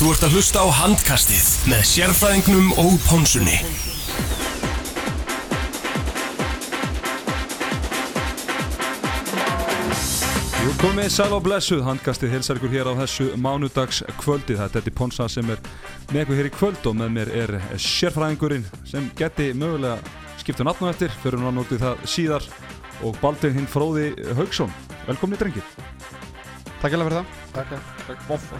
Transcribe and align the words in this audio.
Þú 0.00 0.14
ert 0.14 0.22
að 0.24 0.34
hlusta 0.38 0.60
á 0.64 0.68
handkastið 0.72 1.48
með 1.68 1.80
sérfræðingnum 1.84 2.68
og 2.80 2.94
pónsunni. 3.04 3.58
Jú 10.62 10.70
komið 10.80 11.10
sæl 11.12 11.26
og 11.36 11.42
blessuð, 11.44 11.82
handkastið 11.84 12.32
hilsar 12.32 12.56
ykkur 12.56 12.72
hér 12.72 12.88
á 12.88 12.96
þessu 13.02 13.26
mánudags 13.36 14.00
kvöldi 14.22 14.56
Það 14.56 14.78
er 14.80 14.88
Ponsa 15.02 15.28
sem 15.28 15.52
er 15.52 15.60
með 16.14 16.22
ykkur 16.22 16.40
hér 16.40 16.48
í 16.48 16.54
kvöld 16.54 16.88
og 16.88 16.96
með 17.02 17.12
mér 17.18 17.32
er 17.42 17.54
sérfræðingurinn 17.76 18.64
sem 18.88 19.12
geti 19.20 19.50
mögulega 19.52 20.00
skipta 20.40 20.64
nafnum 20.64 20.88
eftir. 20.94 21.12
Fyrir 21.20 21.44
hann 21.44 21.60
í 21.60 21.76
það 21.76 22.08
síðar. 22.08 22.48
Og 23.04 23.20
Baldvin 23.20 23.52
hinn 23.58 23.68
Fróði 23.68 24.14
Haugsson 24.40 24.72
Velkomin 25.04 25.36
í 25.36 25.44
drengir. 25.44 25.70
Takk 26.80 26.88
hjá 26.88 26.96
fyrir 27.04 27.20
það. 27.20 27.38
Takk, 27.52 27.78
takk, 28.08 28.26
boff 28.32 28.50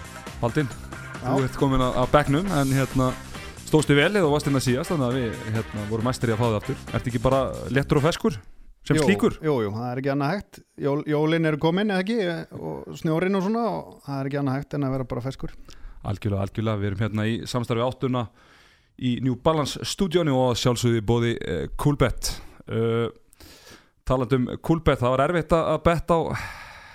Baldvin, 0.44 0.68
þú 1.20 1.42
ert 1.44 1.58
komin 1.60 1.84
að, 1.84 1.98
að 2.00 2.14
bekknum 2.14 2.54
en 2.56 2.72
hérna 2.74 3.10
stóðstu 3.70 3.94
vel 3.98 4.10
eða 4.10 4.30
varst 4.32 4.48
að 4.50 4.62
síðast 4.64 4.90
þannig 4.92 5.06
að 5.06 5.18
við 5.18 5.42
hérna, 5.54 5.84
vorum 5.90 6.08
mæstri 6.08 6.32
að 6.34 6.40
fá 6.40 6.46
það 6.46 6.56
aftur. 6.58 6.80
Ertu 6.96 7.10
ekki 7.12 7.22
bara 7.22 7.40
lettur 7.70 8.00
og 8.00 8.06
feskur 8.06 8.38
sem 8.86 8.96
jú, 8.96 9.04
slíkur? 9.04 9.36
Jú, 9.44 9.56
jú, 9.66 9.72
það 9.76 9.90
er 9.90 10.00
ekki 10.00 10.12
annað 10.14 10.32
hægt. 10.34 10.60
Jól, 10.80 11.02
Jólin 11.10 11.50
eru 11.50 11.60
komin, 11.62 11.92
eða 11.92 12.04
ekki 12.04 12.16
og 12.56 12.96
snjórin 12.98 13.38
og 13.38 13.44
svona 13.46 13.66
og 13.68 13.92
það 14.06 14.16
er 14.16 14.30
ekki 14.30 14.40
annað 14.40 14.58
hægt 14.58 14.76
en 14.76 14.86
að 14.88 14.94
vera 14.96 15.08
bara 15.12 15.24
feskur. 15.26 15.54
Algjörlega, 16.10 16.46
algjörlega, 16.46 16.80
við 16.80 16.90
erum 16.90 17.04
hérna 17.04 17.26
í 17.28 17.36
samstarfi 17.50 17.84
áttuna 17.84 18.24
í 19.00 19.12
New 19.24 19.36
Balance 19.44 19.84
stúdjónu 19.88 20.34
og 20.36 20.56
sjálfsögði 20.58 21.04
bóði 21.06 21.34
uh, 21.36 21.66
Coolbet. 21.80 22.32
Uh, 22.64 23.06
Taland 24.08 24.34
um 24.34 24.48
Coolbet, 24.64 24.98
það 24.98 25.14
var 25.14 25.24
erfitt 25.28 25.54
að 25.54 25.70
að 25.74 25.84
betta 25.86 26.16
á 26.16 26.20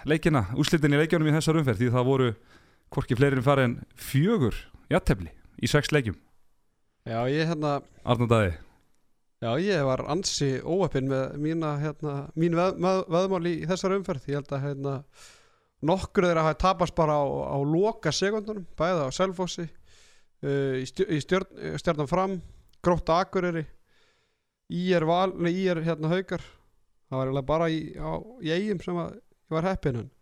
leikina, 0.09 0.43
úslitin 0.59 0.93
í 0.93 0.99
leikjunum 0.99 1.29
í 1.31 1.37
þessar 1.37 1.61
umferð 1.61 1.81
því 1.81 1.93
það 1.93 2.09
voru 2.09 2.33
hvorki 2.93 3.17
fleiri 3.17 3.39
en 3.39 3.45
farið 3.45 3.69
en 3.69 3.79
fjögur 3.97 4.59
jattefli 4.91 5.31
í 5.61 5.71
sex 5.71 5.93
leikjum 5.95 6.19
Já, 7.05 7.19
ég 7.29 7.45
hérna, 7.45 7.83
Arnandæði, 8.01 8.55
já, 9.37 9.49
ég 9.61 9.83
var 9.85 10.01
ansi 10.09 10.55
óöppin 10.65 11.05
með 11.05 11.35
mína, 11.37 11.75
hérna, 11.77 12.13
mín 12.33 12.55
veð, 12.57 12.79
veð, 12.81 13.01
veðmál 13.13 13.45
í 13.45 13.51
þessar 13.69 13.93
umferð. 13.99 14.25
Ég 14.31 14.39
held 14.39 14.53
að, 14.57 14.63
hérna, 14.63 14.93
nokkur 15.85 16.25
þeirra 16.25 16.47
hafi 16.47 16.57
tapast 16.63 16.95
bara 16.97 17.19
á, 17.21 17.25
á 17.53 17.57
loka 17.61 18.09
sekundunum, 18.09 18.65
bæða 18.73 19.05
á 19.05 19.09
Selfossi, 19.13 19.67
uh, 19.69 20.81
í, 20.81 21.19
stjörn, 21.21 21.61
stjörnum 21.77 22.09
fram, 22.09 22.39
grótta 22.81 23.19
Akureyri, 23.21 23.67
í 24.73 24.87
er 24.97 25.05
val, 25.05 25.29
nei, 25.37 25.53
í 25.53 25.69
er 25.69 25.83
hérna 25.85 26.09
haukar. 26.09 26.41
Það 27.13 27.35
var 27.35 27.49
bara 27.53 27.69
í, 27.69 27.83
á, 28.01 28.17
í 28.41 28.49
eigum 28.49 28.81
sem 28.81 28.97
að 28.97 29.19
ég 29.21 29.59
var 29.59 29.69
heppin 29.69 30.01
en. 30.01 30.13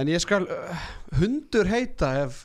En 0.00 0.08
ég 0.08 0.22
skal 0.22 0.46
uh, 0.48 0.84
hundur 1.20 1.68
heita 1.68 2.12
ef 2.24 2.44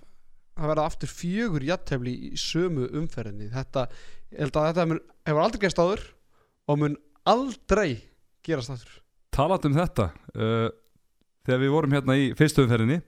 að 0.56 0.70
verða 0.72 0.86
aftur 0.90 1.12
fjögur 1.12 1.64
jattefli 1.68 2.14
í 2.30 2.34
sömu 2.40 2.88
umferðinni. 2.96 3.50
Þetta, 3.54 3.86
ég 4.34 4.42
held 4.46 4.60
að 4.60 4.68
þetta 4.70 4.86
mun, 4.92 5.02
hefur 5.28 5.44
aldrei 5.44 5.62
gerst 5.66 5.82
áður 5.84 6.04
og 6.72 6.82
mun 6.82 6.98
aldrei 7.28 7.90
gerast 8.46 8.74
aftur. 8.76 9.00
Taland 9.36 9.68
um 9.68 9.76
þetta 9.76 10.10
uh, 10.36 10.68
þegar 11.48 11.64
við 11.64 11.74
vorum 11.76 11.96
hérna 11.98 12.16
í 12.20 12.30
fyrstu 12.40 12.64
umferðinni 12.66 13.02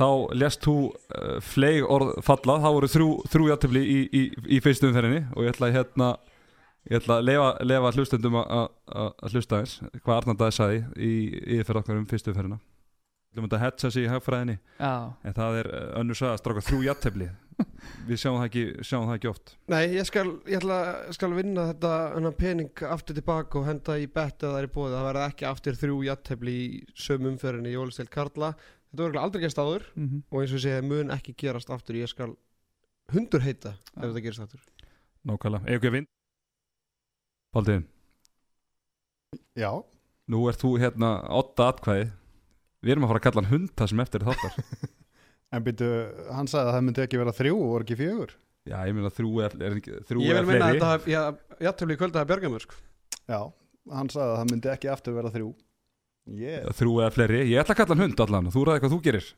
þá 0.00 0.08
lest 0.40 0.64
þú 0.64 0.74
uh, 0.88 1.38
fleig 1.44 1.84
orð 1.84 2.14
falla. 2.24 2.58
Það 2.64 2.76
voru 2.78 2.90
þrjú, 2.94 3.08
þrjú 3.32 3.48
jattefli 3.52 3.84
í, 3.84 4.00
í, 4.08 4.22
í 4.56 4.60
fyrstu 4.64 4.88
umferðinni 4.90 5.24
og 5.34 5.44
ég 5.46 5.54
ætla 5.54 5.70
að 5.70 5.76
hérna 5.78 6.10
ég 6.88 7.00
ætla 7.00 7.18
að 7.20 7.26
lefa, 7.28 7.48
lefa 7.68 7.94
hlustendum 7.96 8.40
að- 8.40 9.30
hlusta 9.32 9.60
eins 9.60 9.78
hvað 10.00 10.14
Arnandaði 10.16 10.56
sagði 10.56 10.78
í 10.96 11.10
yfirferð 11.58 11.82
okkar 11.82 11.98
um 12.00 12.06
fyrstu 12.08 12.32
umferðina 12.32 12.56
ætlum 13.30 13.46
þetta 13.46 13.58
að 13.58 13.64
hetsa 13.64 13.90
sig 13.94 14.06
í 14.06 14.10
hagfræðinni. 14.10 14.56
Já, 14.80 14.94
en 15.22 15.36
það 15.36 15.60
er 15.60 15.70
uh, 15.70 15.86
önnur 16.00 16.18
sagði 16.18 16.32
að 16.34 16.40
stráka 16.42 16.64
þrjú 16.66 16.80
jattefli 16.86 17.28
við 18.08 18.18
sjáum 18.18 18.38
það 18.40 18.46
ekki, 18.48 18.64
sjáum 18.86 19.06
það 19.06 19.16
ekki 19.18 19.30
oft. 19.30 19.54
Nei, 19.70 19.82
ég 19.94 20.08
skal, 20.08 20.26
ég 20.50 20.58
ætla, 20.58 20.80
skal 21.14 21.30
vinna 21.36 21.68
þetta 21.70 22.32
pening 22.40 22.84
aftur 22.88 23.18
tilbaka 23.18 23.60
og 23.60 23.68
henda 23.68 23.96
í 24.00 24.08
bett 24.10 24.42
eða 24.42 24.56
það 24.56 24.60
er 24.62 24.68
í 24.68 24.72
bóði, 24.74 24.94
það 24.96 25.08
verða 25.10 25.30
ekki 25.30 25.48
aftur 25.50 25.80
þrjú 25.80 26.02
jattefli 26.08 26.56
í 26.56 26.68
sömu 26.98 27.32
umferðinni 27.34 27.72
í 27.72 27.76
Jólisteil 27.76 28.10
Karla. 28.10 28.54
Þetta 28.90 29.06
verður 29.06 29.22
aldrei 29.22 29.44
gerst 29.44 29.60
áður 29.60 29.86
mm 29.94 30.06
-hmm. 30.08 30.22
og 30.30 30.40
eins 30.40 30.54
og 30.56 30.64
segi, 30.64 30.86
mun 30.88 31.14
ekki 31.14 31.36
gerast 31.38 31.70
aftur. 31.70 32.00
Ég 32.00 32.10
skal 32.10 32.34
hundur 33.14 33.44
heita 33.44 33.76
ef 33.76 33.94
Já. 33.94 34.08
þetta 34.08 34.24
gerist 34.26 34.46
aftur. 34.46 34.66
Nákvæmlega, 35.28 35.66
eða 35.68 35.76
ekki 35.76 35.90
að 35.90 35.96
vind 35.98 36.10
Baldiðin, 37.50 37.86
Já, 39.58 39.70
nú 40.30 40.48
ert 40.48 40.62
þú 40.62 40.78
hérna 40.78 41.10
åtta 41.34 41.68
atkvæði 41.70 42.10
við 42.84 42.94
erum 42.94 43.06
að 43.06 43.12
fara 43.12 43.20
að 43.22 43.26
kalla 43.28 43.42
hann 43.44 43.52
hund 43.54 43.72
það 43.76 43.92
sem 43.92 44.02
eftir 44.06 44.22
er 44.24 44.30
þáttar. 44.32 44.58
En 45.50 45.64
byrju, 45.66 45.86
hann 46.30 46.46
sagði 46.46 46.68
að 46.70 46.74
það 46.76 46.84
myndi 46.86 47.02
ekki 47.02 47.18
vera 47.18 47.32
þrjú 47.34 47.54
og 47.58 47.70
voru 47.72 47.82
ekki 47.86 47.96
fjögur. 47.98 48.34
Já, 48.70 48.76
ég 48.86 48.94
meina 48.94 49.08
þrjú 49.10 49.30
er, 49.42 49.56
er, 49.58 49.72
ekki- 49.80 49.96
þrjú 50.06 50.20
Ég 50.22 50.36
er 50.36 50.44
vil 50.46 50.52
minna 50.52 50.68
að 50.68 51.08
þetta 51.08 51.64
jattefli 51.66 51.96
í 51.96 51.98
kvölda 51.98 52.22
að 52.22 52.28
berga 52.30 52.52
mér 52.52 52.62
sko. 52.62 52.78
Já, 53.26 53.40
hann 53.96 54.12
sagði 54.14 54.28
að 54.28 54.38
það 54.38 54.52
myndi 54.52 54.70
ekki 54.76 54.92
aftur 54.94 55.16
vera 55.18 55.32
þrjú. 55.34 55.50
Yeah. 56.30 56.70
Þrjú 56.78 56.94
eða 57.00 57.10
fleiri, 57.16 57.40
ég 57.50 57.58
ætla 57.64 57.74
að 57.74 57.80
kalla 57.80 57.96
hann 57.96 58.04
hund 58.04 58.22
allan 58.22 58.46
og 58.46 58.54
þú 58.54 58.64
ræði 58.68 58.82
hvað 58.84 58.94
þú 58.94 59.00
gerir. 59.08 59.28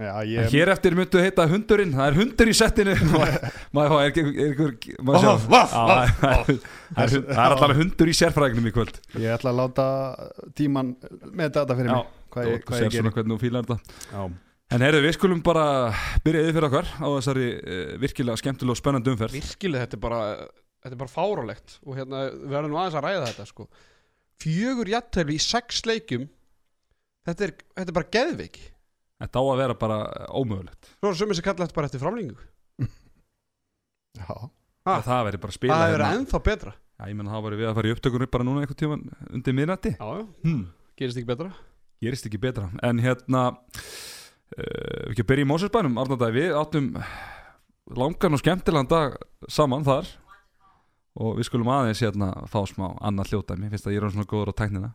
Já, 0.00 0.10
en 0.16 0.30
ég 0.32 0.50
Hér 0.56 0.72
eftir 0.74 0.96
myndu 0.98 1.22
heita 1.22 1.46
hundurinn, 1.54 1.92
það 1.94 2.06
er 2.10 2.18
hundur 2.18 2.50
í 2.50 2.54
settinu. 2.56 2.94
Er 2.96 3.04
er 3.04 3.34
það 5.70 6.32
er- 6.50 6.64
er 7.04 7.18
er 7.20 7.54
allan 7.54 7.76
hundur 7.78 8.10
í 8.10 8.16
sérfræðingnum 8.16 8.66
í 8.66 8.74
kvöld. 8.74 8.98
Ég 9.20 9.36
ætla 9.36 9.52
að 9.52 9.60
láta 9.60 9.86
tíman 10.58 10.96
með 11.30 11.52
þetta 11.60 11.76
fyrir 11.78 11.92
mig 11.94 12.16
hvað 12.34 12.48
ég, 12.48 12.62
þú 12.62 12.70
hvað 12.70 12.78
sér 12.78 12.86
ég 12.86 12.94
svona 12.94 13.10
gerir 13.10 13.16
hvernig 13.18 13.36
þú 13.36 13.42
fílar 13.44 13.68
þetta. 13.68 13.98
Já, 14.10 14.22
En 14.70 14.84
heyrðu, 14.84 15.00
við 15.02 15.14
skulum 15.16 15.40
bara 15.42 15.62
byrja 16.22 16.42
yfir 16.44 16.54
fyrir 16.54 16.66
okkar 16.68 16.90
á 17.02 17.06
þessari 17.16 17.46
uh, 17.58 17.94
virkilega 17.98 18.38
skemmtilega 18.38 18.74
og 18.76 18.78
spennandi 18.78 19.10
umferð. 19.10 19.34
Virkilega 19.34 19.82
þetta 19.82 19.96
er 19.96 20.02
bara 20.04 20.18
þetta 20.80 20.92
er 20.94 21.00
bara 21.00 21.10
fárálegt 21.10 21.72
og 21.82 21.96
hérna 21.98 22.20
við 22.28 22.52
verðum 22.52 22.74
nú 22.74 22.78
aðeins 22.78 22.98
að 23.00 23.06
ræða 23.08 23.24
þetta 23.32 23.46
sko. 23.48 23.66
Fjögur 24.40 24.90
jattefli 24.92 25.34
í 25.34 25.42
sex 25.42 25.80
leikjum 25.90 26.28
þetta 27.26 27.48
er, 27.48 27.54
þetta 27.80 27.90
er 27.90 27.96
bara 27.98 28.10
geðveik. 28.14 28.60
Þetta 29.20 29.42
á 29.42 29.44
að 29.44 29.58
vera 29.64 29.76
bara 29.80 29.98
ómögulegt. 30.38 30.92
Svo 31.00 31.10
er 31.10 31.18
sumið 31.18 31.40
sem 31.40 31.46
kalla 31.48 31.66
þetta 31.66 31.78
bara 31.80 31.90
eftir 31.90 32.02
framlengu 32.04 32.38
já, 34.20 34.30
Ha? 34.86 34.94
að 34.94 35.02
það 35.10 35.26
veri 35.26 35.40
bara 35.42 35.52
að 35.52 35.58
spila 35.58 35.76
það 35.76 35.90
er 35.90 35.92
hérna. 35.98 36.12
ennþá 36.20 36.42
betra. 36.46 36.76
Já, 36.94 37.02
ég 37.10 37.18
menna 37.18 37.34
það 37.34 37.42
var 37.44 37.58
við 37.58 37.68
að 37.68 37.74
fara 37.76 37.90
í 37.90 37.92
upptökunum 37.96 38.30
bara 38.32 38.46
núna 38.46 38.62
einhvern 38.62 38.78
tíman 38.80 39.02
undir 39.28 39.58
já, 39.98 40.06
hmm. 40.46 40.62
gerist 40.96 41.18
ekki 41.20 41.28
betra 41.28 41.50
gerist 42.00 42.26
ekki 42.28 42.40
betra. 42.40 42.70
En 42.86 43.02
hérna 43.02 43.50
uh, 43.50 43.58
við 44.56 45.12
ekki 45.12 45.26
að 45.26 45.30
byrja 45.32 45.46
í 45.46 45.50
Mósusbænum 45.50 46.00
við 46.36 46.56
áttum 46.56 46.94
langan 47.96 48.36
og 48.36 48.42
skemmtilegan 48.42 48.90
dag 48.90 49.20
saman 49.48 49.86
þar. 49.86 50.08
Og 51.20 51.36
við 51.40 51.50
skulum 51.50 51.70
aðeins 51.74 52.00
hérna 52.04 52.32
fá 52.48 52.62
smá 52.70 52.92
annað 53.02 53.32
hljóta 53.34 53.58
mér 53.58 53.74
finnst 53.74 53.88
að 53.88 53.96
ég 53.96 54.04
er 54.04 54.12
svona 54.14 54.30
góður 54.30 54.54
á 54.54 54.60
tæknina. 54.62 54.92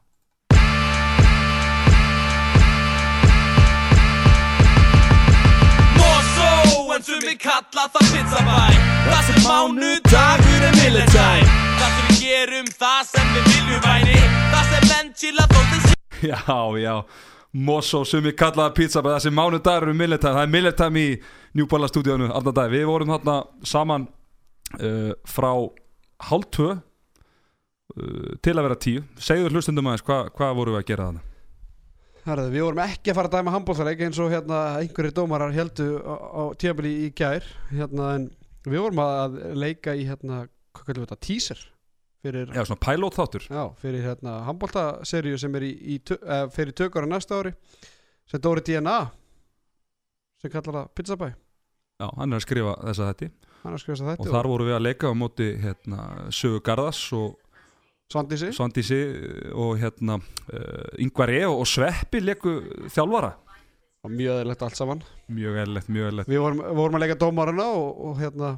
Sem 7.05 7.19
við 7.21 7.35
kalla 7.37 7.83
það 7.93 8.07
pizzabæ. 8.15 8.61
Það 9.05 9.19
sem 9.27 9.43
mánudagur 9.45 10.63
er 10.65 10.77
milletime 10.79 11.51
Það 11.75 11.91
sem 11.91 12.07
við 12.07 12.23
gerum, 12.23 12.71
það 12.79 13.01
sem 13.11 13.33
við 13.35 13.49
viljum 13.51 13.83
væri. 13.83 14.17
Það 14.55 14.71
sem 14.71 14.87
menn 14.89 15.11
chilla 15.21 15.45
þóttið 15.51 15.84
já, 16.31 16.59
já. 16.81 16.95
Mosó 17.55 18.01
sem 18.03 18.23
við 18.25 18.35
kallaði 18.39 18.75
pizza 18.75 19.01
bara 19.03 19.15
þessi 19.19 19.31
mánudagur 19.31 19.93
er 19.93 19.95
Milletime, 19.95 20.33
það 20.35 20.41
er 20.41 20.51
Milletime 20.51 20.99
í 21.01 21.11
New 21.55 21.67
Balla 21.71 21.87
stúdíónu 21.87 22.27
Arnardæði, 22.27 22.73
við 22.73 22.89
vorum 22.89 23.13
þarna 23.13 23.35
saman 23.63 24.07
uh, 24.75 25.13
frá 25.29 25.51
hálf 26.27 26.49
tvö 26.51 26.73
uh, 26.75 28.33
til 28.43 28.55
að 28.57 28.67
vera 28.67 28.79
tíu. 28.87 29.05
Segður 29.15 29.55
hlustundum 29.55 29.87
aðeins, 29.87 30.03
hvað 30.03 30.33
hva 30.35 30.51
vorum 30.57 30.75
við 30.75 30.81
að 30.81 30.89
gera 30.89 31.07
þarna? 31.07 31.23
Herðu, 32.25 32.49
við 32.57 32.65
vorum 32.65 32.81
ekki 32.87 33.13
að 33.13 33.19
fara 33.19 33.31
að 33.31 33.37
dæma 33.37 33.53
handbólþarleik 33.53 34.03
eins 34.07 34.19
og 34.19 34.33
hérna 34.33 34.59
einhverjir 34.81 35.15
dómarar 35.15 35.55
heldu 35.55 35.87
á, 36.01 36.15
á 36.17 36.43
tíabili 36.59 36.91
í 37.05 37.09
gær. 37.15 37.47
Hérna, 37.69 38.09
en 38.17 38.27
við 38.65 38.81
vorum 38.81 39.03
að 39.05 39.39
leika 39.55 39.95
í 39.95 40.07
hérna, 40.09 40.43
hvað 40.75 40.89
kallum 40.89 41.05
við 41.05 41.07
þetta, 41.07 41.21
teaser 41.29 41.63
fyrir, 42.25 42.51
Já, 42.55 42.63
svona 42.65 42.81
pilot 42.81 43.17
þáttur 43.19 43.47
já, 43.47 43.63
fyrir 43.81 44.05
hérna 44.05 44.35
handbóltaseríu 44.49 45.39
sem 45.41 45.55
er 45.59 45.67
í, 45.67 45.71
í 45.95 46.01
eh, 46.17 46.45
fyrir 46.55 46.75
tökur 46.77 47.05
á 47.05 47.09
næsta 47.09 47.39
ári 47.39 47.53
sem 48.25 48.41
Dóri 48.41 48.65
DNA 48.65 48.99
sem 50.41 50.51
kallar 50.53 50.81
það 50.81 50.93
Pizzabæ. 50.97 51.31
Já, 52.01 52.07
hann 52.17 52.33
er 52.33 52.41
að 52.41 52.45
skrifa 52.47 52.75
þessa 52.81 53.09
þetta 53.13 53.31
hann 53.61 53.71
er 53.73 53.77
að 53.77 53.83
skrifa 53.85 53.97
þess 53.97 54.05
að 54.05 54.11
og 54.11 54.19
þetta 54.19 54.35
þar 54.35 54.51
vorum 54.51 54.69
við 54.69 54.77
að 54.77 54.85
leika 54.85 55.09
á 55.09 55.13
móti 55.17 55.49
hérna, 55.61 56.05
Sögu 56.33 56.61
Garðas 56.65 57.01
og 57.17 57.33
Svandísi. 58.13 58.51
Svandísi 58.53 58.99
og 59.57 59.79
hérna 59.81 60.19
uh, 60.19 61.01
Yngvar 61.01 61.31
E 61.33 61.41
og 61.49 61.65
Sveppi 61.65 62.21
leiku 62.21 62.59
þjálfara. 62.93 63.31
Og 64.05 64.13
mjög 64.13 64.43
eðlilegt 64.43 64.61
allt 64.61 64.77
saman. 64.77 65.01
Mjög 65.33 65.57
eðlilegt, 65.63 65.89
mjög 65.89 66.11
eðlilegt. 66.11 66.29
Við 66.29 66.43
vorum, 66.43 66.61
vorum 66.77 66.97
að 66.99 67.05
leika 67.05 67.17
dómarana 67.23 67.65
og, 67.73 68.03
og 68.05 68.19
hérna 68.21 68.51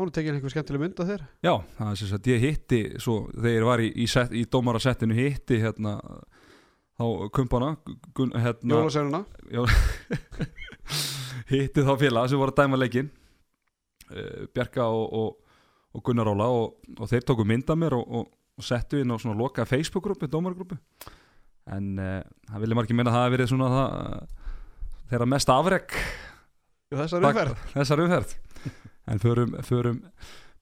er 0.00 0.12
tekið 0.16 0.36
einhver 0.36 0.52
skemmtileg 0.54 0.82
mynd 0.82 1.00
af 1.02 1.08
þér. 1.10 1.24
Já, 1.44 1.52
það 1.76 1.90
er 1.90 1.98
sem 2.00 2.08
sagt, 2.08 2.28
ég 2.32 2.44
hitti 2.46 2.82
svo, 3.02 3.16
þegar 3.34 3.56
ég 3.58 3.66
var 3.68 3.82
í, 3.84 3.88
í, 3.92 4.06
set, 4.08 4.32
í 4.32 4.44
dómarasettinu 4.48 5.16
hitti 5.18 5.60
hérna 5.60 5.98
þá 6.98 7.04
kumpana 7.34 7.72
hérna, 8.16 8.76
Jólasönuna 8.76 9.22
já, 9.52 9.62
hitti 11.52 11.84
þá 11.84 11.92
félag 12.00 12.30
sem 12.30 12.40
voru 12.40 12.54
að 12.54 12.60
dæma 12.62 12.80
leikin 12.80 13.08
uh, 14.12 14.44
Bjarka 14.52 14.86
og, 14.88 15.06
og, 15.18 15.56
og 15.96 16.04
Gunnar 16.06 16.30
Óla 16.32 16.48
og, 16.52 16.78
og 16.98 17.10
þeir 17.10 17.26
tóku 17.28 17.46
mynda 17.48 17.76
mér 17.78 17.96
og, 17.98 18.30
settu 18.62 19.00
inn 19.00 19.10
á 19.10 19.16
svona 19.18 19.34
loka 19.34 19.64
Facebook-grúpi, 19.66 20.28
dómargrúpi 20.30 20.76
en 21.72 21.96
uh, 21.98 22.20
það 22.52 22.64
vilja 22.64 22.78
margir 22.78 22.98
minna 22.98 23.10
að 23.10 23.16
það 23.16 23.24
hafi 23.26 23.36
verið 23.36 23.50
svona 23.50 23.70
það, 23.72 23.96
uh, 23.96 24.46
þeirra 25.12 25.28
mest 25.32 25.50
afrek. 25.52 25.96
Þessar 26.92 27.26
umferð. 27.26 27.60
þessar 27.72 28.02
umferð 28.04 28.34
en 29.06 29.18
förum, 29.18 29.56
förum 29.62 30.02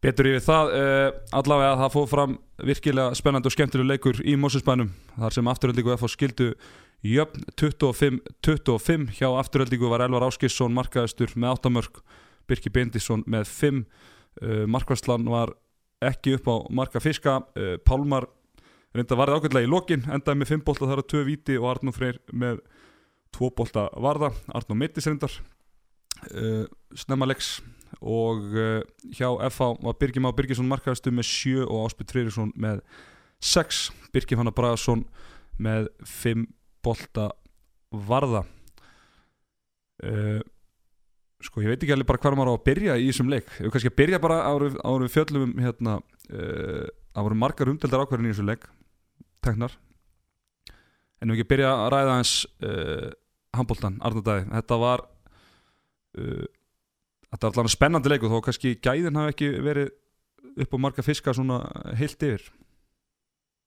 betur 0.01 0.31
yfir 0.31 0.45
það 0.45 0.71
uh, 0.73 1.09
allavega 1.37 1.77
það 1.83 1.95
fóð 1.95 2.07
fram 2.15 2.37
virkilega 2.71 3.17
spennandi 3.19 3.51
og 3.51 3.55
skemmtileg 3.55 3.89
leikur 3.91 4.21
í 4.25 4.37
Mósusbænum 4.41 4.93
þar 5.19 5.37
sem 5.37 5.51
afturöldingu 5.53 5.93
FH 5.97 6.13
skildu 6.15 6.49
jöfn 7.05 7.45
25-25 7.61 9.09
hjá 9.19 9.29
afturöldingu 9.29 9.91
var 9.93 10.05
Elvar 10.07 10.25
Áskisson 10.29 10.75
markaðistur 10.77 11.35
með 11.37 11.59
8 11.59 11.73
mörg 11.77 12.01
Birki 12.49 12.73
Bendisson 12.73 13.25
með 13.29 13.49
5 13.53 13.81
uh, 13.85 14.65
markværslan 14.73 15.29
var 15.29 15.53
ekki 16.05 16.39
upp 16.39 16.49
á 16.49 16.57
marka 16.81 17.03
fiska 17.05 17.43
uh, 17.45 17.77
Pálmar 17.85 18.29
reynda 18.97 19.19
varði 19.21 19.37
ákveðlega 19.37 19.69
í 19.69 19.71
lokin 19.71 20.07
endaði 20.09 20.41
með 20.41 20.55
5 20.55 20.65
bolta 20.65 20.89
þar 20.89 21.05
að 21.05 21.11
2 21.13 21.27
viti 21.29 21.59
og 21.61 21.69
Arnó 21.75 21.93
Freyr 21.95 22.23
með 22.33 22.65
2 23.37 23.53
bolta 23.53 23.91
varða 24.01 24.33
Arnó 24.49 24.79
Mittis 24.81 25.07
reyndar 25.07 25.37
snemma 26.99 27.29
leiks 27.31 27.61
og 27.99 28.45
uh, 28.55 28.81
hjá 29.11 29.29
FH 29.51 29.73
var 29.83 29.99
Birgir 30.01 30.23
Má 30.23 30.31
Birgisson 30.37 30.69
markaðistu 30.71 31.13
með 31.15 31.29
7 31.29 31.67
og 31.67 31.89
Áspil 31.89 32.09
Trýrisson 32.09 32.53
með 32.55 32.81
6 33.43 33.83
Birgir 34.15 34.39
Fannar 34.41 34.55
Bragason 34.57 35.05
með 35.61 35.91
5 36.07 36.47
bolta 36.85 37.31
varða. 37.91 38.45
Uh, 40.01 40.41
sko 41.45 41.65
ég 41.65 41.73
veit 41.73 41.83
ekki 41.83 41.95
alveg 41.95 42.09
bara 42.09 42.21
hvað 42.23 42.39
maður 42.39 42.53
á 42.53 42.57
að 42.57 42.67
byrja 42.69 42.97
í 43.01 43.11
þessum 43.11 43.33
leik. 43.33 43.49
Við 43.59 43.75
kannski 43.75 43.93
að 43.93 43.99
byrja 44.01 44.23
bara 44.23 44.43
árum, 44.49 44.77
árum 44.85 45.13
fjöllum 45.13 45.47
um 45.49 45.55
hérna 45.65 45.99
uh, 46.01 46.87
árum 47.17 47.41
margar 47.41 47.73
umdeldar 47.73 48.05
ákvarðin 48.05 48.31
í 48.31 48.35
þessum 48.35 48.53
leik 48.53 48.69
teknar. 49.45 49.75
En 51.21 51.33
við 51.33 51.41
ekki 51.41 51.51
byrja 51.53 51.73
að 51.75 51.91
ræða 51.95 52.17
hans 52.17 52.35
uh, 52.65 53.11
handbóltan, 53.57 53.99
Arnardæði 54.05 54.47
þetta 54.53 54.81
var 54.81 55.05
uh, 56.21 56.47
þetta 57.31 57.47
var 57.47 57.53
allavega 57.53 57.75
spennandi 57.75 58.13
leiku 58.13 58.31
þó 58.31 58.41
kannski 58.47 58.77
gæðin 58.83 59.19
hafi 59.21 59.35
ekki 59.35 59.51
verið 59.65 59.93
upp 60.65 60.75
á 60.75 60.79
marga 60.83 61.05
fiska 61.07 61.35
svona 61.37 61.63
heilt 61.99 62.23
yfir. 62.27 62.45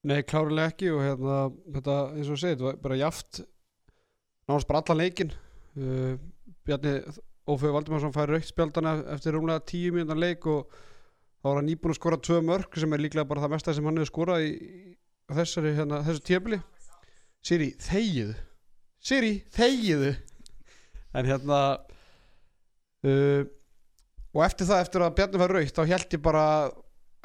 Nei, 0.04 0.20
klárlega 0.28 0.74
ekki 0.74 0.90
og 0.92 1.00
hérna, 1.00 1.36
þetta, 1.78 1.98
eins 2.12 2.32
og 2.32 2.60
var 2.60 2.80
bara 2.82 3.00
jaft 3.00 3.40
náttúrulega 4.44 4.68
bara 4.68 4.82
allan 4.82 5.00
leikin 5.00 5.30
uh, 5.32 6.18
Bjarni 6.64 6.98
Ófið 7.48 7.72
Valdimarsson 7.76 8.12
fær 8.12 8.32
raukt 8.32 8.48
spjaldana 8.48 8.98
eftir 9.14 9.36
rúmlega 9.36 9.64
tíu 9.68 9.92
mínútan 9.92 10.20
leik 10.20 10.44
og 10.48 10.68
þá 11.40 11.48
var 11.48 11.58
hann 11.60 11.68
nýbúin 11.68 11.92
að 11.92 11.98
skora 11.98 12.20
tvö 12.20 12.40
mörg 12.44 12.78
sem 12.80 12.92
er 12.96 13.02
líklega 13.04 13.28
bara 13.28 13.44
það 13.44 13.54
mesta 13.54 13.74
sem 13.76 13.88
hann 13.88 14.00
hefur 14.00 14.12
skorað 14.12 14.44
í, 14.46 14.52
í 14.52 15.36
þessari, 15.36 15.74
hérna, 15.76 16.02
þessu 16.04 16.24
tjöfli 16.28 16.60
Siri, 17.44 17.70
þegiðu 17.84 18.36
Siri, 19.04 19.32
þegiðu 19.52 20.14
en 21.14 21.28
hérna 21.28 21.58
uh, 23.04 23.42
og 24.34 24.44
eftir 24.46 24.68
það, 24.68 24.84
eftir 24.84 25.04
að 25.04 25.16
Bjarni 25.18 25.40
fær 25.42 25.54
raukt 25.58 25.78
þá 25.78 25.84
held 25.92 26.16
ég 26.16 26.24
bara 26.24 26.44
að 26.54 26.78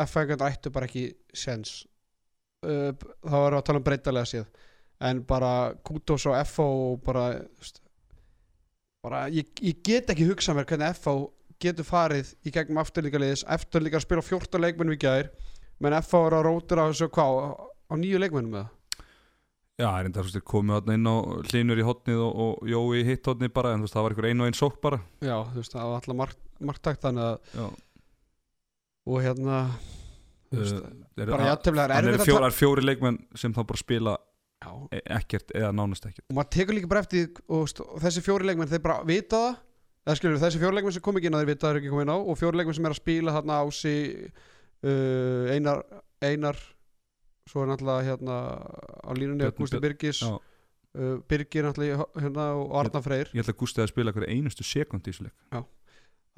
FH 0.05 0.35
ættu 0.47 0.71
bara 0.71 0.87
ekki 0.87 1.05
sens 1.35 1.81
uh, 2.65 2.91
þá 2.93 3.35
erum 3.35 3.55
við 3.55 3.59
að 3.59 3.67
tala 3.69 3.81
um 3.81 3.87
breytalega 3.87 4.29
séð. 4.29 4.47
En 5.09 5.21
bara 5.23 5.51
Kutos 5.87 6.25
og 6.27 6.35
FH 6.43 6.63
og 6.65 7.03
bara, 7.05 7.25
veist, 7.59 7.79
bara 9.03 9.27
ég, 9.31 9.47
ég 9.63 9.83
get 9.85 10.11
ekki 10.11 10.27
hugsað 10.27 10.59
mér 10.59 10.67
hvernig 10.69 10.97
FH 10.99 11.15
getur 11.59 11.87
farið 11.87 12.33
í 12.47 12.51
gegnum 12.55 12.81
afturlíka 12.81 13.19
liðis 13.19 13.45
eftir 13.51 13.83
líka 13.83 13.99
að 13.99 14.05
spila 14.05 14.23
14 14.23 14.63
leikmennum 14.63 14.95
í 14.95 14.99
gær 14.99 15.31
menn 15.83 15.95
FH 15.99 16.21
er 16.27 16.35
að 16.37 16.45
rótur 16.47 16.83
á 16.83 16.85
þessu 16.87 17.09
hvað 17.15 17.39
á, 17.91 17.93
nýju 17.99 18.21
leikmennum 18.21 18.55
með 18.55 18.69
Já, 19.79 19.85
það 19.87 19.99
er 19.99 20.07
enda, 20.09 20.19
þú 20.19 20.27
veist, 20.27 20.45
komið 20.51 20.75
þarna 20.75 20.95
inn 20.97 21.07
á 21.07 21.15
hlinur 21.49 21.79
í 21.79 21.83
hotnið 21.87 22.21
og, 22.25 22.39
og 22.43 22.67
Jói 22.67 23.03
hitt 23.07 23.27
hotnið 23.31 23.53
bara 23.55 23.69
en 23.71 23.79
þú 23.79 23.87
veist, 23.87 23.95
það 23.95 24.05
var 24.05 24.15
einhver 24.15 24.27
einu 24.27 24.43
og 24.43 24.49
einn 24.49 24.57
sók 24.59 24.81
bara. 24.83 24.97
Já, 25.23 25.35
þú 25.53 25.61
veist, 25.61 25.75
það 25.75 25.85
var 25.85 26.01
alltaf 26.01 26.17
mark, 26.19 26.41
marktakt 26.67 27.05
þannig 27.05 27.29
að 27.29 27.69
og 29.09 29.21
hérna 29.23 29.59
þú 30.49 30.59
veist, 30.59 30.81
uh, 30.81 30.89
er, 31.15 31.31
bara 31.31 31.47
játefnilega 31.53 31.85
er 31.85 31.93
Það 31.93 32.11
erfitt 32.11 32.27
eru 32.33 32.41
að 32.41 32.49
er 32.49 32.57
fjóri 32.57 32.85
leikmenn 32.85 33.19
sem 33.39 33.55
þá 33.55 33.61
bara 33.71 33.81
spila 33.81 34.15
já, 34.19 34.71
e- 34.97 35.05
ekkert 35.19 35.55
eða 35.55 35.71
nánast 35.75 36.09
ekkert. 36.09 36.25
Og 36.27 36.37
maður 36.37 36.51
tekur 36.57 36.77
líka 36.77 36.91
bara 36.91 37.03
eftir 37.05 37.29
og, 37.47 37.73
og 37.85 38.03
þessi 38.03 38.25
fjóri 38.25 38.49
leikmenn 38.49 38.71
þeir 38.71 38.85
bara 38.85 38.99
vita 39.07 39.43
það. 39.45 39.59
Eða 40.09 40.17
skilur 40.19 40.41
þessi 40.41 40.61
fjóri 40.61 40.77
leikmenn 40.77 40.95
sem 40.95 41.05
kom 41.05 41.19
ekki 41.19 41.29
inn 41.29 41.37
að 41.37 41.43
þeir 41.43 41.51
vita 41.53 41.65
það 41.65 41.71
er 41.71 41.79
ekki 41.81 41.93
komið 41.93 42.05
inn 42.07 42.13
á 42.15 42.17
og 42.19 42.39
fjóri 42.39 42.59
leikmenn 42.59 42.77
sem 42.77 42.87
er 42.89 42.95
að 42.95 43.01
spila 43.01 43.35
þarna 43.35 43.57
ási 43.63 43.95
uh, 44.27 45.49
einar, 45.53 45.83
einar 46.25 46.61
svo 47.49 47.63
er 47.65 47.71
náttúrulega 47.71 48.05
hérna 48.11 48.37
á 49.01 49.11
línunni 49.17 49.49
Björn- 49.57 49.81
Birgis 49.83 50.21
uh, 50.23 50.37
Birgir 51.29 51.65
náttúrulega 51.65 52.05
hérna 52.21 52.47
og 52.59 52.75
Arna 52.83 53.01
Freyr. 53.05 53.31
Ég 53.33 53.41
held 53.41 53.51
að 53.53 53.59
Gústi 53.63 53.81
að 53.83 53.91
spila 53.93 54.13
hverju 54.15 54.29
einustu 54.35 54.65
sekund 54.67 55.05
í 55.07 55.11
þessu 55.11 55.27
leik. 55.27 55.35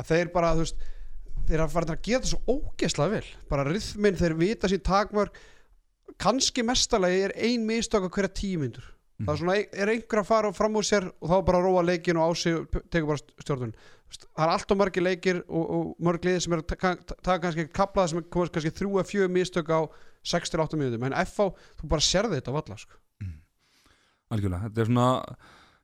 Að 0.01 0.07
þeir 0.13 0.31
bara 0.33 0.53
þú 0.55 0.63
veist 0.65 0.85
þeir 1.49 1.63
að 1.65 1.73
fara 1.73 1.95
að 1.97 2.07
það 2.07 2.29
svo 2.31 2.39
ógeðslega 2.55 3.13
vel. 3.17 3.27
Bara 3.51 3.67
rithminn, 3.67 4.17
þeir 4.19 4.35
vita 4.39 4.69
sín 4.71 4.83
takmörk. 4.85 5.35
Kannski 6.21 6.63
mestalagi 6.67 7.21
er 7.27 7.33
ein 7.39 7.63
mistök 7.67 8.07
á 8.07 8.09
hverja 8.11 8.33
tímyndur 8.41 8.87
Mhm. 9.21 9.27
það 9.27 9.33
er 9.33 9.37
svona, 9.37 9.55
er 9.83 9.89
einhver 9.93 10.19
að 10.21 10.25
fara 10.25 10.51
fram 10.51 10.73
úr 10.79 10.85
sér 10.87 11.03
og 11.21 11.29
þá 11.29 11.45
bara 11.45 11.59
róa 11.61 11.83
leikin 11.85 12.17
og 12.17 12.25
á 12.25 12.29
sig 12.33 12.55
og 12.57 12.65
tekur 12.89 13.05
bara 13.11 13.21
stjórnun. 13.43 13.73
Það 14.09 14.45
er 14.45 14.49
allt 14.49 14.71
og 14.71 14.77
margir 14.79 15.03
leikir 15.05 15.43
og, 15.47 15.65
og 15.69 15.95
mörg 16.01 16.25
liðir 16.25 16.41
sem 16.41 16.53
er 16.53 16.63
að 16.63 16.67
taka 16.73 16.95
ta 17.21 17.35
kannski 17.37 17.67
kaplaða 17.69 18.09
sem 18.09 18.17
er 18.17 18.25
kannski 18.33 18.71
þrjú 18.73 18.97
að 18.97 19.09
fjögur 19.11 19.29
mistök 19.35 19.69
á 19.69 19.79
6-8 20.23 20.77
mínútum 20.77 21.05
en 21.07 21.15
FH, 21.25 21.47
þú 21.81 21.87
bara 21.91 22.05
sérði 22.05 22.37
þetta 22.39 22.53
á 22.53 22.57
valla 22.59 22.77
sko. 22.77 22.97
Algjörlega, 24.31 24.67
þetta 24.69 24.81
er 24.81 24.87
svona 24.91 25.07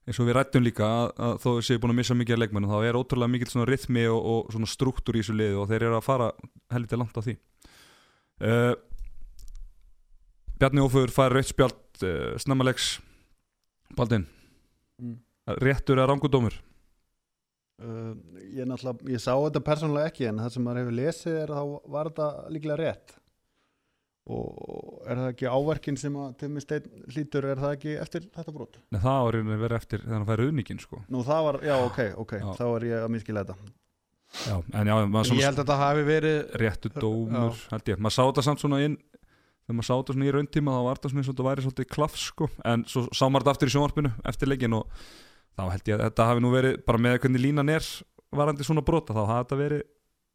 eins 0.07 0.19
og 0.23 0.27
við 0.29 0.35
rættum 0.37 0.63
líka 0.63 0.85
að, 0.87 1.09
að 1.19 1.33
þó 1.43 1.49
séu 1.67 1.79
búin 1.83 1.91
að 1.91 1.97
missa 1.99 2.15
mikið 2.15 2.37
af 2.37 2.39
leikmennu 2.45 2.69
þá 2.71 2.77
er 2.87 2.95
ótrúlega 2.99 3.33
mikið 3.33 3.49
svona 3.51 3.65
rithmi 3.67 4.05
og, 4.07 4.19
og 4.31 4.53
svona 4.55 4.69
struktúr 4.71 5.17
í 5.19 5.23
þessu 5.23 5.35
liði 5.35 5.57
og 5.59 5.67
þeir 5.67 5.83
eru 5.89 5.97
að 5.97 6.05
fara 6.05 6.29
helviti 6.71 6.99
langt 7.01 7.17
á 7.19 7.21
því. 7.25 7.35
Uh, 8.37 8.75
Bjarni 10.61 10.81
Ófur 10.85 11.11
fær 11.13 11.35
rautt 11.35 11.49
spjald 11.51 12.05
uh, 12.05 12.37
snemmalegs 12.41 12.97
Baldin, 13.97 14.25
Mm. 14.97 15.19
réttur 15.61 15.99
eða 15.99 16.07
rangudómur 16.13 16.55
Uh, 17.77 18.15
ég, 18.57 18.65
náttúrulega- 18.65 19.05
ég 19.13 19.21
sá 19.21 19.35
þetta 19.37 19.59
persónulega 19.61 20.09
ekki 20.09 20.25
en 20.25 20.39
það 20.41 20.47
sem 20.55 20.63
maður 20.65 20.79
hefur 20.81 20.95
lesið 20.97 21.35
er 21.43 21.51
þá 21.53 21.59
var 21.93 22.07
þetta 22.09 22.29
líklega 22.55 22.77
rétt 22.79 23.11
og 24.27 25.07
er 25.07 25.19
það 25.21 25.29
ekki 25.31 25.47
áverkin 25.51 25.97
sem 25.99 26.15
að 26.19 26.33
Timmi 26.41 26.61
Steinn 26.63 27.03
hlýtur 27.13 27.45
er 27.47 27.61
það 27.61 27.75
ekki 27.77 27.93
eftir 28.03 28.25
þetta 28.35 28.53
brot? 28.55 28.79
Nei, 28.91 28.99
það 28.99 29.19
var 29.23 29.37
einhvern 29.37 29.51
veginn 29.53 29.63
verið 29.63 29.77
eftir 29.81 30.03
þegar 30.03 30.17
hann 30.17 30.27
fær 30.27 30.43
auðningin 30.45 30.81
sko. 30.83 30.99
Nú 31.13 31.21
það 31.27 31.43
var, 31.47 31.59
já 31.67 31.75
ok, 31.85 31.99
ok, 32.23 32.33
Já. 32.41 32.47
þá 32.59 32.65
er 32.67 32.87
ég 32.89 33.05
að 33.05 33.13
miskila 33.15 33.43
þetta 33.45 33.55
Já, 34.43 34.55
en 34.75 34.89
já, 34.91 34.95
ég 34.99 35.45
held 35.47 35.55
að 35.55 35.61
þetta 35.61 35.77
hafi 35.79 36.01
verið 36.03 36.37
réttu 36.59 36.89
dómur 36.99 37.55
held 37.71 37.87
ég, 37.87 37.99
maður 38.03 38.15
sá 38.17 38.23
þetta 38.27 38.43
samt 38.43 38.59
svona 38.59 38.81
inn 38.83 38.97
þegar 39.63 39.77
maður 39.77 39.87
sá 39.87 39.93
þetta 39.95 40.13
svona 40.17 40.27
í 40.27 40.33
rauntíma 40.35 40.73
þá 40.75 40.81
var 40.83 40.99
þetta 40.99 41.09
svona 41.13 41.21
eins 41.23 41.29
og 41.29 41.33
þetta 41.37 41.47
væri 41.47 41.63
svolítið 41.63 41.87
klafs 41.95 42.25
sko 42.33 42.49
en 42.67 42.83
svo 42.91 43.05
sá 43.15 43.23
maður 43.31 43.45
þetta 43.45 43.53
aftur 43.55 43.71
í 43.71 43.73
sjónvarpinu 43.77 44.11
eftir 44.27 44.51
leikin 44.51 44.75
og 44.75 44.91
þá 45.55 45.63
held 45.71 45.87
ég 45.87 45.95
að 45.95 46.03
þetta 46.09 46.27
hafi 46.27 46.43
nú 46.43 46.51
verið 46.51 46.75
bara 46.83 46.99
með 46.99 47.15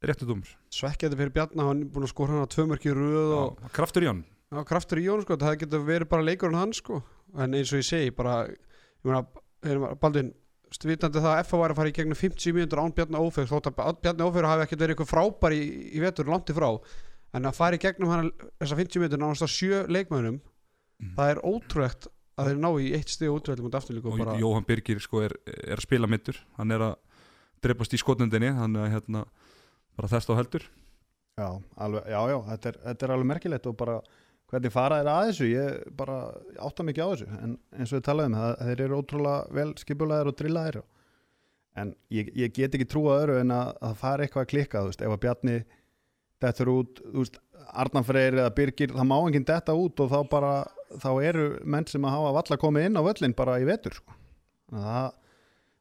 réttu 0.03 0.27
dómur. 0.27 0.49
Svekkjandi 0.73 1.17
fyrir 1.19 1.33
Bjarni, 1.35 1.63
hann 1.63 1.81
er 1.85 1.89
búin 1.93 2.05
að 2.07 2.11
skora 2.13 2.35
hann 2.35 2.45
á 2.45 2.49
tvö 2.51 2.65
mörki 2.69 2.91
í 2.91 2.95
röð 2.97 3.33
og 3.37 3.59
Já, 3.63 3.69
kraftur 3.77 4.03
í 4.05 4.09
hann 4.11 4.23
Já, 4.53 4.61
kraftur 4.69 4.99
í 5.01 5.05
Jón 5.07 5.23
sko, 5.25 5.37
það 5.41 5.55
getur 5.63 5.85
verið 5.87 6.09
bara 6.11 6.25
leikurinn 6.27 6.59
hann 6.59 6.73
sko, 6.77 6.99
en 7.41 7.55
eins 7.57 7.71
og 7.73 7.79
ég 7.81 7.87
segi 7.87 8.11
bara, 8.13 8.43
ég 8.51 9.07
meina, 9.09 9.95
Baldvin 9.97 10.33
vitandi 10.83 11.21
það 11.21 11.31
að 11.39 11.47
FA 11.47 11.57
var 11.61 11.73
að 11.73 11.79
fara 11.79 11.89
í 11.89 11.95
gegnum 11.95 12.17
50 12.19 12.53
mínútur 12.53 12.81
án 12.83 12.93
Bjarni 12.93 13.17
Ófegur, 13.21 13.49
þótt 13.49 13.71
að 13.71 13.99
Bjarni 14.03 14.25
Ófegur 14.27 14.47
hafi 14.49 14.65
ekkert 14.67 14.83
verið 14.83 14.95
eitthvað 14.95 15.11
frábær 15.13 15.55
í, 15.57 15.61
í 15.97 15.99
vetur 16.03 16.29
langt 16.29 16.49
í 16.49 16.55
frá, 16.57 16.69
en 17.33 17.49
að 17.49 17.57
fara 17.57 17.77
í 17.77 17.81
gegnum 17.81 18.11
hann 18.13 18.29
þessar 18.61 18.81
50 18.83 19.01
mínútur 19.01 19.21
nánast 19.23 19.45
á 19.45 19.49
sjö 19.49 19.83
leikmönnum, 19.89 20.41
Mhm. 21.03 21.15
það 21.17 21.29
er 21.33 21.39
ótrúlegt 21.43 22.05
að 22.37 22.47
þeir 22.47 22.59
ná 22.61 22.69
í 22.79 22.91
eitt 22.93 23.09
stið 23.11 23.31
útvöldum 23.33 23.65
út 23.67 23.75
afturlíku 23.75 24.07
og 24.07 24.13
og 24.13 24.19
bara, 24.25 24.37
Jóhann 24.39 24.65
Birgir 24.65 24.99
sko 25.01 25.21
er, 25.25 25.33
er 25.49 25.75
að 25.77 25.81
spila 25.87 26.07
mittur 26.07 26.37
hann 26.57 26.71
er 26.71 26.79
að 26.79 26.95
dreipast 27.65 27.93
í 27.93 27.99
skotnendinni 27.99 28.53
hann 28.55 28.75
er 28.77 28.89
hérna 28.93 29.25
bara 29.97 30.11
þess 30.13 30.29
á 30.29 30.33
heldur 30.39 30.65
Já, 31.33 31.47
alveg, 31.81 32.03
já, 32.13 32.19
já, 32.29 32.37
þetta 32.51 32.69
er, 32.69 32.75
þetta 32.83 33.05
er 33.07 33.11
alveg 33.15 33.29
merkilegt 33.31 33.67
og 33.71 33.77
bara 33.79 33.95
hvernig 34.53 34.73
fara 34.73 34.99
þeir 34.99 35.07
að 35.09 35.23
þessu, 35.29 35.45
ég 35.49 35.93
bara 35.97 36.17
átta 36.61 36.83
mikið 36.85 37.03
á 37.03 37.09
þessu, 37.13 37.29
en 37.41 37.55
eins 37.73 37.93
og 37.93 37.97
við 37.97 38.03
talaðum 38.05 38.35
það, 38.37 38.51
þeir 38.67 38.83
eru 38.85 38.99
ótrúlega 38.99 39.55
vel 39.57 39.71
skipulaðir 39.81 40.29
og 40.29 40.35
drillaðir 40.37 40.77
en 41.81 41.95
ég, 42.13 42.29
ég 42.37 42.53
get 42.53 42.75
ekki 42.77 42.85
trúa 42.85 43.15
öðru 43.23 43.39
en 43.41 43.53
að, 43.55 43.71
að 43.81 43.87
það 43.95 44.01
fara 44.03 44.27
eitthvað 44.27 44.45
að 44.45 44.51
klikka, 44.51 44.83
þú 44.83 44.91
veist, 44.91 45.01
ef 45.01 45.15
að 45.15 45.23
Bjarni 45.23 45.55
dettur 46.45 46.71
út, 46.73 47.01
þú 47.07 47.23
veist 47.23 47.39
Arnar 47.73 48.05
Freyr 48.05 48.37
eða 48.37 48.53
Birgir, 48.53 48.93
það 48.93 49.07
má 49.09 49.15
enginn 49.23 49.47
detta 49.47 49.73
út 49.79 50.03
og 50.03 50.11
þá 50.11 50.19
bara, 50.29 50.51
þá 51.01 51.09
eru 51.23 51.47
menn 51.65 51.87
sem 51.89 52.05
að 52.05 52.13
hafa 52.19 52.35
valla 52.37 52.57
komið 52.61 52.85
inn 52.89 52.99
á 52.99 53.07
völlin 53.07 53.33
bara 53.37 53.55
í 53.57 53.65
vetur 53.65 53.95
sko. 53.97 54.13
Að 54.75 54.83
það, 54.85 55.07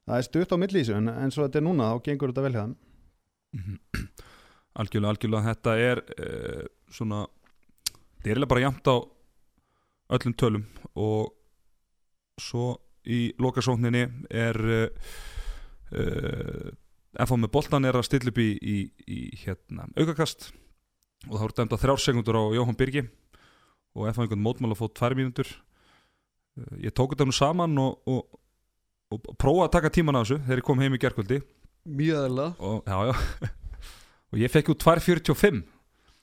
það 0.07 0.17
er 0.17 0.27
stutt 0.29 0.55
á 0.55 0.57
þessu 0.63 0.97
en 0.97 1.13
eins 1.13 1.37
og 1.37 1.45
þetta 1.49 1.61
er 1.61 1.67
núna 1.67 1.91
þá 1.93 2.03
gengur 2.09 2.33
þetta 2.33 2.47
vel 2.47 2.55
hjá 2.57 2.65
Mhm. 2.65 2.92
algjörlega, 4.81 5.13
algjörlega 5.13 5.49
þetta 5.51 5.77
er 5.81 6.03
uh, 6.17 6.65
svona 6.93 7.25
þetta 7.27 8.25
er 8.25 8.33
eiginlega 8.33 8.53
bara 8.55 8.65
jæmt 8.67 8.89
á 8.89 8.97
öllum 10.17 10.37
tölum 10.39 10.65
og 11.01 11.33
svo 12.41 12.77
í 13.09 13.33
lokasókninni 13.43 14.07
er 14.31 14.59
uh, 14.63 14.89
FH 17.13 17.37
með 17.37 17.53
boltan 17.53 17.85
er 17.85 17.99
að 17.99 18.07
stilla 18.09 18.33
upp 18.33 18.41
í, 18.41 18.51
í, 18.57 18.77
í 19.05 19.21
hérna, 19.43 19.89
aukakast 19.99 20.51
og 21.29 21.35
það 21.37 21.43
voru 21.45 21.57
dæmt 21.59 21.75
að 21.77 21.83
þrjár 21.85 22.03
sekundur 22.03 22.39
á 22.41 22.45
Jóhann 22.57 22.79
Birgi 22.79 23.03
og 23.93 24.09
FH 24.09 24.25
einhvern 24.25 24.45
mótmál 24.45 24.73
að 24.73 24.81
fótt 24.81 24.95
tvær 24.97 25.17
mínútur. 25.19 25.51
Uh, 26.57 26.77
ég 26.87 26.95
tók 26.97 27.13
þetta 27.13 27.27
nú 27.29 27.35
saman 27.37 27.77
og, 27.81 27.99
og, 28.09 28.39
og, 29.13 29.35
prófaði 29.37 29.67
að 29.67 29.75
taka 29.77 29.93
tíman 29.93 30.17
á 30.17 30.23
þessu 30.23 30.41
þegar 30.47 30.63
ég 30.63 30.69
kom 30.69 30.83
heim 30.83 30.97
í 30.97 31.03
gerkvöldi 31.03 31.41
mjög 31.89 32.27
eðla 32.29 32.49
og, 32.63 32.89
og 34.33 34.41
ég 34.41 34.53
fekk 34.53 34.73
út 34.75 34.85
2.45 34.85 35.63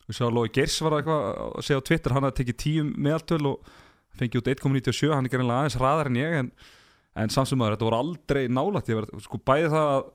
og 0.10 0.18
svo 0.18 0.30
að 0.30 0.36
Lói 0.38 0.50
Geirs 0.54 0.80
var 0.82 0.98
eitthvað 0.98 1.26
að 1.44 1.66
segja 1.68 1.82
á 1.84 1.88
Twitter 1.90 2.16
hann 2.16 2.26
hafði 2.26 2.40
tekið 2.40 2.60
10 2.64 2.94
meðaltöl 2.98 3.44
og 3.52 3.74
fengið 4.20 4.42
út 4.42 4.52
1.97 4.56 5.12
hann 5.14 5.28
er 5.28 5.34
gerðinlega 5.34 5.64
aðeins 5.64 5.78
hraðar 5.80 6.10
en 6.10 6.20
ég 6.20 6.38
en, 6.40 6.50
en 7.20 7.34
samsummaður 7.34 7.76
þetta 7.76 7.88
voru 7.90 8.00
aldrei 8.00 8.42
nálægt. 8.52 8.90
Ég 8.92 9.00
verið 9.00 9.26
sko 9.26 9.42
bæði 9.46 9.70
það 9.76 9.92
að, 9.94 10.10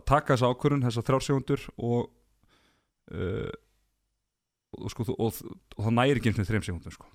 að 0.00 0.06
taka 0.10 0.34
þessa 0.34 0.50
ákvörun 0.52 0.84
þessa 0.88 1.04
þrjársegundur 1.06 1.68
og, 1.76 2.10
uh, 3.14 3.54
og 4.78 4.92
sko 4.94 5.08
og, 5.14 5.22
og, 5.38 5.78
það 5.78 5.96
næri 6.00 6.20
ekki 6.22 6.34
þreim 6.40 6.66
segundum 6.66 6.98
sko. 6.98 7.08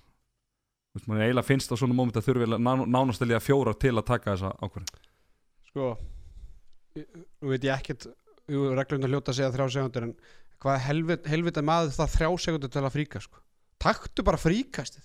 Maður 1.04 1.26
eiginlega 1.26 1.48
finnst 1.48 1.72
á 1.74 1.76
svona 1.76 1.96
móment 1.98 2.16
að 2.16 2.28
þurfi 2.28 2.46
ná, 2.54 2.72
nánastælja 2.86 3.42
fjórar 3.42 3.76
til 3.82 3.96
að 3.96 4.06
taka 4.14 4.36
þessa 4.36 4.54
ákvörun 4.62 4.92
sko 5.72 5.94
nú 6.94 7.50
veit 7.52 7.64
ég 7.66 7.74
ekkert 7.74 8.06
reglum 8.48 9.08
hljóta 9.08 9.32
að 9.32 9.38
segja 9.40 9.52
þrjá 9.54 9.66
segundur 9.78 10.06
en 10.08 10.14
hvað 10.64 10.78
helvit, 10.86 11.26
helvita 11.28 11.64
maður 11.64 11.94
það 11.96 12.12
þrjá 12.18 12.30
segundur 12.46 12.72
til 12.72 12.84
að 12.84 12.94
fríka 12.94 13.22
sko? 13.24 13.40
Taktu 13.84 14.24
bara 14.24 14.38
fríkastið. 14.40 15.02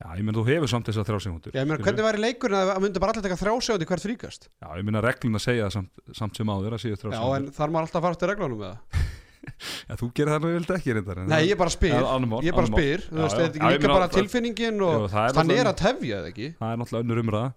Já, 0.00 0.14
ég 0.16 0.24
menn 0.24 0.36
þú 0.36 0.42
hefur 0.46 0.70
samt 0.70 0.86
þessar 0.88 1.04
þrjársegundur 1.08 1.56
ég 1.56 1.66
meina 1.68 1.84
hvernig 1.84 2.04
væri 2.06 2.20
leikurinn 2.22 2.56
að 2.56 2.70
það 2.70 2.78
myndi 2.86 3.00
bara 3.02 3.12
allir 3.12 3.24
taka 3.26 3.36
þrjá 3.40 3.54
segundur 3.66 3.88
hvert 3.90 4.04
fríkast? 4.06 4.46
Já, 4.48 4.68
ég 4.80 4.86
minna 4.88 5.02
reglun 5.04 5.36
að 5.36 5.42
segja 5.44 5.66
það 5.66 5.74
samt, 5.76 6.02
samt 6.20 6.40
sem 6.40 6.52
áður 6.54 6.76
að 6.76 6.82
síðu 6.84 7.00
þrjá 7.02 7.16
já 7.18 7.24
en 7.36 7.48
þarf 7.58 7.74
maður 7.74 7.84
alltaf 7.88 7.98
að 8.00 8.06
fara 8.06 8.16
eftir 8.16 8.32
reglunum 8.32 8.62
með 8.62 8.70
það 8.70 9.08
Já, 9.90 9.94
þú 10.00 10.08
gerir 10.16 10.32
það 10.32 10.42
nú 10.46 10.52
vildi 10.54 10.74
ekki 10.78 10.94
reyndar 10.96 11.20
nei 11.20 11.34
það- 11.34 11.48
ég 11.50 11.60
bara 11.60 11.74
spyr. 11.74 11.92
Já, 11.96 12.16
mál, 12.32 12.40
ég 12.48 12.56
bara 12.56 12.70
spyr 12.70 13.04
Já, 13.04 13.12
veist 13.20 13.36
já. 13.36 13.42
þetta 13.44 13.50
er 13.50 13.60
Já, 13.60 13.68
líka 13.74 13.84
meina 13.84 13.96
bara 13.98 14.08
það- 14.08 14.16
tilfinningin 14.20 14.82
og 14.88 15.04
það 15.12 15.40
er 15.40 15.56
er 15.60 15.70
að 15.70 15.78
tefja 15.84 16.20
eða 16.20 16.30
ekki? 16.32 16.48
Það 16.60 16.72
er 16.72 16.80
náttúrulega 16.80 17.04
önnur 17.04 17.22
umræða. 17.24 17.52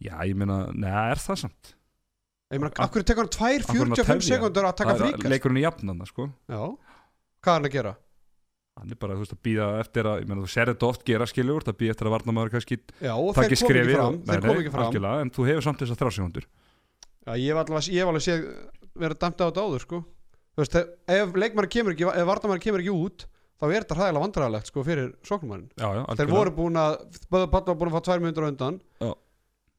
Já, 0.00 0.14
ég 0.26 0.38
minna, 0.42 0.58
neða, 0.74 1.02
er 1.14 1.22
það 1.22 1.40
samt 1.44 1.72
ég 2.50 2.60
meina 2.62 2.70
af 2.84 2.90
hverju 2.94 3.06
tekur 3.10 3.24
hann 3.24 3.32
tvær 3.34 3.60
Af 3.60 3.66
hverju 3.70 3.82
hann 3.84 3.92
að 3.94 4.00
45 4.00 4.20
tefja? 4.20 4.36
sekundur 4.36 4.68
að 4.70 4.76
taka 4.80 4.94
Það 4.94 5.00
er 5.00 5.04
fríkast? 5.10 5.30
leikurinn 5.34 5.60
í 5.60 5.64
jafnanda, 5.66 6.06
sko. 6.10 6.26
Já. 6.50 6.62
Hvað 7.40 7.50
er 7.50 7.58
hann 7.60 7.68
að 7.70 7.74
gera? 7.76 7.92
Hann 8.80 8.94
er 8.94 8.98
bara, 9.02 9.14
þú 9.18 9.24
veist, 9.24 9.34
að 9.36 9.42
býða 9.44 9.66
eftir 9.82 10.08
að 10.08 10.20
Ég 10.22 10.28
meina, 10.30 10.42
þú 10.46 10.50
ser 10.54 10.70
þetta 10.72 10.88
oft 10.88 11.04
gera 11.04 11.26
skilur 11.28 11.64
Það 11.66 11.76
býða 11.82 11.94
eftir 11.94 12.08
að 12.10 12.14
varnamaður 12.16 12.52
kannski 12.54 12.78
já 12.80 13.12
þeir 13.12 13.50
í 13.54 13.58
kom 13.60 13.66
skrefi 13.66 13.92
ekki 13.92 13.98
fram 14.00 14.16
Nei, 14.20 14.40
kom 14.46 14.60
ekki 14.62 14.72
fram. 14.74 14.86
algjörlega, 14.88 15.20
En 15.26 15.30
þú 15.36 15.46
hefur 15.50 15.66
samt 15.66 15.82
Já, 17.20 17.32
ég 17.36 17.50
hef 17.52 17.60
alveg, 17.60 17.88
ég 17.92 18.00
hef 18.00 18.08
alveg 18.10 18.24
séð 18.24 18.46
verið 19.00 19.18
dæmt 19.20 19.42
á 19.42 19.44
þetta 19.50 19.64
áður 19.66 19.82
sko. 19.84 19.98
Þú 20.56 20.62
veist, 20.64 20.76
ef 21.14 21.34
leikmann 21.36 21.68
kemur 21.70 21.92
ekki 21.94 22.06
ef 22.08 22.26
vartamæður 22.30 22.62
kemur 22.64 22.80
ekki 22.80 22.94
út 22.96 23.26
þá 23.60 23.64
er 23.68 23.84
þetta 23.84 23.96
hræðilega 23.98 24.22
vandræðalegt 24.24 24.70
sko, 24.72 24.82
fyrir 24.88 25.10
sóknumannin 25.28 25.68
Já, 25.76 25.88
já, 26.00 26.02
þeir 26.16 26.30
voru 26.32 26.54
búin 26.56 26.78
að 26.80 26.96
Böðu 27.30 27.50
Pall 27.52 27.66
var 27.68 27.76
búin 27.76 27.90
að 27.92 27.96
fá 27.98 28.04
tvær 28.08 28.22
myndur 28.24 28.46
á 28.48 28.50
undan. 28.50 28.80
Já. 29.04 29.10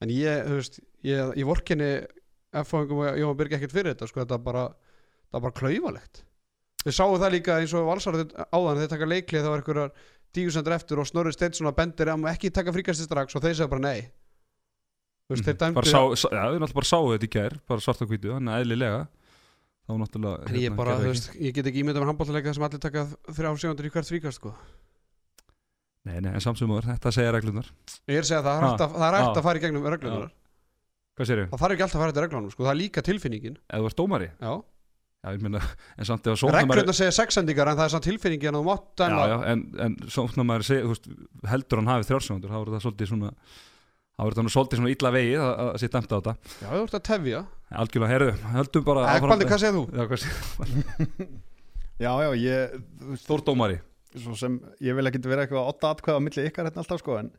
en 0.06 0.13
ég, 0.13 0.51
F-fáingum 2.51 3.03
og 3.05 3.20
Jóhann 3.20 3.38
Birgi 3.39 3.55
ekkert 3.58 3.72
fyrir 3.75 3.93
þetta 3.93 4.08
sko, 4.10 4.24
þetta 4.24 4.36
er 4.39 4.43
bara, 4.46 4.65
er 5.31 5.43
bara 5.46 5.55
klaufalegt 5.55 6.24
við 6.86 6.96
sáum 6.98 7.20
það 7.22 7.36
líka 7.38 7.60
eins 7.62 7.74
og 7.77 7.86
valsarður 7.88 8.31
áðan 8.51 8.81
þeir 8.81 8.89
taka 8.96 9.08
leiklið 9.12 9.43
það 9.46 9.53
var 9.53 9.62
einhverjar 9.62 9.91
tíusendur 10.36 10.74
eftir 10.75 11.00
og 11.01 11.08
Snorri 11.10 11.31
Steinsson 11.36 11.67
að 11.70 11.77
bendir 11.77 12.10
að 12.12 12.27
ekki 12.31 12.51
taka 12.55 12.74
fríkasti 12.75 13.05
strax 13.05 13.36
og 13.36 13.43
þeir 13.43 13.55
segja 13.60 13.70
bara 13.72 13.84
nei. 13.84 14.01
Þú 15.27 15.36
veist, 15.36 15.46
þeir 15.48 15.58
Mhm. 15.62 15.74
Bara 15.75 15.91
sá, 15.91 16.00
sá, 16.15 16.27
já, 16.31 16.43
við 16.51 16.60
náttúrulega 16.60 16.79
bara 16.79 16.89
sáum 16.91 17.10
þetta 17.12 17.27
í 17.27 17.31
gær 17.36 17.53
Bara 17.67 17.79
svart 17.84 18.01
og 18.01 18.10
hvítu, 18.10 18.31
þannig 18.36 18.51
að 18.55 18.63
eðlilega. 18.65 19.01
Þá 19.88 19.91
náttúrulega 20.01 20.50
En 20.50 20.55
ég 20.55 20.62
hérna, 20.65 20.75
bara, 20.75 20.96
veist, 21.00 21.29
ég 21.36 21.53
get 21.53 21.65
ekki 21.72 21.84
ímyndað 21.84 22.01
með 22.03 22.10
handbóltalega 22.12 22.53
sem 22.55 22.63
allir 22.63 22.79
taka 22.84 23.05
þrjá 23.31 23.51
segundur 23.62 23.86
í 23.88 23.91
hvert 23.91 24.12
fríkast 24.12 24.39
sko. 24.41 24.53
Nei, 26.03 26.20
nei, 26.20 26.31
en 26.34 26.41
samsumur, 26.41 26.81
þetta 26.88 27.12
segja 27.13 27.31
reglunar 27.36 27.67
Ég 28.10 28.17
er 28.17 28.24
að 28.25 28.29
segja 28.31 28.41
það, 28.41 28.77
það 28.81 29.03
er 29.05 29.17
hægt 29.20 29.27
er 29.29 29.38
að 29.38 29.46
fara 29.46 29.60
í 29.60 29.62
gegnum 29.62 29.84
reglunar 29.93 30.31
Hvað 31.18 31.30
sér 31.32 31.41
Það 31.51 31.63
þarf 31.63 31.75
ekki 31.75 31.86
alltaf 31.86 31.98
að 31.98 32.03
fara 32.03 32.13
þetta 32.13 32.25
reglunum, 32.25 32.51
sko, 32.53 32.65
það 32.65 32.74
er 32.74 32.80
líka 32.82 33.03
tilfinningin. 33.06 33.58
Ef 33.68 33.82
þú 33.82 33.89
ert 33.91 34.00
dómari? 34.01 34.30
Já, 34.41 34.53
Já, 35.22 35.36
ég 35.36 35.41
meina, 35.46 35.60
en 36.01 36.08
samt 36.08 36.25
ef 36.25 36.34
að 36.34 36.39
sóknarmaður 36.41 36.80
reglurnar 36.80 36.98
segja 36.98 37.13
sexendingar 37.13 37.70
en 37.70 37.75
það 37.77 37.86
er 37.86 37.91
samt 37.94 38.06
tilfinningin 38.08 38.56
að 38.58 38.63
þú 38.63 38.70
mátt 38.72 39.01
Já, 39.03 39.18
já, 39.30 39.36
en, 39.51 39.60
en 39.86 39.98
sóknarmaður 40.10 40.65
segja, 40.65 40.86
þú 40.88 40.94
veist, 40.96 41.10
heldur 41.51 41.82
hann 41.82 41.91
hafi 41.91 42.08
þrjársegundur 42.08 42.50
þá 42.50 42.58
er 42.58 42.72
það 42.72 42.82
svolítið 42.88 43.12
svona 43.12 43.30
þá 44.18 44.24
er 44.25 44.38
það 44.39 44.50
svolítið 44.56 44.82
svona 44.82 44.94
illa 44.96 45.12
vegið 45.13 45.44
að, 45.44 45.53
að 45.62 45.77
sé 45.84 45.89
dæmt 45.94 46.10
á 46.10 46.18
þetta. 46.18 46.34
Já, 46.63 46.65
þú 46.72 46.82
ert 46.82 46.98
að 46.98 47.06
tefja. 47.12 47.44
Algjörlega, 47.84 48.12
herðu, 48.15 48.34
höldum 48.56 48.88
bara 48.89 49.06
Ekbaldi, 49.20 49.50
hvað 49.51 49.62
segir 49.62 49.77
þú? 49.77 49.84
Já, 49.94 50.03
hvað 50.10 50.24
segir 50.25 51.30
já, 52.06 52.12
já, 52.25 52.30
ég, 52.41 52.75
þú 52.98 53.13
veist, 53.13 53.30
Þór 53.30 53.46
dómari. 53.51 53.77
svo 54.18 54.34
sem 54.41 54.58
ég 54.84 54.98
vil 54.98 55.06
ekkit 55.12 55.30
vera 55.30 55.46
eitthvað 55.46 55.70
átta 55.70 55.94
atkvæða 55.94 56.18
á 56.18 56.25
milli 56.25 56.50
ykkar 56.50 56.68
hérna 56.68 56.82
alltaf 56.82 57.00
sko 57.06 57.22
en 57.22 57.30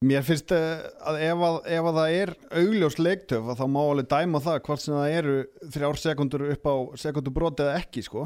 mér 0.00 0.22
finnst 0.24 0.52
eh, 0.56 0.84
að 1.04 1.18
ef 1.26 1.42
að, 1.44 1.56
ef 1.76 1.88
að 1.90 1.96
það 1.98 2.14
er 2.18 2.30
augljós 2.62 2.94
leiktöf 3.00 3.48
að 3.52 3.58
þá 3.60 3.64
má 3.68 3.80
alveg 3.82 4.06
dæma 4.08 4.40
það 4.40 4.60
hvort 4.68 4.80
sem 4.84 4.94
það 4.96 5.16
eru 5.18 5.34
þrjár 5.74 5.98
sekundur 6.00 6.44
upp 6.54 6.68
á 6.72 6.74
sekundur 7.02 7.34
broti 7.36 7.66
eða 7.66 7.80
ekki 7.82 8.04
sko. 8.06 8.22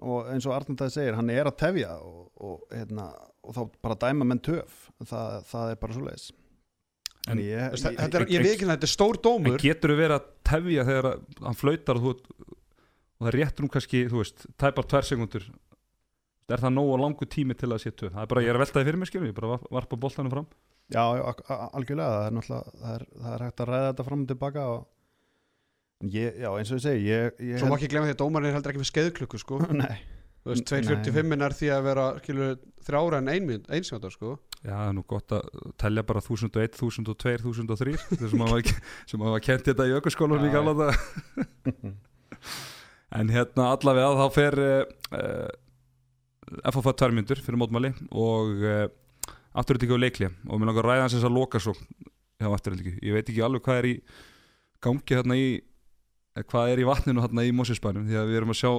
Og 0.00 0.30
eins 0.32 0.46
og 0.48 0.54
Arnaldæði 0.56 0.94
segir, 0.94 1.16
hann 1.18 1.32
er 1.34 1.50
að 1.50 1.58
tefja 1.60 1.90
og, 2.00 2.22
og, 2.40 2.60
hérna, 2.72 3.08
og 3.44 3.56
þá 3.56 3.60
bara 3.84 3.98
dæma 4.06 4.28
menn 4.30 4.40
töf. 4.46 4.86
Það, 5.02 5.34
það 5.50 5.72
er 5.74 5.80
bara 5.82 5.96
svo 5.98 6.04
leiðis 6.06 6.28
En- 7.28 7.36
en 7.36 7.40
ég, 7.44 7.58
er, 7.60 8.24
veit 8.24 8.54
ekki 8.54 8.64
að 8.64 8.70
þetta 8.70 8.86
er 8.86 8.90
stór 8.94 9.18
En 9.18 9.22
dómur. 9.26 9.58
getur 9.60 9.92
þú 9.92 9.96
verið 9.98 10.14
að 10.16 10.28
tefja 10.48 10.84
þegar 10.88 11.08
að 11.10 11.42
hann 11.44 11.58
flautar 11.60 11.98
og, 12.00 12.06
þú, 12.06 12.46
og 13.20 13.26
það 13.26 13.34
réttur 13.36 13.66
um 13.66 13.70
kannski, 13.74 14.00
þú 14.08 14.22
veist, 14.22 14.46
tæpar 14.56 14.88
tvær 14.88 15.04
sekundur 15.10 15.44
er 16.50 16.62
það 16.64 16.72
nógu 16.78 16.96
langu 17.02 17.28
tími 17.28 17.52
til 17.60 17.68
að 17.76 17.84
töf? 17.92 18.08
Það 18.16 18.22
er 18.24 18.30
bara, 18.32 18.44
ég 18.46 18.48
er 18.54 18.56
að 18.56 18.64
velta 18.64 18.80
því 18.80 18.88
fyrir 18.88 19.00
mig 19.02 19.10
skilur, 19.12 19.28
ég 19.28 19.36
bara 19.36 19.52
var- 19.52 19.68
varpa 19.76 20.00
boltanum 20.00 20.32
fram 20.32 20.48
já, 20.90 21.02
algjörlega 21.70 22.14
það 22.14 22.28
er 22.28 22.36
náttúrulega, 22.38 22.78
það 22.80 22.94
er, 22.96 23.04
það 23.18 23.34
er 23.34 23.44
hægt 23.46 23.64
að 23.64 23.70
ræða 23.72 23.90
þetta 23.90 24.06
fram 24.08 24.24
og 24.24 24.30
tilbaka 24.32 24.64
og 24.70 24.80
ég, 26.14 26.40
já, 26.40 26.48
eins 26.54 26.72
og 26.72 26.80
ég 26.80 26.86
segi 26.86 27.10
ég, 27.10 27.44
ég 27.50 27.60
Svo 27.60 27.70
má 27.70 27.76
ekki 27.76 27.90
glemja 27.92 28.10
því 28.10 28.16
að 28.16 28.22
dómarinn 28.24 28.50
er 28.50 28.58
heldur 28.58 28.74
ekki 28.74 28.82
með 28.82 28.90
skeiðklukku 28.94 29.42
sko. 29.42 29.60
nei 29.82 30.00
Þú 30.40 30.54
veist, 30.54 30.70
Nei. 30.72 30.84
2.45 30.88 31.42
er 31.44 31.52
því 31.52 31.68
að 31.68 31.82
vera 31.84 32.04
skilur, 32.16 32.52
þrjára 32.86 33.18
en 33.20 33.26
ein, 33.28 33.50
einsmjöndar 33.76 34.14
sko. 34.14 34.30
Já, 34.62 34.70
það 34.70 34.86
er 34.86 34.94
nú 34.96 35.02
gott 35.12 35.34
að 35.36 35.50
telja 35.80 36.04
bara 36.08 36.22
1001, 36.24 36.78
1002, 36.80 37.34
1003 37.44 37.96
sem 38.30 38.44
að 38.44 38.54
var, 38.54 38.70
sem 39.10 39.24
að 39.24 39.34
var 39.34 39.44
kent 39.44 39.68
þetta 39.68 39.88
í 39.88 39.92
Já, 39.92 39.98
gamla 40.54 40.74
þetta 40.80 41.92
en 43.20 43.32
hérna 43.34 43.68
allavega 43.74 44.16
þá 44.16 44.36
fer 44.36 44.58
uh, 44.64 45.50
FFA 46.70 46.96
tværmyndur 47.02 47.40
fyrir 47.44 47.60
mótmæli 47.60 47.92
og 48.10 48.64
uh, 48.64 48.84
afturöldingu 49.58 49.96
og 49.96 50.02
leikli 50.04 50.28
og 50.30 50.60
mér 50.60 50.70
langar 50.70 50.84
að 50.86 50.90
ræða 50.92 51.04
hans 51.06 51.16
þess 51.16 51.26
að 51.28 51.36
loka 51.36 51.60
svo 51.62 51.74
hjá 52.40 52.48
afturöldingu, 52.54 52.92
ég 53.02 53.16
veit 53.16 53.28
ekki 53.28 53.42
alveg 53.44 53.64
hvað 53.66 53.80
er 53.82 53.88
í 53.90 53.94
gangi 54.80 55.16
hérna 55.16 55.36
í 55.36 55.48
hvað 56.46 56.72
er 56.72 56.80
í 56.80 56.86
vatninu 56.88 57.24
hérna 57.24 57.44
í 57.44 57.52
Mosesbænum 57.52 58.06
því 58.08 58.16
að 58.20 58.30
við 58.30 58.38
erum 58.40 58.54
að 58.54 58.60
sjá 58.62 58.70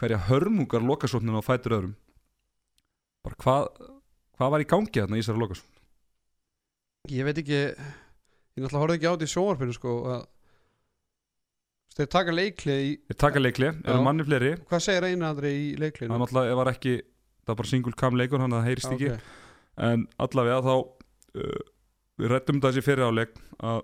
hverja 0.00 0.22
hörmungar 0.30 0.82
lokasókninu 0.82 1.38
á 1.38 1.44
fætur 1.46 1.76
öðrum. 1.76 1.92
Bara 3.22 3.36
hvað 3.44 3.68
hvað 4.38 4.54
var 4.56 4.64
í 4.64 4.68
gangi 4.72 4.98
hérna 4.98 5.18
í 5.18 5.22
þessari 5.22 5.42
lokasókn? 5.44 5.68
Ég 7.12 7.26
veit 7.28 7.38
ekki 7.42 7.60
Ég 8.52 8.60
náttúrulega 8.60 8.82
horfði 8.82 8.96
ekki 8.98 9.08
á 9.08 9.12
þetta 9.14 9.26
í 9.28 9.32
sjónvarpinu 9.32 9.74
sko, 9.76 9.92
að, 10.12 10.24
Þeir 11.92 12.08
taka 12.12 12.32
leiklið 12.32 12.82
í 12.82 12.90
Þeir 13.10 13.18
taka 13.20 13.40
leikli, 13.40 13.68
eru 13.84 14.02
manni 14.04 14.24
fleiri. 14.24 14.50
Hvað 14.68 14.82
segir 14.84 15.06
einu 15.08 15.26
andri 15.28 15.52
í 15.52 15.62
Það 15.76 15.82
leiklinu? 15.84 16.18
náttúrulega, 16.22 16.58
var 16.58 16.70
ekki 16.72 16.94
Það 17.02 17.52
var 17.52 17.58
bara 17.62 17.70
single 17.72 17.96
cam 18.02 18.18
leikur, 18.20 18.42
hann 18.44 18.54
það 18.56 18.66
heyrist 18.68 18.92
ekki 18.96 19.08
En 19.80 20.06
allavega 20.20 20.60
þá 20.64 20.74
uh, 20.78 21.62
Við 22.20 22.28
rættum 22.28 22.60
þessi 22.62 22.82
fyrir 22.84 23.08
áleik 23.08 23.32
að 23.64 23.80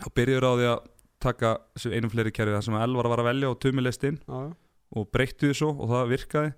þá 0.00 0.08
byrjuður 0.16 0.46
á 0.48 0.52
því 0.52 0.68
að 0.70 0.78
taka 1.22 1.50
einum 1.92 2.10
fleiri 2.10 2.32
kerfi 2.34 2.54
það 2.56 2.64
sem 2.66 2.76
að 2.78 2.84
Elvar 2.88 3.08
var 3.12 3.22
að 3.22 3.28
velja 3.28 3.50
og 3.52 3.58
Tumi 3.62 3.84
leist 3.84 4.06
inn 4.08 4.18
já. 4.18 4.40
og 4.96 5.10
breytti 5.14 5.50
því 5.50 5.58
svo 5.58 5.68
og 5.76 5.92
það 5.92 6.14
virkaði 6.14 6.52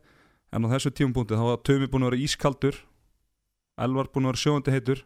en 0.54 0.64
á 0.64 0.72
þessu 0.72 0.92
tímapunkti 0.94 1.36
þá 1.36 1.44
var 1.50 1.64
Tumi 1.66 1.90
búin 1.90 2.06
að 2.06 2.14
vera 2.14 2.24
ískaldur 2.24 2.78
Elvar 3.84 4.08
búin 4.14 4.28
að 4.28 4.32
vera 4.32 4.42
sjóðandi 4.44 4.76
heitur 4.76 5.02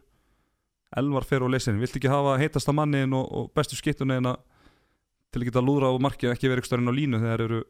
Elvar 1.01 1.27
fer 1.27 1.45
og 1.45 1.51
leist 1.53 1.69
inn 1.69 1.81
viltu 1.81 1.99
ekki 1.99 2.13
hafa 2.13 2.37
heitasta 2.39 2.75
manniðin 2.75 3.17
og, 3.17 3.27
og 3.27 3.51
bestu 3.57 3.77
skittunni 3.77 4.21
til 4.23 5.41
að 5.41 5.49
geta 5.49 5.65
lúðra 5.65 5.91
á 5.91 5.97
markið 6.01 6.33
ekki 6.33 6.49
verið 6.49 6.63
ykkur 6.63 6.85
á 6.89 6.93
línu 6.95 7.21
þegar 7.21 7.45
eru 7.49 7.63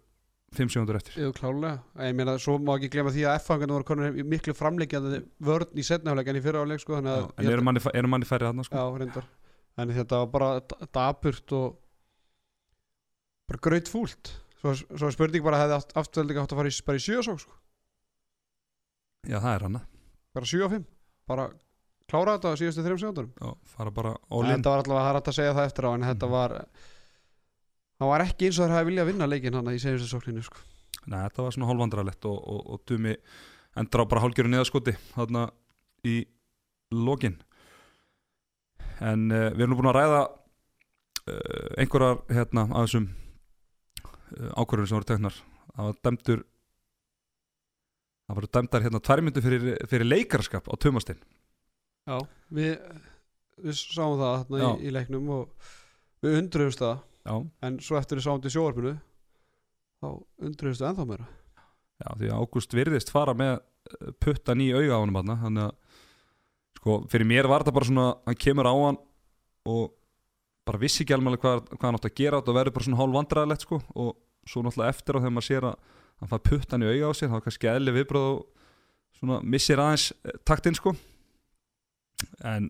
5 0.58 0.72
sekundur 0.74 0.98
eftir 0.98 1.13
Jú, 1.22 1.29
klálega. 1.38 1.75
Ég 2.01 2.15
meina, 2.18 2.34
svo 2.41 2.56
má 2.58 2.74
ekki 2.79 2.89
glemma 2.96 3.12
því 3.13 3.25
að 3.29 3.36
F-fangarnir 3.44 3.75
voru 3.77 3.86
konur 3.86 4.15
miklu 4.25 4.53
framleikjandi 4.58 5.20
vörn 5.46 5.77
í 5.77 5.84
setnafleik 5.86 6.32
en 6.32 6.39
í 6.39 6.41
fyrra 6.41 6.63
áleik, 6.65 6.82
sko, 6.82 6.98
Já, 6.98 7.06
að... 7.13 7.27
en 7.38 7.51
eru 7.53 7.62
manni, 7.68 7.84
eru 7.94 8.10
manni 8.10 8.25
færri 8.25 8.48
þarna 8.50 8.65
sko? 8.65 8.75
Já, 8.82 8.98
reyndar. 9.03 9.27
en 9.79 9.94
þetta 9.96 10.18
var 10.24 10.32
bara 10.34 10.50
d- 10.60 10.88
dapurt 10.98 11.53
og 11.60 11.77
bara 13.50 13.62
graut 13.63 13.89
fúlt 13.89 14.34
svo, 14.60 14.74
svo 14.75 15.08
er 15.10 15.15
spurning 15.15 15.46
bara 15.46 15.62
hefði 15.62 15.77
aft- 15.77 15.96
afturöldinga 16.01 16.44
átt 16.44 16.53
að 16.53 16.60
fara 16.62 16.74
í, 16.74 16.77
bara 16.89 17.00
í 17.00 17.06
7 17.06 17.18
og 17.34 17.41
sko 17.46 17.56
Já, 19.29 19.38
það 19.39 19.53
er 19.56 19.65
hana 19.68 19.82
bara 20.36 20.50
7 20.51 20.63
og 20.65 20.74
5 20.75 20.86
bara 21.29 21.46
klára 22.10 22.36
þetta 22.38 22.51
á 22.53 22.60
síðustu 22.60 22.86
þreim 22.86 23.00
segundurum 23.01 23.32
Já, 23.38 23.50
fara 23.77 23.91
bara 23.94 24.13
all 24.29 24.46
in 24.50 24.58
þetta 24.58 24.75
var 24.75 24.86
það 24.89 25.10
er 25.10 25.20
hægt 25.20 25.32
að 25.34 25.38
segja 25.39 25.56
það 25.58 25.70
eftir 25.72 25.88
á 25.88 25.91
en 25.94 26.08
þetta 26.10 26.27
Mhm. 26.29 26.36
var 26.36 26.56
það 28.00 28.12
var 28.13 28.25
ekki 28.25 28.50
eins 28.50 28.60
og 28.60 28.65
þeir 28.65 28.75
hafi 28.77 28.89
viljað 28.89 29.10
vinna 29.12 29.29
leikin 29.29 29.60
hann 29.60 29.72
í 29.74 29.79
segjumstu 29.82 30.10
sókninu 30.10 30.44
sko. 30.46 30.63
Nei, 31.10 31.22
þetta 31.25 31.46
var 31.46 31.56
svona 31.56 31.70
hálfandralett 31.70 32.27
og, 32.29 32.38
og, 32.39 32.62
og 32.74 32.84
Dumi 32.88 33.15
endur 33.79 34.03
á 34.03 34.12
bara 34.12 34.24
hálgjöru 34.24 34.51
neðaskoti 34.51 34.96
þarna 35.13 35.48
í 36.08 36.18
lokin 36.96 37.38
en 39.00 39.29
uh, 39.32 39.50
við 39.53 39.63
erum 39.63 39.75
nú 39.75 39.79
búin 39.79 39.91
að 39.91 40.00
ræða 40.00 40.22
uh, 40.25 41.68
einhverjar 41.79 42.22
hérna 42.34 42.65
af 42.68 42.88
þessum 42.88 43.10
uh, 43.10 44.51
ákvörðunum 44.58 44.89
sem 44.89 44.98
voru 45.00 45.10
teknar 45.12 45.38
það 45.70 45.89
var 45.89 46.00
dæmdur 46.08 46.46
það 48.29 48.39
voru 48.39 48.51
dæmdar 48.58 48.86
hérna 48.86 49.03
tværmyndu 49.10 49.44
fyrir, 49.46 49.70
fyrir 49.89 50.10
leikarskap 50.10 50.68
á 50.70 50.74
Tumastein 50.82 51.22
já, 52.10 52.18
við, 52.53 52.74
við 53.63 53.79
sáum 53.79 54.20
það 54.20 54.58
Já. 54.60 54.68
í, 54.70 54.89
í 54.89 54.94
leiknum 54.94 55.32
og 55.38 55.72
við 56.25 56.41
undruðumst 56.44 56.84
það 56.84 57.06
Já, 57.30 57.36
en 57.68 57.78
svo 57.86 58.00
eftir 58.00 58.18
við 58.18 58.26
sáum 58.26 58.40
þetta 58.40 58.50
í 58.50 58.56
sjóarpinu 58.56 58.96
þá 60.00 60.08
undruðumst 60.48 60.82
við 60.82 60.88
ennþá 60.90 61.06
meira. 61.10 61.28
Já 62.00 62.08
því 62.16 62.32
að 62.32 62.42
Ágúst 62.42 62.74
virðist 62.74 63.12
fara 63.14 63.36
með 63.38 63.54
eh, 63.60 64.12
puttan 64.24 64.64
í 64.64 64.72
auga 64.74 64.98
á 64.98 65.00
þarna 65.04 65.36
þannig 65.44 65.68
að 65.68 66.00
sko, 66.80 66.96
fyrir 67.12 67.30
mér 67.30 67.50
var 67.52 67.66
þetta 67.66 67.76
bara 67.76 67.90
svona 67.90 68.08
hann 68.26 68.40
kemur 68.40 68.72
á 68.72 68.74
hann 68.74 69.00
og 69.70 69.94
bara 70.66 70.82
vissi 70.82 71.04
ekki 71.04 71.16
alveg 71.18 71.44
hvað, 71.44 71.62
hvað 71.76 71.86
hann 71.86 72.00
átt 72.00 72.10
að 72.10 72.18
gera 72.18 72.40
þetta 72.40 72.56
verður 72.58 72.78
bara 72.78 72.88
svona 72.88 73.02
hálf 73.02 73.18
vandræðilegt 73.18 73.66
sko 73.68 73.82
og 73.94 74.10
svo 74.50 74.64
náttúrulega 74.66 74.96
eftir 74.96 75.20
á 75.20 75.22
þegar 75.22 75.36
maður 75.36 75.50
sér 75.50 75.70
að 75.70 75.78
hann 76.20 76.32
fær 76.32 76.44
puttan 76.50 76.86
í 76.86 76.90
auga 76.90 77.12
á 77.12 77.18
sér 77.20 77.32
þá 77.32 77.38
er 77.38 77.46
kannski 77.46 77.72
eðli 77.72 77.96
viðbröð 78.00 78.28
og 78.32 78.42
svona 79.20 79.40
missir 79.44 79.82
aðeins 79.84 80.10
eh, 80.24 80.36
taktinn 80.48 80.78
sko. 80.78 80.96
En 82.48 82.70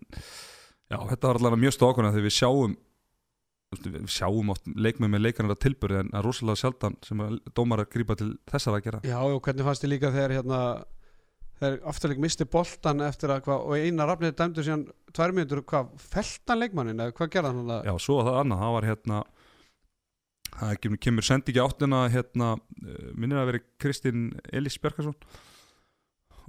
já, 0.90 0.98
þetta 0.98 1.30
var 1.30 1.38
allavega 1.38 1.62
mjög 1.64 1.76
stókuna 1.78 2.12
þegar 2.12 2.26
við 2.26 2.36
sjáum 2.36 2.76
við 3.70 4.06
sjáum 4.10 4.48
oft 4.50 4.64
leikmenn 4.74 5.12
með 5.12 5.28
leikarnir 5.28 5.54
að 5.54 5.60
tilbyrði 5.62 5.98
en 6.02 6.08
er 6.18 6.24
rosalega 6.26 6.58
sjaldan 6.58 6.96
sem 7.06 7.20
að 7.22 7.36
dómar 7.54 7.84
að 7.84 7.92
grípa 7.92 8.16
til 8.18 8.32
þessar 8.50 8.78
að 8.78 8.86
gera 8.86 9.00
já, 9.06 9.18
og 9.22 9.42
hvernig 9.44 9.66
fannst 9.68 9.84
þið 9.84 9.92
líka 9.92 10.10
þegar 10.10 10.34
hérna 10.34 10.62
þegar 11.60 11.76
afturleik 11.92 12.22
misti 12.24 12.46
boltan 12.50 13.04
eftir 13.06 13.30
að 13.30 13.44
hvað, 13.46 13.66
og 13.68 13.84
eina 13.84 14.08
rafnið 14.08 14.34
dæmdu 14.40 14.64
síðan 14.66 14.82
tvær 15.14 15.34
mínútur, 15.36 15.62
hvað, 15.70 15.92
feltan 16.02 16.60
leikmannin 16.64 17.04
eða 17.04 17.14
hvað 17.14 17.30
gerði 17.36 17.52
hann 17.52 17.70
það? 17.70 17.86
Já, 17.86 17.94
svo 18.02 18.16
var 18.18 18.26
það 18.26 18.38
annað, 18.40 18.64
það 18.64 18.74
var 18.74 18.88
hérna 18.88 19.20
það 20.56 20.74
kemur, 21.06 21.28
sendi 21.28 21.52
ekki 21.54 21.62
áttina 21.62 22.00
hérna, 22.10 22.48
eh, 22.82 23.12
minnir 23.14 23.38
að 23.38 23.52
veri 23.52 23.62
Kristín 23.78 24.24
Elís 24.50 24.80
Bjarkarsson 24.82 25.14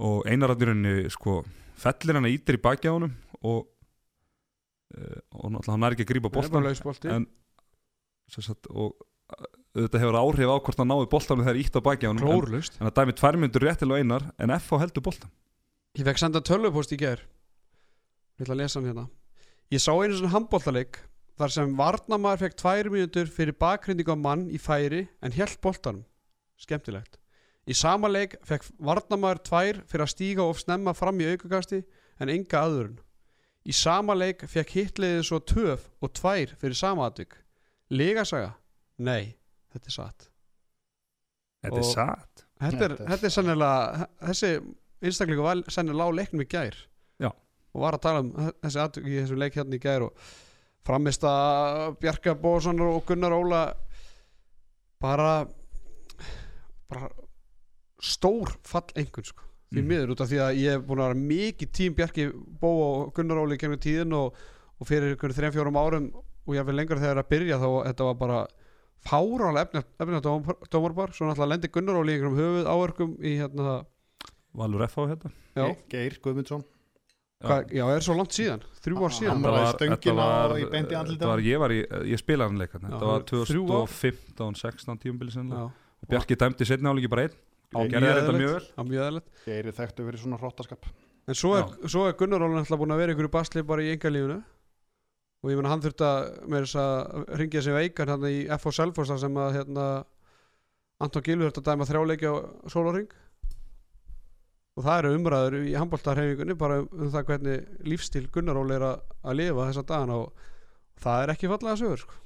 og 0.01 0.25
einarætturinn 0.25 1.05
sko, 1.13 1.43
fellir 1.77 2.17
hann 2.17 2.25
að 2.25 2.39
ítir 2.39 2.57
í 2.57 2.63
baki 2.65 2.89
á 2.89 2.97
honum 2.97 3.13
og 3.45 3.69
og 4.91 5.51
náttúrulega 5.53 5.75
hann 5.75 5.87
er 5.87 5.95
ekki 5.95 6.05
að 6.05 6.11
grípa 6.11 6.31
sagt, 8.31 8.67
og 8.71 8.95
eh, 9.35 9.45
þetta 9.83 10.01
hefur 10.03 10.17
áhrif 10.19 10.51
á 10.51 10.57
hvort 10.57 10.81
hann 10.81 10.91
náði 10.91 11.09
boltanum 11.11 11.45
þegar 11.45 11.61
ítt 11.61 11.77
á 11.79 11.81
baki 11.83 12.07
á 12.07 12.11
honum. 12.11 12.47
En, 12.47 12.87
það 12.87 12.97
dæmi 12.99 13.15
tvær 13.19 13.39
myndur 13.39 13.65
réttilega 13.67 14.03
einar 14.03 14.27
en 14.37 14.55
FH 14.57 14.81
heldur 14.85 15.05
boltan 15.05 15.31
Ég 15.99 16.07
fekk 16.07 16.21
senda 16.21 16.41
tölvupost 16.43 16.93
í 16.95 16.99
ger 16.99 17.23
Ég 18.39 18.45
ætla 18.45 18.55
að 18.55 18.61
lesa 18.63 18.79
hann 18.79 18.87
hérna. 18.89 19.07
Ég 19.71 19.81
sá 19.83 19.91
einu 19.93 20.15
svona 20.17 20.33
handbóltaleik 20.33 21.01
þar 21.39 21.53
sem 21.53 21.73
Varnamar 21.77 22.39
fekk 22.41 22.55
tvær 22.59 22.89
mínútur 22.93 23.29
fyrir 23.31 23.57
bakgrinding 23.59 24.09
á 24.09 24.15
mann 24.17 24.47
í 24.49 24.59
færi 24.61 25.05
en 25.21 25.35
held 25.35 25.59
boltanum. 25.63 26.05
Skemmtilegt. 26.59 27.19
Í 27.69 27.75
sama 27.77 28.09
leik 28.09 28.35
fekk 28.47 28.65
Varnamar 28.81 29.39
tvær 29.45 29.83
fyrir 29.85 30.07
að 30.07 30.13
stíga 30.15 30.47
of 30.47 30.59
snemma 30.63 30.95
fram 30.97 31.21
í 31.21 31.29
aukakasti 31.29 31.83
en 32.21 32.33
enga 32.33 32.65
aðurinn 32.65 32.99
Í 33.69 33.73
sama 33.77 34.15
leik 34.17 34.41
fekk 34.49 34.71
hitliðið 34.77 35.23
svo 35.27 35.39
töf 35.45 35.83
og 36.01 36.13
tvær 36.17 36.55
fyrir 36.57 36.75
sama 36.77 37.05
atvik. 37.11 37.35
Legasaga? 37.93 38.55
Nei, 39.05 39.35
þetta 39.73 39.87
er 39.91 39.95
satt. 39.97 40.29
Þetta 41.61 41.77
Og- 41.77 41.83
er 41.83 41.89
satt. 41.93 42.45
Þetta 42.61 42.65
er, 42.85 42.95
Þetta 42.95 43.03
er- 43.03 43.09
þetta 43.11 43.29
sennilega 43.35 44.07
þessi 44.21 44.49
einstaklingu 45.01 45.43
var 45.45 45.61
sennilega 45.69 46.09
á 46.09 46.17
leiknum 46.17 46.41
í 46.45 46.47
gær. 46.49 46.75
Já. 47.21 47.29
og 47.73 47.81
var 47.81 47.93
að 47.95 48.01
tala 48.01 48.19
um 48.19 48.31
þessi 48.61 48.79
atvik 48.83 49.05
í 49.05 49.13
þessum 49.21 49.37
leik 49.39 49.53
hérna 49.55 49.75
í 49.77 49.79
gær 49.79 50.03
og 50.03 50.17
framist 50.83 51.21
að 51.23 51.93
Bjarka 52.01 52.33
Bóðsson 52.35 52.81
og 52.81 53.05
Gunnar 53.05 53.31
Óla 53.31 53.73
bara 54.99 55.47
bara 56.89 57.09
stór 58.01 58.51
fall 58.67 58.89
einhvern 58.97 59.23
sko 59.29 59.43
því 59.71 59.79
Mhm. 59.81 59.87
miður 59.87 60.09
út 60.11 60.21
af 60.21 60.27
því 60.29 60.39
að 60.43 60.57
ég 60.59 60.71
hef 60.75 60.81
búin 60.87 60.99
að 60.99 61.07
vera 61.07 61.19
mikið 61.31 61.71
tím 61.71 61.93
Bjarki 61.95 62.25
Bó 62.59 62.71
og 62.83 63.13
Gunnar 63.15 63.37
Óli 63.39 63.57
kemur 63.57 63.77
tíðin 63.79 64.13
og, 64.13 64.33
og 64.81 64.87
fyrir 64.87 65.15
ykkur 65.15 65.31
þreim 65.33 65.53
fjórum 65.55 65.77
árum 65.79 66.09
og 66.15 66.53
ég 66.55 66.59
hef 66.65 66.73
lengur 66.75 66.99
þegar 66.99 67.21
að 67.23 67.29
byrja 67.31 67.59
þá 67.61 67.69
þetta 67.87 68.03
var 68.09 68.15
bara 68.15 68.47
fárálega 69.05 69.83
efni 69.99 70.19
á 70.19 70.21
dómarbar 70.69 71.13
svo 71.15 71.25
náttúrulega 71.29 71.49
lendi 71.55 71.71
Gunnar 71.71 71.95
Óli 72.01 72.11
í 72.11 72.19
einhverjum 72.19 72.37
höfuð 72.41 72.67
áörkum 72.67 73.15
í 73.23 73.37
hérna 73.39 73.85
Valur 74.53 74.83
FH 74.83 75.07
hérna. 75.07 75.31
Já, 75.55 75.75
Geir 75.89 76.17
Guðmundsson. 76.21 76.63
Hva, 77.41 77.61
já, 77.71 77.85
er 77.95 78.03
svo 78.03 78.13
langt 78.19 78.35
síðan? 78.35 78.61
Þrjú 78.83 78.97
ár 79.07 79.13
síðan? 79.15 79.29
Hann 79.31 79.41
Þetta 79.41 80.13
var- 80.13 80.49
var- 80.51 80.59
á 80.59 81.27
var, 81.31 81.39
ég, 81.39 81.57
var 81.57 81.69
í, 81.71 81.79
ég 82.11 82.19
spilaði 82.19 82.49
hann 82.51 82.57
leik 82.59 82.71
þetta 82.75 82.99
var 82.99 83.23
þrjú 83.23 83.63
ár. 83.71 83.87
2015, 83.87 84.53
16 84.59 84.99
tíumbili 84.99 85.31
sennilega. 85.31 85.71
Og 85.71 86.09
Bjarki 86.09 86.35
dæmdi 86.35 86.65
setni 86.67 86.85
álíki 86.91 87.09
bara 87.09 87.21
einn 87.29 87.33
á 87.71 87.79
gerði 87.87 88.11
þetta 88.17 88.35
mjög 88.37 88.53
vel 88.57 88.65
á 88.75 88.81
mjög 88.87 89.05
eðlilegt. 89.07 89.31
Geir 89.45 89.71
er 89.71 89.77
þekktu 89.79 90.07
fyrir 90.07 90.23
svona 90.23 90.41
hróttaskap 90.41 90.91
En 91.29 91.37
svo 91.37 91.53
er, 91.55 91.67
svo 91.89 92.07
er 92.09 92.15
Gunnar 92.17 92.41
Óli 92.41 92.57
náttúrulega 92.57 92.81
búin 92.81 92.93
að 92.95 93.01
vera 93.03 93.13
ykkur 93.13 93.27
í 93.27 93.31
basli 93.35 93.63
bara 93.65 93.83
í 93.85 93.91
engalífunu 93.93 94.39
og 95.41 95.49
ég 95.51 95.57
meina 95.57 95.71
hann 95.71 95.83
þurfti 95.83 96.05
að 96.05 96.23
með 96.49 96.65
þess 96.65 96.79
að 96.81 97.35
ringja 97.39 97.61
sig 97.65 97.75
veikan 97.77 98.11
hann 98.13 98.25
í 98.29 98.37
FH 98.57 98.73
Selfoss 98.77 99.11
þar 99.13 99.21
sem 99.23 99.37
að 99.41 99.57
hérna, 99.57 99.85
Anton 101.01 101.25
Gilvi 101.25 101.47
þurfti 101.47 101.61
að 101.61 101.69
dæma 101.69 101.87
þrjáleiki 101.89 102.29
á 102.29 102.35
sólaring 102.73 103.13
og 104.77 104.85
það 104.85 104.97
eru 104.97 105.13
umræður 105.17 105.57
í 105.61 105.75
handbóltarhefingunni 105.77 106.57
bara 106.57 106.81
um, 106.81 106.89
um 106.97 107.13
það 107.13 107.27
hvernig 107.29 107.85
lífstíl 107.85 108.25
Gunnar 108.33 108.59
Óli 108.61 108.77
er 108.77 108.87
að, 108.87 109.05
að 109.21 109.39
lifa 109.41 109.69
þessa 109.69 109.85
dagana 109.93 110.19
og 110.23 110.43
það 111.05 111.23
er 111.23 111.33
ekki 111.35 111.53
fallega 111.53 111.79
sögur 111.81 112.03
sko. 112.05 112.19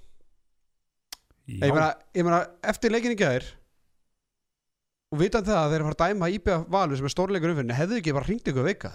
ég, 1.51 1.67
meina, 1.67 1.91
ég 2.15 2.27
meina 2.27 2.41
eftir 2.73 2.95
leikin 2.95 3.15
í 3.15 3.19
gær 3.19 3.47
og 5.15 5.21
vitan 5.23 5.45
það 5.47 5.60
að 5.62 5.73
þeir 5.73 5.86
fara 5.88 5.95
að 5.95 6.13
dæma 6.13 6.32
IBF 6.36 6.65
Valur 6.75 6.99
sem 6.99 7.08
er 7.08 7.13
stórleikur 7.13 7.54
umfyrinni 7.54 7.78
hefðu 7.78 7.99
ekki 8.01 8.15
bara 8.15 8.28
hringt 8.28 8.51
ykkur 8.51 8.67
veika 8.67 8.93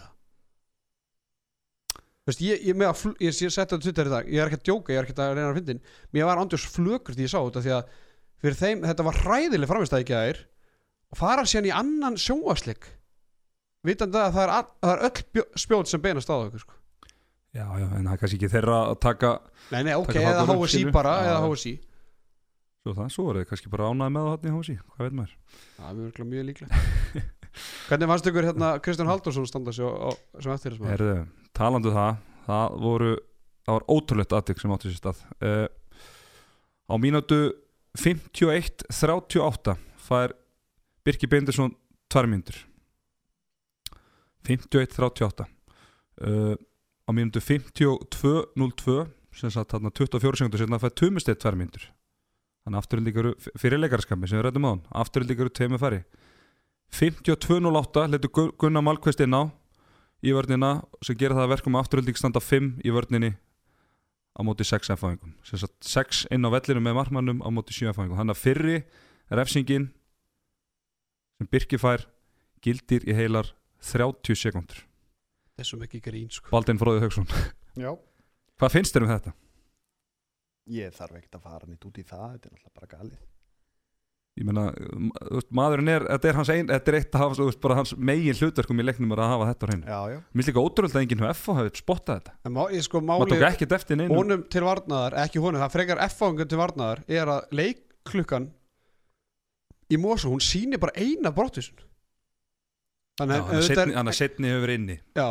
Veist, 2.28 2.42
ég, 2.44 2.61
ég, 2.68 2.76
ég, 3.24 3.33
setti 3.33 3.74
á 3.74 3.80
Twitter 3.80 4.06
í 4.06 4.12
dag 4.12 4.28
ég 4.28 4.42
er 4.42 4.50
ekki 4.50 4.61
að 4.61 4.66
djóka, 4.68 4.92
ég 4.92 5.00
er 5.00 5.06
ekki 5.09 5.16
að 5.16 5.33
reyna 5.35 5.48
að 5.48 5.56
fyndin 5.56 5.80
mér 6.14 6.28
var 6.28 6.42
andjós 6.42 6.66
flökur 6.68 7.16
því 7.16 7.24
ég 7.24 7.33
sá 7.33 7.40
þetta 7.40 7.62
því 7.64 7.72
að 7.78 7.94
fyrir 8.44 8.59
þeim, 8.61 8.85
þetta 8.87 9.06
var 9.06 9.20
hræðileg 9.24 9.70
framistæði 9.70 10.04
ekki 10.04 10.18
að 10.18 10.42
og 11.11 11.18
fara 11.18 11.46
síðan 11.48 11.70
í 11.70 11.72
annan 11.74 12.18
sjóaslik 12.20 12.87
vitan 13.87 14.12
það 14.12 14.26
að 14.26 14.37
það 14.37 14.44
er, 14.44 14.52
all, 14.59 14.68
það 14.85 14.92
er 14.92 15.04
öll 15.09 15.62
spjót 15.64 15.90
sem 15.90 16.02
beinast 16.04 16.30
á 16.30 16.35
okkur 16.37 16.62
sko. 16.62 16.76
já, 17.56 17.64
já, 17.64 17.87
en 17.88 18.04
það 18.04 18.12
er 18.12 18.20
kannski 18.22 18.38
ekki 18.38 18.52
þeirra 18.52 18.80
að 18.90 18.98
taka 19.06 19.33
nei, 19.72 19.80
nei, 19.88 19.94
ok, 19.96 20.12
eða 20.20 20.44
HSI 20.50 20.83
bara 20.94 21.14
eða. 21.26 21.40
HSI 21.48 21.74
svo 22.80 22.96
það, 22.96 23.12
svo 23.14 23.26
voru 23.26 23.42
þið 23.42 23.50
kannski 23.50 23.72
bara 23.72 23.90
ánæði 23.90 24.14
með 24.14 24.26
það 24.26 24.32
hann 24.34 24.48
í 24.48 24.54
hósi, 24.56 24.78
hvað 24.94 25.06
veit 25.06 25.18
maður? 25.18 25.36
Það 25.76 25.90
er 25.90 26.00
mjög, 26.00 26.24
mjög 26.32 26.48
líklega 26.48 26.80
hvernig 27.90 28.10
fannst 28.12 28.30
ykkur 28.30 28.46
hérna 28.46 28.72
Kristján 28.84 29.10
Halldórsson 29.10 29.48
standa 29.48 29.74
á, 29.74 29.88
á, 29.90 30.10
sem 30.38 30.52
eftir 30.54 30.76
þessum 30.76 30.90
Herðu, 30.90 31.14
talandu 31.56 31.92
það 31.94 32.20
það 32.46 32.78
voru, 32.84 33.10
það 33.66 33.76
var 33.76 33.86
ótrúlegt 33.94 34.34
aðtök 34.36 34.62
sem 34.62 34.74
áttu 34.74 34.90
sér 34.90 35.00
stað. 35.00 35.22
Uh, 35.42 35.68
á 36.90 36.94
mínútu 37.00 37.40
51-38 37.98 39.76
fær 40.06 40.34
Birki 41.06 41.30
Beindursson 41.30 41.74
tvær 42.10 42.28
mínútur. 42.30 42.58
51-38 44.48 45.46
uh, 45.46 46.54
á 46.56 47.10
mínútu 47.12 47.42
52-02 47.44 49.00
sem 49.36 49.52
sagt 49.52 49.74
þarna 49.74 49.92
24 49.94 50.40
sekundur 50.40 50.62
setna 50.62 50.80
fær 50.82 50.94
Tumisteyt 50.96 51.42
tvær 51.42 51.58
þannig 52.64 52.81
afturöldingar 52.83 53.29
fyrir 53.59 53.81
leikarskami 53.81 54.29
sem 54.29 54.38
við 54.40 54.46
rættum 54.49 54.66
á 54.66 54.70
hann 54.75 54.83
afturöldingar 55.05 55.51
tveimur 55.57 55.81
færi 55.83 56.03
52-08 56.94 58.07
letur 58.11 58.31
Gu- 58.35 58.53
Gunnar 58.59 58.83
Malkvist 58.83 59.20
inn 59.25 59.35
á 59.37 59.42
í 60.27 60.33
vörnina 60.37 60.73
sem 61.07 61.16
gera 61.16 61.37
það 61.38 61.46
að 61.46 61.53
verkum 61.55 61.77
að 61.79 61.85
afturölding 61.87 62.18
standa 62.18 62.40
5 62.42 62.73
í 62.85 62.90
vörninni 62.92 63.31
á 64.37 64.40
móti 64.46 64.64
6 64.66 64.90
F-fæðingum. 64.94 65.33
6 65.44 66.27
inn 66.31 66.44
á 66.46 66.49
vellinu 66.53 66.83
með 66.85 66.96
markmannum 66.99 67.40
á 67.42 67.49
móti 67.51 67.73
7 67.77 67.90
F-fæðingum. 67.94 68.18
Þannig 68.20 68.37
að 68.37 68.42
fyrri 68.42 68.77
refsingin 69.31 69.88
sem 71.40 71.49
Birki 71.51 71.79
fær 71.81 72.05
gildir 72.62 73.07
í 73.09 73.14
heilar 73.16 73.49
30 73.81 74.37
sekundur 74.37 74.83
þessum 75.61 75.83
ekki 75.87 76.01
grín 76.05 76.29
sko. 76.33 76.49
Baldin 76.53 76.79
Fróði 76.81 77.03
Hauksson. 77.05 77.27
Já, 77.77 77.92
Hvað 78.61 78.75
finnst 78.77 78.94
þér 78.96 79.05
um 79.07 79.11
þetta? 79.14 79.33
Ég 80.66 80.92
þarf 80.94 81.16
ekkert 81.20 81.35
að 81.40 81.42
fara 81.49 81.66
nýtt 81.70 81.85
út 81.88 81.99
í 81.99 82.03
það 82.05 82.33
þetta 82.35 82.49
er 82.49 82.53
náttúrulega 82.55 82.75
bara 82.81 82.90
galið 82.96 83.18
Ég 84.38 84.46
þú 85.27 85.35
veist, 85.35 85.49
maðurinn 85.59 85.88
er, 85.90 86.05
þetta 86.07 86.29
er 86.31 86.37
hans 86.38 86.51
ein, 86.55 86.68
þetta 86.70 86.90
er 86.92 86.96
eitt 87.01 87.16
af 87.18 87.20
hans, 87.25 87.57
hans 87.77 87.90
megin 87.99 88.37
hlutverkum 88.38 88.79
í 88.81 88.85
leiknum 88.87 89.11
að 89.27 89.33
hafa 89.35 89.49
þetta 89.51 89.66
á 89.66 89.68
hreinu. 89.68 89.87
Mér 89.90 90.38
finnst 90.38 90.49
líka 90.53 90.62
ótrúlega 90.62 90.96
að 90.96 91.03
enginn 91.03 91.25
hefur 91.25 91.35
FH 91.35 91.57
hefur 91.59 91.81
spottað 91.83 92.20
þetta. 92.20 92.35
Sko 92.87 93.01
Maður 93.03 93.27
máli 93.27 93.35
tók 93.35 93.44
ekkert 93.51 93.75
eftir 93.77 93.99
neinu. 93.99 94.14
honum 94.14 94.44
til 94.49 94.62
varnaðar, 94.64 95.16
ekki 95.27 95.42
honum, 95.42 95.61
það 95.61 95.75
frekar 95.75 96.03
F-fáingum 96.07 96.49
til 96.49 96.61
varnaðar 96.62 97.03
er 97.11 97.33
að 97.35 97.53
leikklukkan 97.61 98.46
í 99.90 99.99
Mosu, 100.01 100.31
hún 100.31 100.40
sýnir 100.46 100.81
bara 100.81 100.94
eina 100.96 101.35
brottvísun 101.35 101.83
Já, 103.20 103.27
Þannig 103.27 103.66
seinni- 103.66 103.94
hann 103.99 104.09
er 104.09 104.16
setni 104.16 104.49
hefur 104.55 104.70
inni. 104.73 105.01
Já 105.18 105.27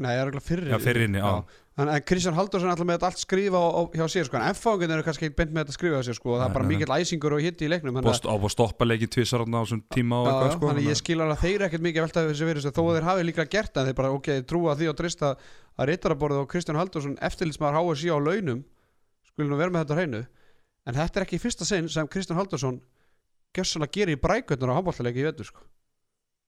Nei, 0.00 0.14
ég 0.16 0.22
er 0.22 0.30
ekki 0.30 0.40
fyrir 0.46 0.70
Já, 0.72 0.78
fyrir 0.80 1.06
inni, 1.08 1.20
já. 1.20 1.32
En, 1.80 1.88
en 1.88 2.02
Kristján 2.04 2.36
Halldórsson 2.36 2.68
er 2.68 2.74
alltaf 2.74 2.86
með 2.88 2.96
þetta 2.98 3.08
allt 3.08 3.20
skrifa 3.20 3.60
á, 3.60 3.68
á, 3.72 3.80
hjá 3.96 4.04
sér 4.12 4.26
sko. 4.28 4.36
En 4.36 4.54
F-fáingum 4.56 4.92
eru 4.94 5.04
kannski 5.06 5.26
ekki 5.28 5.36
beint 5.38 5.52
með 5.54 5.62
þetta 5.64 5.76
skrifa 5.76 6.00
á 6.00 6.02
sér 6.04 6.16
sko. 6.18 6.34
Það 6.34 6.40
Nei, 6.42 6.48
er 6.48 6.54
bara 6.56 6.64
nei, 6.64 6.70
nei. 6.70 6.78
mikill 6.80 6.96
æsingur 6.96 7.36
og 7.36 7.44
hitti 7.44 7.64
í 7.64 7.70
leiknum 7.70 7.96
þannig 7.96 8.08
Búið 8.10 8.28
á 8.28 8.34
að 8.36 8.46
stoppa 8.52 8.88
leikið 8.88 9.12
tvisar 9.14 9.44
á 9.44 9.46
þessum 9.48 9.80
tíma 9.94 10.18
og 10.20 10.26
Já, 10.26 10.32
eitthvað, 10.32 10.52
sko. 10.56 10.70
þannig 10.70 10.88
ég 10.90 11.00
skil 11.00 11.16
alveg 11.20 11.36
að 11.36 11.44
þeir 11.46 11.64
ekkert 11.68 11.84
mikið 11.86 12.00
að 12.02 12.06
velta 12.08 12.24
þessi 12.28 12.60
sig 12.64 12.74
þó 12.76 12.82
að 12.84 12.92
þeir 12.98 13.08
hafi 13.08 13.26
líka 13.28 13.46
gert 13.54 13.72
það 13.72 13.80
en 13.80 13.88
þeir 13.90 13.98
bara 14.00 14.12
ok, 14.18 14.28
trúa 14.50 14.76
því 14.76 14.90
og 14.90 14.98
drista 15.00 15.32
að 15.80 15.90
Ritaraborðið 15.90 16.42
og 16.44 16.50
Kristján 16.52 16.80
Halldórsson 16.80 17.16
eftirlitsmaður 17.30 17.80
HSI 17.80 18.12
á 18.12 18.18
launum 18.20 18.64
skulle 19.30 19.48
nú 19.48 19.56
vera 19.60 19.72
með 19.72 19.84
þetta 19.86 19.96
á 19.96 19.98
hreinu 20.00 20.22
en 20.90 20.96
þetta 21.00 21.20
er 21.20 21.26
ekki 21.26 21.38
í 21.38 21.44
fyrsta 21.44 21.68
sinn 21.68 21.88
sem 21.88 22.08
Kristján 22.10 22.40
Halldórsson 22.40 22.80
gjössalega 23.56 23.94
gerir 23.94 24.18
í 24.18 24.20
brækvöldnur 24.20 24.74
á 24.74 24.76
handbóltaleiki 24.78 25.22
í 25.22 25.26
vetur 25.26 25.48
sko. 25.48 25.64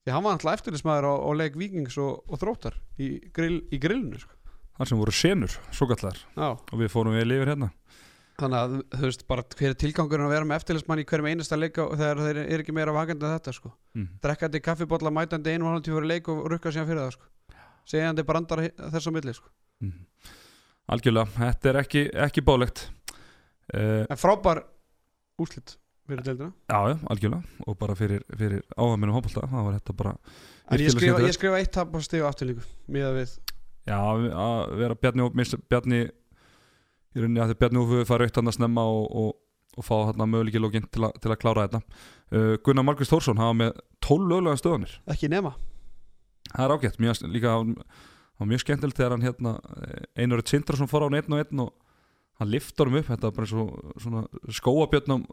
Því 0.03 0.15
hann 0.17 0.25
var 0.25 0.37
alltaf 0.37 0.57
eftirlitsmaður 0.59 1.09
á, 1.09 1.15
á 1.23 1.31
leik 1.38 1.59
Víkings 1.59 1.99
og, 2.03 2.23
og 2.27 2.41
Þróttar 2.41 2.79
í, 2.99 3.15
grill, 3.35 3.61
í 3.71 3.79
grillinu 3.83 4.19
sko. 4.23 4.35
Þar 4.79 4.88
sem 4.88 5.01
voru 5.03 5.15
senur, 5.15 5.55
svo 5.77 5.87
kallar. 5.91 6.19
Og 6.38 6.75
við 6.81 6.91
fórum 6.91 7.15
við 7.15 7.29
lifir 7.29 7.53
hérna. 7.53 7.69
þannig 8.41 8.59
að 8.59 8.73
þú 8.97 9.03
veist 9.05 9.27
bara 9.29 9.45
hver 9.53 9.69
er 9.69 9.77
tilgangurinn 9.79 10.27
að 10.27 10.33
vera 10.33 10.47
með 10.49 10.62
eftirlitsmann 10.62 11.03
í 11.03 11.05
hverjum 11.07 11.29
einasta 11.29 11.59
leika 11.59 11.85
þegar 11.93 12.23
þeir 12.25 12.41
eru 12.43 12.65
ekki 12.65 12.75
meira 12.75 12.95
vakandi 12.97 13.29
en 13.29 13.35
þetta 13.37 13.55
sko. 13.55 13.73
Mm. 13.95 14.09
drekkandi 14.25 14.62
kaffibotla 14.65 15.12
mætandi 15.15 15.53
einu 15.53 15.69
og 15.69 15.77
halvtíu 15.77 15.99
fyrir 15.99 16.09
leik 16.09 16.31
og 16.33 16.41
rukka 16.51 16.73
síðan 16.73 16.88
fyrir 16.88 17.03
það 17.05 17.12
sko. 17.19 17.29
segjandi 17.93 18.25
brandar 18.27 18.65
þess 18.81 19.07
á 19.07 19.12
milli 19.15 19.37
sko. 19.37 19.53
Mm. 19.85 20.33
Algjörlega, 20.97 21.31
þetta 21.37 21.71
er 21.71 21.81
ekki, 21.85 22.03
ekki 22.25 22.43
bálegt. 22.43 22.88
Uh, 23.73 24.03
en 24.09 24.19
frábær 24.19 24.65
úslit 25.38 25.77
fyrir 26.12 26.27
deildina 26.27 26.51
já, 26.53 26.79
já, 26.92 26.96
algjörlega. 27.12 27.61
Og 27.66 27.79
bara 27.81 27.96
fyrir, 27.98 28.25
fyrir 28.37 28.62
áhæminu 28.77 29.16
hópulta, 29.16 29.46
það 29.51 29.68
var 29.68 29.79
þetta 29.79 29.96
bara... 29.98 30.14
en 30.68 30.85
ég 30.85 30.94
skrifa, 30.94 31.22
ég 31.25 31.37
skrifa 31.37 31.61
eitt 31.61 31.72
tap 31.75 31.96
á 31.96 31.98
stig 32.05 32.22
og 32.22 32.31
afturlíku 32.31 32.64
miða 32.92 33.14
við 33.16 33.35
Já, 33.83 33.98
að 33.98 34.77
vera 34.79 34.94
Bjarni 34.98 35.25
og 35.25 35.38
Bjarni 35.70 36.03
í 36.07 37.22
rauninni 37.22 37.42
að 37.42 37.53
því 37.53 37.59
Bjarni 37.62 37.81
og 37.81 37.88
Hufi 37.90 38.07
fara 38.09 38.29
aukt 38.29 38.38
hann 38.38 38.51
að 38.51 38.57
snemma 38.57 38.85
og, 38.87 39.09
og, 39.11 39.33
og 39.75 39.87
fá 39.87 39.94
hann 40.12 40.22
að 40.22 40.31
möguleiki 40.37 40.62
lókin 40.62 40.87
til, 40.87 41.09
til 41.18 41.33
að 41.33 41.40
klára 41.42 41.66
þetta. 41.66 41.81
Uh, 42.31 42.55
Gunnar 42.62 42.87
Markus 42.87 43.11
Þórsson 43.11 43.42
hafa 43.42 43.57
með 43.59 43.83
12 44.07 44.31
löglega 44.31 44.61
stöðanir 44.61 44.94
ekki 45.11 45.31
nema. 45.33 45.57
Það 46.53 46.64
er 46.66 46.75
ágætt, 46.77 47.01
mjög, 47.03 47.25
líka 47.33 47.57
hann 47.57 47.75
var 48.38 48.51
mjög 48.53 48.62
skemmtilegt 48.62 49.01
þegar 49.01 49.16
hann 49.16 49.27
hérna 49.27 49.57
Einarður 50.14 50.53
Sindrason 50.53 50.90
fór 50.90 51.07
á 51.07 51.07
hann 51.09 51.18
einn 51.18 51.35
og 51.35 51.42
einn 51.42 51.64
og 51.66 51.75
hann 52.40 52.53
liftar 52.55 52.90
um 52.90 52.98
upp, 53.01 53.11
þetta 53.11 53.29
var 53.29 53.37
bara 53.37 53.51
svo, 53.51 53.66
svona 54.03 54.22
skóabjörnum 54.61 55.27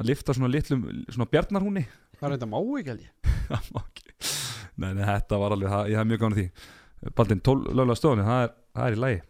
hann 0.00 0.08
liftar 0.08 0.36
svona 0.38 0.50
litlum, 0.52 0.84
svona 1.12 1.28
bjarnarhúni. 1.30 1.84
Það 2.20 2.26
er 2.30 2.36
þetta 2.36 2.50
má 2.50 2.58
ekki 2.80 2.92
ekki. 2.96 4.00
nei, 4.80 4.92
nei, 4.96 5.04
þetta 5.04 5.38
var 5.42 5.54
alveg, 5.56 5.70
það, 5.72 5.90
ég 5.92 6.00
hef 6.00 6.08
mjög 6.10 6.20
gáðan 6.22 6.38
því. 6.40 6.46
Baldin, 7.16 7.40
12 7.48 7.74
löglega 7.78 7.98
stöðanir, 8.00 8.26
það 8.28 8.42
er, 8.46 8.54
það 8.76 8.86
er 8.90 8.96
í 8.96 9.00
lagi. 9.04 9.20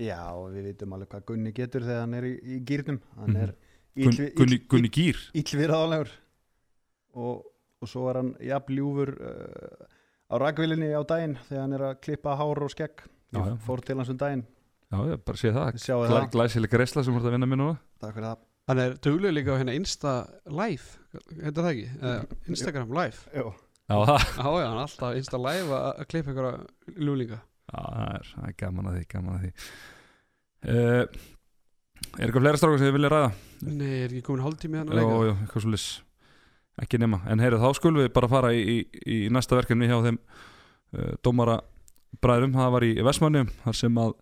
Já, 0.00 0.20
við 0.54 0.66
vitum 0.70 0.94
alveg 0.96 1.10
hvað 1.12 1.24
Gunni 1.28 1.52
getur 1.54 1.84
þegar 1.84 2.00
hann 2.06 2.14
er 2.18 2.26
í, 2.30 2.32
í 2.40 2.58
gýrnum 2.66 2.98
hann 3.20 3.30
Mhm. 3.34 3.42
er 3.44 3.54
ill- 4.00 4.32
Gunni, 4.38 4.58
Gunni 4.70 4.88
Gýr 4.94 5.18
illvirðálegur 5.36 6.10
og, 7.20 7.42
og 7.82 7.88
svo 7.90 8.06
er 8.10 8.20
hann 8.22 8.30
jafn 8.40 8.76
ljúfur 8.78 9.12
uh, 9.20 9.84
á 10.30 10.34
rakvilinni 10.40 10.88
á 10.96 11.02
daginn 11.04 11.36
þegar 11.48 11.62
hann 11.66 11.76
er 11.76 11.84
að 11.90 12.00
klippa 12.06 12.36
hár 12.38 12.62
og 12.64 12.72
skegg. 12.72 13.04
Já, 13.30 13.42
já. 13.46 13.54
fór 13.66 13.82
til 13.86 13.96
hans 14.00 14.08
um 14.10 14.16
daginn. 14.18 14.46
Já, 14.90 14.98
ég 15.12 15.20
bara 15.26 15.38
sé 15.38 15.52
það. 15.54 16.30
Glæsileg 16.32 16.72
reisla 16.80 17.04
sem 17.06 17.14
voru 17.14 17.28
að 17.30 17.36
vinna 17.36 17.46
mér 17.46 17.60
núna. 17.60 17.76
Takk 18.00 18.16
fyrir 18.16 18.26
það 18.32 18.40
hann 18.70 18.80
er 18.86 18.94
duglega 19.04 19.34
líka 19.36 19.54
á 19.54 19.58
hérna 19.60 19.74
Insta 19.76 20.14
Live 20.46 20.96
heitir 21.40 21.58
það 21.60 21.70
ekki, 21.72 21.86
uh, 22.00 22.38
Instagram 22.54 22.94
Live. 22.96 23.26
Jó. 23.34 23.50
Já, 23.90 23.96
það, 24.06 24.24
já 24.38 24.46
já, 24.46 24.66
hann 24.68 24.76
er 24.78 24.84
alltaf 24.84 25.16
Insta 25.18 25.40
Live 25.42 25.74
að 25.74 25.88
að 25.90 26.08
klippa 26.12 26.30
einhverja 26.32 27.00
ljúlinga 27.02 27.38
já, 27.40 27.80
það, 27.80 28.06
er, 28.14 28.30
það 28.36 28.48
er 28.52 28.56
gaman 28.64 28.90
að 28.92 28.96
því 29.00 29.04
Gaman 29.16 29.36
að 29.36 29.44
því. 29.44 29.52
Uh, 30.70 31.26
Er 32.16 32.26
eitthvað 32.26 32.42
fleira 32.42 32.58
strákar 32.58 32.78
sem 32.80 32.88
þið 32.88 32.94
vilja 32.96 33.10
ræða? 33.12 33.26
nei, 33.68 33.90
er 34.00 34.12
ekki 34.14 34.22
komin 34.24 34.42
hálftími 34.44 34.78
hann 34.80 34.88
Já, 34.96 35.02
já, 35.04 35.32
eitthvað 35.34 35.64
svo 35.66 35.72
liss 35.74 35.88
Ekki 36.80 36.96
nema. 37.02 37.18
En 37.28 37.42
heyrðu, 37.42 37.58
þá 37.60 37.76
skulum 37.76 38.00
við 38.00 38.06
bara 38.16 38.28
fara 38.30 38.50
í, 38.56 38.62
í, 38.64 38.76
í 39.04 39.16
næsta 39.32 39.58
verkefni 39.58 39.88
hjá 39.90 39.98
þeim 40.06 40.16
uh, 40.96 41.10
Dómara 41.20 41.58
bræðrum. 42.24 42.54
Það 42.56 42.70
var 42.72 42.86
í 42.86 42.92
Vestmanni 43.04 43.42
Þar 43.66 43.76
sem 43.76 43.98
að 44.00 44.14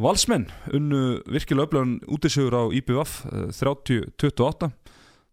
Valsmenn 0.00 0.48
unnu 0.74 1.20
virkilega 1.30 1.68
öflögun 1.68 1.98
útisugur 2.10 2.56
á 2.58 2.62
IBVF 2.74 3.24
uh, 3.30 3.48
30-28 3.54 4.70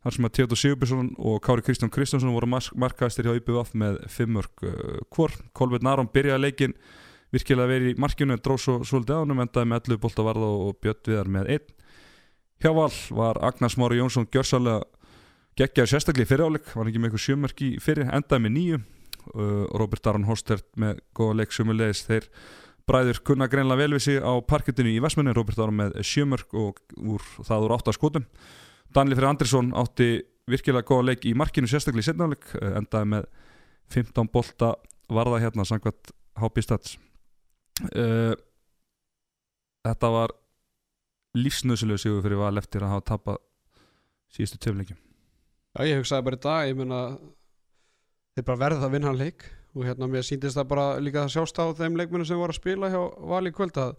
þar 0.01 0.15
sem 0.15 0.27
að 0.27 0.33
Theodor 0.37 0.59
Sigurbjörnsson 0.61 1.09
og 1.17 1.39
Kári 1.45 1.65
Kristján 1.65 1.93
Kristjánsson 1.93 2.33
voru 2.33 2.49
markaðistir 2.49 3.29
hjá 3.29 3.37
IBVF 3.39 3.73
með 3.77 3.99
fimmörk 4.09 4.65
uh, 4.65 5.01
hvor. 5.13 5.33
Kolbjörn 5.57 5.89
Aron 5.89 6.11
byrjaði 6.13 6.45
leikin 6.45 6.77
virkilega 7.33 7.71
verið 7.71 7.93
í 7.93 7.99
markinu 8.01 8.35
en 8.35 8.43
dróð 8.43 8.61
svo 8.61 8.77
svolítið 8.85 9.17
á 9.17 9.23
honum 9.23 9.41
endaði 9.41 9.71
með 9.71 9.83
11 9.89 10.01
bolta 10.03 10.25
varða 10.27 10.53
og 10.61 10.79
Björn 10.83 11.03
Viðar 11.09 11.33
með 11.37 11.51
1. 11.57 11.75
Hjá 12.61 12.71
Val 12.77 12.91
var 13.17 13.41
Agnars 13.41 13.77
Mári 13.81 13.97
Jónsson 13.97 14.29
gjörsalega 14.29 14.83
geggjaði 15.57 15.95
sérstaklega 15.95 16.27
í 16.27 16.29
fyriráleik, 16.29 16.73
var 16.77 16.89
ekki 16.89 17.01
með 17.01 17.09
eitthvað 17.09 17.25
sjömörk 17.25 17.63
í 17.65 17.69
fyrir, 17.81 18.11
endaði 18.13 18.45
með 18.45 18.53
nýju 18.57 18.77
uh, 18.81 19.65
Robert 19.79 20.07
Aron 20.07 20.27
Hostert 20.29 20.67
með 20.79 21.01
góða 21.17 21.41
leik 21.41 21.55
sumulegis, 21.55 22.05
þeir 22.07 22.29
bræður 22.89 23.21
kunna 23.27 23.47
greinlega 23.51 23.83
vel 23.83 23.95
við 23.95 24.03
sig 24.07 24.19
á 24.21 24.33
parkettinu 24.45 24.91
í 24.91 24.99
Vestmenni, 25.03 25.33
Robert 25.37 25.59
Aron 25.61 25.77
með 25.79 25.97
sjömörk 26.07 26.55
og 26.57 26.81
úr, 26.97 27.25
það 27.47 27.67
úr 27.67 27.75
átta 27.77 27.95
skotum. 27.95 28.27
Danli 28.91 29.17
fyrir 29.17 29.31
Andrisson 29.31 29.71
átti 29.77 30.11
virkilega 30.51 30.87
góða 30.87 31.11
leik 31.11 31.25
í 31.29 31.35
markinu 31.37 31.69
sérstaklega 31.69 32.03
í 32.03 32.09
setnáleik, 32.09 32.47
endaði 32.59 33.11
með 33.15 33.27
15 33.93 34.31
bolta 34.33 34.73
varða 35.11 35.41
hérna 35.43 35.67
samkvæmt 35.67 36.13
HP 36.41 36.63
Stats. 36.65 36.97
Uh, 37.91 38.33
Þetta 39.81 40.09
var 40.13 40.33
lífsnöðsulegu 41.37 42.01
sigur 42.01 42.25
fyrir 42.25 42.41
Val 42.41 42.59
eftir 42.61 42.83
að 42.85 42.93
hafa 42.93 43.07
tapað 43.13 43.39
síðustu 44.35 44.59
töfleikjum 44.61 44.99
Já, 44.99 45.81
ég 45.87 46.01
hugsaði 46.01 46.25
bara 46.27 46.37
í 46.37 46.43
dag, 46.43 46.65
ég 46.67 46.77
meina 46.77 46.99
þeir 48.35 48.45
bara 48.49 48.61
verða 48.65 48.87
að 48.87 48.95
vinna 48.95 49.09
hann 49.09 49.21
leik 49.21 49.45
og 49.71 49.85
hérna 49.87 50.09
mér 50.11 50.25
síndist 50.27 50.57
það 50.59 50.67
bara 50.73 50.85
líka 50.99 51.23
að 51.23 51.33
sjást 51.35 51.59
á 51.61 51.65
þeim 51.77 51.97
leikmennum 51.99 52.27
sem 52.27 52.39
voru 52.39 52.51
að 52.51 52.59
spila 52.59 52.89
hjá 52.91 53.01
Vali 53.31 53.51
kvöld 53.55 53.77
að 53.79 53.93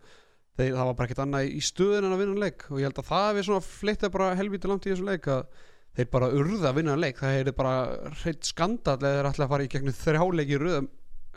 þeir, 0.58 0.72
það 0.76 0.88
var 0.88 0.96
bara 0.96 1.08
ekkert 1.08 1.22
annað 1.24 1.48
í 1.48 1.60
stuðin 1.64 2.06
en 2.06 2.14
að 2.14 2.22
vinna 2.22 2.34
hann 2.34 2.42
leik. 2.44 2.64
Og 2.68 2.80
ég 2.80 2.88
held 2.88 3.00
að 3.00 3.08
það 3.08 3.28
við 3.36 3.46
svona 3.48 3.66
fleittið 3.68 4.12
bara 4.16 4.32
helvítið 4.38 4.72
langt 4.72 4.88
í 4.88 4.92
þessu 4.92 5.06
leik 5.08 5.28
að 5.32 5.62
þeir 5.96 6.10
bara 6.12 6.32
urða 6.40 6.68
að 6.70 6.76
vinna 6.80 6.92
hann 6.94 7.04
leik. 7.04 7.22
Það 7.22 7.38
er 7.38 7.54
bara 7.56 7.76
hreitt 8.20 8.48
skandall 8.48 8.98
eða 8.98 9.14
þeir 9.16 9.30
ætla 9.30 9.46
að 9.46 9.54
fara 9.54 9.64
í 9.64 9.72
gegnum 9.72 9.98
þrjáleiki 10.02 10.60
röðum 10.60 10.90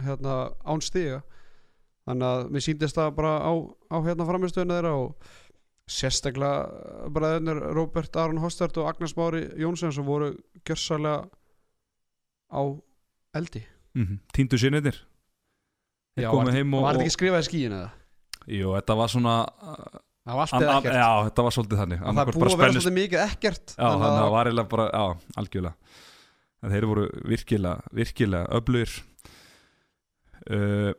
hérna 0.06 0.36
án 0.68 0.84
stiga. 0.84 1.22
Þannig 2.06 2.28
að 2.30 2.52
mér 2.54 2.66
síndist 2.68 3.00
það 3.00 3.16
bara 3.18 3.34
á, 3.40 3.54
á 3.96 3.98
hérna 4.06 4.28
framistöðinu 4.28 4.76
þeirra 4.76 4.96
og 5.00 5.32
sérstaklega 5.96 7.08
bræðinir 7.14 7.62
Robert 7.78 8.20
Aron 8.20 8.42
Hostert 8.44 8.78
og 8.82 8.90
Agnes 8.90 9.16
Mári 9.18 9.46
Jónsson 9.62 9.94
sem 9.96 10.06
voru 10.06 10.34
gjörsalega 10.66 11.30
á 12.52 12.62
eldi 13.38 13.64
mm 13.96 14.06
-hmm. 14.06 14.20
Tíndu 14.36 14.60
sinniðnir 14.62 14.98
Þeir 16.16 16.24
Já, 16.24 16.32
var, 16.32 16.48
og, 16.48 16.48
var 16.48 16.96
þetta 16.96 17.00
og 17.00 17.06
ekki 17.06 17.16
skrifað 17.18 17.42
í 17.42 17.48
skíin 17.50 17.74
eða? 17.76 17.90
Jú, 18.46 18.76
þetta 18.78 18.96
var 18.96 19.10
svona 19.12 19.36
Það 20.26 20.38
var 20.38 20.42
allt 20.42 20.54
an, 20.56 20.64
eða 20.64 20.74
an, 20.74 20.82
ekkert. 20.82 20.96
Já, 20.98 21.10
þetta 21.28 21.44
var 21.46 21.54
svolítið 21.54 21.82
þannig. 21.82 22.00
Og 22.02 22.16
það 22.18 22.30
búið 22.34 22.48
að 22.48 22.62
vera 22.62 22.74
svolítið 22.74 22.96
mikið 22.98 23.24
ekkert 23.26 23.74
Já, 23.76 23.84
þannig 23.86 24.06
að 24.06 24.06
að- 24.06 24.16
það 24.18 24.32
var 24.36 24.48
eiginlega 24.50 24.70
bara, 24.72 24.86
já, 24.90 25.06
algjörlega. 25.42 25.76
En 26.64 26.72
þeir 26.72 26.88
voru 26.90 27.04
virkilega, 27.30 27.92
virkilega 28.00 28.46
öflugir. 28.58 28.94
Uh, 30.46 30.94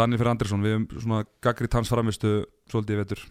Daniel 0.00 0.18
fyrir 0.18 0.32
Andersson 0.32 0.64
við 0.64 0.74
hefum 0.74 1.04
svona 1.04 1.20
gaggrið 1.42 1.76
hans 1.78 1.92
framistu 1.92 2.32
svolítið 2.72 2.96
í 2.96 3.00
vetur. 3.04 3.24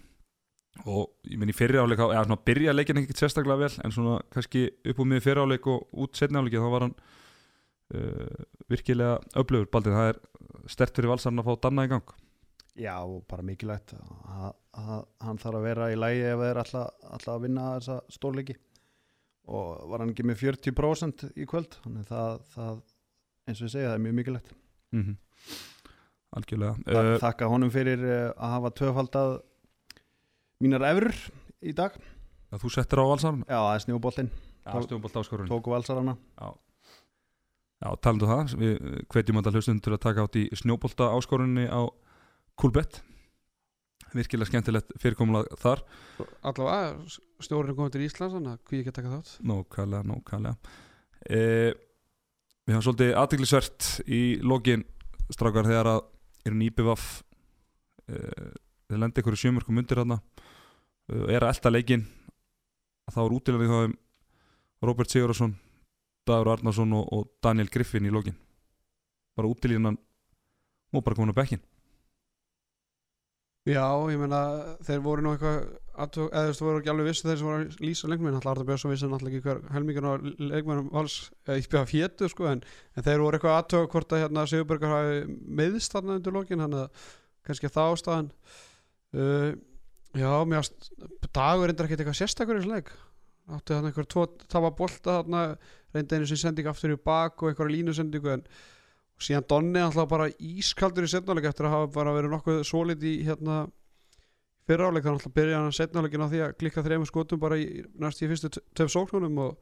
Og 0.85 1.09
ég 1.27 1.39
minn 1.41 1.51
í 1.51 1.57
fyrri 1.57 1.81
áleik, 1.81 1.99
eða 1.99 2.23
svona 2.29 2.43
byrja 2.47 2.75
leikin 2.77 3.01
ekkert 3.01 3.19
sérstaklega 3.19 3.59
vel, 3.65 3.73
en 3.83 3.91
svona 3.91 4.21
kannski 4.31 4.69
upp 4.87 4.99
úr 4.99 5.09
miður 5.09 5.25
fyrri 5.25 5.43
áleik 5.43 5.67
og 5.67 5.87
út 5.91 6.15
setni 6.15 6.39
áleiki 6.39 6.61
þá 6.61 6.69
var 6.71 6.85
hann 6.87 6.95
uh, 7.95 8.47
virkilega 8.71 9.19
öflugur, 9.39 9.69
Baldið, 9.73 9.97
það 9.97 10.11
er 10.13 10.19
stert 10.71 10.97
fyrir 10.97 11.13
valsarinn 11.13 11.43
að 11.43 11.49
fá 11.49 11.61
Danna 11.65 11.87
í 11.87 11.91
gang. 11.93 12.15
Já, 12.79 12.95
bara 13.27 13.43
mikilvægt 13.43 13.95
að, 13.97 14.51
að 14.79 14.99
hann 15.25 15.41
þarf 15.41 15.59
að 15.59 15.65
vera 15.67 15.89
í 15.91 15.97
lægi 15.99 16.27
ef 16.29 16.43
þeir 16.43 16.61
alltaf, 16.61 17.07
alltaf 17.09 17.33
að 17.33 17.47
vinna 17.47 17.71
þessa 17.77 17.97
stórleiki. 18.15 18.55
Og 19.49 19.89
var 19.89 20.03
hann 20.03 20.13
ekki 20.13 20.27
með 20.29 20.43
40% 20.45 21.25
í 21.33 21.47
kvöld? 21.49 21.75
Þannig 21.83 22.07
það, 22.07 22.45
það 22.53 22.79
eins 23.49 23.59
og 23.59 23.65
ég 23.65 23.73
segja, 23.73 23.89
það 23.89 23.97
er 23.97 24.05
mjög 24.05 24.17
mikilvægt. 24.21 24.55
Mm 24.93 25.17
algjörlega. 26.35 26.75
Uh, 26.85 26.99
uh, 26.99 27.17
þakka 27.21 27.49
honum 27.49 27.73
fyrir 27.73 28.03
uh, 28.05 28.15
að 28.35 28.55
hafa 28.55 28.71
tvöfaldað 28.79 29.35
mínar 30.63 30.85
efur 30.91 31.09
í 31.65 31.75
dag. 31.77 31.97
Að 32.49 32.63
Þú 32.63 32.71
settir 32.73 33.01
á 33.01 33.05
valsarana 33.05 33.45
já, 33.45 33.57
það 33.57 33.75
er 33.75 33.83
snjóboltinn, 33.85 34.31
Já, 34.65 35.47
tóku 35.49 35.73
valsarana. 35.73 36.15
Já, 36.37 36.49
talandu 37.79 38.27
um 38.27 38.31
það, 38.33 38.55
við 38.59 38.73
eh, 38.75 39.03
hvetjum 39.13 39.39
alltaf 39.39 39.55
hlustundur 39.55 39.95
að 39.95 40.03
taka 40.03 40.25
átt 40.25 40.39
í 40.39 40.47
snjóbolta 40.59 41.11
áskorunni 41.15 41.67
á 41.71 41.87
Coolbet. 42.59 42.99
Virkilega 44.09 44.49
skemmtilegt 44.49 44.95
fyrirkomulag 44.99 45.47
þar. 45.61 45.83
Allavega 46.49 47.19
stjórinn 47.45 47.77
komið 47.77 47.95
til 47.95 48.05
Íslands 48.07 48.35
þannig 48.35 48.55
að 48.55 48.63
hví 48.67 48.79
ekki 48.81 48.91
að 48.91 48.97
taka 48.97 49.11
þátt? 49.13 49.33
Nókælega, 49.45 50.07
nókælega 50.09 50.55
e, 51.29 51.39
Við 52.65 52.75
hafum 52.75 52.85
svolítið 52.87 53.13
aðtiklisvert 53.21 53.89
í 54.09 54.21
lokin 54.45 54.83
strákar 55.29 55.69
þegar 55.69 55.91
að 55.93 56.01
er 56.49 56.57
nýbivaf 56.57 57.05
e, 58.09 58.19
þeir 58.89 59.03
lendi 59.05 59.21
ykkur 59.21 59.37
í 59.37 59.41
sjömörkum 59.43 59.79
undir 59.79 60.01
þarna. 60.01 60.19
E, 61.05 61.21
er 61.29 61.45
að 61.45 61.53
elda 61.53 61.73
leikin 61.77 62.07
þá 63.13 63.21
er 63.23 63.37
útilegðið 63.37 63.73
þá 63.75 63.97
Robert 64.89 65.13
Sigurðarsson 65.13 65.55
Dagur 66.27 66.53
Arnarsson 66.55 66.93
og, 66.93 67.07
og 67.15 67.27
Daniel 67.43 67.69
Griffin 67.71 68.07
í 68.07 68.13
lokin. 68.13 68.37
Bara 69.37 69.49
útilíðan 69.49 69.97
og 70.93 71.03
bara 71.05 71.17
komin 71.17 71.33
á 71.35 71.39
bekkin 71.39 71.61
Já, 73.67 73.85
ég 74.09 74.17
meina 74.17 74.39
þeir 74.87 75.01
voru 75.03 75.21
nú 75.21 75.33
eitthvað 75.35 75.57
eða 75.99 76.07
þú 76.15 76.25
veist, 76.31 76.61
voru 76.63 76.79
ekki 76.79 76.91
alveg 76.93 77.09
vissu 77.09 77.27
þeir 77.27 77.37
sem 77.37 77.47
voru 77.49 77.65
að 77.65 77.81
lýsa 77.83 78.09
leikmenn 78.09 78.37
alltaf 78.37 78.53
Arda 78.53 78.65
Björnsson 78.65 78.93
vissi 78.93 79.09
náttúrulega 79.09 79.35
ekki 79.37 79.45
hver 79.45 79.59
helmingun 79.75 80.07
á 80.09 80.13
leikmennum 80.53 80.87
vals 80.93 81.17
íspjáða 81.53 81.89
fjötu 81.91 82.29
sko 82.31 82.47
en, 82.49 82.63
en 82.95 83.05
þeir 83.05 83.21
voru 83.21 83.37
eitthvað 83.37 83.57
aðtöga 83.57 83.91
hvort 83.91 84.15
að 84.15 84.23
hérna 84.23 84.45
Sigurbergar 84.49 84.95
hafi 84.95 85.19
meðist 85.59 85.93
þarna 85.93 86.15
undir 86.17 86.37
lokin 86.37 86.63
þannig 86.63 86.85
að 86.85 87.03
kannski 87.49 87.73
það 87.75 87.93
ástæðan. 87.97 88.31
Uh, 89.09 89.51
Já, 90.17 90.31
mér 90.49 90.63
ást 90.63 90.89
dagur 91.35 91.69
ekkert 91.69 91.99
eitthvað 91.99 92.17
sérstakur 92.17 92.63
í 92.63 92.65
leik. 92.65 92.89
Áttu 93.51 93.75
þarna 93.75 93.91
einhver 93.91 94.07
tvo 94.09 94.23
tapa 94.49 94.71
bolta 94.73 95.19
þarna 95.19 95.43
reyndi 95.93 96.15
einu 96.15 96.27
sem 96.29 96.37
sending 96.37 96.67
aftur 96.69 96.93
í 96.93 96.99
bak 96.99 97.41
og 97.41 97.51
einhverja 97.51 97.75
línusendingu 97.75 98.33
en 98.35 98.45
og 99.19 99.25
síðan 99.27 99.47
Donni 99.51 99.81
alltaf 99.83 100.07
bara 100.07 100.29
ískaldur 100.31 101.03
í 101.03 101.11
setnáleik 101.11 101.49
eftir 101.49 101.67
að 101.67 101.75
hafa 101.75 101.91
bara 101.97 102.15
verið 102.15 102.31
nokkuð 102.31 102.63
sólít 102.67 103.03
í 103.03 103.17
hérna 103.27 103.65
fyrra 104.69 104.87
áleik 104.87 105.03
þannig 105.03 105.19
alltaf 105.19 105.35
byrja 105.35 105.59
hann 105.59 105.75
setnáleikin 105.75 106.23
á 106.23 106.31
því 106.31 106.41
að 106.45 106.55
klikka 106.61 106.83
þrejum 106.85 107.07
skotum 107.09 107.41
bara 107.41 107.59
í 107.59 107.83
næst 107.99 108.23
í 108.23 108.29
fyrstu 108.31 108.51
töf 108.77 108.93
sóknunum 108.93 109.41
og, 109.43 109.57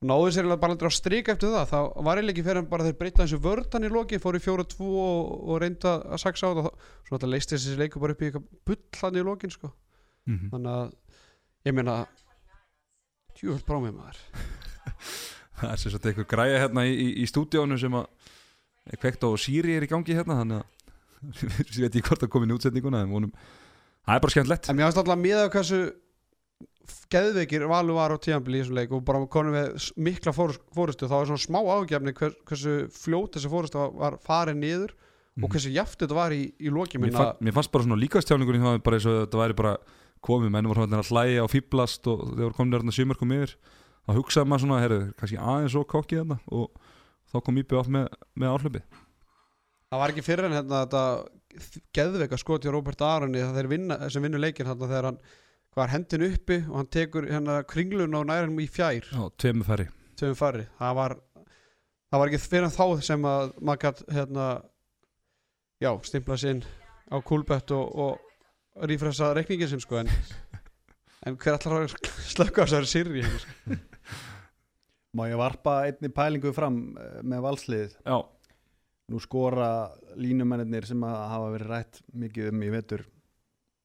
og 0.00 0.08
náðu 0.08 0.32
sér 0.32 0.48
bara 0.54 0.72
aldrei 0.72 0.88
á 0.88 0.94
strik 0.96 1.28
eftir 1.34 1.52
það. 1.52 1.68
Þá 1.68 1.78
var 2.06 2.20
eiginlega 2.20 2.36
ekki 2.36 2.46
fyrir 2.46 2.62
hann 2.62 2.70
bara 2.72 2.88
þeir 2.88 2.98
breyta 3.02 3.26
þessu 3.26 3.42
vördan 3.44 3.84
í 3.84 3.92
loki 3.92 4.22
fór 4.22 4.38
í 4.38 4.42
fjóra 4.46 4.64
tvo 4.72 4.92
og, 5.04 5.32
og 5.52 5.60
reynda 5.60 5.96
að 6.06 6.22
saksa 6.24 6.48
á 6.48 6.56
það 6.56 6.70
svo 6.70 7.18
alltaf 7.18 7.32
leist 7.34 7.52
þessi 7.52 7.76
leiku 7.76 8.00
bara 8.00 8.16
upp 8.16 8.22
í 8.24 8.30
eitthvað 8.30 8.48
bull 8.70 9.02
hann 9.02 9.20
í 9.20 9.26
lokin 9.26 9.52
sko. 9.52 9.74
Mm 10.28 10.38
-hmm. 10.38 10.52
þannig 10.54 10.72
að 10.78 11.68
ég 11.68 11.76
meina 11.76 11.98
djúvöld 13.36 13.66
brámið 13.68 13.98
maður 13.98 14.22
Það 15.58 15.70
er 15.74 15.80
sem 15.82 15.92
sagt 15.94 16.06
eitthvað 16.10 16.28
græja 16.32 16.58
hérna 16.64 16.84
í, 16.86 16.92
í, 16.94 17.06
í 17.22 17.28
stúdíónu 17.30 17.78
sem 17.80 17.94
að 17.98 18.06
kveikt 19.02 19.24
á 19.26 19.28
Siri 19.42 19.74
er 19.76 19.86
í 19.86 19.90
gangi 19.90 20.14
hérna 20.16 20.38
þannig 20.40 20.60
að 20.62 20.66
ég 21.78 21.82
veit 21.82 21.88
ekki 21.98 22.04
hvort 22.06 22.22
það 22.22 22.30
komið 22.36 22.52
í 22.52 22.56
útsetninguna 22.58 23.00
en 23.02 23.10
vonum, 23.10 23.32
það 24.06 24.14
er 24.14 24.22
bara 24.22 24.34
skemmtilegt 24.36 24.68
En 24.70 24.76
mér 24.78 24.86
finnst 24.88 25.00
alltaf 25.02 25.18
miða 25.18 25.48
hversu 25.50 25.80
geðveikir 27.12 27.64
valur 27.68 27.96
var 27.98 28.14
á 28.14 28.16
tíðanbili 28.22 28.60
í 28.60 28.62
þessum 28.62 28.78
leik 28.78 28.92
og 28.96 29.02
bara 29.06 29.20
konum 29.30 29.54
við 29.56 29.88
mikla 30.08 30.32
fór- 30.36 30.56
fórustu 30.74 31.08
þá 31.10 31.16
er 31.18 31.28
svona 31.30 31.42
smá 31.42 31.58
ágjafni 31.74 32.14
hver, 32.16 32.34
hversu 32.48 32.74
fljót 32.94 33.36
þessi 33.36 33.50
fórustu 33.52 33.82
var, 33.98 34.16
farið 34.24 34.58
niður 34.62 34.94
og 35.38 35.52
hversu 35.52 35.70
jaft 35.74 36.00
þetta 36.02 36.16
var 36.18 36.34
í, 36.34 36.40
í 36.58 36.70
Mhm. 36.70 37.02
mér, 37.04 37.12
fann, 37.14 37.36
mér 37.44 37.54
fannst 37.54 37.70
bara 37.72 37.84
svona 37.84 38.00
líkastjáningur 38.00 38.56
það 38.58 38.72
var 38.72 38.78
bara 38.88 38.96
eins 38.98 39.06
og 39.06 39.18
þetta 39.26 39.42
væri 39.42 39.56
bara 39.60 39.74
komið 40.24 40.50
menn 40.50 40.66
voru 40.66 40.82
hérna 40.86 40.98
að 41.02 41.12
hlæja 41.12 41.44
og 41.44 41.50
fýblast 41.52 42.06
og 42.10 42.24
þeir 42.34 42.46
voru 42.48 42.56
komin 42.58 42.74
hérna 42.78 42.94
sjömörkum 42.96 43.34
yfir 43.36 43.52
þá 44.08 44.14
hugsaði 44.16 44.50
maður 44.50 44.64
svona, 44.64 44.80
herru, 44.84 45.00
kannski 45.18 45.40
aðeins 45.40 45.76
og 45.78 45.88
kokkið 45.92 46.22
þarna 46.22 46.38
og 46.56 46.86
þá 47.28 47.36
kom 47.44 47.60
af 47.60 47.90
með, 47.92 48.08
með 48.34 48.54
áhlöpi 48.54 48.84
það 49.88 50.00
var 50.02 50.14
ekki 50.14 50.24
fyrir 50.24 50.48
en 50.48 50.56
hérna 50.56 50.86
þetta 50.86 51.04
geðveika 51.96 52.38
skot 52.40 52.66
í 52.66 52.72
Robert 52.72 53.04
Aroni 53.04 53.44
vinna, 53.68 54.00
sem 54.12 54.24
vinnur 54.24 54.42
leikin 54.42 54.68
hérna 54.68 54.88
þegar 54.88 55.10
hann 55.10 55.20
var 55.78 55.92
hendin 55.92 56.26
uppi 56.26 56.58
og 56.64 56.80
hann 56.80 56.90
tekur 56.90 57.28
hérna 57.28 57.60
kringlun 57.68 58.16
á 58.18 58.22
nærinn 58.26 58.58
í 58.58 58.66
fjær. 58.66 59.06
Já, 59.12 59.28
tveimur 59.38 59.68
færri 59.68 59.88
töfum 60.18 60.38
farri 60.38 60.64
það 60.78 60.96
var, 60.98 61.14
það 62.10 62.22
var 62.22 62.30
ekki 62.30 62.42
fyrir 62.42 62.66
en 62.66 62.74
þá 62.74 63.04
sem 63.06 63.28
að 63.30 63.52
maður 63.60 63.82
gætt 63.84 64.02
hérna 64.16 64.46
já, 65.82 65.90
stimpla 66.08 66.38
sinn 66.40 66.64
á 67.08 67.16
kúlbett 67.24 67.72
og, 67.76 67.86
og 67.94 68.88
rífressa 68.90 69.30
reikningin 69.36 69.70
sinn 69.70 69.84
sko 69.84 70.00
en, 70.02 70.10
en 71.26 71.38
hver 71.38 71.58
allar 71.58 71.86
að 71.86 71.94
slökka 72.26 72.66
þessari 72.66 72.90
sirri 72.90 73.24
hérna. 73.24 73.78
Má 75.16 75.24
ég 75.30 75.38
varpa 75.40 75.78
einni 75.88 76.10
pælingu 76.12 76.52
fram 76.56 76.96
eh, 77.00 77.20
með 77.24 77.44
valsliðið 77.46 77.94
Já, 78.04 78.18
nú 79.08 79.20
skora 79.24 79.68
línumennir 80.20 80.84
sem 80.88 81.00
að 81.08 81.16
hafa 81.32 81.52
verið 81.54 81.70
rætt 81.72 82.02
mikið 82.12 82.50
um 82.52 82.62
í 82.66 82.72
vetur 82.74 83.06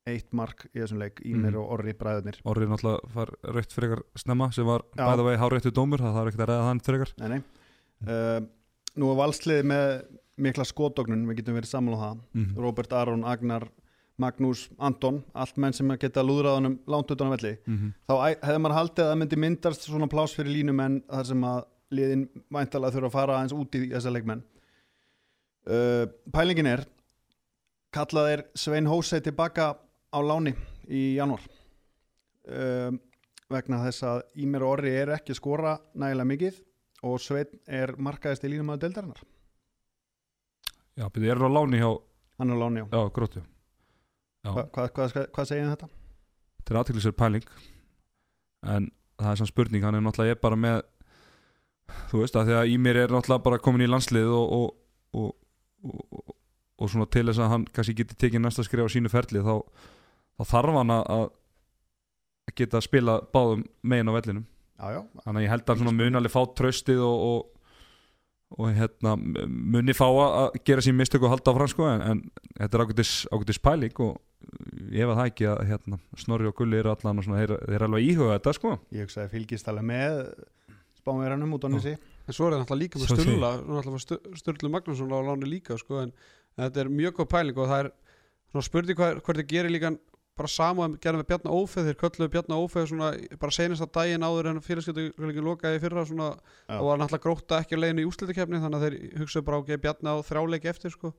eitt 0.10 0.34
mark 0.36 0.66
í 0.74 0.82
þessum 0.82 1.00
leik 1.00 1.22
Ímir 1.24 1.54
Mhm. 1.54 1.60
og 1.62 1.70
Orri 1.78 1.94
bræðunir 1.96 2.42
orðið 2.44 2.74
náttúrulega 2.74 3.12
far 3.14 3.30
rautt 3.56 3.72
frekar 3.72 4.02
snemma 4.20 4.50
sem 4.52 4.66
var 4.68 4.84
bæða 4.98 5.24
vegi 5.30 5.40
háréttu 5.40 5.72
dómur 5.72 6.04
það 6.04 6.18
þarf 6.18 6.28
ekkert 6.34 6.44
að 6.44 6.52
ræða 6.52 6.66
þann 6.68 6.84
frekar 6.90 7.14
nei, 7.22 7.30
nei. 7.30 7.42
Uh, 8.04 8.42
nú 9.00 9.12
er 9.14 9.20
valsliðið 9.22 9.70
með 9.72 9.88
mikla 10.44 10.66
skotognun, 10.68 11.24
við 11.30 11.38
getum 11.40 11.56
verið 11.56 11.70
saman 11.72 11.96
á 11.96 12.00
það 12.04 12.20
mm. 12.34 12.52
Robert 12.60 12.94
Aron, 13.00 13.24
Agnar, 13.24 13.68
Magnús, 14.22 14.68
Anton 14.78 15.24
allt 15.34 15.58
menn 15.58 15.74
sem 15.74 15.90
geta 15.98 16.22
lúðraðanum 16.22 16.76
langt 16.88 17.12
utan 17.12 17.32
á 17.32 17.36
velli. 17.36 17.56
Mm 17.66 17.94
þá 18.08 18.14
æ- 18.30 18.42
hefði 18.46 18.60
maður 18.62 18.78
haldið 18.78 19.04
að 19.06 19.12
það 19.12 19.20
myndi 19.24 19.40
myndast 19.42 19.88
svona 19.88 20.08
pláss 20.12 20.36
fyrir 20.38 20.54
línumenn 20.54 21.00
þar 21.10 21.26
sem 21.32 21.42
að 21.50 21.64
liðin 21.94 22.26
væntalega 22.54 22.94
þurfa 22.94 23.10
að 23.10 23.16
fara 23.18 23.38
aðeins 23.40 23.56
út 23.58 23.76
í 23.80 23.82
þessa 23.90 24.12
leikmenn. 24.14 24.44
Uh, 25.64 26.06
pælingin 26.34 26.68
er 26.68 26.84
kallað 27.94 28.30
er 28.34 28.44
Svein 28.58 28.86
Hósei 28.90 29.22
tilbaka 29.24 29.72
á 30.14 30.20
láni 30.22 30.54
í 30.90 31.16
janúar. 31.18 31.42
Uh, 32.44 32.92
vegna 33.50 33.80
þess 33.86 34.04
að 34.04 34.22
Ímir 34.44 34.66
og 34.66 34.74
Orri 34.78 34.92
er 34.98 35.14
ekki 35.16 35.32
að 35.34 35.40
skora 35.40 35.76
nægilega 35.96 36.30
mikið 36.34 36.58
og 37.08 37.20
Svein 37.22 37.54
er 37.68 37.94
markaðist 37.98 38.44
í 38.44 38.52
línum 38.52 38.74
að 38.74 38.82
deildarinnar. 38.86 39.22
Já, 40.98 41.08
byrju, 41.10 41.26
ég 41.30 41.34
er 41.38 41.46
á 41.48 41.50
láni 41.50 41.80
hjá 41.82 41.90
hann 42.42 42.50
er 42.54 42.58
á 42.60 42.62
láni, 42.66 42.84
já, 42.84 42.88
Já, 42.94 43.10
gróttu 43.16 43.42
Já, 44.44 44.52
Hva, 44.52 44.66
hvað, 44.76 45.14
hvað, 45.32 45.48
segir 45.48 45.70
þetta? 45.72 45.88
þetta 46.60 46.74
er 46.74 46.80
aðteklisverð 46.82 47.20
pæling. 47.20 47.46
En 48.64 48.90
það 49.20 49.30
er 49.32 49.40
svona 49.40 49.52
spurning 49.52 49.86
hann 49.86 49.98
er 49.98 50.04
náttúrulega 50.04 50.36
ég 50.36 50.42
bara 50.44 50.60
með 50.60 50.82
þú 52.10 52.24
veist 52.24 52.38
að 52.40 52.50
því 52.50 52.58
að 52.60 52.72
Ímir 52.74 53.00
er 53.00 53.14
náttúrulega 53.14 53.46
bara 53.46 53.62
komin 53.64 53.86
í 53.86 53.90
landslið 53.90 54.32
og 54.34 54.54
og, 54.58 54.68
og, 55.14 55.30
og, 55.84 56.36
og, 56.80 56.90
svona 56.90 57.08
til 57.12 57.26
þess 57.30 57.44
að 57.44 57.52
hann 57.54 57.66
kannski 57.76 57.96
geti 58.00 58.18
tekið 58.20 58.44
næsta 58.44 58.66
skrif 58.66 58.88
á 58.88 58.94
sínu 58.94 59.12
ferli 59.14 59.44
þá, 59.44 59.56
þá 60.40 60.44
þarf 60.54 60.80
hann 60.80 60.94
að 60.96 61.26
geta 62.58 62.80
að 62.80 62.88
spila 62.88 63.20
báðum 63.34 63.64
megin 63.88 64.12
á 64.12 64.18
vellinum. 64.18 64.46
Já, 64.74 64.88
já, 64.98 65.02
þannig 65.24 65.40
að 65.40 65.46
ég 65.46 65.54
held 65.54 65.64
að 65.64 65.74
hann 65.74 65.84
svona 65.84 65.98
mun 66.00 66.20
alveg 66.20 66.34
fá 66.34 66.42
tröstið 66.58 67.04
og, 67.06 67.24
og, 67.30 67.78
og 68.58 68.74
hérna 68.76 69.14
muni 69.48 69.96
fá 69.96 70.08
að 70.10 70.58
gera 70.66 70.84
sín 70.84 70.98
mistök 70.98 71.24
og 71.24 71.36
halda 71.36 71.54
áfram 71.54 71.72
sko 71.72 71.88
en, 71.88 72.04
en 72.04 72.24
þetta 72.58 72.80
er 72.80 72.86
ágætis 73.38 73.62
pæling 73.64 74.02
og 74.04 74.18
ég 74.94 75.08
var 75.10 75.18
það 75.20 75.30
ekki 75.32 75.48
að 75.50 75.62
hérna, 75.70 76.00
Snorri 76.20 76.50
og 76.50 76.56
Gulli 76.58 76.80
eru 76.80 76.92
allan 76.94 77.22
og 77.22 77.26
svona, 77.28 77.42
þeir, 77.42 77.56
þeir 77.66 77.78
eru 77.78 77.88
alveg 77.90 78.02
að 78.04 78.10
íhuga 78.12 78.38
þetta 78.38 78.54
sko 78.60 78.74
ég 78.94 79.08
hugsaði 79.08 79.34
fylgist 79.34 79.70
alveg 79.72 79.88
með 79.90 80.20
spámverðanum 81.02 81.58
út 81.58 81.68
á 81.68 81.70
nýsi 81.74 81.94
en 81.98 82.36
svo 82.38 82.48
er 82.48 82.56
það 82.56 82.64
náttúrulega 82.64 82.82
líka 82.84 83.02
með. 83.02 83.12
Sturla 83.12 84.00
Stu- 84.06 84.22
Sturlu 84.40 84.72
Magnússon 84.72 85.12
á 85.12 85.20
láni 85.28 85.50
líka 85.50 85.78
sko 85.80 86.04
en 86.06 86.14
þetta 86.60 86.84
er 86.86 86.92
mjög 86.94 87.20
góð 87.20 87.30
pæling 87.34 87.60
og 87.60 87.70
það 87.72 87.86
er 87.86 87.92
svona 88.54 88.68
spurning 88.70 89.00
hvað, 89.00 89.22
hvað 89.26 89.40
þið 89.42 89.50
gerir 89.52 89.74
líka 89.74 89.96
bara 90.34 90.50
sama 90.50 90.88
að 90.88 90.96
gera 91.04 91.20
með 91.20 91.28
Bjarna 91.30 91.54
Ófeð 91.54 91.88
þeir 91.90 91.98
kölluðu 92.02 92.32
Bjarna 92.34 92.58
Ófeð 92.58 92.88
svona 92.90 93.10
bara 93.42 93.54
senast 93.54 93.84
að 93.86 93.92
daginn 94.00 94.26
áður 94.26 94.50
en 94.50 94.62
fyrirskjöldugleikin 94.66 95.46
lokaði 95.46 95.78
í 95.78 95.82
fyrra 95.84 96.06
svona 96.10 96.30
Já. 96.34 96.80
og 96.80 96.88
var 96.88 97.02
náttúrulega 97.02 97.26
gróta 97.28 97.60
ekki 97.62 97.78
að 97.78 97.84
leiðin 97.84 98.02
í 98.02 98.08
úslitakefni 98.10 98.62
þannig 98.64 98.80
að 98.80 98.86
þeir 98.88 99.20
hugsaðu 99.22 99.46
bara 99.46 99.60
á 99.60 99.62
okay, 99.62 99.78
Bjarna 99.84 100.16
á 100.18 100.26
þrjáleiki 100.26 100.72
eftir 100.74 100.96
sko 100.96 101.12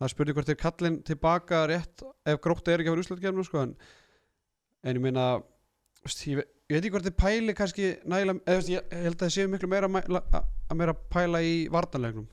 það 0.00 0.06
er 0.08 0.12
spurning 0.14 0.36
hvort 0.38 0.48
þeir 0.50 0.60
kallin 0.64 0.98
tilbaka 1.06 1.62
rétt 1.70 2.04
ef 2.32 2.40
gróta 2.40 2.72
er 2.72 2.80
ekki 2.82 2.88
að 2.90 2.96
vera 2.96 3.04
úslitakefni 3.04 3.44
sko 3.46 3.62
en, 3.66 3.74
en 4.84 4.96
ég 4.96 5.04
meina 5.04 5.26
ég, 6.26 6.40
ég 6.40 6.74
veit 6.74 6.80
ekki 6.80 6.92
hvort 6.94 7.08
þeir 7.08 7.18
pæli 7.20 7.54
kannski 7.58 7.90
nægilega, 8.08 8.40
eða 8.48 8.62
ég, 8.64 8.86
ég 8.94 9.02
held 9.04 9.16
að 9.18 9.26
þeir 9.26 9.34
séu 9.36 9.50
miklu 9.52 9.68
meira 9.70 9.90
að 9.90 10.20
að 10.20 10.38
að 10.70 10.78
meira 10.80 10.94
pæla 11.12 11.42
í 11.44 11.54
vartanlegnum 11.72 12.28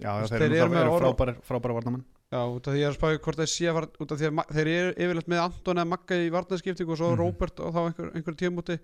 Já, 0.00 0.14
já 0.16 0.30
Þeir 0.32 0.40
þeir, 0.48 0.54
eru 0.64 0.94
orð- 0.94 1.02
frábæri, 1.04 1.32
frábæri 1.44 1.74
varnamenn 1.76 2.04
Já, 2.30 2.40
út 2.46 2.68
af 2.70 2.72
því 2.72 2.78
ég 2.80 2.86
er 2.86 2.92
að 2.94 2.96
spáði 2.96 3.18
hvort 3.26 3.40
þeir 3.42 3.50
sé 3.50 3.66
að 3.68 3.74
fara 3.76 3.88
út 4.04 4.12
af 4.14 4.18
því 4.20 4.28
að 4.30 4.52
þeir 4.56 4.68
eru 4.70 4.92
yfirleitt 5.04 5.28
með 5.32 5.40
Anton 5.42 5.80
eða 5.82 5.88
Magga 5.90 6.16
í 6.22 6.28
varnaskiptingu 6.32 6.94
og 6.94 7.00
svo 7.00 7.08
Mhm. 7.10 7.18
Róbert 7.20 7.60
og 7.60 7.72
þá 7.74 7.80
einhver, 7.82 8.12
einhver 8.16 8.36
tímúti 8.38 8.76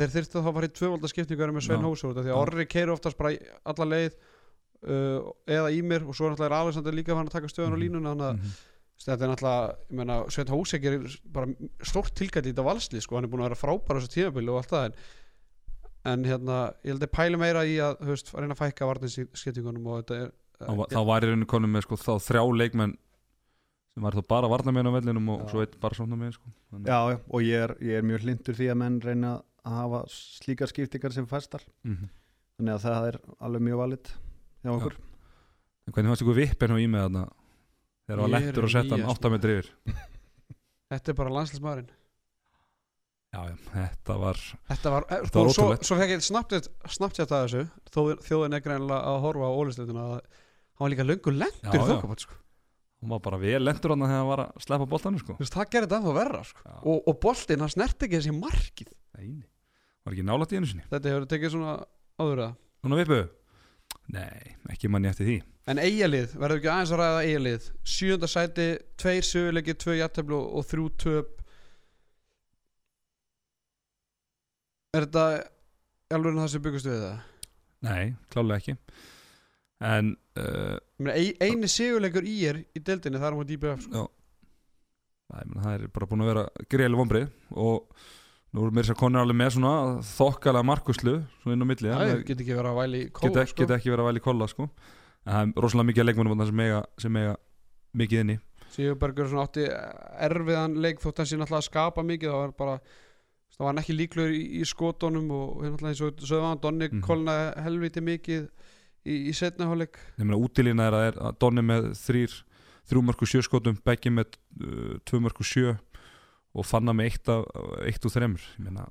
þeir 0.00 0.12
þyrftu 0.16 0.40
þá 0.40 0.48
að 0.48 0.56
fara 0.56 0.66
í 0.70 0.72
tvövalda 0.80 1.10
skiptingu 1.12 1.48
með 1.52 1.66
Svein. 1.68 1.84
Hósur 1.84 2.10
út 2.10 2.16
af 2.18 2.24
því 2.24 2.32
að. 2.32 2.40
Orri 2.40 2.66
keiri 2.72 2.94
oftast 2.96 3.18
bara 3.20 3.34
alla 3.68 3.86
leið 3.92 4.16
uh, 4.84 5.32
eða 5.46 5.70
Ímir 5.72 6.02
og 6.06 6.14
svo 6.14 6.28
náttúrulega 6.30 6.50
er 6.50 6.58
Alexander 6.60 6.92
líka 6.92 7.14
fann 7.16 7.26
að 7.26 7.36
taka 7.36 7.46
stöðun 7.48 7.72
á 7.72 7.76
Mhm. 7.76 7.82
línuna 7.84 8.12
þannig 8.14 8.26
að 8.26 8.36
Mhm. 8.36 8.52
þetta 9.06 9.22
er 9.22 9.30
náttúrulega, 9.32 9.76
ég 9.90 9.96
meina, 9.96 10.16
Sveit 10.30 10.48
Hósek 10.48 10.84
er 10.84 11.18
bara 11.32 11.46
stórt 11.82 12.14
tilgætt 12.14 12.46
í 12.46 12.52
þetta 12.52 12.64
valslið 12.66 13.02
sko, 13.02 13.14
hann 13.16 13.24
er 13.24 13.28
búin 13.28 13.40
að 13.44 13.48
vera 13.50 13.62
frábæra 13.62 13.96
á 13.96 14.00
þessu 14.00 14.14
tímabili 14.16 14.48
og 14.50 14.56
allt 14.62 14.70
það 14.70 14.84
en, 14.86 14.94
en 16.06 16.24
hérna, 16.24 16.74
ég 16.84 16.92
held 16.94 17.02
að 17.02 17.12
pæla 17.12 17.38
meira 17.38 17.64
í 17.66 17.76
að, 17.82 17.98
veist, 18.00 18.32
að 18.34 18.40
reyna 18.40 18.54
að 18.54 18.62
fækka 18.62 18.86
varninskiptingunum 18.86 19.86
og 19.86 20.04
þetta 20.04 20.20
er 20.26 20.32
þá 20.60 20.76
var- 20.76 20.88
þá 20.88 21.04
var 21.06 21.20
í 21.20 21.26
rauninu 21.28 21.46
konum 21.46 21.72
með 21.72 21.82
sko, 21.82 21.96
þá 21.96 22.12
þrjá 22.22 22.42
leikmenn 22.56 22.96
sem 23.94 24.02
var 24.02 24.12
þá 24.12 24.22
bara 24.28 24.48
varnamenn 24.48 24.86
á 24.88 24.92
vellinum 24.92 25.28
og 25.34 25.40
Já. 25.40 25.50
svo 25.52 25.60
eitt 25.64 25.80
bara 25.80 25.94
svona 25.94 26.16
með 26.16 26.32
sko. 26.34 26.48
Já, 26.84 26.98
já, 27.12 27.20
og 27.30 27.40
ég 27.42 27.56
er, 27.64 27.74
ég 27.80 27.98
er 27.98 28.02
mjög 28.02 28.20
hlindur 28.24 28.54
því 28.54 28.66
að 28.72 28.76
menn 28.76 29.00
reyna 29.00 29.42
að 29.64 29.72
hafa 29.72 30.00
slíkar 30.08 30.68
skiptingar 30.68 31.12
sem 31.12 31.26
fæstar 31.26 31.60
Mhm. 31.84 32.08
þannig 32.60 32.74
að 32.74 32.84
það 32.86 33.08
er 33.08 33.18
alveg 33.40 33.60
mjög 33.62 33.76
valit 33.76 34.12
hjá 34.66 34.74
okkur. 34.76 34.96
Hvernig 35.86 36.10
fannst 36.12 36.24
ykkur 36.26 36.38
vippin 36.40 36.74
á 36.74 36.78
ímið 36.82 37.04
þarna? 37.06 37.24
Þegar 38.06 38.18
það 38.18 38.24
var 38.26 38.32
lettur 38.36 38.66
að 38.66 38.72
setja 38.74 38.94
hann 38.94 39.02
nýjast 39.02 39.22
8 39.26 39.30
metri 39.34 39.54
yfir 39.56 39.70
þetta 40.92 41.10
er 41.12 41.16
bara 41.18 41.32
landslismæðurinn 41.34 41.88
já, 43.34 43.40
já, 43.50 43.54
þetta 43.72 44.16
var 44.22 44.40
Þetta 44.70 44.92
var, 44.94 45.06
eh, 45.06 45.22
Þetta 45.26 45.30
sko, 45.30 45.42
var 45.42 45.54
svo, 45.56 45.64
ótrúlegt. 45.66 45.86
svo 45.88 45.98
fekk 46.00 46.12
ég 46.14 46.24
snabbt 46.26 47.18
þetta 47.18 47.38
að 47.38 47.46
þessu. 47.46 47.62
Þó 47.92 48.00
þjóðin 48.28 48.56
er 48.56 48.64
greinilega 48.64 49.00
að 49.10 49.22
horfa 49.26 49.48
á 49.50 49.58
ólistöðuna 49.58 50.04
að 50.06 50.12
hann 50.16 50.84
var 50.84 50.92
líka 50.92 51.06
löngu 51.06 51.34
já. 51.36 51.72
þokkabot 51.74 52.24
sko. 52.26 52.38
hann 53.02 53.12
var 53.12 53.20
bara 53.26 53.40
vel 53.42 53.62
lentur 53.64 53.92
hann 53.92 54.06
þegar 54.06 54.20
hann 54.22 54.30
var 54.30 54.44
að 54.46 54.62
sleppa 54.64 54.88
boltanum 54.94 55.22
sko. 55.22 55.36
Það 55.42 55.70
gerir 55.74 55.88
þetta 55.88 55.98
ennþá 56.00 56.14
verra 56.16 56.44
sko. 56.46 56.76
Og, 56.86 57.02
og 57.02 57.18
boltinn, 57.26 57.64
hann 57.64 57.74
snert 57.74 58.06
ekki 58.06 58.20
þessi 58.20 58.36
markið. 58.38 58.92
Nei, 59.18 59.42
var 60.06 60.14
ekki 60.16 60.26
nálætt 60.30 60.54
í 60.54 60.60
einu 60.60 60.70
sinni. 60.70 60.86
Þetta 60.94 61.12
hefur 61.12 61.28
tekið 61.34 61.54
svona 61.56 61.74
áður 62.22 62.44
að 62.46 62.54
svona 62.86 63.00
vippu 63.02 63.20
nei, 64.14 64.56
ekki 64.70 64.88
manni 64.92 65.08
eftir 65.10 65.26
því. 65.26 65.36
En 65.66 65.80
eigalið, 65.82 66.34
verður 66.38 66.60
ekki 66.60 66.70
aðeins 66.70 66.92
að 66.94 67.00
ræða 67.00 67.22
eigalið 67.26 67.64
sjönda 67.96 68.28
sæti, 68.30 68.66
tveir 69.02 69.24
söguleiki 69.26 69.74
tvö 69.82 69.96
jættablu 69.98 70.38
og 70.60 70.66
þrjú 70.68 70.84
töp. 71.02 71.32
Er 74.96 75.06
þetta 75.06 75.24
alveg 76.16 76.38
það 76.38 76.52
sem 76.54 76.64
byggust 76.66 76.88
við 76.90 77.00
það? 77.02 77.16
nei, 77.86 78.04
klálega 78.32 78.60
ekki. 78.62 78.74
En 79.86 80.14
uh, 80.40 80.76
Ég 80.96 81.04
meina, 81.04 81.16
ein- 81.20 81.42
eini 81.44 81.68
seguleikur 81.68 82.24
í 82.26 82.36
er 82.48 82.62
í 82.74 82.80
deildinni 82.80 83.20
það 83.20 83.28
er 83.28 83.36
sko. 83.84 84.04
já, 84.06 84.06
Nei, 85.34 85.42
menn, 85.50 85.62
það 85.66 85.74
er 85.76 85.88
bara 85.92 86.06
búin 86.08 86.22
að 86.24 86.30
vera 86.30 86.44
greiðlega 86.70 87.00
vombrið 87.02 87.28
og 87.58 88.06
nú 88.56 88.64
er 88.66 88.72
mér 88.72 88.88
sér 88.88 88.96
konur 88.96 89.20
alveg 89.22 89.36
með 89.36 89.50
svona 89.58 89.72
þokkalega 90.08 90.64
markuslu 90.70 91.16
svona 91.42 91.56
inn 91.56 91.64
á 91.64 91.68
milli 91.68 91.90
það 91.92 92.12
get 92.30 92.40
ekki 92.40 92.56
verið 92.56 92.70
að 92.72 92.78
væli 92.80 93.00
kóla 93.12 93.28
geta, 93.28 93.46
sko. 93.50 93.62
geta 93.62 93.76
ekki 93.76 93.92
verið 93.92 94.04
að 94.04 94.10
væli 94.10 94.22
kolla 94.24 94.48
sko. 94.48 94.68
en 95.26 95.32
það 95.34 95.42
er 95.50 95.64
rosalega 95.66 95.88
mikið 95.90 96.04
að 96.04 96.08
leikmennum 96.10 96.46
sem 96.48 96.62
eiga, 96.64 96.82
sem 97.04 97.18
eiga 97.20 97.34
mikið 98.02 98.22
inni 98.24 98.38
Sigurbergur 98.76 99.28
svona 99.30 99.44
átti 99.46 99.66
erfiðan 100.26 100.78
leik 100.82 100.98
þótt 101.04 101.20
hann 101.22 101.28
sé 101.30 101.36
náttúrulega 101.38 101.62
að 101.62 101.68
skapa 101.68 102.02
mikið 102.06 102.32
það 102.32 102.40
var 102.42 102.54
bara 102.58 102.78
það 103.56 103.62
var 103.62 103.70
hann 103.70 103.82
ekki 103.82 103.96
líklegur 103.96 104.34
í, 104.36 104.42
í 104.60 104.64
skotunum 104.68 105.30
og 105.36 105.62
hérna 105.62 105.76
náttúrulega 105.76 105.94
eins 105.94 106.02
og 106.08 106.26
sögðu 106.26 106.48
hann 106.50 106.62
Donni 106.64 106.88
Mhm. 106.90 107.04
kolna 107.06 107.36
helviti 107.64 108.02
mikið 108.04 108.48
í, 109.06 109.14
í 109.30 109.32
setna 109.36 109.68
hálfleik 109.70 109.96
ég 110.18 110.24
meina 110.26 110.40
útilína 110.40 110.88
er 110.90 110.98
að, 110.98 111.06
er 111.12 111.36
Donni 111.40 111.62
með 111.64 111.92
þrýr 112.00 112.34
þrjú 112.86 113.02
mörku 113.02 113.26
sjö 113.26 113.42
skotum, 113.42 113.78
Beggi 113.82 114.10
með 114.14 114.36
uh, 114.62 114.98
tvö 115.08 115.18
mörku 115.24 115.42
sjö 115.46 115.76
og 116.56 116.66
fanna 116.66 116.94
með 116.96 117.10
eitt, 117.10 117.32
af, 117.32 117.44
eitt 117.86 118.06
úr 118.06 118.14
þremur 118.14 118.44
ég 118.56 118.64
meina, 118.64 118.86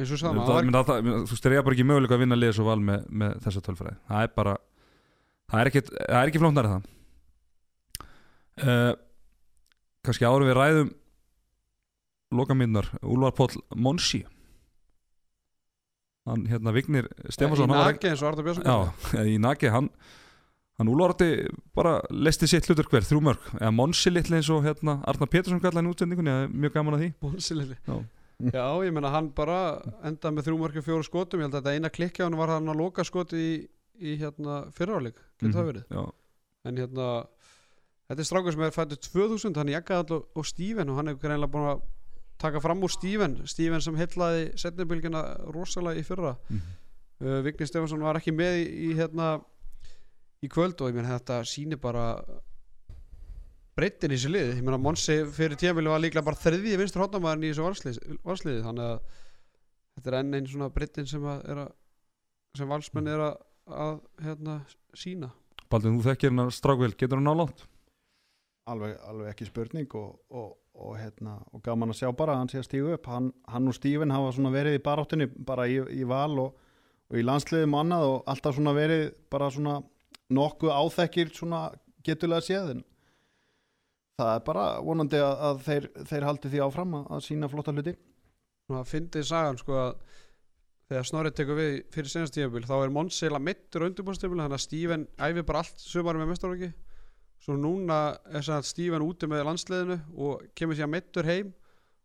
og 0.00 0.08
það, 0.08 0.38
það, 0.38 0.70
það 0.70 0.88
það, 0.88 1.10
þú 1.10 1.34
veist, 1.34 1.44
þeir 1.44 1.54
eiga 1.54 1.64
bara 1.66 1.76
ekki 1.76 1.86
möguleika 1.88 2.16
að 2.16 2.22
vinna 2.24 2.38
liðs 2.38 2.60
og 2.62 2.68
val 2.70 2.80
með, 2.84 3.04
með 3.22 3.36
þessa 3.44 3.62
tölfræði. 3.66 3.98
Það 4.08 4.24
er 4.24 4.32
bara 4.36 4.56
það 5.50 5.60
er 5.60 5.70
ekki, 5.70 5.82
það 5.90 6.18
er 6.20 6.32
ekki 6.32 6.42
flóknar 6.42 6.70
það. 6.70 6.88
Uh, 8.60 8.92
kannski 10.06 10.28
árum 10.28 10.48
við 10.48 10.58
ræðum 10.58 10.92
lokamindnar 12.36 12.90
Úlfar 13.02 13.34
Póll 13.36 13.64
Monsi. 13.76 14.22
Hann 16.28 16.46
hérna 16.50 16.72
Vignir 16.76 17.08
Stefansson 17.32 17.64
í 17.64 17.72
hann 17.72 17.80
var 17.80 17.94
naki 17.94 18.10
eins 18.10 18.22
og 18.22 18.28
Arda 18.28 18.44
Björnsson 18.44 18.66
Já, 18.68 19.24
í 19.32 19.38
naki 19.40 19.70
hann 19.72 19.88
hann 20.80 20.90
Úlfarti 20.90 21.28
bara 21.76 21.98
lesti 22.10 22.48
sitt 22.48 22.66
hlutur 22.68 22.88
hver, 22.88 23.04
þrjú 23.04 23.20
mörg 23.26 23.50
eða 23.58 23.72
Monsi 23.76 24.10
litli 24.12 24.38
eins 24.38 24.48
og 24.52 24.64
hérna 24.64 24.98
Arnar 25.10 25.28
Pétursson 25.30 25.60
kallaði 25.60 25.82
hann 25.84 25.92
útsendingunni, 25.92 26.32
það 26.32 26.46
er 26.46 26.56
mjög 26.64 26.72
gaman 26.78 26.96
að 26.96 27.04
því. 27.04 27.10
Bónsilili. 27.20 27.76
Já. 27.84 27.98
Já, 28.40 28.64
ég 28.86 28.94
meina 28.96 29.10
hann 29.12 29.28
bara 29.36 29.58
endaði 30.08 30.38
með 30.38 30.46
þrjú 30.48 30.58
mörgum 30.62 30.84
fjóru 30.86 31.04
skotum. 31.04 31.42
Ég 31.42 31.50
held 31.50 31.58
að 31.58 31.66
þetta 31.66 31.76
eina 31.76 31.92
klikki 31.92 32.24
á 32.24 32.26
hann 32.26 32.38
var 32.40 32.54
hann 32.54 32.72
að 32.72 32.80
loka 32.80 33.04
skoti 33.04 33.36
í, 33.36 33.52
í 34.00 34.16
hérna 34.22 34.62
fyrraáleik. 34.76 35.20
Getur 35.42 35.58
það 35.58 35.68
verið, 35.68 35.84
Já, 35.92 36.02
en 36.70 36.80
hérna 36.80 37.08
þetta 38.08 38.24
er 38.24 38.28
strákur 38.30 38.56
sem 38.56 38.64
er 38.64 38.72
fættur 38.74 39.00
2000 39.04 39.60
hann 39.60 39.72
jakkaði 39.74 40.16
all 40.16 40.22
og 40.40 40.48
Steven 40.48 40.88
og 40.90 40.96
hann 41.00 41.12
er 41.12 41.20
greinlega 41.20 41.52
búin 41.52 41.68
að 41.74 41.84
taka 42.40 42.62
fram 42.64 42.80
úr 42.80 42.92
Steven. 42.96 43.36
Steven 43.44 43.84
sem 43.84 44.00
hellaði 44.00 44.48
setnibilgina 44.58 45.22
rosalega 45.52 46.00
í 46.00 46.06
fyrra. 46.08 46.34
Mhm. 46.48 46.64
uh, 47.20 47.38
Vigni 47.44 47.68
Stefansson 47.68 48.00
var 48.08 48.16
ekki 48.16 48.32
með 48.32 48.62
í, 48.62 48.66
í 48.88 48.90
hérna 48.96 49.34
í 50.44 50.50
kvöld 50.52 50.80
og 50.80 50.90
ég 50.90 50.98
meina 50.98 51.16
þetta 51.16 51.40
sýnir 51.48 51.80
bara 51.80 52.04
breytin 53.76 54.12
í 54.12 54.18
þessu 54.18 54.32
liði. 54.32 54.56
Ég 54.58 54.64
meina 54.66 54.80
Monsi 54.80 55.18
fyrir 55.34 55.58
tímabili 55.60 55.92
var 55.92 56.02
líklega 56.02 56.26
bara 56.26 56.40
þriði 56.40 56.78
vinstur 56.80 57.04
hóttamæðin 57.04 57.46
í 57.46 57.52
þessu 57.52 57.66
valsliði, 57.66 58.18
valsliði 58.26 58.64
þannig 58.66 58.86
að 58.86 59.18
þetta 59.96 60.12
er 60.12 60.18
enn 60.20 60.38
einn 60.38 60.50
svona 60.50 60.72
breytin 60.74 61.10
sem 61.10 61.26
að 61.28 61.44
er 61.52 61.64
að 61.66 61.74
sem 62.58 62.70
valsmenn 62.70 63.10
er 63.12 63.20
að, 63.22 63.42
að 63.70 63.98
hérna 64.24 64.56
sína 64.98 65.28
Baldur, 65.70 65.92
þú 65.94 66.02
þekkir 66.02 66.32
hennar 66.32 66.48
strákvel, 66.50 66.94
getur 66.98 67.20
hann 67.20 67.28
nálátt? 67.30 67.60
alveg, 68.70 68.96
alveg 69.08 69.30
ekki 69.32 69.48
spurning 69.48 69.94
og, 69.98 70.10
og, 70.30 70.50
og, 70.74 70.96
hérna, 70.98 71.36
og 71.54 71.62
gaman 71.64 71.92
að 71.92 72.00
sjá 72.02 72.10
bara 72.16 72.34
að 72.34 72.42
hann 72.42 72.52
sé 72.52 72.60
að 72.60 72.66
stígu 72.68 72.92
upp. 72.96 73.08
Hann, 73.10 73.30
hann 73.50 73.70
og 73.70 73.76
Stífin 73.76 74.14
hafa 74.14 74.34
svona 74.36 74.52
verið 74.54 74.78
í 74.78 74.82
baráttunni 74.84 75.28
bara 75.46 75.68
í, 75.70 75.80
í 75.94 76.06
val 76.08 76.36
og, 76.42 76.68
og 77.10 77.18
í 77.18 77.24
landsliðum 77.26 77.76
og 77.76 77.84
annað 77.84 78.06
og 78.10 78.30
alltaf 78.34 78.56
svona 78.56 78.76
verið 78.76 79.06
bara 79.32 79.50
svona 79.54 79.80
nokkuð 80.30 80.72
áþekkir 80.74 81.34
svona 81.34 81.66
getulega 82.06 82.46
séðin 82.46 82.84
það 84.20 84.34
er 84.34 84.42
bara 84.46 84.64
vonandi 84.84 85.20
að, 85.22 85.34
að 85.48 85.62
þeir, 85.66 85.86
þeir 86.10 86.26
haldi 86.28 86.52
því 86.52 86.62
áfram 86.66 86.96
að, 86.98 87.06
að 87.16 87.22
sína 87.26 87.48
flotta 87.50 87.74
hluti. 87.74 87.94
Svona 88.68 88.82
fyndið 88.86 89.26
sagan 89.26 89.58
sko 89.60 89.78
að 89.80 89.92
þegar 90.90 91.06
Snorri 91.06 91.32
tekur 91.34 91.58
við 91.58 91.74
fyrir 91.94 92.10
senast 92.10 92.34
tímabil 92.34 92.66
þá 92.66 92.76
er 92.80 92.92
Monsela 92.94 93.40
mittur 93.42 93.86
á 93.86 93.88
undirbúrstímabil 93.88 94.42
þannig 94.42 94.56
að 94.56 94.64
Steven 94.64 95.06
æfi 95.22 95.44
bara 95.46 95.62
allt 95.62 95.82
sumari 95.84 96.18
með 96.18 96.32
mestarvaki 96.32 96.70
svo 97.40 97.56
núna 97.56 97.98
er 98.26 98.48
að 98.56 98.66
Steven 98.68 99.04
úti 99.06 99.28
með 99.30 99.44
landsliðinu 99.46 99.98
og 100.18 100.42
kemur 100.58 100.78
sér 100.78 100.90
mittur 100.90 101.28
heim 101.30 101.52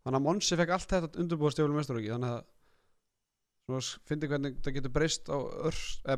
þannig 0.05 0.19
að 0.19 0.25
Monsi 0.27 0.59
fekk 0.59 0.75
allt 0.77 0.93
þetta 0.93 1.21
undirbúrstímabil 1.23 1.73
með 1.73 1.81
mestarvaki 1.81 2.13
þannig 2.13 2.35
að 2.37 3.89
fyndið 4.05 4.35
hvernig 4.35 4.61
það 4.61 4.77
getur 4.77 4.95
breyst 4.99 5.33
á 5.33 5.37
örs 5.65 5.85
á 6.05 6.13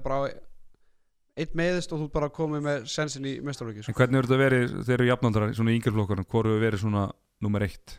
eitt 1.37 1.55
meðist 1.57 1.93
og 1.93 2.01
þú 2.01 2.09
bara 2.13 2.29
komið 2.33 2.65
með 2.65 2.85
sensin 2.91 3.25
í 3.29 3.37
mestarvaki 3.45 3.85
En 3.85 3.97
hvernig 3.97 4.19
eru 4.19 4.29
þetta 4.29 4.41
verið, 4.41 4.75
þeir 4.87 4.95
eru 4.97 5.09
jafnandrar 5.11 5.55
svona 5.57 5.73
í 5.73 5.79
yngjörflokkarinn, 5.79 6.27
hvor 6.31 6.49
hefur 6.49 6.63
verið 6.63 6.83
svona 6.83 7.07
nummer 7.45 7.65
eitt? 7.67 7.97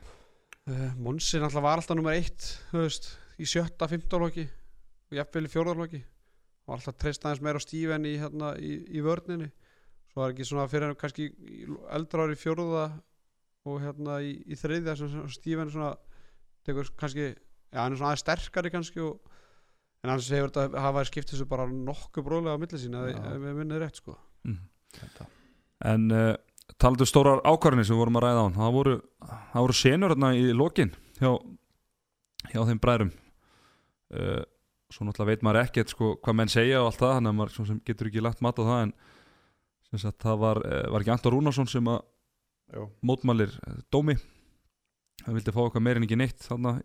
Uh, 0.69 0.91
Monsi 1.01 1.39
náttúrulega 1.41 1.65
var 1.65 1.81
alltaf 1.81 1.99
nummer 1.99 2.19
eitt 2.19 2.49
þú 2.73 2.83
veist, 2.83 3.11
í 3.39 3.47
sjötta, 3.49 3.89
fimmtálokki 3.91 4.45
og 5.09 5.19
jafnvel 5.21 5.47
í 5.47 5.53
fjórðarlokki 5.53 6.03
og 6.69 6.75
alltaf 6.77 6.99
treyst 7.01 7.25
aðeins 7.25 7.45
meira 7.45 7.63
á 7.63 7.65
Stíven 7.65 8.05
í, 8.05 8.17
hérna, 8.21 8.53
í, 8.61 8.75
í 8.93 9.05
vörninni. 9.05 9.49
Svo 10.13 10.21
var 10.21 10.35
ekki 10.35 10.45
svona 10.45 10.67
fyrir 10.69 10.93
kannski 11.01 11.31
eldra 11.95 12.27
ári 12.27 12.37
í 12.37 12.41
fjórða 12.41 12.85
og 13.69 13.81
hérna 13.85 14.19
í, 14.25 14.35
í 14.45 14.59
þriðja 14.59 14.99
Stíven 15.33 15.73
svona 15.73 15.95
tekur 16.67 16.91
kannski, 16.99 17.31
já 17.73 17.81
hann 17.81 17.95
er 17.95 18.01
svona 18.01 18.13
aðeins 18.13 18.27
sterkari 18.27 18.73
kannski 18.75 19.01
og, 19.05 19.17
en 20.05 20.13
hans 20.13 20.31
hefur 20.31 20.53
þetta 20.55 20.83
hafa 20.85 21.05
skipt 21.09 21.33
þessu 21.33 21.47
bara 21.51 21.67
nokkuð 21.71 22.27
bróðlega 22.27 22.59
á 22.59 22.63
milli 22.63 22.81
sín 22.81 22.99
ef 22.99 23.39
við 23.43 23.57
minnið 23.63 23.85
rétt 23.85 24.03
sko 24.03 24.19
Mm. 24.47 24.61
En 25.85 26.05
uh, 26.15 26.37
talandu 26.79 27.05
stórar 27.05 27.41
ákvarðinni 27.43 27.85
sem 27.85 27.97
við 27.97 28.01
vorum 28.05 28.19
að 28.21 28.25
ræða 28.25 28.39
á 28.39 28.45
hann, 28.47 28.55
það 28.55 28.77
voru, 28.77 28.93
það 29.51 29.65
voru 29.65 29.77
senur 29.77 30.15
hérna 30.15 30.31
í 30.39 30.45
lokin 30.55 30.93
hjá, 31.19 31.33
hjá 32.53 32.61
þeim 32.71 32.81
bræðrum. 32.81 33.11
Uh, 34.15 34.45
svo 34.95 35.05
náttúrulega 35.05 35.33
veit 35.35 35.43
maður 35.45 35.61
ekkert 35.65 35.93
sko, 35.93 36.13
hvað 36.23 36.39
menn 36.39 36.53
segja 36.55 36.79
og 36.81 36.93
allt 36.93 37.03
það, 37.03 37.17
þannig 37.19 37.33
að 37.33 37.39
maður 37.41 37.55
svo 37.57 37.67
sem 37.69 37.83
getur 37.91 38.09
ekki 38.13 38.23
lagt 38.25 38.47
mat 38.47 38.63
á 38.63 38.65
það 38.71 38.85
en 38.87 38.95
það 40.23 40.41
var, 40.47 40.63
uh, 40.65 40.87
var 40.95 41.05
ekki 41.05 41.15
Anton 41.17 41.35
Rúnarsson 41.35 41.69
sem 41.75 41.91
að 41.93 42.01
Jó. 42.75 42.85
mótmælir 43.01 43.53
eh, 43.65 43.77
dómi 43.89 44.15
hann 45.25 45.37
vildi 45.37 45.53
fá 45.55 45.63
okkar 45.63 45.81
meir 45.81 45.97
en 45.97 46.05
ekki 46.05 46.19
neitt 46.21 46.43
þannig 46.45 46.83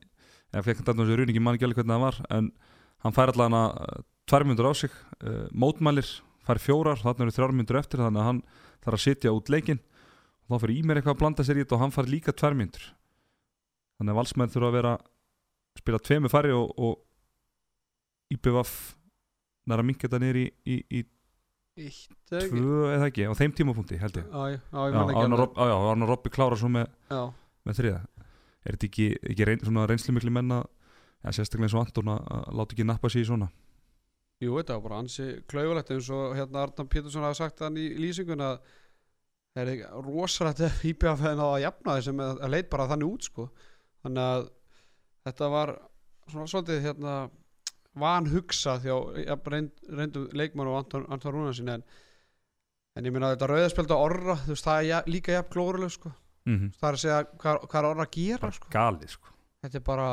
eða 0.53 0.63
fekk 0.63 0.79
hann 0.79 0.87
þarna 0.87 1.03
þessu 1.03 1.17
runingi 1.19 1.41
mann 1.43 1.57
ekki 1.57 1.67
alveg 1.67 1.81
hvernig 1.81 1.95
það 1.97 2.05
var 2.05 2.19
en 2.37 2.47
hann 3.03 3.15
fær 3.15 3.33
allan 3.33 3.57
að 3.59 4.03
tvær 4.29 4.45
myndur 4.47 4.69
á 4.69 4.73
sig 4.77 4.91
uh, 5.23 5.47
mótmælir, 5.51 6.07
fær 6.47 6.61
fjórar 6.63 7.01
þarna 7.01 7.27
eru 7.27 7.35
þrjár 7.35 7.55
myndur 7.55 7.79
eftir 7.79 8.03
þannig 8.03 8.23
að 8.23 8.29
hann 8.29 8.43
þarf 8.83 8.99
að 8.99 9.05
sitja 9.05 9.35
út 9.35 9.51
leikinn. 9.51 9.81
Og 10.43 10.55
þá 10.55 10.65
fyrir 10.65 10.79
Ímer 10.81 10.99
eitthvað 10.99 11.15
að 11.15 11.21
blanda 11.21 11.45
sér 11.47 11.59
í 11.59 11.63
þetta 11.63 11.77
og 11.77 11.83
hann 11.85 11.95
fær 11.95 12.09
líka 12.11 12.35
tvær 12.35 12.55
myndur 12.59 12.89
þannig 13.97 14.13
að 14.13 14.19
valsmenn 14.19 14.51
þurfa 14.51 14.69
að 14.69 14.77
vera 14.77 14.93
spila 15.79 15.99
tveimu 16.03 16.31
færri 16.31 16.53
og, 16.55 16.71
og 16.75 18.33
IPVF 18.33 18.73
næra 19.69 19.85
minka 19.85 20.07
þetta 20.07 20.19
niður 20.21 20.39
í, 20.41 20.45
í, 20.67 20.77
í 20.99 21.03
tvö 22.29 22.89
eða 22.91 23.07
ekki, 23.07 23.25
á 23.29 23.33
þeim 23.37 23.53
tímapunkti 23.57 23.97
held 24.01 24.19
ég. 24.19 24.27
Já, 24.27 24.57
já, 25.71 25.75
Arnar 25.93 26.11
Robby 26.11 26.33
klára 26.33 26.57
svo 26.59 26.69
með, 26.73 26.91
með 27.65 27.79
þriða 27.79 28.01
er 28.63 28.75
þetta 28.75 28.89
ekki, 28.89 29.07
ekki 29.31 29.47
reyn, 29.47 29.63
svona 29.63 29.87
reynslu 29.89 30.15
miklu 30.15 30.33
menn 30.33 30.53
að 30.59 30.67
ja, 31.23 31.31
sérstaklega 31.31 31.69
eins 31.69 31.75
og 31.77 31.85
Anton 31.85 32.13
að 32.13 32.47
láta 32.59 32.75
ekki 32.75 32.87
nappa 32.87 33.09
sig 33.09 33.23
í 33.23 33.29
svona 33.29 33.49
jú, 34.43 34.55
þetta 34.57 34.77
var 34.77 34.85
bara 34.87 35.01
ansi 35.03 35.27
klaufulegt 35.49 35.91
eins 35.95 36.09
og 36.13 36.35
hérna 36.37 36.65
Arnar 36.65 36.89
Pétursson 36.91 37.25
hafa 37.25 37.39
sagt 37.39 37.63
hann 37.63 37.79
í 37.79 37.89
lýsingun 37.99 38.43
að 38.43 38.57
það 39.53 39.63
er 39.63 39.71
hefði 41.21 41.35
náða 41.39 41.53
að 41.53 41.63
jafna 41.67 41.97
þessum 41.99 42.25
að 42.25 42.49
leit 42.51 42.69
bara 42.71 42.89
þannig 42.91 43.15
út 43.15 43.29
sko 43.29 43.47
þannig 44.03 44.23
að 44.23 44.49
þetta 45.27 45.49
var 45.53 45.73
svona 46.31 46.49
svolítið 46.51 46.85
hérna 46.87 47.15
van 47.99 48.27
hugsa 48.31 48.79
þjá 48.81 48.95
jafn 49.27 49.53
reynd, 49.53 49.85
reyndum 49.89 50.25
leikmann 50.33 50.71
og 50.71 50.79
Anton, 50.81 51.05
Anton 51.13 51.35
Rúnarsin 51.35 51.69
en, 51.75 51.83
en 52.97 53.07
ég 53.07 53.13
minna 53.13 53.29
að 53.29 53.37
þetta 53.37 53.49
rauðaspjölda 53.51 53.99
orra 54.01 54.37
þú 54.41 54.55
veist 54.55 54.67
það 54.67 54.79
er 54.79 54.89
ja, 54.89 55.01
líka 55.09 55.35
jafn 55.37 55.53
glóruleg 55.53 55.93
sko 55.93 56.13
mm 56.13 56.57
-hmm. 56.57 56.73
það 56.79 56.89
er 56.89 56.97
að 56.97 57.03
segja 57.03 57.19
hvað, 57.43 57.67
hvað 57.69 57.89
orra 57.91 58.07
gera 58.17 58.51
sko 58.51 58.73
galið 58.73 59.15
sko. 59.15 59.32
Þetta 59.63 59.79
er 59.79 59.85
bara, 59.87 60.07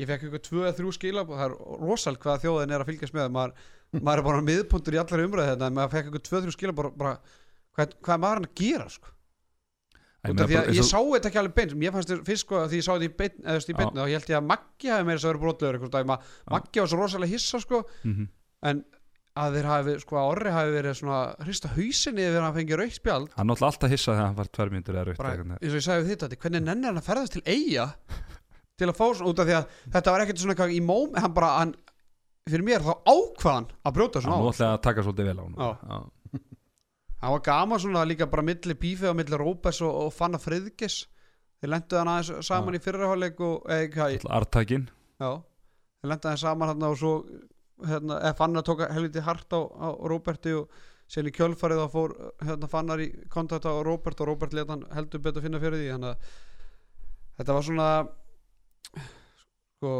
ég 0.00 0.08
fekk 0.10 0.26
eitthvað 0.26 0.44
tvö 0.48 0.60
eða 0.64 0.76
þrjú 0.80 0.92
skila 0.96 1.24
og 1.24 1.32
það 1.36 1.46
er 1.46 1.56
rosalt 1.84 2.20
hvað 2.24 2.42
þjóðin 2.44 2.74
er 2.74 2.84
að 2.84 2.90
fylgjast 2.92 3.16
með. 3.18 3.32
Maður, 3.36 3.52
maður 4.06 4.22
er 4.22 4.28
bara 4.30 4.44
miðpuntur 4.50 4.96
í 4.96 5.00
allar 5.04 5.24
umræði 5.28 5.52
þetta 5.54 5.68
en 5.70 5.76
maður 5.78 5.92
fekk 5.96 6.06
eitthvað 6.10 6.24
tvö, 6.30 6.40
þrjú 6.46 6.54
skila 6.58 6.76
bara, 6.80 6.92
bara 7.04 7.14
hvað, 7.76 7.94
hvað 8.00 8.14
er 8.16 8.22
maður 8.24 8.40
hann 8.40 8.48
að 8.50 8.56
gera 8.64 8.88
sko? 8.96 9.10
Ég 10.24 10.32
Út 10.32 10.40
af 10.40 10.48
því 10.48 10.56
að 10.56 10.68
ég 10.72 10.80
og- 10.80 10.86
sá 10.88 10.98
þetta 11.04 11.28
ekki 11.28 11.38
alveg 11.42 11.54
beint 11.58 11.72
mér 11.76 11.92
fannst 11.92 12.08
þetta 12.08 12.24
fyrst 12.24 12.44
sko 12.46 12.60
því 12.64 12.78
ég 12.80 12.84
sá 12.86 12.92
þetta 12.94 13.04
í 13.04 13.16
beint, 13.18 13.34
eða, 13.44 13.44
þú 13.44 13.56
veist, 13.58 13.68
í 13.68 13.74
Já. 13.74 13.76
beint 13.82 13.98
þá 13.98 14.04
held 14.08 14.30
ég 14.32 14.38
að 14.38 14.46
Maggi 14.48 14.88
hafi 14.94 15.04
meira 15.04 15.20
að 15.20 15.26
vera 15.28 15.40
brotlegur 15.42 15.76
einhvers 15.76 15.92
dag, 15.92 16.06
Ma- 16.08 16.16
Maggi 16.54 16.80
var 16.80 16.88
svo 16.88 16.96
rosalega 17.02 17.32
hissa 17.34 17.60
sko. 17.60 17.80
Mhm. 18.08 18.28
en 18.64 18.80
að 19.36 19.56
þeir 19.58 19.66
hafi, 19.68 19.94
sko 20.00 20.16
að 20.16 20.28
Orri 20.30 20.50
hafi 20.54 20.70
verið 20.78 20.96
svona 20.96 21.18
hrista 21.44 21.68
hausinni 21.74 22.22
að 22.24 22.40
hann 22.40 22.54
fengi 22.54 22.76
raukt 22.80 22.96
spjald. 22.96 23.28
Hann 23.36 23.48
náttúrulega 23.50 23.72
alltaf 23.74 23.90
hissað 23.92 24.14
þegar 24.14 24.26
hann 24.30 24.36
var 24.40 24.48
tvær 24.54 24.70
myndir 24.72 24.94
eða 24.94 25.04
rautt 25.10 25.20
eins 25.28 25.74
og 25.74 25.80
ég 25.80 25.84
sagði 25.84 26.06
við 26.08 26.18
þetta 26.22 26.40
hvernig 26.44 26.62
nennir 26.70 26.88
hann 26.88 27.00
að 27.02 27.08
ferðast 27.10 27.32
til 27.36 27.42
eiga 27.44 27.86
til 28.80 28.88
að 28.90 28.98
fá 28.98 29.06
svona 29.14 29.30
út 29.30 29.40
af 29.42 29.48
því 29.48 29.56
að 29.58 29.66
þetta 29.94 30.14
var 30.14 30.24
ekkert 30.24 30.42
svona 30.42 30.54
eitthvað 30.56 30.74
í 30.74 30.82
móm 30.84 31.14
hann 31.20 31.34
bara, 31.36 31.50
hann, 31.60 31.74
fyrir 32.50 32.66
mér 32.66 32.84
þá 32.84 32.92
ákvaðan 33.06 33.68
að 33.86 33.96
brjóta 33.98 34.20
hann 34.20 34.26
svona 34.26 34.36
á 34.36 34.42
nú 34.42 34.52
ætlaði 34.52 34.70
að 34.72 34.84
taka 34.88 35.06
svolítið 35.06 35.30
vel 35.30 35.38
á 35.38 35.44
hann 35.44 36.10
hann 37.24 37.32
var 37.32 37.42
gaman 37.46 37.80
svona 37.80 38.04
líka 38.08 38.28
bara 38.28 38.44
milli 38.44 38.74
bífið 38.76 39.10
og 39.12 39.18
milli 39.20 39.38
Róbers 39.40 39.80
og, 39.86 39.92
og 40.04 40.12
Fanna 40.12 40.40
Friðgis 40.42 40.98
þeir 41.62 41.72
lendu 41.72 41.96
hann 41.96 42.10
aðeins 42.12 42.48
saman 42.50 42.74
Já. 42.74 42.78
í 42.80 42.84
fyrirháleik 42.84 43.38
artakinn 44.28 44.88
já. 45.22 45.30
Þeir 46.02 46.10
lendu 46.10 46.28
aðeins 46.28 46.44
saman 46.44 46.72
hann 46.74 46.88
og 46.90 46.98
svo 47.00 47.14
hérna, 47.86 48.18
eða 48.18 48.34
Fanna 48.42 48.62
tók 48.66 48.84
helviti 48.90 49.22
hart 49.24 49.54
á, 49.56 49.60
á 49.64 49.88
Róberti 50.04 50.52
og 50.58 50.68
sen 51.10 51.28
í 51.28 51.32
kjölfarið 51.34 51.80
þá 51.84 51.88
fór 51.94 52.12
hérna, 52.44 52.68
Fannar 52.70 53.00
í 53.00 53.08
kontakt 53.32 53.64
á 53.68 53.72
Róbert 53.86 54.20
og 54.20 54.28
Róbert 54.30 54.54
let 54.56 54.68
hann 54.72 54.84
heldur 54.94 55.22
betur 55.24 55.44
finna 55.44 55.60
fyrir 55.62 55.80
því. 55.80 56.12
Þetta 57.38 57.56
var 57.56 57.66
svona 57.66 57.88
sko 59.78 59.92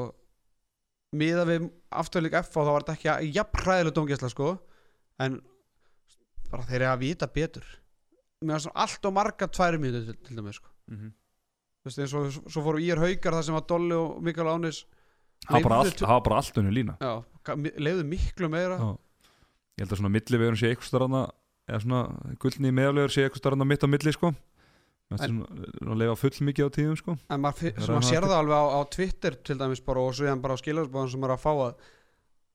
miða 1.14 1.44
við 1.48 1.68
afturleik 1.94 2.34
F 2.40 2.50
þá 2.54 2.60
var 2.72 2.84
þetta 2.86 2.96
ekki 3.18 3.32
jafn 3.36 3.60
hræðileg 3.64 3.94
dóngjæsla 3.96 4.30
sko. 4.32 4.52
En 5.22 5.40
bara 6.50 6.64
þeir 6.66 6.80
eru 6.82 6.90
að 6.92 7.02
vita 7.04 7.28
betur. 7.30 7.66
Mér 8.44 8.60
svona 8.64 8.82
allt 8.84 9.06
og 9.08 9.14
marga 9.14 9.46
tværi 9.48 9.78
mínútur 9.80 10.10
til, 10.12 10.18
til 10.26 10.36
dæmis 10.40 10.58
sko. 10.60 10.68
Mhm. 10.90 11.12
þú 11.84 11.88
veist 11.90 11.98
eins 12.00 12.12
og 12.16 12.50
svo 12.52 12.62
fóru 12.64 12.80
ír 12.80 12.96
haukar 12.96 13.34
þar 13.36 13.44
sem 13.44 13.54
var 13.54 13.64
Dolly 13.68 13.92
og 13.92 14.22
Mikael 14.24 14.48
Ánis 14.48 14.78
það 15.44 15.52
var 15.52 15.62
bara 15.68 15.90
það 15.92 16.08
var 16.14 16.20
bara 16.24 16.36
allt 16.40 16.58
unni 16.58 16.70
lína. 16.72 16.94
Já, 17.00 17.24
leyfðu 17.76 18.04
miklu 18.08 18.48
meira. 18.48 18.78
Já. 18.80 18.96
ég 19.76 19.82
held 19.84 19.92
að 19.92 19.98
svona 20.00 20.12
millivegun 20.14 20.56
sé 20.56 20.70
eitthvað 20.70 20.88
starfna 20.88 21.22
eða 21.68 21.80
svona 21.84 22.00
gullni 22.40 22.70
meðalvegur 22.72 23.12
sé 23.12 23.24
eitthvað 23.26 23.42
starfna 23.42 23.66
mitt 23.68 23.84
á 23.84 23.88
milli 23.88 24.12
sko 24.16 24.30
það 24.32 24.34
er 24.34 24.34
En- 24.34 24.38
svona 24.38 25.03
að 25.20 25.96
lifa 26.00 26.16
full 26.16 26.46
mikið 26.48 26.66
á 26.66 26.70
tíðum 26.76 26.96
sko. 27.00 27.16
En 27.30 27.40
maður, 27.40 27.72
maður 27.78 27.94
hann 27.94 28.02
sér 28.08 28.22
að- 28.22 28.30
það 28.32 28.38
alveg 28.42 28.58
á, 28.58 28.64
á 28.74 28.80
Twitter 28.90 29.34
til 29.34 29.58
dæmis 29.58 29.84
bara 29.84 30.00
og 30.00 30.14
svo 30.14 30.26
ég 30.26 30.40
bara 30.42 30.54
á 30.54 30.62
skilarsbóðan 30.62 31.10
sem 31.10 31.24
er 31.24 31.30
að 31.34 31.44
fá 31.44 31.52
að, 31.54 31.74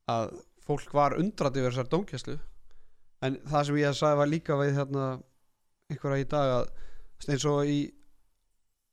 að 0.10 0.26
fólk 0.66 0.94
var 0.94 1.18
undrat 1.18 1.56
yfir 1.58 1.72
þessar 1.72 1.90
dómkjæslu 1.90 2.40
en 3.22 3.38
það 3.50 3.66
sem 3.66 3.80
ég 3.82 3.96
sagði 3.98 4.18
var 4.22 4.28
líka 4.28 4.58
við 4.60 4.76
hérna 4.78 5.06
einhverja 5.90 6.24
í 6.24 6.28
dag 6.30 6.52
að 6.60 7.34
eins 7.34 7.46
og 7.50 7.66
í 7.66 7.80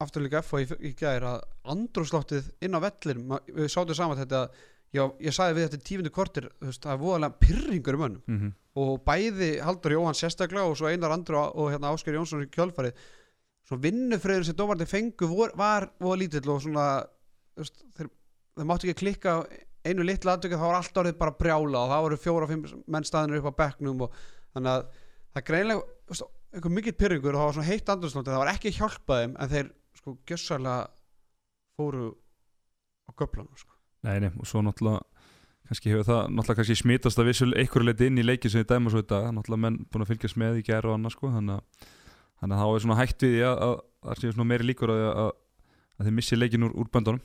afturleika 0.03 0.43
F 0.43 0.55
og 0.57 0.73
í, 0.81 0.93
gær 0.99 1.25
að 1.25 1.45
andrúsloftið 1.73 2.51
inn 2.65 2.77
á 2.77 2.81
vellir 2.85 3.21
við 3.55 3.69
sátum 3.73 3.97
saman 3.97 4.19
þetta 4.19 4.41
ég, 4.97 5.15
ég 5.25 5.35
sagði 5.37 5.57
við 5.57 5.69
þetta 5.69 5.87
tífundu 5.89 6.13
kortir 6.13 6.49
það 6.63 6.91
er 6.93 7.01
voðalega 7.01 7.39
pyrringur 7.41 7.97
í 7.97 8.01
mönnum. 8.03 8.23
Mm 8.27 8.41
-hmm. 8.41 8.53
og 8.83 9.05
bæði 9.07 9.51
Haldur 9.65 9.93
Jóhann 9.97 10.19
sérstaklega 10.19 10.67
og 10.69 10.77
svo 10.77 10.91
Einar 10.91 11.15
Andru 11.15 11.39
og 11.39 11.71
hérna 11.73 11.93
Ásker 11.95 12.15
Jónsson 12.15 12.45
í 12.45 12.51
kjölfarið 12.53 12.93
svo 13.67 13.79
vinnufriður 13.83 14.47
sem 14.47 14.59
dómarni 14.59 14.87
fengu 14.89 15.29
vor, 15.31 15.55
var 15.59 15.89
voða 16.03 16.21
lítill 16.23 16.53
og 16.53 16.63
svona 16.65 16.87
þeir 17.57 18.69
máttu 18.69 18.89
ekki 18.89 19.01
klikka 19.03 19.41
einu 19.87 20.07
litla 20.07 20.37
aðtöku 20.37 20.59
þá 20.59 20.67
var 20.67 20.79
allt 20.81 21.01
orðið 21.03 21.19
bara 21.21 21.37
brjála 21.39 21.83
og 21.83 21.93
það 21.93 22.05
voru 22.07 22.21
fjóra, 22.21 22.49
fimm 22.51 22.65
menn 22.91 23.07
staðinir 23.07 23.43
upp 23.43 23.53
á 23.55 23.61
bekknum 23.63 24.07
og 24.07 24.17
þannig 24.55 24.73
að 24.73 24.87
það 25.37 25.47
greinlega 25.51 26.27
einhver 26.57 26.73
mikill 26.73 26.97
pyrringur 26.97 27.35
og 27.35 27.41
það 27.41 27.49
var 27.49 27.57
svona 27.59 27.71
heitt 27.71 27.91
andurslóti 27.93 28.33
það 28.33 28.43
var 28.43 28.53
ekki 28.55 28.73
að 28.73 28.79
hjálpa 28.81 29.19
þeim 29.21 29.35
en 29.37 29.53
þeir 29.53 29.73
sko 30.01 30.15
gjössalega 30.29 30.87
fóru 31.77 32.07
á 33.07 33.11
göflunum 33.19 33.61
sko. 33.61 33.75
Nei, 34.07 34.17
nei, 34.23 34.31
og 34.33 34.49
svo 34.49 34.63
náttúrulega 34.65 35.03
kannski 35.67 35.93
hefur 35.93 36.07
það 36.07 36.23
náttúrulega 36.31 36.59
kannski 36.61 36.79
smitast 36.81 37.21
að 37.21 37.31
vissul 37.31 37.53
einhverju 37.53 37.89
leiti 37.91 38.11
inn 38.11 38.23
í 38.23 38.27
leiki 38.27 38.51
sem 38.51 38.63
við 38.63 38.73
dæma 38.73 38.93
svo 38.95 39.03
dag 39.03 39.29
náttúrulega 39.35 39.65
menn 39.67 39.79
búin 39.91 40.07
að 40.07 40.13
fylgjast 40.13 40.41
með 40.41 40.61
í 40.61 40.67
gæru 40.67 40.93
og 40.93 40.99
annað 40.99 41.17
sko 41.17 41.33
þannig 41.35 41.59
að, 41.59 41.89
þannig 42.41 42.57
að 42.57 42.63
þá 42.63 42.69
er 42.69 42.85
svona 42.85 42.99
hægt 43.01 43.25
við 43.25 43.35
því 43.35 43.43
að, 43.49 43.63
að 43.67 43.75
það 44.07 44.23
sé 44.23 44.33
svona 44.35 44.49
meiri 44.53 44.69
líkur 44.69 44.93
að, 44.95 45.05
að, 45.07 45.31
að 45.97 46.09
þeir 46.09 46.17
missi 46.19 46.39
leikin 46.39 46.67
úr, 46.69 46.77
úr 46.77 46.91
böndunum. 46.93 47.23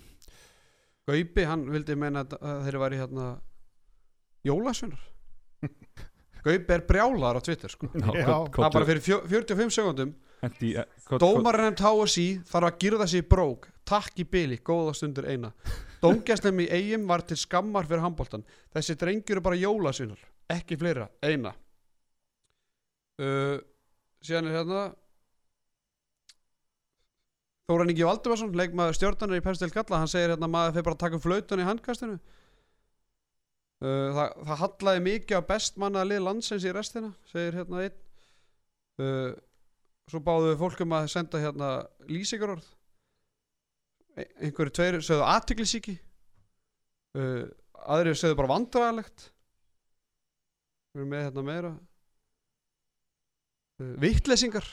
Gaupi, 1.09 1.45
hann 1.49 1.65
vildi 1.73 1.97
meina 1.99 2.23
að, 2.25 2.37
að 2.39 2.63
þeir 2.67 2.79
væri 2.85 3.01
hérna 3.01 3.27
jólasveinar. 4.47 5.05
Gaupi 6.45 6.75
er 6.77 6.85
brjálar 6.87 7.37
á 7.37 7.41
Twitter 7.45 7.73
sko. 7.73 7.91
Já. 7.93 8.25
það 8.25 8.65
er 8.65 8.75
bara 8.77 8.87
fyrir 8.89 9.05
fjó, 9.05 9.21
45 9.29 9.75
sekundum 9.77 10.15
Dómarinn 11.21 11.77
HSI 11.77 12.25
þarf 12.49 12.71
að 12.71 12.79
girða 12.81 13.05
sig 13.05 13.21
í 13.21 13.27
brók. 13.29 13.67
Takk 13.87 14.21
í 14.21 14.25
byli, 14.29 14.59
góða 14.63 14.93
stundur 14.97 15.27
eina 15.29 15.51
Dómgæslum 16.03 16.61
í 16.63 16.67
eigum 16.71 17.07
var 17.09 17.23
til 17.27 17.37
skammar 17.39 17.87
fyrir 17.89 18.03
handbóltan 18.05 18.45
Þessi 18.73 18.97
drengjur 18.99 19.37
eru 19.37 19.45
bara 19.45 19.59
jólasvinar 19.59 20.21
Ekki 20.51 20.77
fleira, 20.79 21.07
eina 21.23 21.53
uh, 23.21 23.57
Síðan 24.21 24.49
er 24.49 24.59
hérna 24.59 24.83
Þóran 27.69 27.91
Ingi 27.93 28.05
Valdimarsson 28.07 28.55
leikmaður 28.57 28.97
stjórnanar 28.97 29.39
í 29.39 29.43
Pestil 29.45 29.71
Galla 29.73 30.01
hann 30.01 30.09
segir 30.11 30.33
hérna 30.33 30.49
maður 30.51 30.77
fyrir 30.77 30.87
bara 30.87 30.97
að 30.97 31.03
taka 31.03 31.17
upp 31.17 31.25
flautun 31.25 31.61
í 31.61 31.67
handkastinu. 31.67 32.17
Uh, 33.81 34.09
það, 34.13 34.33
það 34.49 34.59
hallaði 34.61 35.03
mikið 35.07 35.39
á 35.41 35.49
bestmanna 35.49 36.03
lið 36.05 36.25
landsins 36.25 36.65
í 36.67 36.73
restina 36.75 37.13
segir 37.31 37.57
hérna 37.61 37.85
einn. 37.85 37.97
Uh, 39.01 39.31
svo 40.11 40.21
báðu 40.25 40.51
við 40.51 40.59
fólk 40.61 40.83
um 40.85 40.95
að 40.97 41.09
senda 41.13 41.41
hérna 41.41 41.71
lýsingarorð. 42.09 42.67
E 44.19 44.27
einhverju 44.43 44.75
tveir 44.75 44.99
sögðu 44.99 45.23
aðtiklisíki 45.31 45.95
uh, 47.15 47.45
aðri 47.87 48.17
sögðu 48.17 48.41
bara 48.41 48.51
vandræðalegt. 48.51 49.29
Við 50.91 51.01
erum 51.01 51.15
með 51.15 51.25
hérna 51.29 51.45
meira. 51.47 51.71
Uh, 53.79 53.95
vittlesingar 54.03 54.67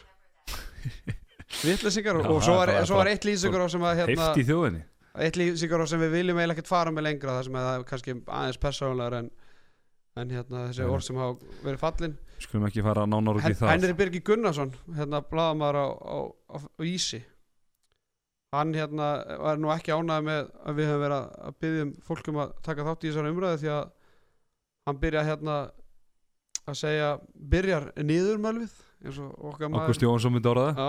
vittlesingar 1.63 2.19
og, 2.21 2.43
svo 2.45 2.55
var, 2.61 2.73
svo 2.87 2.99
var 3.01 3.11
eitt 3.13 3.25
lýsingarorð 3.27 3.73
sem 3.75 3.85
að 3.89 4.01
hérna, 4.03 4.27
heift 4.29 4.41
í 4.43 4.47
þjóðinni. 4.49 4.83
Eitt 5.19 5.39
lýsingarorð 5.41 5.91
sem 5.93 6.03
við 6.05 6.13
viljum 6.19 6.39
eiginlega 6.39 6.59
ekkert 6.59 6.71
fara 6.71 6.93
með 6.95 7.07
lengra 7.09 7.37
það 7.39 7.47
sem 7.49 7.59
að 7.59 7.67
það 7.69 7.79
er 7.79 7.87
kannski 7.89 8.17
aðeins 8.27 8.61
persónulegar 8.63 9.17
en, 9.23 9.31
en 10.23 10.35
hérna 10.37 10.67
þessi 10.69 10.85
Nei. 10.85 10.93
orð 10.95 11.07
sem 11.09 11.19
hafa 11.23 11.57
verið 11.65 11.81
fallin. 11.83 12.15
Skulum 12.39 12.69
ekki 12.69 12.85
fara 12.87 13.07
nánar 13.11 13.41
út 13.41 13.49
í 13.49 13.55
það. 13.59 13.73
Henry 13.73 13.97
Birgir 13.99 14.25
Gunnarsson 14.29 14.75
hérna 14.99 15.23
blaðamaður 15.27 15.81
á, 15.83 15.87
á, 15.89 16.17
á, 16.55 16.57
á 16.63 16.83
Ísi. 16.87 17.23
Hann 18.55 18.71
hérna 18.77 19.09
var 19.43 19.59
nú 19.61 19.69
ekki 19.75 19.93
ánægð 19.93 20.23
með 20.29 20.47
að 20.65 20.79
við 20.79 20.87
höfum 20.89 21.03
verið 21.05 21.17
að- 21.19 21.33
að 21.49 21.57
byggja 21.65 21.83
um 21.85 21.91
fólk 22.07 22.29
um 22.33 22.39
að 22.45 22.53
taka 22.65 22.87
þátt 22.87 23.03
í 23.05 23.11
þessari 23.11 23.33
umræðu 23.35 23.59
því 23.65 23.73
að 23.75 23.91
hann 24.89 25.01
byrja 25.03 25.25
hérna 25.27 25.57
að 26.69 26.79
segja 26.81 27.11
byrjar 27.53 27.91
maður 29.75 29.89
Ágúst 29.91 30.03
Jónsson 30.07 30.33
myndi 30.33 30.49
Já. 30.79 30.89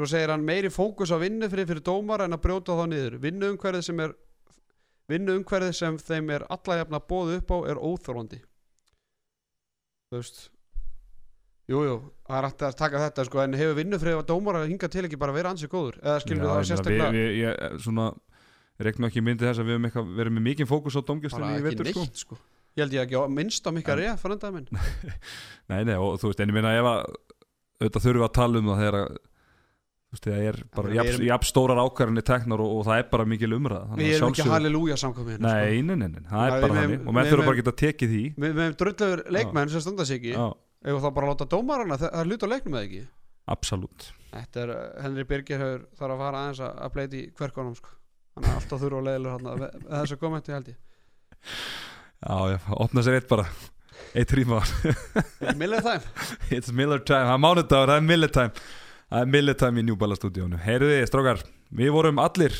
Svo 0.00 0.06
segir 0.08 0.30
hann 0.32 0.46
meiri 0.48 0.70
fókus 0.72 1.10
á 1.12 1.20
vinnufrið 1.20 1.66
fyrir 1.68 1.84
dómar 1.84 2.24
en 2.24 2.32
að 2.32 2.40
brjóta 2.46 2.72
þá 2.78 2.86
niður. 2.88 3.18
Vinnuumhverfið 3.20 3.82
sem 3.84 3.98
er 4.00 4.14
vinnuumhverfið 5.12 5.74
sem 5.76 5.98
þeim 6.00 6.30
er 6.38 6.46
alla 6.48 6.78
jafna 6.78 7.02
bóð 7.04 7.34
upp 7.34 7.52
á 7.52 7.56
er 7.68 7.82
óþorvandi. 7.84 8.40
Þú 10.08 10.22
veist 10.22 10.40
Jú, 11.70 11.82
jú, 11.86 11.96
það 12.26 12.38
er 12.38 12.46
hægt 12.48 12.62
að 12.66 12.78
taka 12.80 13.00
þetta 13.04 13.24
sko, 13.28 13.40
en 13.44 13.52
hefur 13.54 13.76
vinnufrið 13.78 14.16
að 14.18 14.24
dómar 14.32 14.56
að 14.58 14.70
hinga 14.72 14.88
til 14.90 15.04
ekki 15.06 15.18
bara 15.20 15.34
vera 15.36 15.52
ansið 15.54 15.70
góður 15.70 15.98
eða 16.00 16.22
skilur 16.24 16.42
við 16.42 16.50
það 16.50 16.64
sérstaklega 16.70 17.10
við, 17.14 17.26
við, 17.28 17.36
ég, 17.44 17.76
svona, 17.84 18.06
reiknum 18.82 19.06
ekki 19.06 19.22
myndi 19.22 19.46
þess 19.46 19.62
að 19.62 19.68
við 19.68 19.86
eitthvað, 19.86 20.08
verið 20.16 20.34
með 20.34 20.44
mikinn 20.48 20.70
fókus 20.70 20.98
á 20.98 21.02
domgjastunni 21.06 21.46
bara 21.46 21.60
í 21.60 21.66
vetur 21.68 21.90
sko. 21.92 22.06
sko. 22.24 22.38
Ég 22.74 22.82
held 22.82 22.96
ég 22.96 23.04
ekki 23.06 23.22
á 23.22 23.24
minnst 23.30 23.68
á 23.68 23.70
mikka 23.76 23.98
reyð 24.00 24.16
fyrir 24.18 24.34
endaði 24.34 24.56
minn 24.56 24.82
Nei, 25.70 25.80
nei, 25.86 25.94
og 25.94 26.18
þú 26.18 26.32
veist, 26.32 26.42
en 26.42 26.50
ég 26.50 26.58
meina 26.58 26.74
ef 26.74 26.90
að 26.90 27.00
auðvitað 27.04 28.06
þurfum 28.08 28.24
við 28.24 28.26
að 28.26 28.36
tala 28.40 28.62
um 28.64 28.72
það 28.72 28.82
þegar 28.82 28.98
að 28.98 29.20
þú 30.10 30.16
veist, 30.16 30.24
það 30.26 30.46
er 30.48 30.56
bara 30.74 30.94
jafn, 30.96 31.22
jafn 31.28 31.46
stórar 31.46 31.80
ákvarðanir 31.84 32.24
teknar 32.26 32.62
og, 32.64 32.72
og 32.80 32.86
það 32.88 33.02
er 33.02 33.04
bara 33.12 33.26
mikil 33.30 33.52
umræða 33.54 33.98
Við 34.00 34.14
erum 34.16 34.34
ekki 34.34 34.46
halleluja 34.50 34.96
samkvæmið 34.98 35.36
hérna 35.36 35.52
sko. 35.52 35.68
Nei, 35.70 35.82
nei, 35.86 35.96
nei, 36.00 36.08
nei, 36.10 36.24
það 36.26 36.46
er 36.46 36.64
bara 36.64 36.78
þannig. 36.80 37.04
og 37.04 37.16
menn 37.16 37.30
þurfa 37.30 37.46
bara 37.46 37.54
að 37.54 37.60
geta 37.60 37.74
tekið 37.84 38.14
því. 38.14 38.24
Við 38.34 38.60
hefum 38.64 38.76
drulllegur 38.82 39.22
leikmenn 39.38 39.72
sem 39.74 39.84
standa 39.86 40.08
sig 40.08 40.18
ekki. 40.18 40.34
Ef 40.80 40.98
þá 41.04 41.08
bara 41.14 41.28
að 41.28 41.32
láta 41.34 41.48
dómarana, 41.54 42.00
það 42.00 42.18
er 42.18 42.30
hlut 42.30 42.46
á 42.46 42.48
leiknum 42.50 42.76
eða 42.80 42.88
ekki? 42.88 43.02
Absolutt. 43.54 44.10
Þetta 44.34 44.62
er, 44.64 44.76
Henry 45.04 45.26
Birgir 45.30 45.62
hefur 45.62 45.82
þarf 45.98 46.14
að 46.16 46.22
fara 46.24 46.44
aðeins 46.44 46.62
að, 46.64 46.76
að 46.86 46.94
bleiti 46.96 47.24
hverkonum 47.38 47.74
sko. 47.78 47.94
Hann 48.38 48.46
er 48.46 48.56
alltaf 48.58 48.82
þurfa 48.82 49.00
og 49.00 49.06
leiðilegur 49.08 49.36
hann 49.36 49.60
með, 49.62 49.76
með 49.84 49.96
þessu 49.98 50.18
kommenti 50.20 50.54
held 50.54 50.70
ég. 50.72 50.80
Já, 52.20 52.36
já, 52.54 52.58
opna 52.82 53.04
sér 53.06 53.20
eitt 53.20 53.30
bara. 53.30 53.46
Eitt 54.16 54.32
ríma 54.34 54.60
Millið 55.60 55.84
þeim 55.86 56.06
It's 56.56 56.72
Miller 56.74 57.02
time, 57.04 57.26
það 57.28 57.34
er 57.34 57.42
mánudagur, 57.44 57.90
það 57.92 57.98
er 57.98 58.06
Miller 58.06 58.32
time 58.32 58.64
Það 59.10 59.24
er 59.24 59.30
Miller 59.34 59.56
time 59.58 59.82
í 59.82 59.86
New 59.88 59.96
Balla 59.98 60.14
stúdíónu 60.14 60.58
Heyriði, 60.62 61.00
strákar, 61.10 61.40
við 61.74 61.90
vorum 61.96 62.20
allir 62.22 62.54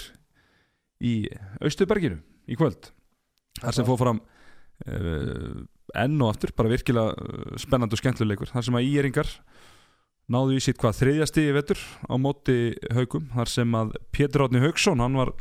í 0.99 1.29
Austuberginu 1.63 2.19
í 2.51 2.57
kvöld. 2.59 2.91
Þar 3.61 3.77
sem 3.77 3.87
fór 3.87 4.01
fram 4.01 4.19
uh, 4.91 5.61
enn 5.95 6.17
og 6.19 6.33
aftur, 6.33 6.51
bara 6.59 6.73
virkilega 6.73 7.15
uh, 7.15 7.55
spennandi 7.61 7.95
og 7.95 8.03
skemmtluleikur, 8.03 8.51
þar 8.51 8.67
sem 8.67 8.79
að 8.81 8.89
íeringar 8.89 9.31
náðu 10.31 10.59
í 10.59 10.65
sitt 10.65 10.79
hvað 10.83 10.99
þriðja 10.99 11.31
stíði 11.31 11.55
vetur 11.55 11.87
á 12.11 12.15
móti 12.19 12.59
haugum, 12.99 13.31
þar 13.37 13.55
sem 13.55 13.79
að 13.79 13.95
Pétur 14.15 14.49
Átni 14.49 14.63
Haugsson, 14.65 15.03
hann 15.03 15.19
var 15.23 15.33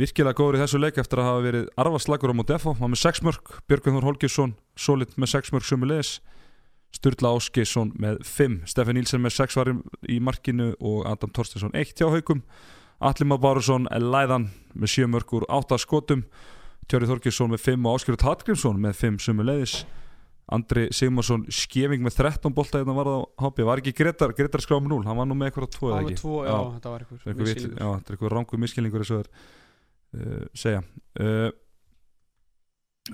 virkilega 0.00 0.36
góður 0.38 0.56
í 0.56 0.62
þessu 0.62 0.80
leik 0.80 1.00
eftir 1.00 1.20
að 1.20 1.28
hafa 1.28 1.44
verið 1.44 1.70
arfaslagur 1.84 2.32
á 2.32 2.38
móti 2.40 2.56
FH, 2.56 2.72
hann 2.72 2.86
var 2.86 2.94
með 2.94 3.04
6 3.04 3.22
mörg 3.28 3.54
Björgvin 3.68 3.98
Þór 3.98 4.08
Holgesson, 4.08 4.56
Solid 4.80 5.12
með 5.20 5.34
6 5.36 5.52
mörg 5.56 5.68
sömulegis 5.68 6.18
Sturla 6.94 7.34
Áskeisson 7.36 7.92
með 8.00 8.22
5, 8.26 8.62
Stefan 8.70 8.96
Nílsen 8.96 9.22
með 9.22 9.36
6 9.36 9.58
varum 9.60 9.82
í 10.08 10.18
markinu 10.24 10.72
og 10.80 11.04
Adam 11.10 11.30
Torstensson 11.36 11.74
1 11.76 11.94
hjá 12.00 12.08
haugum 12.08 12.42
Allimar 13.04 13.38
Bárusson 13.42 13.86
Læðan 13.92 14.48
með 14.74 14.94
7 14.96 15.10
mörg 15.12 15.34
úr 15.38 15.46
8 15.52 15.78
skotum. 15.78 16.24
Tjóri 16.88 17.06
Þorkisson 17.10 17.52
með 17.52 17.62
5 17.66 17.86
og 17.86 17.98
Áskjörður 17.98 18.26
Hallgrímsson 18.26 18.80
með 18.82 18.96
5 19.02 19.20
sömulegis 19.26 19.74
Andri 20.48 20.86
Sigmarsson 20.96 21.42
skefing 21.52 22.00
með 22.04 22.16
13 22.22 22.54
bolta 22.56 22.80
hérna 22.80 22.94
var 22.96 23.08
það 23.10 23.18
á 23.20 23.28
hoppi, 23.44 23.64
var 23.68 23.82
ekki 23.82 23.92
Gretar, 23.98 24.32
Gretar 24.36 24.62
skráð 24.64 24.86
með 24.86 24.94
0, 24.94 25.02
hann 25.10 25.18
var 25.20 25.28
nú 25.28 25.36
með 25.36 25.50
eitthvað 25.50 25.74
2 25.74 25.90
eða 25.90 25.98
Á 25.98 26.02
ekki? 26.06 26.16
tvo, 26.22 26.36
já, 26.46 26.54
þetta 26.76 26.92
var 26.94 27.04
Það 27.04 27.28
eitthvað 27.32 27.50
já, 27.52 27.88
þetta 27.90 27.92
er 27.92 28.16
eitthvað 28.16 28.32
rangu 28.32 28.60
miskilningur 28.62 29.04
það 29.04 29.20
er 29.20 29.28
uh, 30.16 30.46
segja. 30.56 30.80
Uh, 31.20 31.50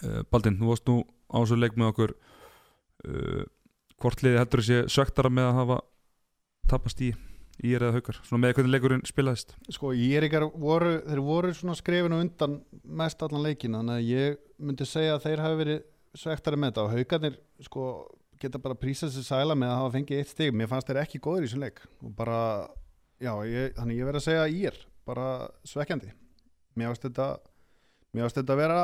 uh, 0.04 0.20
Baldin, 0.30 0.60
þú 0.62 0.70
varst 0.70 0.86
nú 0.92 0.96
á 1.02 1.36
þessu 1.40 1.58
leik 1.58 1.74
með 1.80 1.90
okkur 1.90 2.14
uh, 2.14 3.42
hvort 4.02 4.24
liði 4.24 4.40
heldur 4.40 4.64
þessi 4.64 4.94
söktara 4.94 5.30
með 5.32 5.50
að 5.50 5.60
hafa 5.60 5.78
tapast 6.70 7.00
í 7.04 7.12
í 7.62 7.74
er 7.76 7.84
eða 7.86 8.00
haukar, 8.00 8.18
svona 8.26 8.42
með 8.42 8.56
hvernig 8.56 8.72
leikurinn 8.74 9.04
spilaðist? 9.06 9.54
Sko 9.72 9.92
ykkar 9.94 10.48
voru 10.58 10.96
þeir 11.04 11.22
voru 11.22 11.52
svona 11.54 11.76
skrifinu 11.78 12.18
undan 12.22 12.56
mest 12.82 13.22
allan 13.22 13.44
leikin 13.46 13.76
þannig 13.78 14.00
að 14.00 14.08
ég 14.10 14.40
myndi 14.58 14.88
segja 14.88 15.14
að 15.14 15.26
þeir 15.28 15.42
hafi 15.44 15.60
verið 15.60 15.84
svektari 16.18 16.58
með 16.58 16.72
þetta. 16.72 16.84
Og 16.84 16.94
haugarnir 16.96 17.38
sko 17.66 17.86
geta 18.42 18.60
bara 18.62 18.78
prísað 18.78 19.14
sér 19.14 19.26
sæla 19.28 19.56
með 19.58 19.72
að 19.72 19.80
hafa 19.82 19.94
fengið 19.96 20.22
eitt 20.22 20.32
stig. 20.32 20.54
Mér 20.54 20.70
fannst 20.70 20.90
þeir 20.90 21.02
ekki 21.04 21.22
góður 21.22 21.46
í 21.46 21.48
þessum 21.48 21.64
leik. 21.64 21.82
Og 22.02 22.14
bara, 22.18 22.38
já, 23.22 23.32
ég, 23.50 23.74
þannig 23.78 24.00
ég 24.00 24.10
verið 24.10 24.20
að 24.20 24.28
segja 24.28 24.70
er 24.70 24.80
bara 25.08 25.28
svekkjandi. 25.68 26.14
Mér 26.74 26.90
fannst 26.90 27.08
þetta 27.08 27.28
mér 28.14 28.26
fannst 28.26 28.40
þetta 28.40 28.58
vera 28.58 28.82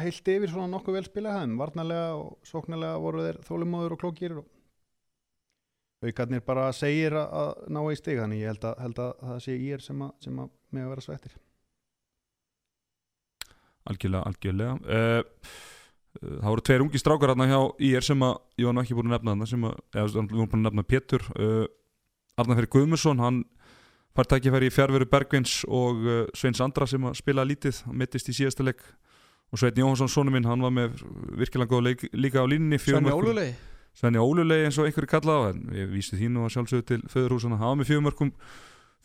heilt 0.00 0.30
yfir 0.34 0.52
svona 0.52 0.70
nokkuð 0.72 0.98
vel 0.98 1.06
spila 1.06 1.34
hæðum, 1.36 1.58
varnarlega 1.60 2.14
og 2.18 2.48
sóknarlega 2.48 3.02
voru 3.02 3.26
þeir 3.26 3.42
þólumóður 3.48 3.96
og 3.96 4.00
klókir 4.04 4.38
og 4.40 6.08
aukarnir 6.08 6.44
bara 6.46 6.70
segir 6.76 7.16
að, 7.18 7.28
að 7.42 7.68
ná 7.74 7.82
í 7.90 7.98
stig 7.98 8.22
þannig 8.22 8.44
ég 8.44 8.54
held 8.54 8.70
að, 8.70 8.80
held 8.86 9.04
að 9.04 9.12
það 9.26 9.44
sé 9.44 9.58
ég 9.58 9.84
sem 9.84 10.06
að, 10.06 10.16
sem 10.24 10.40
að 10.40 10.56
með 10.72 10.86
að 10.86 10.94
vera 10.94 11.06
svektir 11.08 11.38
algjörlega, 13.88 14.24
algjörlega. 14.28 14.76
Uh, 14.84 15.20
uh, 16.20 16.36
það 16.38 16.50
voru 16.52 16.66
tveir 16.68 16.84
ungi 16.84 17.02
strákar 17.02 17.32
hérna 17.32 17.48
hjá 17.50 17.60
IR 17.88 18.06
sem 18.06 18.24
að 18.26 18.36
ég 18.60 18.68
var 18.68 18.76
nú 18.76 18.84
ekki 18.84 18.98
búin 18.98 19.10
að 19.10 19.16
nefna 19.16 19.34
þarna 19.34 19.50
sem 19.52 19.68
að, 19.68 19.76
eða 19.94 20.08
við 20.08 20.34
vorum 20.34 20.50
búin 20.52 20.62
að 20.62 20.66
nefna 20.68 20.86
Pétur. 20.92 21.28
Uh, 21.36 21.64
Arnar 22.38 22.60
Ferri 22.60 22.72
Guðmundsson 22.74 23.22
hann 23.22 23.42
fær 24.18 24.26
tækifæri 24.26 24.66
í 24.66 24.74
fjárveru 24.74 25.06
Bergvins 25.06 25.60
og 25.70 26.02
uh, 26.02 26.22
Sveins 26.34 26.58
Andra 26.64 26.88
sem 26.90 27.04
að 27.06 27.20
spila 27.20 27.44
lítið 27.46 27.84
hann 27.86 28.00
mittist 28.00 28.30
í 28.32 28.34
síðasta 28.34 28.66
leik. 28.66 28.82
Og 29.52 29.60
Svein 29.60 29.78
Jóhansson 29.78 30.10
sonu 30.10 30.32
minn, 30.34 30.44
hann 30.48 30.64
var 30.64 30.74
með 30.74 30.98
virkilega 31.38 31.70
góð 31.70 31.84
leik 31.86 32.02
líka 32.12 32.42
á 32.42 32.46
línunni 32.50 32.80
fjögur 32.82 32.98
Svenni 32.98 33.12
mörkum. 33.12 33.28
Ólulegi 33.30 33.54
Svenni 33.98 34.20
Ólulegi 34.20 34.66
eins 34.66 34.78
og 34.78 34.88
einhverju 34.88 35.10
kallaði 35.12 35.38
á 35.38 35.50
en 35.54 35.78
ég 35.78 35.92
vísi 35.94 36.18
þínu 36.18 36.44
og 36.44 36.52
sjálfsögðu 36.52 36.86
til 36.90 37.00
föðurhúsana 37.14 37.60
hann 37.60 37.72
var 37.72 37.78
með 37.80 37.90
fjögur 37.92 38.06
mörkum 38.08 38.34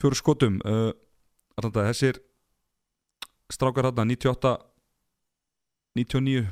fjóru 0.01 0.20
skotum. 0.20 0.59
Uh, 0.66 0.91
Arnanda, 1.61 1.86
þessir 1.91 2.20
strákar 3.53 3.91
hann 3.91 4.09
98 4.09 4.57
99 5.93 6.49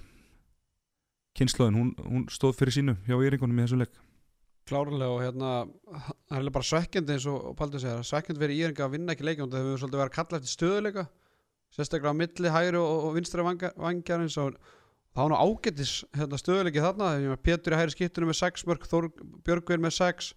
kynnslóðin, 1.34 1.78
hún, 1.80 1.91
hún 2.05 2.26
stóð 2.30 2.59
fyrir 2.59 2.78
sínu 2.78 2.97
hjá 3.07 3.18
Íringunum 3.18 3.57
í 3.57 3.66
þessum 3.66 3.82
leik 3.82 4.01
klárlega 4.70 5.09
og 5.12 5.24
hérna 5.24 5.53
það 6.30 6.38
er 6.38 6.53
bara 6.57 6.70
svekkjandi 6.70 7.16
eins 7.16 7.26
og 7.32 7.55
Paldur 7.59 7.82
segir 7.84 8.05
svekkjandi 8.07 8.43
verið 8.43 8.62
íringa 8.62 8.86
að 8.86 8.93
vinna 8.95 9.16
ekki 9.16 9.28
leikjum 9.28 9.49
það 9.51 9.66
hefur 9.66 9.82
svolítið 9.82 10.01
verið 10.01 10.12
að 10.12 10.18
kalla 10.20 10.39
eftir 10.39 10.53
stöðuleika 10.55 11.07
sérstaklega 11.72 12.14
á 12.14 12.20
milli 12.22 12.53
hægri 12.53 12.80
og, 12.82 13.07
og 13.07 13.18
vinstri 13.18 13.47
vangjarins 13.47 14.38
og 14.41 14.55
það 15.12 15.24
var 15.24 15.32
nú 15.32 15.39
ágættis 15.41 15.93
hérna, 16.16 16.39
stöðuleiki 16.39 16.84
þarna. 16.84 17.38
Pétur 17.43 17.76
í 17.76 17.80
hægri 17.80 17.95
skiptinu 17.95 18.30
með 18.30 18.39
6 18.41 18.66
mörg 18.70 18.88
Björgvin 19.47 19.84
með 19.84 19.97
6 19.97 20.34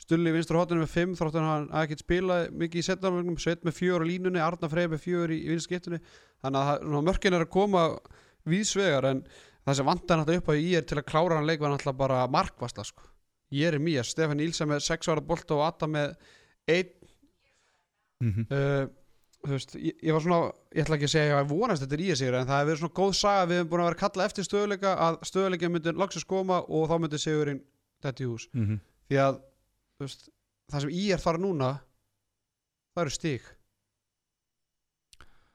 Stulli 0.00 0.32
í 0.32 0.34
vinstri 0.34 0.58
hotinu 0.58 0.82
með 0.82 0.90
5 0.90 1.12
þróttur 1.20 1.44
hann 1.44 1.68
að 1.70 1.84
ekkert 1.84 2.02
spila 2.02 2.38
mikið 2.50 2.80
í 2.80 2.86
setnarmörgum 2.88 3.36
Sveit 3.40 3.62
með 3.66 3.76
4 3.78 4.02
á 4.02 4.08
línunni, 4.08 4.40
Arna 4.42 4.70
Frey 4.70 4.88
með 4.90 5.04
4 5.04 5.36
í, 5.36 5.38
í 5.38 5.52
vinstri 5.52 5.68
skiptinu. 5.70 6.00
Þannig 6.42 6.70
að 6.72 6.96
mörkin 7.06 7.36
er 7.36 7.44
að 7.46 7.52
Jeremías, 13.50 14.10
Stefán 14.14 14.40
Ílsen 14.40 14.68
með 14.70 14.84
6 14.86 15.08
ára 15.12 15.20
bolta 15.24 15.54
og 15.54 15.64
Adam 15.66 15.90
með 15.90 16.14
1 16.66 16.92
mm 18.20 18.30
-hmm. 18.30 18.46
uh, 18.50 18.88
þú 19.44 19.52
veist, 19.52 19.74
ég, 19.76 19.96
ég 20.02 20.12
var 20.12 20.22
svona 20.24 20.52
ég 20.72 20.84
ætla 20.84 20.96
ekki 20.96 21.08
að 21.08 21.14
segja 21.14 21.36
að 21.36 21.42
ég 21.44 21.50
vonast 21.50 21.82
þetta 21.84 21.94
er 21.94 22.04
í 22.04 22.16
sig 22.16 22.28
en 22.28 22.46
það 22.48 22.58
hefur 22.58 22.70
verið 22.70 22.82
svona 22.82 22.98
góð 22.98 23.12
saga, 23.18 23.46
við 23.46 23.58
hefum 23.58 23.70
búin 23.70 23.82
að 23.82 23.88
vera 23.90 24.02
kalla 24.02 24.24
eftir 24.24 24.44
stöðuleika 24.44 24.94
að 25.06 25.18
stöðuleika 25.30 25.68
myndi 25.68 25.92
loksins 25.92 26.24
koma 26.24 26.60
og 26.68 26.88
þá 26.88 26.96
myndi 26.98 27.18
sigurinn 27.18 27.60
þetta 28.02 28.24
í 28.24 28.26
hús 28.26 28.48
Mm 28.52 28.66
-hmm. 28.66 28.80
því 29.08 29.16
að 29.26 29.40
veist, 30.00 30.28
það 30.72 30.80
sem 30.80 30.90
ég 30.90 31.12
er 31.14 31.20
þar 31.20 31.38
núna 31.38 31.70
það 32.94 33.02
eru 33.04 33.10
stig 33.10 33.42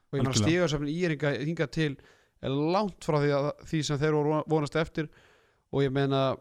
og 0.09 0.17
ég 0.17 0.25
Algjörlega. 0.25 0.45
stigarsefnin 0.45 0.93
í 0.93 1.03
er 1.05 1.45
hinga 1.45 1.67
til 1.67 1.97
langt 2.41 3.03
frá 3.03 3.19
því, 3.19 3.31
að, 3.35 3.49
því 3.67 3.83
sem 3.83 3.99
þeir 3.99 4.15
voru 4.15 4.43
vonast 4.47 4.75
eftir 4.75 5.09
og 5.71 5.83
ég 5.83 5.89
ég 5.89 5.93
meina 5.93 6.37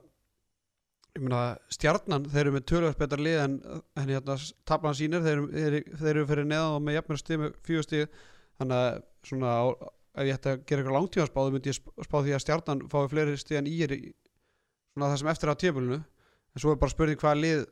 stjarnan 1.75 2.27
þeir 2.31 2.41
eru 2.45 2.53
með 2.55 2.65
tölvöld 2.71 2.99
betra 3.01 3.19
lið 3.23 3.39
en, 3.43 3.55
en 3.99 4.11
hérna 4.13 4.37
tablan 4.69 4.95
sínir 4.99 5.23
þeir, 5.25 5.41
eru- 5.41 5.85
þeir, 5.99 6.11
eru 6.13 6.27
fyrir 6.29 6.47
neðan 6.47 6.77
og 6.77 6.83
með 6.87 6.99
jafnir 6.99 7.19
stig 7.23 7.41
með 7.43 7.57
fjögur 7.67 7.87
stig. 7.89 8.19
Þannig 8.59 8.77
að 8.83 9.01
svona 9.31 9.55
á, 9.55 9.65
ef 10.19 10.29
ég 10.29 10.37
ætti 10.39 10.53
að 10.53 10.63
gera 10.69 10.83
eitthvað 10.83 10.97
langtímaspáðu 10.99 11.55
myndi 11.55 11.71
ég 11.73 11.79
sp- 11.79 12.07
spá 12.07 12.17
því 12.23 12.35
að 12.37 12.45
stjarnan 12.45 12.85
fái 12.93 13.09
fleiri 13.13 13.37
stig 13.41 13.59
en 13.61 13.71
í 13.71 13.75
er 13.87 13.95
svona 13.99 15.11
það 15.13 15.19
sem 15.23 15.33
eftir 15.33 15.53
á 15.53 15.61
tímulinu 15.63 15.99
en 15.99 16.63
svo 16.63 16.73
er 16.75 16.81
bara 16.81 16.91
spurning 16.95 17.21
hvaða 17.23 17.41
lið 17.43 17.65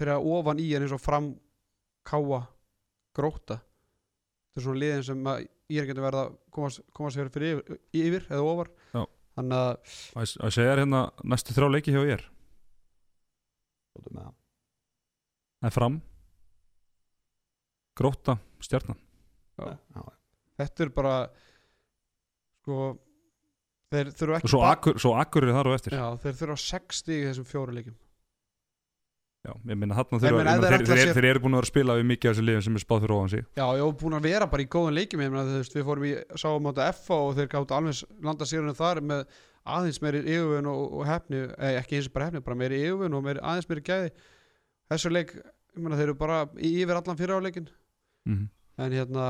fyrir 0.00 0.14
að 0.16 0.28
ofan 0.34 0.60
í 0.62 0.68
er 0.76 0.84
eins 0.86 0.94
og 0.94 1.02
fram 1.02 1.30
káa 2.06 2.42
gróta 3.16 3.58
þetta 3.60 4.60
er 4.60 4.66
svona 4.66 4.82
liðin 4.82 5.06
sem 5.10 5.30
að 5.34 5.46
í 5.70 5.78
er 5.78 5.86
getur 5.90 6.02
verið 6.06 6.20
að 6.24 6.30
komast, 6.54 6.80
komast 6.96 7.18
fyrir, 7.18 7.30
fyrir 7.34 7.58
yfir, 7.60 7.80
yfir 7.94 8.24
eða 8.30 8.46
ofar. 8.50 8.70
Já. 8.94 9.02
þannig 9.38 9.58
að 9.60 9.96
að 10.22 10.36
að 10.46 10.54
segja 10.56 10.76
hérna 10.80 11.02
næstu 11.34 11.54
þrjá 11.58 11.68
leiki 11.74 11.94
hjá 11.94 12.02
ég 12.06 12.24
Er 15.60 15.70
fram. 15.74 16.00
Gróta, 17.98 18.38
stjarnan. 18.64 18.96
Já, 19.60 19.74
Já, 19.76 20.04
þetta 20.62 20.84
er 20.86 20.92
bara 20.96 21.14
sko 22.62 22.76
þeir 23.92 24.12
þurfa 24.16 24.30
og 24.36 24.38
ekki 24.38 24.52
svo, 24.52 24.60
akkur, 24.64 25.00
svo 25.02 25.12
akkur 25.20 25.44
er 25.48 25.52
þar 25.58 25.68
og 25.68 25.76
eftir. 25.76 25.96
Já, 25.98 26.06
þeir 26.22 26.38
þurfa 26.38 26.56
6 26.62 27.02
stig 27.02 27.18
í 27.18 27.26
þessum 27.28 27.48
fjóru 27.50 27.74
leikjum. 27.76 27.98
Já, 29.40 29.52
ég 29.72 29.76
meina 29.80 29.96
þarna 29.96 30.20
þurfa, 30.20 30.40
þeir 30.46 30.64
þeir, 30.64 30.86
þeir, 30.86 30.98
sér- 31.02 31.14
þeir 31.16 31.28
eru 31.32 31.40
búin 31.44 31.54
að 31.56 31.60
vera 31.60 31.66
að 31.68 31.72
spila 31.74 31.94
við 31.98 32.08
mikið 32.10 32.30
af 32.30 32.34
þessu 32.36 32.46
liðum 32.46 32.64
sem 32.66 32.74
er 32.80 32.82
spáð 32.84 33.04
fyrir 33.04 33.14
ofan 33.16 33.30
sig. 33.34 33.44
Já, 33.60 33.66
ég 33.76 33.84
var 33.88 33.94
búin 34.02 34.16
að 34.20 34.26
vera 34.30 34.48
bara 34.54 34.64
í 34.64 34.68
góðan 34.76 34.96
leikjum 35.00 35.22
ég 35.24 35.30
meina, 35.32 35.44
þú 35.48 35.60
veist, 35.60 35.76
við 35.76 35.86
fórum 35.90 36.08
í, 36.08 36.12
sáum 36.40 36.68
átta 36.72 36.88
FA 36.96 37.20
og 37.26 37.36
þeir 37.38 37.48
gáttu 37.54 37.76
alveg 37.76 38.02
landa 38.28 38.48
sérunum 38.48 38.76
þar 38.80 39.00
með 39.12 39.38
aðeins 39.68 40.00
meiri 40.02 40.22
yfirvun 40.24 40.68
og, 40.70 40.82
og 41.00 41.06
hefni 41.08 41.42
eh, 41.44 41.76
ekki 41.80 41.98
eins 41.98 42.08
og 42.08 42.16
bara 42.16 42.30
hefni, 42.30 42.42
bara 42.44 42.58
meiri 42.58 42.80
yfirvun 42.86 43.16
og 43.18 43.24
meiri, 43.26 43.42
aðeins 43.44 43.68
meiri 43.68 43.84
gæði. 43.84 44.10
Þessu 44.90 45.12
leik, 45.12 45.34
ég 45.36 45.84
meina, 45.84 45.98
þeir 45.98 46.08
eru 46.08 46.16
bara 46.18 46.40
yfir 46.56 46.96
allan 46.96 47.18
fyrir 47.18 47.36
áleikin 47.36 47.68
mm 48.26 48.34
-hmm. 48.36 48.48
en 48.84 48.92
hérna 48.92 49.26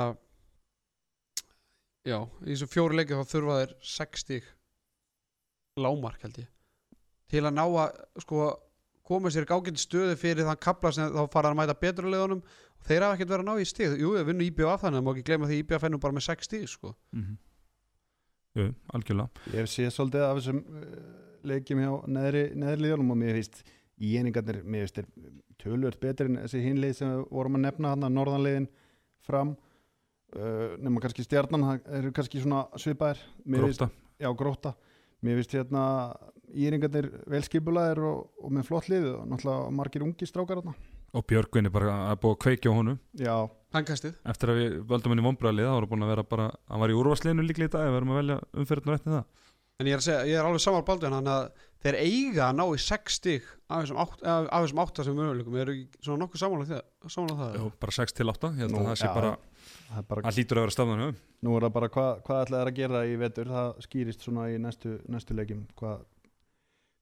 já, 2.07 2.19
í 2.47 2.55
þessum 2.55 2.73
fjóru 2.73 2.97
leikjum 2.97 3.21
þá 3.21 3.35
þurfa 3.35 3.61
þeir 3.61 3.77
6 3.97 4.25
stig 4.25 4.49
lámark 5.77 6.23
held 6.23 6.39
ég. 6.39 6.49
Til 7.31 7.45
að 7.45 7.55
ná 7.55 7.65
að 7.65 8.01
sko 8.25 8.49
koma 9.05 9.31
sér 9.31 9.47
gáginn 9.47 9.79
stöðu 9.79 10.17
fyrir 10.17 10.47
þann 10.47 10.63
kapla 10.63 10.93
sem 10.93 11.11
þá 11.11 11.27
fara 11.33 11.51
að 11.51 11.57
mæta 11.59 11.75
betra 11.75 12.07
leðunum 12.07 12.43
og 12.43 12.87
þeir 12.87 13.03
hafa 13.03 13.15
ekkert 13.15 13.31
verið 13.31 13.45
að 13.45 13.49
ná 13.51 13.61
í 13.61 13.67
stig. 13.67 13.95
Jú, 13.99 14.15
við 14.15 14.27
vinnum 14.27 14.47
IBF 14.47 14.81
þannig, 14.81 14.99
það 14.99 15.05
má 15.07 15.13
ekki 15.13 15.27
gleyma 15.29 15.49
því 15.51 15.59
IBF 15.59 15.81
fennum 15.81 16.01
bara 16.01 16.15
með 16.15 16.27
6 16.31 16.45
stig 16.45 16.69
sko. 16.69 16.95
mm 17.13 17.37
Jú, 18.59 18.67
algjörlega. 18.95 19.45
Ég 19.55 19.69
séð 19.71 19.93
svolítið 19.95 20.25
af 20.27 20.39
þessum 20.41 20.61
uh, 20.61 20.95
leikjum 21.47 21.83
hjá 21.85 21.91
neðri, 22.11 22.43
liðunum 22.83 23.15
og 23.15 23.21
mér 23.21 23.39
finnst 23.39 23.63
í 24.01 24.13
einingarnir, 24.19 24.61
mér 24.65 24.87
finnst 24.87 24.99
þeir 25.01 25.09
tölvöld 25.61 25.99
betri 26.03 26.31
en 26.31 26.41
þessi 26.43 26.63
hinlið 26.65 26.95
sem 26.99 27.13
við 27.15 27.25
vorum 27.31 27.59
að 27.61 27.65
nefna 27.69 27.95
hann 27.95 28.09
að 28.09 28.15
norðanliðin 28.17 28.69
fram. 29.27 29.55
Uh, 30.31 30.77
nema 30.83 31.03
kannski 31.03 31.27
stjarnan 31.27 31.67
það 31.67 31.91
eru 32.01 32.13
kannski 32.15 32.43
svona 32.43 32.65
svipaðir. 32.79 33.23
Mér 33.45 33.67
finnst- 33.67 33.83
Gróta 33.87 33.91
Já, 34.21 34.29
gróta 34.37 34.75
Mér 35.25 35.37
finnst 35.41 35.55
hérna 35.57 35.83
íringarnir 36.51 37.09
velskipulaðir 37.31 38.01
og, 38.09 38.31
og 38.41 38.53
með 38.57 38.69
flott 38.69 38.89
lið 38.91 39.11
og 39.15 39.27
náttúrulega 39.31 39.75
margir 39.77 40.05
ungi 40.07 40.29
strákar 40.29 40.61
hérna 40.61 40.75
og 41.11 41.27
Björgvin 41.27 41.67
er 41.67 41.75
bara 41.75 41.95
að 42.11 42.21
búa 42.23 42.37
að 42.37 42.43
kveikja 42.45 42.73
honum. 42.75 42.99
Já, 43.19 43.35
Hankastið 43.75 44.17
eftir 44.33 44.51
að 44.51 44.59
við 44.61 44.73
völdum 44.91 45.13
henni 45.15 45.27
vombræðlið 45.29 45.69
þá 45.69 45.75
voru 45.77 45.91
búin 45.93 46.07
að 46.07 46.13
vera 46.15 46.25
bara, 46.27 46.47
hann 46.71 46.83
var 46.83 46.91
í 46.91 46.97
úrvarsliðinu 46.99 47.45
líklega 47.47 47.71
í 47.71 47.75
dag 47.77 47.87
við 47.87 47.97
verum 47.99 48.15
að 48.15 48.21
velja 48.21 48.39
umferðinu 48.63 48.95
rétti 48.97 49.13
það. 49.15 49.29
En 49.81 49.89
ég 49.89 49.95
er 49.97 50.01
að 50.03 50.05
segja, 50.05 50.25
ég 50.29 50.37
er 50.37 50.45
alveg 50.49 50.61
saman 50.61 50.85
baldur 50.85 51.15
hann 51.15 51.29
að 51.31 51.45
þeir 51.81 51.97
eiga 52.03 52.49
að 52.51 52.57
ná 52.59 52.65
í 52.69 52.81
6 52.85 53.15
stig 53.17 53.47
af 53.71 53.85
þessum, 53.85 54.01
átt, 54.03 54.19
af, 54.29 54.49
af 54.53 54.65
þessum 54.67 54.81
8 54.83 55.05
sem 55.07 55.15
möguleikum. 55.17 55.55
Eru 55.63 55.73
ekki 55.77 56.03
svona 56.05 56.21
nokkuð 56.25 56.43
samanlega 56.43 56.75
það, 56.75 57.13
samanlega 57.15 57.39
það? 57.41 57.55
Jú, 57.57 57.71
bara 57.81 57.95
6 57.97 58.17
til 58.19 58.27
8, 58.35 58.51
ég 58.51 58.61
held 58.67 58.75
Nú, 58.75 58.81
að 58.83 58.91
það 58.91 58.99
sé 59.01 59.09
já. 59.09 59.15
bara 59.17 59.31
það 59.95 60.09
bara 60.11 60.25
hann 60.27 60.37
hlýtur 60.37 60.61
að 60.61 60.67
vera 60.67 60.75
stafnum 60.77 61.01
hjá 61.01 61.09
Nú 61.41 61.55
er 61.57 61.65
það 61.65 61.73
bara 61.79 61.89
hvað, 61.95 62.11
hvað 62.27 62.43
ætlaði 62.45 62.67
að 62.69 62.77
gera 62.83 63.01
í 63.09 63.15
vetur? 63.23 63.53
Það 63.55 63.71
skýrist 63.87 64.27
svona 64.27 64.45
í 64.53 64.59
næstu, 64.61 64.93
næstu 65.09 65.37
leikjum. 65.39 65.63
Hvað, 65.81 66.03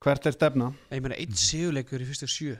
hvert 0.07 0.29
er 0.31 0.37
stefna? 0.37 0.69
Ég 0.95 1.03
meina, 1.03 1.19
einn 1.19 1.35
sigurleikur 1.43 2.05
í 2.05 2.07
fyrstu 2.13 2.31
sjö. 2.31 2.55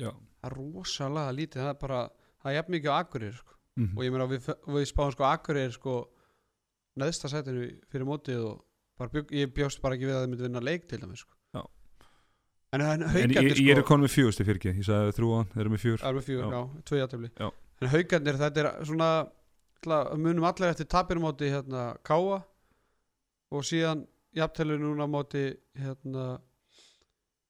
Já. 0.00 0.14
Það 0.14 0.48
er 0.48 0.56
rosalega 0.56 1.36
lítið, 1.36 1.66
það 1.66 1.74
er 1.74 1.80
bara 1.84 2.00
það 2.48 2.54
er 2.54 2.58
jafn 2.58 2.74
mikið 2.76 2.90
á 2.92 2.96
Akureyri 2.98 3.36
sko. 3.38 3.56
mm 3.78 3.90
og 3.98 4.04
ég 4.04 4.14
meina, 4.14 4.26
við, 4.32 4.48
við 4.74 4.86
spáðum 4.90 5.14
sko 5.14 5.26
Akureyri 5.28 5.74
sko 5.76 5.96
neðsta 6.98 7.30
sætinu 7.30 7.68
fyrir 7.92 8.08
mótið 8.08 8.40
og 8.48 9.10
bygg, 9.12 9.34
ég 9.38 9.52
bjóst 9.54 9.82
bara 9.84 9.94
ekki 9.94 10.08
við 10.08 10.16
að 10.16 10.24
þið 10.24 10.30
myndi 10.32 10.46
vinna 10.48 10.64
leik 10.64 10.88
til 10.90 10.98
dæmis 11.02 11.22
sko. 11.22 11.34
En, 12.68 12.82
en 12.84 13.02
en 13.06 13.32
ég, 13.32 13.54
ég 13.62 13.70
er 13.72 13.78
sko 13.80 13.86
konum 13.88 14.04
með 14.04 14.12
fjögusti 14.12 14.44
fyrir 14.44 14.58
ekki 14.60 14.72
ég 14.74 14.84
sagði 14.84 15.14
þrjú 15.16 15.28
án, 15.38 15.46
þeir 15.54 15.62
eru 15.62 15.70
með 15.72 15.80
fjör 15.84 16.02
Alveg 16.04 16.24
fjögur, 16.26 16.50
Já. 16.52 16.58
já, 16.58 16.82
tvö 16.90 16.98
játtöfli 16.98 17.30
Já. 17.32 17.48
En 17.80 17.88
haugarnir, 17.94 18.38
þetta 18.42 18.60
er 18.60 18.68
svona 18.84 19.08
munum 20.18 20.44
allir 20.44 20.72
eftir 20.74 20.88
tapir 20.90 21.20
móti 21.22 21.48
hérna, 21.48 21.84
Káa 22.04 22.42
og 23.48 23.64
síðan 23.64 24.02
jafntölu 24.36 24.76
núna 24.82 25.06
móti 25.08 25.46
hérna 25.78 26.26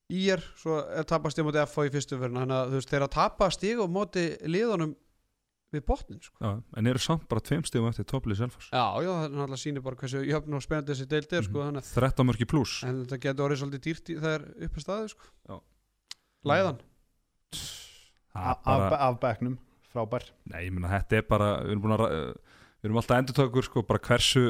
Ír, 0.08 0.40
svo 0.56 0.78
er 0.88 1.04
tapast 1.04 1.36
ég 1.36 1.44
móti 1.44 1.60
FH 1.60 1.84
í 1.84 1.92
fyrstu 1.92 2.16
verðin 2.16 2.40
þannig 2.40 2.56
að 2.56 2.70
þú 2.72 2.78
veist, 2.78 2.88
þeir 2.94 3.04
að 3.04 3.10
tapa 3.12 3.48
stig 3.52 3.80
og 3.84 3.90
móti 3.92 4.22
liðunum 4.48 4.94
við 5.68 5.82
botnin 5.84 6.20
sko. 6.24 6.32
Já, 6.40 6.52
en 6.80 6.86
eru 6.88 6.98
samt 7.04 7.26
bara 7.28 7.42
tveim 7.44 7.60
stegum 7.68 7.90
eftir 7.90 8.06
topplið 8.08 8.38
Selfoss. 8.40 8.70
Já, 8.72 8.84
já, 9.04 9.10
það 9.12 9.24
er 9.26 9.34
náttúrulega 9.36 9.60
sýnir 9.60 9.84
bara 9.84 9.98
hversu 10.00 10.22
jöfn 10.24 10.56
og 10.56 10.64
spennandi 10.64 10.94
þessi 10.94 11.08
deild 11.10 11.34
er 11.36 11.44
sko, 11.44 11.60
þannig, 11.66 11.90
13 11.92 12.24
mörki 12.30 12.46
pluss 12.48 12.78
að- 12.80 12.88
en 12.88 13.02
þetta 13.04 13.18
getur 13.26 13.44
orðið 13.50 13.60
svolítið 13.60 13.84
dýrt 13.84 14.08
í, 14.08 14.16
það 14.22 14.32
er 14.38 14.46
upp 14.64 14.78
að 14.80 14.86
staði 14.86 15.10
sko. 15.12 15.28
Já. 15.52 15.58
Læðan 16.48 16.80
bara, 18.64 18.98
af 19.10 19.20
bekknum, 19.20 19.58
frábær. 19.92 20.24
Nei, 20.48 20.62
ég 20.68 20.72
meina 20.72 20.88
þetta 20.94 21.20
er 21.20 21.28
bara 21.28 21.50
við 21.64 21.74
erum 21.74 21.84
búin 21.84 21.96
að 21.98 22.00
ra- 22.00 22.10
við 22.80 22.88
erum 22.88 23.00
alltaf 23.02 23.20
endurtökur 23.20 23.64
sko, 23.68 23.82
bara 23.88 23.98
hversu 24.08 24.44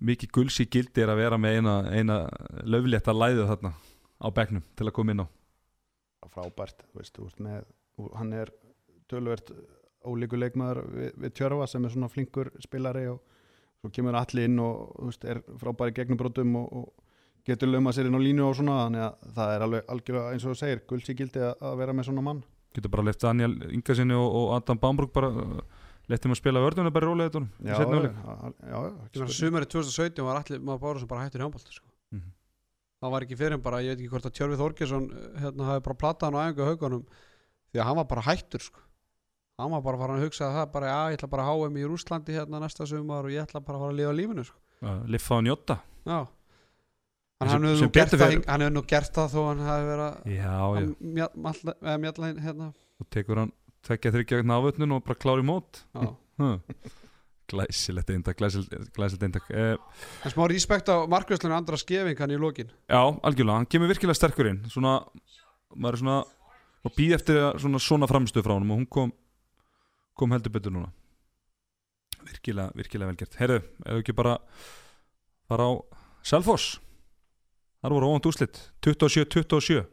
mikið 0.00 0.32
gulls 0.34 0.58
í 0.60 0.68
gildi 0.70 1.04
er 1.04 1.12
að 1.12 1.22
vera 1.22 1.38
með 1.40 1.60
eina, 1.60 1.76
eina 1.92 2.18
löflétta 2.68 3.14
læðu 3.16 3.46
þarna 3.48 3.72
á 4.20 4.28
bekknum 4.34 4.64
til 4.76 4.88
að 4.88 4.94
koma 4.96 5.14
inn 5.14 5.24
á. 5.24 5.26
Frábært, 6.36 6.82
þú 6.90 7.00
veist, 7.00 7.14
þú 7.16 7.26
veist 7.28 7.42
með, 7.44 7.66
hann 8.18 8.32
er 8.36 8.50
tölvert 9.08 9.52
ólíku 10.06 10.38
leikmaður 10.38 10.82
við, 10.92 11.10
við 11.22 11.34
Tjörfa 11.38 11.68
sem 11.70 11.86
er 11.86 11.94
svona 11.94 12.10
flinkur 12.12 12.50
spilari 12.62 13.06
og 13.10 13.22
svo 13.80 13.90
kemur 13.94 14.18
allir 14.18 14.50
inn 14.50 14.60
og 14.62 14.92
þú 14.98 15.10
veist, 15.10 15.24
er 15.24 15.42
frábæri 15.60 15.94
gegnubrótum 15.96 16.58
og, 16.60 16.82
og 16.82 17.46
getur 17.46 17.70
lögma 17.70 17.94
sér 17.94 18.10
inn 18.10 18.18
á 18.18 18.20
línu 18.20 18.44
og 18.48 18.58
svona 18.58 18.82
þannig 18.84 19.06
að 19.06 19.32
það 19.38 19.54
er 19.54 19.64
alveg 19.66 19.90
algjörlega 19.94 20.34
eins 20.34 20.44
og 20.44 20.54
þú 20.54 20.60
segir 20.60 20.84
gulds 20.90 21.10
í 21.12 21.16
gildi 21.18 21.42
að, 21.46 21.54
að 21.70 21.80
vera 21.82 21.96
með 21.96 22.08
svona 22.10 22.26
mann. 22.26 22.44
Getur 22.76 22.92
bara 22.92 23.06
left 23.06 23.22
Daniel 23.24 23.54
Inga 23.72 23.96
sinni 23.96 24.16
og, 24.18 24.26
og 24.40 24.54
Adam 24.58 24.80
Bambrug 24.82 25.12
bara 25.14 25.30
lettum 26.12 26.32
að 26.34 26.38
spila 26.40 26.62
vörðuna 26.62 26.92
bara 26.94 27.06
í 27.06 27.10
rólega 27.10 27.30
þetta 27.34 27.68
já, 27.70 27.76
setna 27.80 28.00
já, 28.00 28.10
já, 28.70 28.78
já, 28.86 29.20
meina, 29.20 29.36
Sumarið 29.40 29.70
2017 29.74 30.24
var 30.28 30.40
allir 30.40 30.60
maður 30.62 30.82
bára 30.86 31.02
sem 31.02 31.08
bara 31.10 31.24
hættur 31.26 31.40
í 31.42 31.46
handbólt 31.46 31.72
sko. 31.74 31.88
Mhm. 32.14 32.30
það 33.02 33.10
var 33.16 33.26
ekki 33.26 33.38
fyrir 33.40 33.56
en 33.58 33.62
bara, 33.66 33.80
ég 33.82 33.94
veit 33.94 34.00
ekki 34.04 34.12
hvort 34.14 34.28
að 34.30 34.34
Tjörfi 34.38 34.58
Þorgesson 34.62 35.08
hérna 35.42 35.70
hafi 35.72 35.84
bara 35.88 36.00
platað 36.04 36.26
hann 36.30 36.38
á 36.38 36.44
æfingu 36.46 36.68
haugunum 36.70 37.02
því 37.72 37.80
að 37.82 37.88
hann 37.90 37.96
var 38.00 38.08
bara 38.14 38.22
hættur 38.28 38.62
sko. 38.62 38.80
hann 39.58 39.70
var 39.72 39.82
bara 39.82 39.98
farin 39.98 40.16
að 40.20 40.24
hugsa 40.28 40.52
það 40.52 40.72
bara, 40.72 40.86
já, 40.86 41.00
ég 41.10 41.18
ætla 41.18 41.28
bara 41.32 41.42
að 41.42 41.50
háa 41.50 41.70
mig 41.72 41.82
í 41.84 41.88
Rúslandi 41.90 42.34
hérna 42.36 42.60
næsta 42.60 42.86
sumar 42.86 43.24
og 43.24 43.30
ég 43.34 43.42
ætla 43.46 43.60
bara 43.64 43.78
að 43.78 43.82
fara 43.86 43.92
að 43.92 44.00
lifa 44.00 44.16
lífinu 44.20 44.44
sko. 44.44 44.58
Liffa 45.10 45.34
á 45.34 45.40
njóta 45.42 45.76
já 46.06 46.18
hann 47.40 47.48
hefur 47.52 47.60
nú, 47.84 47.90
gert 47.92 48.12
það 48.12 48.20
fer- 48.22 48.32
hing- 48.32 48.46
hann 48.48 48.60
hefur 48.64 48.74
nú 48.76 48.82
gert 48.88 49.12
það 49.16 49.32
þó 49.34 49.40
hann 49.48 49.58
hafi 49.66 49.86
verið 49.90 50.06
að 50.06 50.16
já, 50.32 50.54
já, 51.20 51.26
að 51.92 52.00
mjalla 52.04 52.30
hérna 52.46 52.68
og 53.00 53.08
tekur 53.12 53.40
hann 53.42 53.52
tvekja 53.86 54.14
þryggja 54.14 54.40
vegna 54.42 54.58
ávötnun 54.60 54.96
og 54.96 55.04
bara 55.06 55.18
klári 55.18 55.44
mót. 55.46 55.82
Glæsilegt 57.46 58.08
eindak 58.10 58.38
glæsilegt, 58.40 59.22
eindak 59.22 59.44
eh, 59.54 59.76
en 60.26 60.32
smá 60.32 60.48
respekt 60.50 60.88
á 60.90 61.06
markvæslunum 61.06 61.54
andra 61.54 61.78
skefing 61.78 62.18
hann 62.18 62.34
í 62.34 62.38
lokin. 62.42 62.72
Já, 62.90 62.98
algjörlega, 63.22 63.60
hann 63.60 63.68
kemur 63.70 63.92
virkilega 63.92 64.18
sterkur 64.18 64.50
inn. 64.50 64.64
Svona, 64.72 64.96
maður 65.70 65.94
er 65.94 66.02
svona 66.02 66.16
og 66.86 66.94
býð 66.96 67.14
eftir 67.20 67.38
svona, 67.62 67.78
svona 67.82 68.08
framstöð 68.10 68.46
frá 68.48 68.56
hann 68.56 68.66
og 68.66 68.80
hún 68.80 68.88
kom, 68.90 69.12
kom 70.18 70.34
heldur 70.34 70.56
betur 70.58 70.74
núna. 70.74 70.90
Virkilega, 72.26 72.74
virkilega 72.74 73.12
velgert 73.12 73.38
ef 73.38 73.54
við 73.54 74.00
ekki 74.00 74.16
bara 74.18 74.40
fara 75.46 75.70
á 75.70 75.72
Selfoss. 76.26 76.80
Þar 77.78 77.94
voru 77.94 78.10
óvand 78.10 78.26
úslit 78.26 78.58
27-27 78.82 79.84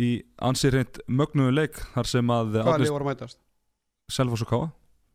í 0.00 0.08
ansið 0.42 0.74
reynd 0.78 1.00
mögnuðu 1.08 1.54
leik 1.54 1.78
þar 1.94 2.08
sem 2.10 2.32
að 2.34 2.56
hvaða 2.58 2.78
lið 2.82 2.92
voru 2.94 3.06
að 3.06 3.10
mætast? 3.12 3.38
Selfoss 4.10 4.42
og 4.44 4.50
Káa 4.50 4.66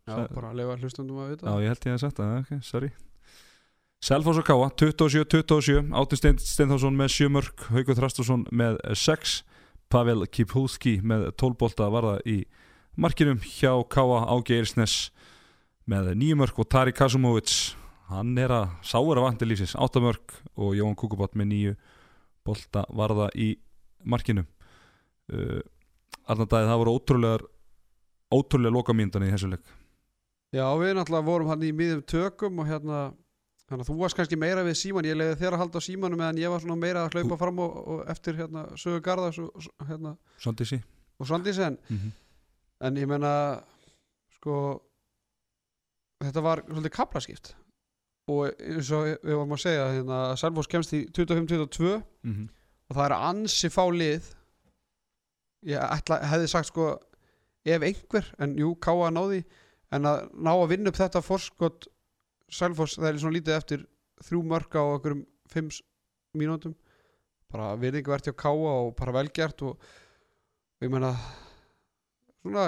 já, 0.10 0.16
Sæ- 0.16 0.34
bara 0.36 0.50
að 0.54 0.60
lefa 0.62 0.78
hlustundum 0.82 1.20
að 1.22 1.30
vita. 1.36 1.46
Já, 1.46 1.62
ég 1.62 1.74
held 1.74 1.86
ég 1.90 1.94
að 1.98 2.04
sagt 2.06 2.18
það, 2.22 2.38
ok, 2.40 2.64
sorry. 2.66 2.90
Selfoss 4.00 4.40
og 4.40 4.46
Káa, 4.48 4.70
27-27 4.80 5.92
Átni 6.00 6.18
Stein, 6.18 6.38
Steinþórsson 6.40 6.96
með 6.96 7.12
7 7.18 7.28
mörg 7.36 7.66
Haukur 7.76 7.98
Þrastarsson 8.00 8.46
með 8.56 8.78
6 8.96 9.42
Pavel 9.92 10.24
Kipulski 10.32 11.00
með 11.04 11.28
12 11.36 11.58
bolta 11.60 11.90
varða 11.92 12.16
í 12.24 12.38
markinum 13.00 13.42
hjá 13.44 13.74
Káa 13.92 14.22
Ági 14.32 14.56
Eirsnes 14.62 14.96
með 15.90 16.14
9 16.16 16.38
mörg 16.40 16.62
og 16.64 16.70
Tari 16.72 16.94
Kasumovic 16.96 17.76
hann 18.10 18.32
er 18.42 18.50
að 18.56 18.70
sáur 18.88 19.20
að 19.20 19.26
vandi 19.28 19.46
lífsins. 19.50 19.76
8 19.76 20.02
mörg 20.02 20.38
og 20.56 20.72
Jón 20.80 20.96
Kukubot 20.98 21.36
með 21.38 21.52
9 21.52 21.76
bolta 22.48 22.86
varða 22.96 23.28
í 23.36 23.52
markinu 24.08 24.46
uh, 25.34 25.62
Allan 26.30 26.50
dagið 26.50 26.70
það 26.70 26.82
voru 26.84 26.96
ótrúlegar 26.98 27.46
ótrúlega 28.30 28.74
loka 28.74 28.94
míndan 28.94 29.26
í 29.26 29.32
þessu 29.34 29.50
leik. 29.50 29.66
Já, 30.54 30.66
við 30.82 30.96
náttúrulega 30.98 31.26
vorum 31.26 31.50
hann 31.52 31.66
í 31.66 31.72
miðum 31.76 32.06
tökum 32.10 32.62
og 32.62 32.70
hérna 32.70 33.10
þannig 33.70 33.84
að 33.84 33.90
þú 33.92 33.98
varst 34.00 34.18
kannski 34.18 34.38
meira 34.40 34.66
við 34.66 34.78
síman 34.80 35.06
ég 35.06 35.18
leiði 35.18 35.38
þér 35.38 35.56
að 35.56 35.62
halda 35.64 35.82
á 35.82 35.86
símanu 35.86 36.18
meðan 36.18 36.42
ég 36.42 36.54
var 36.54 36.64
svona 36.64 36.78
meira 36.80 37.06
að 37.06 37.18
hlaupa 37.18 37.38
fram 37.38 37.62
og, 37.62 37.76
og 37.94 38.00
eftir 38.10 38.38
hérna 38.40 38.66
sögu 38.82 39.02
Garðars 39.06 39.38
og, 39.44 39.68
hérna, 39.86 40.16
Svandísi. 40.42 40.80
og 41.22 41.30
Svandís 41.30 41.60
en, 41.62 41.78
mm 41.90 41.98
-hmm. 41.98 42.12
en 42.88 42.98
ég 42.98 43.08
menna 43.08 43.34
sko 44.40 44.56
þetta 46.24 46.42
var 46.42 46.64
svolítið 46.68 46.96
kaplaskipt. 46.96 47.56
Og 48.30 48.50
eins 48.60 48.92
og 48.92 49.06
við 49.06 49.36
varum 49.36 49.54
að 49.54 49.64
segja 49.64 49.92
hérna, 49.94 50.18
að 50.32 50.40
Selfoss 50.42 50.68
kemst 50.68 50.94
í 50.94 51.06
25-22 51.12 52.02
Mm 52.24 52.34
-hmm. 52.34 52.48
og 52.90 52.96
það 52.96 53.06
er 53.06 53.14
ansi 53.14 53.70
fá 53.70 53.86
lið 53.92 54.36
ég 55.68 55.80
ætla, 55.84 56.20
hefði 56.32 56.52
sagt 56.52 56.70
sko 56.72 56.92
ef 57.68 57.84
einhver, 57.84 58.28
en 58.40 58.56
jú, 58.60 58.74
Káa 58.82 59.10
náði 59.12 59.44
en 59.96 60.08
að 60.08 60.30
ná 60.38 60.52
að 60.54 60.70
vinna 60.74 60.92
upp 60.92 61.00
þetta 61.00 61.24
forskot 61.26 61.90
Selfoss, 62.50 62.98
það 62.98 63.10
er 63.12 63.20
svona 63.22 63.38
lítið 63.38 63.56
eftir 63.56 63.82
þrjú 64.26 64.40
mörg 64.50 64.74
á 64.74 64.82
okkur 64.82 65.14
um 65.20 65.26
fimm 65.50 65.70
mínútum. 66.38 66.74
Bara 67.50 67.76
virðingu 67.78 68.10
verðt 68.10 68.30
hjá 68.30 68.36
Káa 68.42 68.74
og 68.74 68.96
bara 68.98 69.14
velgjart 69.20 69.62
og, 69.68 69.78
ég 70.82 70.90
meina 70.90 71.12
svona 72.42 72.66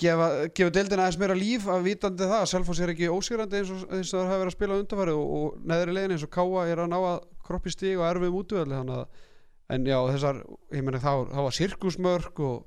gefa, 0.00 0.28
gefa 0.52 0.74
deildina 0.74 1.06
aðeins 1.06 1.20
meira 1.20 1.36
líf 1.38 1.68
að 1.70 1.88
vitandi 1.88 2.28
það 2.28 2.42
að 2.42 2.50
Selfoss 2.52 2.82
er 2.84 2.92
ekki 2.92 3.10
ósýrandi 3.12 3.60
eins 3.60 3.72
og, 3.74 3.86
eins 3.88 4.12
og 4.12 4.20
það 4.20 4.30
hafa 4.30 4.42
verið 4.42 4.52
að 4.52 4.56
spila 4.56 4.78
undanfæri 4.82 5.16
og, 5.16 5.32
og 5.38 5.66
neðri 5.72 5.96
legin 5.96 6.16
eins 6.16 6.26
og 6.26 6.32
Káa 6.36 6.66
er 6.68 6.84
að 6.84 6.92
ná 6.92 6.98
að 6.98 7.18
kroppi 7.48 7.72
stíg 7.72 8.00
og 8.00 8.08
erfið 8.08 8.38
útvöðli 8.42 8.76
þannig 8.76 9.00
að 9.00 9.26
en 9.70 9.84
já 9.86 9.98
þessar, 10.12 10.38
ég 10.72 10.84
meina 10.86 11.00
það, 11.02 11.18
var- 11.22 11.32
það 11.34 11.46
var 11.48 11.56
sirkusmörk 11.58 12.40
og, 12.40 12.66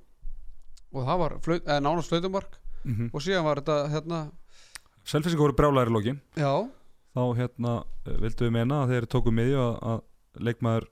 og 0.94 1.08
það 1.08 1.22
var 1.24 1.36
flaut, 1.46 1.66
nánast 1.82 2.12
flautumark. 2.14 2.58
Mm 2.86 3.10
og 3.14 3.22
síðan 3.22 3.46
var 3.46 3.60
þetta 3.62 3.80
hérna 3.94 4.20
Selfissingar 5.06 5.42
voru 5.48 5.56
brjálæri 5.58 5.90
í 5.90 5.94
lokin. 5.96 6.18
Já, 6.38 6.52
þá 7.18 7.22
hérna 7.38 7.72
eh, 8.06 8.18
vildum 8.22 8.48
við 8.48 8.52
meina 8.56 8.84
að 8.84 8.92
þeir 8.94 9.08
tóku 9.10 9.32
miðju 9.34 9.60
að, 9.62 9.78
að 9.92 10.46
leikmaður 10.48 10.88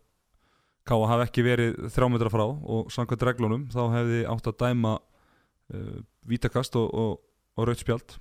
Káa 0.89 1.05
hafi 1.12 1.26
ekki 1.28 1.43
verið 1.45 1.76
þrjá 1.93 2.07
metra 2.10 2.30
frá 2.34 2.43
og 2.49 2.88
samkvæmt 2.89 3.26
reglunum 3.28 3.66
þá 3.70 3.82
hefði 3.93 4.22
átt 4.32 4.47
að 4.49 4.55
dæma 4.64 4.93
uh, 4.97 5.99
vítakast 6.26 6.74
og, 6.82 6.88
og, 6.97 7.20
og 7.60 7.68
rautspjald 7.70 8.16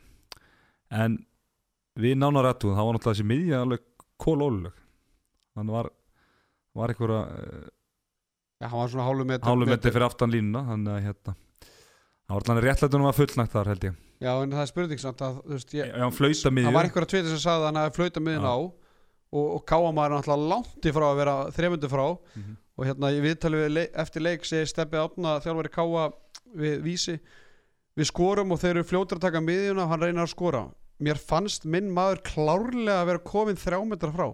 en 0.92 1.16
við 1.96 2.18
nánar 2.20 2.44
rættum 2.50 2.74
það 2.76 2.84
var 2.90 2.98
náttúrulega 2.98 3.14
þessi 3.16 3.28
miðja 3.30 3.62
alveg 3.64 3.86
kólóluleg 4.20 4.76
þannig 5.56 5.76
var, 5.78 5.88
var 6.76 6.92
einhverja 6.92 7.22
uh, 7.24 7.64
Já, 8.58 8.66
hann 8.66 8.80
var 8.80 8.90
svona 8.90 9.06
hálfu 9.06 9.24
metri 9.28 9.46
hálfum 9.48 9.70
metri 9.70 9.92
fyrir 9.94 10.06
aftan 10.08 10.32
línuna 10.34 10.64
þannig 10.66 10.94
að 10.96 11.04
hérna 11.06 11.34
það 12.28 12.34
var 12.34 12.44
allan 12.44 12.62
réttlætunum 12.64 13.08
að 13.08 13.18
fullnægt 13.20 13.52
þar 13.54 13.70
held 13.72 13.84
ég. 13.86 13.98
Já, 14.18 14.32
en 14.42 14.50
það 14.52 14.62
er 14.64 14.70
spurning 14.72 15.00
samt 15.00 15.22
að 15.22 15.36
þú 15.44 15.54
veist, 15.54 15.74
ég, 15.78 15.90
Já, 15.92 16.02
hann 16.02 16.16
flauta 16.16 16.50
miðju. 16.50 16.66
það 16.68 16.76
var 16.76 16.88
einhverja 16.88 17.10
tviti 17.12 17.30
sem 17.32 17.42
sagði 17.44 17.62
að 17.62 17.68
hann 17.68 17.78
hefði 17.78 17.96
flauta 17.98 18.22
Já. 18.34 18.40
á 18.42 18.56
og, 18.58 19.44
og 19.54 19.62
káamaður 19.68 20.08
er 20.08 20.14
náttúrulega 20.16 20.50
langt 20.52 20.88
í 20.88 20.94
frá 20.96 21.06
að 21.08 21.20
vera 21.22 21.36
þremundu 21.54 21.90
frá. 21.92 22.06
Mhm. 22.34 22.56
og 22.78 22.86
hérna 22.86 23.10
ég 23.10 23.24
viðtali 23.24 23.58
við 23.58 23.72
leik, 23.74 23.94
eftir 23.98 24.22
leik 24.22 24.44
segir 24.46 24.68
Steppi 24.70 24.98
Átna 25.00 25.38
þjálfari 25.42 25.70
káa 25.74 26.04
við 26.54 26.82
vísi 26.84 27.16
við 27.98 28.06
skorum 28.06 28.52
og 28.54 28.60
þeir 28.62 28.76
eru 28.76 28.84
fljótur 28.86 29.18
að 29.18 29.24
taka 29.26 29.40
miðjuna 29.42 29.82
og 29.82 29.88
hann 29.90 30.00
reynir 30.04 30.22
að 30.22 30.30
skora. 30.30 30.60
Mér 31.02 31.18
fannst 31.18 31.64
minn 31.66 31.90
maður 31.90 32.22
klárlega 32.26 33.00
að 33.02 33.08
vera 33.10 33.24
komin 33.26 33.58
þrjá 33.58 33.80
metra 33.86 34.12
frá 34.14 34.28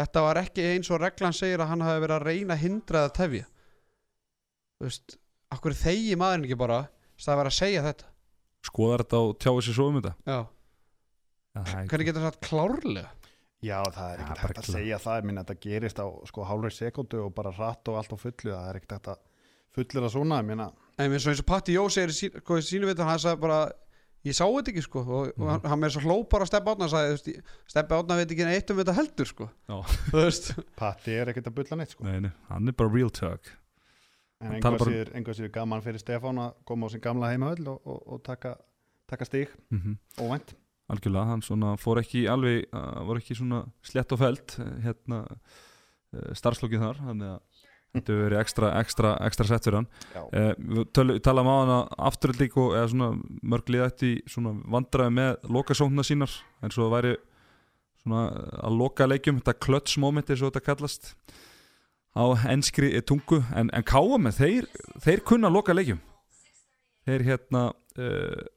þetta 0.00 0.24
var 0.26 0.40
ekki 0.42 0.66
eins 0.74 0.90
og 0.90 1.02
reglan 1.02 1.36
segir 1.36 1.62
að 1.62 1.72
hann 1.72 1.84
hafi 1.86 2.04
verið 2.04 2.16
að 2.16 2.26
reyna 2.28 2.56
að 2.56 2.64
hindra 2.64 3.04
eða 3.04 3.14
tefja. 3.20 3.46
Þú 4.80 4.88
veist, 4.88 5.16
akkur 5.54 5.76
þegi 5.76 6.18
maðurinn 6.20 6.48
ekki 6.48 6.60
bara 6.60 6.80
það 7.20 7.40
var 7.40 7.50
að 7.50 7.56
segja 7.60 7.86
þetta? 7.86 8.10
Skoðar 8.70 9.04
þetta 9.04 9.22
og 9.24 9.32
tjáði 9.40 9.64
sér 9.66 9.78
svo 9.78 9.88
um 9.90 9.98
þetta? 10.00 10.12
Já. 10.26 10.40
Það 11.50 11.72
er 11.80 11.90
hvernig 11.90 12.10
getur 12.10 12.22
það 12.24 12.30
sagt 12.30 12.46
klárlega? 12.46 13.08
Já, 13.60 13.76
það 13.92 14.06
er 14.12 14.20
ekkert 14.22 14.38
bara 14.40 14.48
hægt 14.54 14.60
að 14.62 14.70
segja 14.72 14.98
það, 15.04 15.16
ég 15.18 15.26
minna 15.28 15.42
þetta 15.44 15.64
gerist 15.66 15.98
á 16.00 16.06
sko 16.30 16.44
hálfur 16.48 16.72
sekundu 16.72 17.18
og 17.26 17.34
bara 17.36 17.50
rætt 17.52 17.90
og 17.92 17.98
allt 18.00 18.14
á 18.16 18.18
fullu, 18.22 18.52
það 18.54 18.68
er 18.70 18.78
ekkert 18.78 18.94
hægt 18.96 19.10
að 19.12 19.26
fullir 19.76 20.06
að 20.06 20.14
svona, 20.14 20.38
ég 20.40 20.48
minna, 20.48 20.68
En 21.00 21.14
eins 21.14 21.24
og 21.24 21.32
eins 21.32 21.40
og 21.40 21.48
Patti 21.48 21.76
Jó 21.76 21.84
segir 21.92 22.12
í 22.12 22.16
sko, 22.16 22.58
sínu 22.64 22.88
vitur, 22.88 23.06
hann 23.08 23.20
sagði 23.20 23.40
bara 23.40 23.60
ég 24.26 24.36
sá 24.36 24.44
þetta 24.44 24.72
ekki 24.72 24.84
sko 24.84 25.02
og, 25.04 25.30
og 25.36 25.48
hann, 25.48 25.62
hann 25.72 25.80
með 25.80 25.94
svo 25.96 26.02
hlópar 26.04 26.44
á 26.44 26.46
steppa 26.50 26.74
átna 26.74 26.88
sagði, 26.92 27.16
þú 27.16 27.34
veist, 27.34 27.54
steppa 27.72 28.00
átna 28.02 28.18
veit 28.20 28.34
ekki 28.34 28.46
eitt 28.50 28.72
um 28.72 28.80
þetta 28.82 28.96
heldur 28.98 29.30
sko. 29.30 29.48
Patti 30.80 31.16
er 31.16 31.32
ekkert 31.32 31.50
að 31.50 31.56
bulla 31.60 31.80
neitt 31.80 31.94
sko. 31.94 32.06
Nei, 32.08 32.18
nei, 32.26 32.32
hann 32.50 32.70
er 32.70 32.76
bara 32.76 32.92
real 32.92 33.12
talk. 33.14 33.52
En 34.40 34.56
einhvað 34.56 35.36
síður 35.36 35.52
gaman 35.52 35.82
fyrir 35.84 36.00
Stefán 36.00 36.40
að 36.40 36.54
koma 36.68 36.88
á 36.88 36.92
sin 36.92 37.02
gamla 37.04 37.28
heimahöll 37.32 37.66
og, 37.68 37.80
og, 37.84 37.98
og 38.14 38.22
taka, 38.24 38.54
taka 39.10 39.28
stík, 39.28 39.52
mm 39.68 39.98
óvænt. 40.16 40.54
algjörlega, 40.90 41.26
hann 41.28 41.42
svona 41.44 41.74
fór 41.80 42.00
ekki 42.00 42.24
alveg, 42.32 42.64
uh, 42.72 43.02
voru 43.06 43.20
ekki 43.20 43.36
svona 43.36 43.66
slett 43.84 44.12
og 44.16 44.22
felt 44.22 44.56
eh, 44.58 44.70
hérna 44.86 45.20
uh, 45.28 46.32
starfslokið 46.40 46.82
þar, 46.86 47.02
þannig 47.10 47.34
að 47.34 47.49
þetta 47.94 48.12
hefur 48.12 48.26
verið 48.26 48.40
ekstra, 48.40 48.70
ekstra, 48.80 49.12
ekstra 49.26 49.46
sett 49.48 49.66
fyrir 49.66 49.80
hann. 49.80 49.88
Uh, 50.30 50.52
við 50.58 51.20
talaðum 51.26 51.50
á 51.50 51.56
hann 51.56 51.72
að 51.74 51.94
afturöldík 52.10 52.58
og 52.60 52.76
eða 52.78 52.90
svona 52.92 53.10
mörg 53.54 53.72
liðætti 53.74 54.12
svona 54.30 54.54
vandræði 54.70 55.16
með 55.16 55.50
lokasóknuna 55.56 56.06
sínar 56.06 56.36
eins 56.62 56.78
og 56.78 56.84
það 56.86 56.94
væri 56.96 57.14
svona 58.00 58.22
að 58.68 58.78
loka 58.80 59.08
leikjum, 59.08 59.40
þetta 59.40 59.56
klöts 59.66 59.98
moment 60.00 60.30
eins 60.30 60.44
og 60.44 60.52
þetta 60.52 60.66
kallast 60.68 61.12
á 62.16 62.24
enskri 62.50 62.94
tungu, 63.06 63.42
en, 63.54 63.68
en 63.74 63.86
káa 63.86 64.18
með 64.18 64.40
þeir, 64.40 64.70
þeir 65.04 65.26
kunna 65.26 65.50
loka 65.52 65.74
leikjum. 65.76 66.00
Þeir 67.06 67.26
hérna 67.26 67.68
uh, 67.70 68.48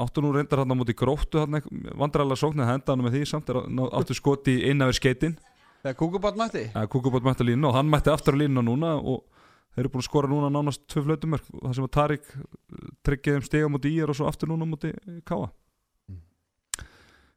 áttu 0.00 0.22
nú 0.24 0.32
reyndar 0.34 0.62
hann 0.62 0.72
á 0.72 0.76
móti 0.78 0.94
gróttu 0.96 1.42
vandræðalega 1.42 2.40
sókn 2.40 2.62
en 2.62 2.70
henda 2.70 2.94
hann 2.94 3.04
með 3.04 3.18
því 3.18 3.22
samt 3.28 3.50
áttu 3.52 4.16
skoti 4.16 4.56
inn 4.70 4.84
af 4.84 4.94
skeitin 4.96 5.36
þegar 5.82 5.96
kúkubat 6.00 6.40
mætti? 6.40 6.64
Kúkubót 6.92 7.26
mætti 7.26 7.44
á 7.44 7.48
línu 7.50 7.70
og 7.70 7.76
hann 7.78 7.90
mætti 7.92 8.12
aftur 8.12 8.36
á 8.36 8.40
línu 8.42 8.64
núna 8.64 8.96
og 8.98 9.24
þeir 9.74 9.84
eru 9.84 9.92
búin 9.94 10.02
að 10.04 10.08
skora 10.10 10.30
núna 10.30 10.50
nánast 10.52 10.84
tvö 10.90 11.06
flautumörk 11.08 11.48
og 11.54 11.64
það 11.68 11.74
sem 11.78 11.88
að 11.88 11.94
Tarik 11.96 12.30
tryggjaði 13.06 13.40
um 13.40 13.48
stiga 13.48 13.72
múti 13.72 13.94
í 13.94 14.00
er 14.02 14.12
og 14.12 14.18
svo 14.18 14.28
aftur 14.30 14.50
núna 14.52 14.68
múti 14.68 14.92
Káa 15.28 15.50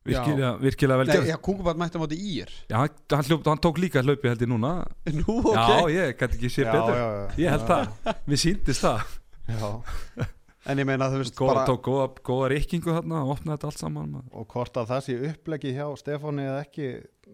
virkilega, 0.03 0.51
virkilega 0.59 0.99
vel 0.99 1.07
gert. 1.07 1.27
já, 1.31 1.37
kúkubat 1.39 1.79
mætti 1.79 1.95
á 1.95 2.01
móti 2.03 2.17
ír 2.19 2.49
já, 2.67 2.75
hann, 2.75 2.89
hann, 3.13 3.25
hljóp, 3.29 3.45
hann 3.47 3.61
tók 3.63 3.79
líka 3.79 4.03
hlaupi 4.03 4.27
held 4.27 4.41
ég 4.43 4.49
núna. 4.51 4.71
Nú, 5.19 5.39
ok. 5.39 5.55
Já, 5.55 5.77
ég 5.95 6.17
gæti 6.19 6.39
ekki 6.39 6.49
sé 6.51 6.65
betur. 6.67 6.95
já, 6.97 7.07
já. 7.07 7.27
ég 7.39 7.53
held 7.53 7.67
það, 7.69 8.15
mér 8.27 8.41
síndist 8.43 8.83
það. 8.83 9.19
Já, 9.47 10.27
En 10.63 10.79
ég 10.79 10.87
meina 10.87 11.09
þú 11.11 11.17
veist 11.19 11.35
góða, 11.35 11.53
bara 11.53 11.63
tók 11.67 11.81
góða, 11.83 12.03
góða 12.23 12.45
rikkingu 12.53 12.93
þarna 12.95 13.23
og 13.25 13.31
opnaði 13.33 13.57
þetta 13.57 13.67
allt 13.67 13.81
saman. 13.81 14.13
Og 14.31 14.45
hvort 14.53 14.77
að 14.79 14.91
það 14.93 15.01
sé 15.03 15.15
uppleggi 15.27 15.73
hjá 15.75 15.87
Stefáni 15.99 16.45
eða 16.47 16.61
ekki, 16.63 16.85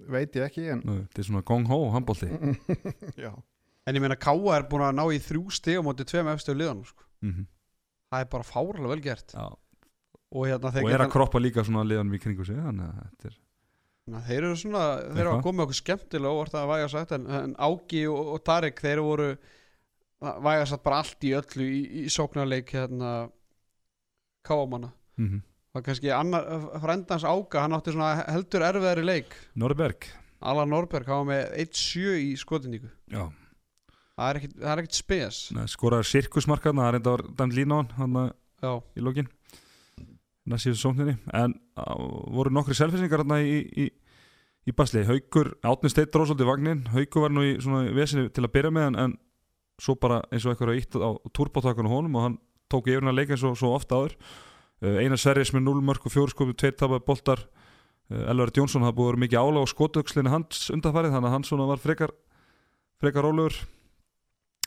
veit 0.08 0.36
ég 0.40 0.46
ekki, 0.48 0.66
en 0.74 0.82
þetta 0.88 1.22
er 1.24 1.28
svona 1.28 1.44
gong-ho 1.48 1.80
handbólti 1.96 2.30
já, 3.26 3.32
En 3.88 3.96
ég 3.98 4.04
meina 4.04 4.16
Káa 4.20 4.58
er 4.60 4.68
búin 4.70 4.84
að 4.86 4.98
ná 5.00 5.04
í 5.10 5.18
þrjú 5.24 5.50
stig 5.56 5.80
á 5.80 5.82
móti 5.82 6.06
tveim 6.06 6.28
efstu 6.30 6.54
liðanum 6.54 6.86
sko. 6.86 7.04
mm 7.26 7.48
Það 8.10 8.24
er 8.24 8.28
bara 8.32 8.46
fárlega 8.48 8.90
vel 8.90 9.02
gert. 9.06 9.34
Já, 9.38 9.46
Og 10.34 10.46
hérna 10.50 10.72
þeir 10.74 10.86
og 10.88 10.92
er 10.96 11.04
að 11.04 11.12
kroppa 11.14 11.42
líka 11.42 11.62
svona 11.66 11.84
liðanum 11.86 12.16
í 12.18 12.20
kringu 12.22 12.46
sig 12.46 12.58
þannig 12.58 12.86
að 12.90 13.00
þetta 13.06 13.30
er 13.32 13.38
Na, 14.10 14.22
þeir 14.26 14.40
eru 14.48 14.56
svona, 14.58 14.84
þeir 14.98 15.10
eru 15.10 15.20
Eitthvað. 15.20 15.36
að 15.40 15.44
koma 15.46 15.66
okkur 15.68 15.78
skemmtilega 15.78 16.32
óvart 16.34 16.56
að 16.58 16.70
væga 16.72 16.88
sagt 16.90 17.12
en, 17.14 17.28
en 17.40 17.52
Ági 17.62 18.02
og, 18.10 18.32
og 18.34 18.40
Tarik 18.50 18.82
þeir 18.82 19.02
voru 19.06 19.28
væga 20.20 20.66
sagt 20.72 20.84
bara 20.88 21.02
allt 21.04 21.28
í 21.30 21.34
öllu 21.38 21.68
í, 21.70 21.82
í 22.02 22.06
sóknarleik 22.14 22.74
hérna 22.74 23.12
káamanna 24.48 24.90
mm 25.20 25.42
og 25.76 25.86
kannski 25.86 26.12
frendans 26.82 27.26
Ága 27.28 27.66
hann 27.66 27.76
átti 27.78 27.94
svona 27.94 28.26
heldur 28.32 28.66
erfiðari 28.66 29.06
leik. 29.06 29.36
Norberg. 29.60 30.08
Alan 30.40 30.72
Norberg, 30.72 31.08
hann 31.10 31.26
var 31.26 31.30
með 31.34 31.56
1-7 31.66 32.14
í 32.24 32.30
skotindíku 32.40 32.88
Já, 33.12 33.26
það 34.16 34.30
er 34.30 34.38
er 34.72 34.82
ekkit 34.82 35.00
spes. 35.02 35.40
Nei, 35.56 35.66
skoraði 35.68 36.08
sirkusmarkaðna, 36.14 36.86
það 36.86 36.92
er 36.94 37.00
enda 37.00 37.16
var 37.16 37.26
dæmt 37.42 37.58
lína 37.58 37.76
á 37.76 37.80
hann 38.00 38.16
hann 38.16 38.32
já, 38.64 38.72
í 38.96 39.04
lokin. 39.04 39.30
Næst 40.50 40.66
síðan 40.66 40.80
sókninni. 40.82 41.18
En 41.36 41.58
voru 42.34 42.54
nokkri 42.56 42.78
selfisingar 42.78 43.26
hann 43.26 43.36
í, 43.44 43.60
í, 43.84 43.90
í 44.66 44.76
basli, 44.76 45.04
Haukur 45.06 45.52
Átni 45.68 45.92
Steit 45.92 46.14
dróðsóldi 46.16 46.48
vagnin, 46.48 46.86
Haukur 46.96 47.28
var 47.28 47.36
nú 47.36 47.44
í 47.46 47.58
svona 47.60 47.92
vesinu 47.94 48.32
til 48.32 48.48
að 48.48 48.54
byrja 48.56 48.74
með 48.74 48.94
en, 48.94 49.00
en 49.04 49.18
svo 49.80 50.00
bara 50.00 50.24
eins 50.32 50.48
og 50.48 50.56
eitthvað 50.56 50.80
ítt 50.80 50.96
á 51.00 51.10
turbótakanu 51.36 51.92
honum 51.92 52.16
og 52.16 52.26
hann 52.26 52.40
tók 52.72 52.88
yfirna 52.92 53.14
leika 53.16 53.36
eins 53.36 53.44
og 53.48 53.60
svo 53.60 53.76
ofta 53.76 54.00
áður 54.00 54.16
Einar 54.80 55.20
Sverris 55.20 55.52
með 55.52 55.66
0 55.68 55.82
mörg 55.84 56.06
og 56.08 56.14
4 56.14 56.32
skopi, 56.32 56.56
2 56.56 56.72
tapaði 56.80 57.06
boltar. 57.08 57.42
Uh, 58.10 58.30
Elvar 58.32 58.54
Jónsson 58.56 58.86
hafði 58.86 59.00
búið 59.02 59.18
mikið 59.26 59.42
ála 59.42 59.64
á 59.64 59.66
skotökslinu 59.70 60.32
hans 60.34 60.70
undanfarið 60.74 61.16
þannig 61.16 61.30
að 61.30 61.36
hann 61.36 61.48
svona 61.48 61.68
var 61.70 61.82
frekar 61.84 62.14
frekar 63.00 63.28
rólegur. 63.28 63.58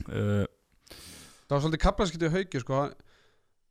Uh, 0.09 0.45
það 1.49 1.57
var 1.57 1.65
svolítið 1.65 1.85
kaplaskiptið 1.87 2.37
hauki 2.37 2.63
sko. 2.63 2.83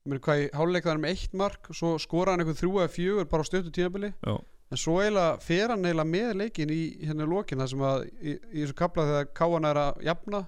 Mér 0.09 0.21
hvað 0.25 0.41
í 0.41 0.47
háluleik 0.57 0.87
það 0.87 0.95
er 0.95 1.03
með 1.03 1.13
eitt 1.13 1.37
mark 1.37 1.69
svo 1.77 1.93
skora 2.01 2.33
hann 2.33 2.41
eitthvað 2.41 2.57
þrjú 2.63 2.73
eða 2.81 2.93
fjögur 2.95 3.29
bara 3.29 3.45
á 3.45 3.49
stöttu 3.49 3.73
tímabili. 3.75 4.09
Já. 4.25 4.33
en 4.71 4.79
svo 4.79 4.97
eiginlega 5.01 5.37
fer 5.43 5.69
hann 5.69 5.85
eiginlega 5.85 6.07
með 6.09 6.29
leikin 6.39 6.71
í 6.71 6.81
hérna 7.03 7.25
í 7.27 7.29
lokin 7.29 7.59
þar 7.59 7.69
sem 7.69 7.81
að 7.85 8.05
í, 8.07 8.33
í 8.33 8.61
þessu 8.63 8.75
kapla 8.79 9.05
þegar 9.09 9.31
Káan 9.35 9.67
er 9.67 9.79
að 9.81 9.99
jafna 10.07 10.39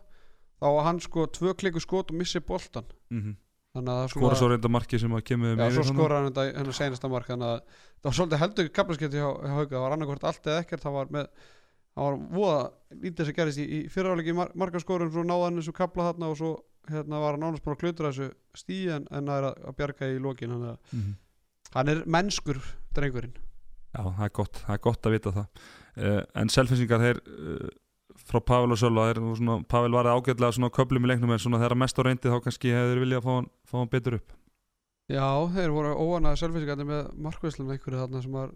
þá 0.64 0.68
hann 0.88 1.02
sko 1.04 1.26
tvö 1.38 1.54
kliku 1.60 1.82
skot 1.84 2.14
og 2.14 2.18
missi 2.22 2.40
boltan 2.40 2.88
mm 3.12 3.20
það 3.26 3.43
skora 4.14 4.38
svo 4.38 4.52
reynda 4.52 4.70
marki 4.70 5.00
sem 5.02 5.16
að 5.18 5.24
kemur 5.30 5.58
Já, 5.58 5.66
svo 5.74 5.86
skora 5.88 6.20
hann 6.22 6.30
þetta 6.30 6.46
hennar 6.60 6.78
senasta 6.78 7.10
mark 7.10 7.32
þannig 7.32 7.50
að 7.50 7.60
það 7.74 8.10
var 8.10 8.18
svolítið 8.20 8.44
heldur 8.44 8.70
kaplaskipti 8.78 9.22
hjá, 9.22 9.30
Hauka. 9.56 9.74
Það 9.74 9.84
var 9.86 9.96
annarkvort 9.98 10.28
allt 10.30 10.50
eða 10.52 10.62
ekkert 10.66 10.86
það 10.86 10.98
var 11.00 11.12
með 11.18 11.32
það 11.94 12.06
var 12.08 12.20
voða 12.38 12.62
lítið 13.06 13.30
sem 13.30 13.38
gerist 13.40 13.64
í, 13.64 13.66
í 13.66 13.82
fyriráleiki 13.94 14.38
mar 14.38 14.54
markaskorun 14.58 15.12
svo 15.14 15.26
náða 15.26 15.50
hann 15.50 15.60
þessu 15.62 15.76
kapla 15.78 16.12
þarna 16.12 16.30
og 16.34 16.40
svo 16.40 16.54
hérna 16.92 17.20
var 17.24 17.38
hann 17.38 17.48
ánast 17.50 17.66
bara 17.66 17.78
að 17.78 17.84
klutra 17.86 18.12
þessu 18.14 18.30
stíi 18.58 18.88
en, 18.94 19.06
það 19.10 19.36
er 19.38 19.50
að, 19.50 19.60
að 19.70 19.78
bjarga 19.82 20.10
í 20.14 20.22
lokin. 20.22 20.56
Þannig 20.58 20.74
að 20.74 20.98
mm 21.00 21.12
hann 21.74 21.90
er 21.90 22.04
mennskur 22.10 22.60
drengurinn. 22.94 23.34
Já, 23.94 24.02
það 24.02 24.26
er 24.26 24.34
gott, 24.38 24.60
það 24.66 24.76
er 24.76 24.82
gott 24.84 25.08
að 25.08 25.16
vita 25.16 25.34
það. 25.34 25.64
Uh, 25.94 26.20
En 26.42 26.50
selfinsingar 26.54 27.02
þeir 27.04 27.20
uh, 27.24 27.72
frá 28.30 28.40
Pavel 28.40 28.72
og 28.76 28.80
Sölva 28.80 29.10
þeir, 29.10 29.20
Pavel 29.68 29.92
var 29.98 30.08
ágætlega 30.14 30.56
svona 30.56 30.70
á 30.72 30.76
köflum 30.78 31.04
í 31.08 31.12
leiknum 31.12 31.34
en 31.36 31.42
þegar 31.44 31.76
mest 31.80 32.00
á 32.00 32.02
reyndi 32.08 32.32
þá 32.32 32.40
kannski 32.46 32.72
hefur 32.76 33.02
viljað 33.04 33.20
að 33.20 33.28
fá 33.28 33.34
hann, 33.38 33.50
fá 33.68 33.76
hann 33.82 33.92
betur 33.92 34.18
upp. 34.22 34.38
Já, 35.12 35.28
þeir 35.58 35.74
voru 35.76 35.92
óanaði 36.00 36.40
selvfísikandi 36.40 36.86
með 36.88 37.12
markvæslum 37.26 37.74
einhverju 37.76 38.00
þarna 38.00 38.22
sem 38.24 38.38
var 38.40 38.54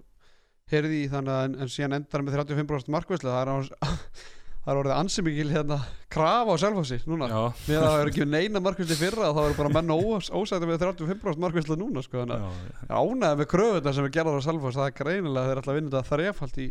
heyrði 0.72 1.02
í 1.04 1.10
þannig 1.12 1.34
að 1.36 1.46
en, 1.50 1.58
en 1.66 1.72
síðan 1.72 1.98
endar 2.00 2.24
með 2.24 2.38
35% 2.40 2.92
markvæslu 2.96 3.30
það 3.34 3.42
er, 3.42 3.52
á- 3.52 3.92
það 4.64 4.72
er 4.74 4.80
orðið 4.82 4.96
ansi 4.96 5.24
mikil 5.28 5.52
hérna 5.52 5.78
krafa 6.12 6.56
á 6.56 6.62
selvfósi 6.64 6.98
núna. 7.08 7.28
Já, 7.32 7.42
með 7.68 7.78
að 7.82 7.86
það 7.92 8.00
er 8.06 8.12
ekki 8.14 8.28
neina 8.32 8.64
markvæslu 8.64 8.98
fyrra 9.00 9.30
þá 9.36 9.42
eru 9.44 9.58
bara 9.60 9.74
menn 9.78 9.94
ós, 9.96 10.32
ósætti 10.32 10.68
með 10.72 10.82
35% 10.88 11.44
markvæslu 11.44 11.78
núna 11.84 12.04
sko, 12.08 12.24
þannig 12.24 12.48
að 12.48 12.58
já, 12.88 12.96
ánæði 13.04 13.42
með 13.44 13.50
kröfuna 13.54 13.94
sem 14.00 14.08
er 14.10 14.16
gerðar 14.18 14.40
á 14.40 14.48
selvfós 14.48 14.80
það 14.80 14.90
er 14.92 14.98
greinilega 15.04 15.44
að 15.44 15.52
þeir 15.52 15.62
ætla 15.64 15.76
að 15.76 15.80
vinna 15.82 15.94
þetta 15.94 16.10
þrefald 16.16 16.60
í, 16.64 16.68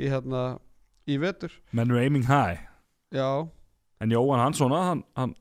í 0.00 0.10
hérna 0.14 0.42
í 1.10 1.16
vetur. 1.22 1.52
Menn 1.76 1.90
eru 1.90 2.00
aiming 2.02 2.26
high. 2.30 2.60
Já, 3.14 3.48
En 4.00 4.08
Jóhann 4.14 4.40
hann 4.40 4.54
svona 4.56 4.78
hann, 4.86 5.00
hann, 5.18 5.34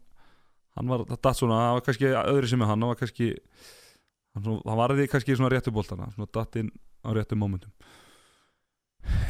hann 0.75 0.89
var 0.91 1.05
datt 1.07 1.37
svona, 1.39 1.55
það 1.69 1.75
var 1.77 1.83
kannski 1.85 2.09
öðru 2.11 2.47
sem 2.51 2.59
með 2.59 2.67
hann, 2.73 2.81
hann 2.83 2.91
var 2.91 2.97
kannski 2.99 3.27
hann, 3.31 4.43
svona, 4.43 4.59
hann 4.67 4.79
varði 4.81 5.05
kannski 5.07 5.35
svona 5.37 5.51
réttu 5.53 5.71
bóltana 5.71 6.09
svona 6.11 6.27
datt 6.35 6.57
inn 6.59 6.71
á 7.05 7.09
réttu 7.15 7.37
momentum. 7.39 7.71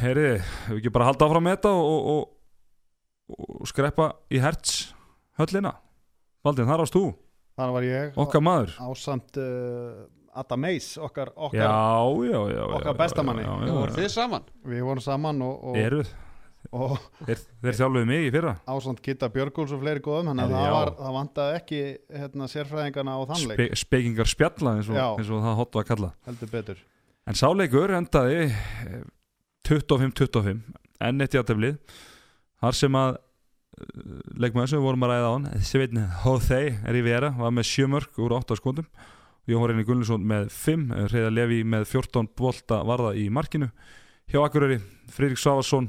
Heyriði, 0.00 0.40
hefur 0.66 0.80
ekki 0.80 0.92
bara 0.96 1.06
halda 1.10 1.28
áfram 1.28 1.46
með 1.46 1.54
þetta 1.60 1.72
og, 1.78 2.08
og, 2.14 3.44
og 3.60 3.68
skreppa 3.70 4.08
í 4.34 4.40
herts 4.42 4.80
höllina? 5.38 5.76
Baldin, 6.42 6.66
þar 6.66 6.82
ást 6.86 6.96
þú, 6.96 7.04
þannig 7.60 7.76
var 7.76 7.86
ég. 7.86 8.18
Okkar 8.24 8.42
maður. 8.42 8.74
Ásamt 8.82 9.38
uh, 9.38 10.08
Adam 10.40 10.62
Meis 10.64 10.88
okkar, 10.98 11.30
Já, 11.36 11.44
okkar 11.46 11.62
já, 11.62 12.32
já, 12.32 12.40
já 12.56 12.64
okkar 12.66 12.90
já, 12.90 12.98
bestamanni. 13.04 13.44
já, 13.46 13.52
já, 13.52 13.62
Þú 13.62 13.70
já, 13.70 13.78
voru 13.78 13.96
þið 14.00 14.10
saman? 14.16 14.50
Við 14.74 14.82
vorum 14.88 15.04
saman 15.06 15.46
og, 15.46 15.54
og, 15.70 15.78
Eruð, 15.84 16.10
og 16.10 16.29
þeir, 16.68 17.40
þeir 17.64 17.78
þjálfuðu 17.78 18.08
mig 18.10 18.26
í 18.26 18.32
fyrra. 18.34 18.52
ásamt 18.68 19.00
Gitta 19.04 19.28
Björgúls 19.32 19.72
og 19.74 19.80
fleiri 19.82 20.02
góðum 20.04 20.30
þannig 20.30 20.44
að 20.44 20.54
Heyrðu, 20.54 20.74
það, 20.76 20.92
það 21.00 21.16
vantaði 21.16 21.56
ekki 21.60 21.80
hérna, 22.20 22.48
sérfræðingana 22.52 23.16
á 23.16 23.20
þannleik 23.30 23.58
Spe, 23.60 23.78
Spekingar 23.80 24.30
spjalla 24.30 24.74
eins 24.78 24.90
og, 24.92 25.00
eins 25.00 25.32
og 25.32 25.42
það 25.46 25.58
hot 25.60 25.78
var 25.78 25.84
að 25.86 25.90
kalla 25.90 26.12
heldur 26.28 26.52
betur. 26.52 26.84
En 27.30 27.38
sáleikur 27.40 27.94
endaði 27.96 28.38
eh, 28.46 29.00
25-25 29.68 30.62
enn 31.08 31.24
eitt 31.24 31.36
játeflið 31.36 31.78
þar 32.60 32.76
sem 32.76 32.98
að 33.00 33.14
eh, 33.16 34.18
leikmaður 34.44 34.72
sem 34.74 34.80
við 34.82 34.88
vorum 34.88 35.06
að 35.06 35.14
ræða 35.14 35.30
á 35.30 35.32
hann 35.36 35.64
Sveitni 35.70 36.04
Hóþei 36.24 36.66
er 36.84 37.00
í 37.00 37.06
vera 37.06 37.32
var 37.38 37.54
með 37.56 37.70
7 37.72 37.90
mörg 37.94 38.20
úr 38.20 38.36
8 38.40 38.58
skotum. 38.60 38.90
Jón 39.48 39.64
Reyni 39.66 39.86
Gunnarsson 39.88 40.22
með 40.28 40.50
5 40.54 40.90
Hreiðar 41.08 41.32
Levi 41.34 41.62
með 41.66 41.88
14 41.90 42.28
bolta 42.38 42.82
varða 42.86 43.14
í 43.18 43.24
markinu. 43.32 43.70
Hjá 44.30 44.44
Akureyri 44.44 44.76
Friðrik 45.10 45.40
Savarsson 45.40 45.88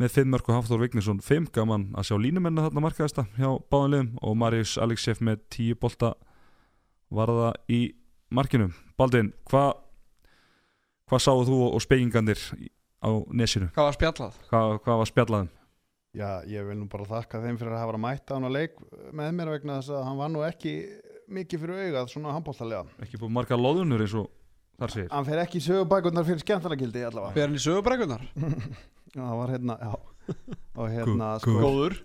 með 0.00 0.14
5 0.16 0.32
mörg 0.32 0.48
og 0.48 0.56
Hafþór 0.56 0.80
Vignesson 0.86 1.20
5 1.24 1.50
gaman 1.52 1.90
að 1.98 2.08
sjá 2.08 2.16
línumennu 2.20 2.64
þarna 2.64 2.84
markaðasta 2.86 3.26
hjá 3.36 3.50
báðan 3.72 3.94
liðum 3.94 4.10
og 4.24 4.36
Marius 4.40 4.74
Alexef 4.80 5.20
með 5.20 5.42
10 5.52 5.78
bolta 5.82 6.14
varða 7.12 7.52
í 7.68 7.80
markinu 8.32 8.70
Baldin, 9.00 9.32
hvað 9.50 9.74
hvað 11.10 11.24
sáðu 11.24 11.46
þú 11.48 11.60
og 11.66 11.84
spekingandir 11.84 12.40
á 13.02 13.10
nesinu? 13.34 13.70
Hvað 13.74 13.88
var 13.88 13.96
spjallað? 13.98 14.40
Hvað, 14.50 14.74
hvað 14.84 15.00
var 15.02 15.10
spjallaðum? 15.10 15.52
Já, 16.16 16.30
ég 16.50 16.66
vil 16.66 16.78
nú 16.78 16.88
bara 16.90 17.06
þakka 17.06 17.40
þeim 17.44 17.58
fyrir 17.60 17.76
að 17.76 17.82
hafa 17.84 17.94
að 17.94 18.02
mæta 18.02 18.36
hann 18.36 18.48
að 18.48 18.56
leik 18.56 18.80
með 19.14 19.32
mér 19.36 19.52
vegna 19.54 19.78
þess 19.78 19.94
að 19.94 20.04
hann 20.08 20.20
var 20.20 20.32
nú 20.32 20.44
ekki 20.46 20.74
mikið 21.30 21.62
fyrir 21.64 21.82
augað 21.86 22.10
svona 22.10 22.34
handbóltalega 22.34 23.04
Ekki 23.04 23.20
búið 23.20 23.34
margar 23.36 23.60
loðunur 23.60 24.02
eins 24.02 24.16
og 24.18 24.30
þar 24.80 24.94
segir 24.94 25.12
hann 25.12 25.28
fer 25.28 25.42
ekki 25.44 25.60
í 25.60 25.66
sögubækurnar 25.68 26.26
fyrir 26.26 26.42
skemmtarnagildi 26.42 27.04
allavega 27.06 27.36
Fyrir 27.36 27.46
hann 27.46 27.60
í 27.60 27.62
sögubrækunar? 27.62 28.26
Það 29.14 29.38
var 29.40 29.54
hérna, 29.54 29.78
já. 29.80 29.94
Og 30.80 30.92
hérna, 30.92 31.30
sko, 31.42 31.56
Góður. 31.58 31.96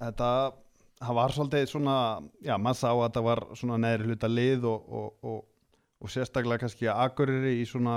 þetta 0.00 0.30
það 0.98 1.18
var 1.18 1.34
svolítið 1.34 1.68
svona, 1.70 1.96
já, 2.42 2.56
maður 2.58 2.80
sá 2.80 2.88
að 2.90 3.04
þetta 3.04 3.22
var 3.28 3.44
svona 3.58 3.78
neðri 3.82 4.08
hluta 4.08 4.30
lið 4.30 4.66
og, 4.66 4.88
og, 4.98 5.28
og, 5.30 5.38
og 6.02 6.12
sérstaklega 6.12 6.64
kannski 6.64 6.88
akuriri 6.90 7.54
í 7.60 7.66
svona, 7.68 7.96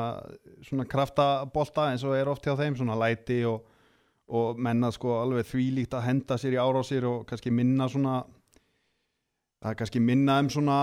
svona 0.66 0.86
kraftabolta 0.90 1.90
eins 1.92 2.06
og 2.06 2.14
er 2.18 2.30
oft 2.30 2.46
hjá 2.46 2.54
þeim, 2.60 2.78
svona 2.78 2.98
læti 3.02 3.42
og, 3.50 3.66
og 4.32 4.62
menna 4.62 4.92
sko 4.94 5.18
alveg 5.24 5.50
þvílíkt 5.50 5.98
að 5.98 6.08
henda 6.08 6.38
sér 6.42 6.58
í 6.58 6.62
árásir 6.62 7.08
og 7.10 7.26
kannski 7.30 7.54
minna 7.54 7.90
svona 7.92 8.22
það 9.62 9.74
er 9.74 9.78
kannski 9.82 10.02
minna 10.02 10.40
um 10.42 10.50
svona 10.54 10.80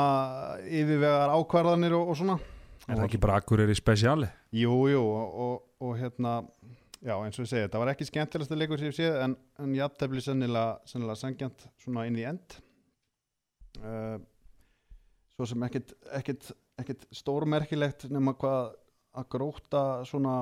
yfirvegar 0.66 1.34
ákvarðanir 1.34 1.96
og, 1.98 2.12
og 2.12 2.18
svona. 2.18 2.38
Er 2.88 2.96
það 2.96 3.08
ekki 3.08 3.20
bara 3.20 3.38
akkur 3.42 3.60
er 3.60 3.70
í 3.70 3.76
spesiali? 3.76 4.28
Jú, 4.56 4.76
jú, 4.88 5.00
og, 5.02 5.40
og, 5.44 5.56
og 5.84 5.98
hérna 5.98 6.38
já, 7.04 7.14
eins 7.14 7.38
og 7.38 7.44
ég 7.44 7.50
segi, 7.50 7.64
þetta 7.66 7.82
var 7.82 7.92
ekki 7.92 8.06
skemmtilegsta 8.08 8.58
leikur 8.58 8.80
sem 8.80 8.90
ég 8.90 8.96
séð, 8.96 9.18
en, 9.24 9.36
en 9.62 9.74
jafntefli 9.76 10.22
sennilega, 10.24 10.78
sennilega 10.88 11.20
sangjant 11.20 11.66
svona 11.82 12.06
inn 12.08 12.18
í 12.18 12.24
end. 12.28 12.58
Uh, 13.78 14.16
svo 15.36 15.46
sem 15.46 15.66
ekkit, 15.68 15.92
ekkit, 16.18 16.48
ekkit 16.82 17.04
stórmerkilegt 17.14 18.08
nema 18.10 18.34
hvað 18.38 18.72
að 19.18 19.28
gróta 19.34 19.82
svona 20.08 20.40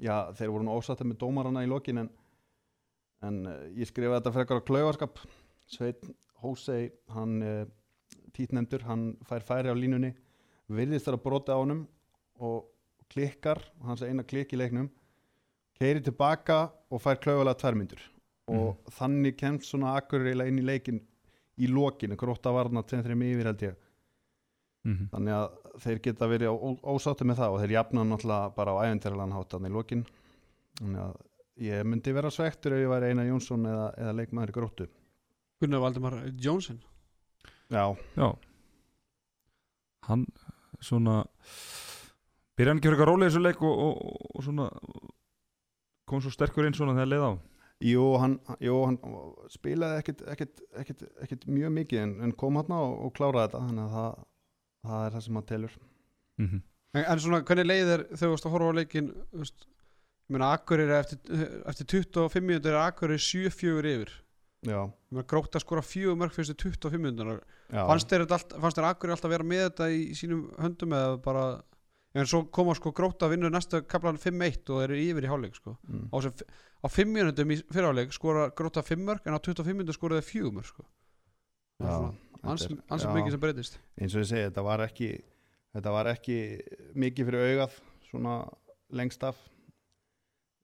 já, 0.00 0.32
þeir 0.36 0.52
voru 0.52 0.66
nú 0.66 0.76
ósatte 0.76 1.06
með 1.08 1.22
dómarana 1.22 1.64
í 1.64 1.70
lokin 1.70 2.04
en, 2.04 2.10
en 3.24 3.40
uh, 3.48 3.62
ég 3.72 3.88
skrifaði 3.88 4.20
þetta 4.20 4.34
frekar 4.36 4.60
á 4.60 4.68
klaufarskap. 4.68 5.22
Sveit 5.72 6.04
Hósei, 6.42 6.90
hann 7.14 7.38
uh, 7.40 7.62
títnefndur, 8.36 8.84
hann 8.88 9.12
fær 9.28 9.44
færi 9.46 9.72
á 9.72 9.76
línunni 9.76 10.12
virðist 10.72 11.06
þar 11.08 11.18
að 11.18 11.24
brota 11.24 11.56
á 11.56 11.60
honum 11.60 11.86
og 12.42 12.68
klikkar, 13.12 13.60
hans 13.84 14.02
eina 14.04 14.24
klikk 14.24 14.54
í 14.56 14.60
leiknum 14.60 14.88
keiri 15.82 16.02
tilbaka 16.06 16.58
og 16.90 17.02
fær 17.02 17.20
klaufalega 17.22 17.58
tværmyndur 17.62 18.02
og 18.52 18.92
þannig 18.98 19.36
kemst 19.38 19.70
svona 19.70 19.96
akkur 19.98 20.24
inn 20.26 20.58
í 20.60 20.64
leikin 20.66 21.00
í 21.62 21.68
lokinu, 21.70 22.16
gróta 22.18 22.52
varna 22.54 22.82
2-3 22.82 23.14
yfir 23.28 23.48
held 23.50 23.62
ég. 23.62 23.74
Mm 24.82 24.94
-hmm. 24.96 25.08
þannig 25.12 25.34
að 25.36 25.80
þeir 25.84 25.98
geta 26.02 26.26
verið 26.26 26.48
ó- 26.50 26.80
ósáttir 26.82 27.26
með 27.26 27.36
það 27.38 27.52
og 27.52 27.60
þeir 27.60 27.74
jafna 27.76 28.04
náttúrulega 28.04 28.54
bara 28.56 28.72
á 28.74 28.82
æventyralan 28.82 29.32
hátan 29.32 29.66
í 29.66 29.70
lokin. 29.70 30.06
Þannig 30.80 31.00
að 31.00 31.16
ég 31.56 31.84
myndi 31.86 32.12
vera 32.12 32.30
svektur 32.30 32.72
ef 32.72 32.82
ég 32.82 32.90
væri 32.90 33.10
Einar 33.10 33.26
Jónsson 33.26 33.66
eða, 33.66 33.94
eða 33.96 34.12
leikmaður 34.12 34.48
í 34.48 34.52
gróttu. 34.52 34.88
Gunnar 35.60 35.80
Valdimar 35.80 36.14
Jónsson? 36.36 36.80
Já, 37.70 37.96
Já. 38.16 38.36
Hann 40.02 40.26
svona 40.80 41.24
byrja 42.56 42.70
hann 42.72 42.78
ekki 42.78 42.88
fyrir 42.88 42.98
eitthvað 42.98 43.08
rólega 43.12 43.28
í 43.28 43.30
þessu 43.30 43.42
leik 43.42 43.62
og, 43.62 43.78
og, 43.78 44.16
og 44.34 44.42
svona 44.42 44.70
kom 46.12 46.22
svo 46.24 46.32
sterkur 46.34 46.68
inn 46.68 46.76
svona 46.76 46.94
þegar 46.98 47.10
leið 47.12 47.24
á? 47.26 47.32
Jú, 47.82 48.02
hann, 48.22 48.36
jú, 48.62 48.76
hann 48.86 48.98
spilaði 49.50 50.02
ekkit, 50.02 50.20
ekkit, 50.30 50.60
ekkit, 50.78 51.06
ekkit 51.24 51.48
mjög 51.50 51.72
mikið 51.80 52.02
en, 52.04 52.12
en 52.28 52.36
kom 52.38 52.60
hann 52.60 52.76
og, 52.76 52.92
og 53.08 53.16
kláraði 53.16 53.48
þetta 53.48 53.64
þannig 53.64 53.88
að 53.88 53.96
það, 53.96 54.20
það 54.86 55.06
er 55.06 55.16
það 55.16 55.24
sem 55.26 55.40
hann 55.40 55.48
telur. 55.48 55.74
Mm 56.38 56.48
-hmm. 56.48 56.62
en, 56.94 57.04
en 57.04 57.22
svona, 57.24 57.42
hvernig 57.48 57.66
leið 57.66 57.94
er 57.96 58.04
þegar 58.12 58.22
þú 58.22 58.32
varst 58.36 58.46
að 58.46 58.54
horfa 58.54 58.70
á 58.70 58.78
leikin 58.78 59.10
þú 59.32 59.42
veist, 59.42 59.66
Ég 60.32 60.38
meina, 60.38 60.52
Akkurir 60.54 60.88
er 60.88 61.02
eftir, 61.02 61.18
eftir 61.68 61.86
25 61.92 62.44
minútur 62.46 62.72
er 62.72 62.86
Akkurir 62.86 63.18
7-4 63.20 63.90
yfir. 63.90 64.12
Meina, 64.64 65.24
Gróta 65.28 65.60
skora 65.60 65.82
fjögur 65.82 66.16
mörg 66.16 66.32
fyrstu 66.32 66.54
25 66.54 67.02
minútur 67.02 67.42
fannst 67.68 68.08
þér 68.08 68.86
Akkurir 68.88 69.16
alltaf 69.16 69.32
vera 69.32 69.44
með 69.44 69.66
þetta 69.66 69.88
í 69.92 70.14
sínum 70.16 70.46
höndum 70.62 70.94
eða 70.96 71.18
bara 71.24 71.44
En 72.14 72.26
svo 72.28 72.42
koma 72.52 72.74
sko 72.76 72.92
Gróta 72.92 73.24
að 73.26 73.36
vinna 73.36 73.48
næsta 73.48 73.82
kaplan 73.88 74.18
5-1 74.20 74.68
og 74.74 74.82
eru 74.84 74.98
yfir 75.00 75.24
í 75.24 75.30
hálfleik 75.30 75.54
sko. 75.56 75.78
mm. 75.88 76.10
á, 76.12 76.16
sem, 76.20 76.32
á 76.84 76.86
5 76.88 77.08
minútum 77.08 77.54
í 77.54 77.60
fyrirháleik 77.72 78.12
skora 78.12 78.50
Gróta 78.50 78.82
5 78.84 79.06
mörg 79.06 79.24
en 79.26 79.36
á 79.36 79.40
25 79.40 79.78
minútur 79.78 79.96
skora 79.96 80.20
þeir 80.20 80.28
4 80.44 80.52
mörg 80.58 80.68
sko. 80.68 80.84
já 81.80 82.12
Ans, 82.42 82.66
þetta 82.66 82.82
ans 82.90 83.04
já. 83.06 83.12
mikið 83.14 83.34
sem 83.34 83.42
breytist 83.42 83.78
eins 84.00 84.14
og 84.16 84.24
ég 84.24 84.28
segi, 84.32 84.46
þetta 84.48 84.62
var 84.66 84.82
ekki 84.82 85.08
þetta 85.76 85.94
var 85.94 86.10
ekki 86.10 86.36
mikið 86.98 87.28
fyrir 87.28 87.44
augað 87.52 87.76
svona 88.08 88.36
lengst 88.98 89.22
af 89.26 89.38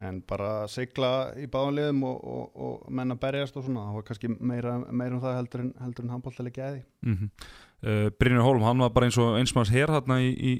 en 0.05 0.20
bara 0.26 0.66
sigla 0.70 1.32
í 1.38 1.49
báðanliðum 1.51 2.05
og, 2.07 2.18
og, 2.18 2.59
og 2.66 2.90
menna 2.94 3.16
berjast 3.18 3.57
og 3.59 3.64
svona, 3.66 3.88
það 3.88 3.96
var 3.99 4.07
kannski 4.11 4.30
meira, 4.34 4.74
meira 4.90 5.16
um 5.16 5.22
það 5.22 5.38
heldur 5.40 5.64
en, 5.64 5.72
heldur 5.82 6.07
en 6.07 6.12
handbóltali 6.14 6.53
geði 6.55 6.82
mm 7.07 7.14
-hmm. 7.14 7.30
uh, 7.82 8.11
Brynjar 8.18 8.46
Holm, 8.46 8.62
hann 8.62 8.84
var 8.84 8.92
bara 8.94 9.09
eins 9.09 9.18
og 9.18 9.38
einsmanns 9.38 9.74
her 9.74 9.90
þarna 9.90 10.20
í, 10.22 10.30
í, 10.34 10.53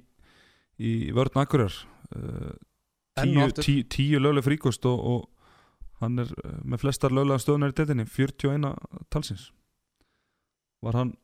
í 0.79 1.13
vörn 1.17 1.43
Akureyrar. 1.43 1.77
Tíu, 3.19 3.41
aftur. 3.43 3.65
tí, 3.67 3.81
tíu 3.91 4.21
lögleg 4.23 4.47
fríkost 4.47 4.85
og, 4.87 4.99
og 5.03 6.03
hann 6.03 6.23
er 6.23 6.31
uh, 6.45 6.59
með 6.63 6.85
flestar 6.85 7.15
löglega 7.15 7.43
stöðunar 7.43 7.75
í 7.75 7.79
deildinni 7.81 8.07
41 8.07 8.69
talsins. 9.11 9.49
Var 10.87 10.95
hann 10.95 11.17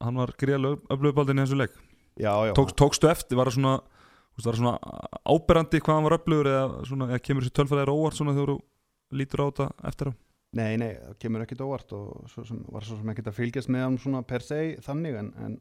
hann 0.00 0.20
var 0.20 0.32
greiðlega 0.38 0.80
öflugubaldin 0.92 1.40
í 1.40 1.44
þessu 1.46 1.68
já, 2.16 2.32
Tók, 2.56 2.72
tókstu 2.76 3.10
eftir, 3.10 3.36
var 3.38 3.50
það 3.50 3.58
svona 3.58 3.76
svona 4.36 4.74
áberandi 5.24 5.80
hvað 5.80 5.98
hann 5.98 6.06
var 6.06 6.16
öflugur 6.18 6.50
eða, 6.50 6.64
svona, 6.88 7.08
eða 7.12 7.24
kemur 7.24 7.44
þessi 7.44 7.56
tölfæðir 7.56 7.92
óvart 7.92 8.18
svona 8.18 8.34
þegar 8.36 8.52
þú 8.52 9.16
lítur 9.16 9.42
á 9.42 9.46
þetta 9.46 9.68
eftir 9.90 10.10
á? 10.10 10.12
Nei, 10.56 10.76
nei, 10.80 10.90
það 10.96 11.16
kemur 11.24 11.44
ekkit 11.44 11.64
óvart 11.64 11.94
og 11.96 12.28
svo 12.32 12.44
sem, 12.48 12.60
var 12.72 12.84
svo 12.84 12.98
sem 13.00 13.12
ekkit 13.12 13.30
að 13.30 13.38
fylgjast 13.38 13.72
með 13.72 13.86
hann 13.86 13.98
svona 14.00 14.22
per 14.28 14.44
se 14.44 14.60
þannig 14.84 15.18
en, 15.20 15.32
en, 15.44 15.56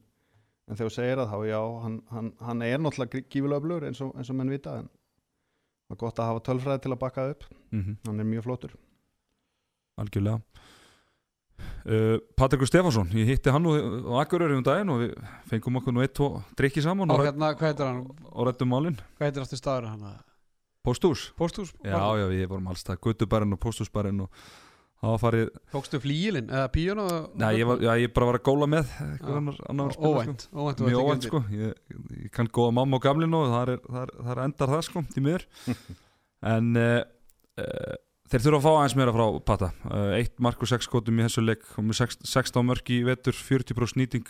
en 0.66 0.78
þegar 0.78 0.90
þú 0.90 0.96
segir 0.96 1.22
að 1.22 1.32
þá, 1.32 1.38
já, 1.50 1.60
hann, 1.84 1.98
hann, 2.12 2.32
hann 2.48 2.62
er 2.66 2.82
náttúrulega 2.82 3.24
gífulega 3.30 3.62
öflugur 3.62 3.88
eins 3.90 4.02
og, 4.02 4.14
eins 4.18 4.32
og 4.34 4.40
menn 4.40 4.54
vita 4.54 4.80
en 4.82 4.90
það 4.90 5.96
er 5.96 6.02
gott 6.02 6.22
að 6.22 6.32
hafa 6.32 6.46
tölfræði 6.50 6.84
til 6.84 6.94
að 6.96 7.02
bakka 7.04 7.28
upp. 7.34 7.44
Mm 7.72 7.82
-hmm. 7.84 7.98
hann 8.08 8.20
er 8.20 8.30
mjög 8.32 8.44
flottur. 8.44 8.76
Algjörlega. 10.02 10.42
Uh, 11.86 12.18
Patrikur 12.36 12.68
Stefansson, 12.68 13.08
ég 13.14 13.30
hitti 13.30 13.52
hann 13.54 13.66
á 13.66 14.20
Akureyri 14.20 14.58
um 14.58 14.64
daginn 14.64 14.90
og 14.90 15.00
við 15.00 15.12
fengum 15.48 15.78
okkur 15.78 15.94
nú 15.94 16.02
eitt, 16.02 16.14
tvo 16.18 16.42
drikki 16.58 16.82
saman 16.82 17.12
og 17.12 17.20
og, 17.20 17.26
hérna, 17.26 17.54
hvað 17.54 17.70
heitir 17.70 17.86
hann? 17.86 18.08
og 18.32 18.48
rættum 18.48 18.68
málin. 18.68 18.98
Hvað 19.18 19.28
heitir 19.30 19.42
aftur 19.42 19.58
staður 19.58 19.88
hann? 19.88 20.24
Póstús, 20.86 21.32
Pósthús 21.38 21.74
já 21.84 21.98
já 21.98 22.28
við 22.30 22.48
vorum 22.48 22.68
alls 22.68 22.84
það 22.84 23.00
Guttubærin 23.02 23.54
og 23.54 23.60
Póstúsbærin 23.60 24.22
og 24.22 24.30
farið, 25.22 25.50
tókstu 25.74 26.00
flíilinn 26.02 26.48
eða 26.50 26.70
píjónu 26.74 27.06
nei 27.42 27.50
ég, 27.60 27.68
var, 27.70 27.82
já, 27.84 27.92
ég 28.02 28.14
bara 28.16 28.30
var 28.32 28.40
að 28.40 28.46
góla 28.48 28.68
með 28.72 28.88
sko. 29.94 30.10
óvænt, 30.10 30.48
óvænt 30.56 30.82
mjög 30.86 31.04
óvænt 31.04 31.28
sko. 31.28 31.42
Ég, 31.54 31.76
ég 32.24 32.32
kann 32.34 32.50
góða 32.50 32.74
mamma 32.80 32.98
og 32.98 33.04
gamlin 33.04 33.36
og 33.38 33.52
það 33.52 33.74
er, 33.76 33.84
það 33.86 34.02
er, 34.02 34.16
það 34.22 34.32
er 34.36 34.42
endar 34.46 34.74
það 34.74 34.84
sko 34.90 35.06
til 35.14 35.26
miður. 35.28 35.48
En 36.46 36.76
uh, 36.78 37.00
uh, 37.58 37.94
þeir 38.30 38.44
þurfa 38.44 38.58
að 38.60 38.66
fá 38.66 38.72
aðeins 38.72 38.96
meira 39.00 39.14
frá 39.16 39.24
Pata. 39.50 39.70
Uh, 39.88 40.12
eitt 40.20 40.36
mark 40.44 40.62
og 40.62 40.70
sex 40.70 40.86
skotum 40.86 41.18
í 41.18 41.26
þessu 41.26 41.42
leik 41.42 41.64
og 41.74 41.88
með 41.88 42.02
sex- 42.04 42.20
16 42.28 42.68
mörk 42.68 42.92
í 42.94 43.00
vetur 43.08 43.34
40% 43.34 43.98
nýting. 43.98 44.28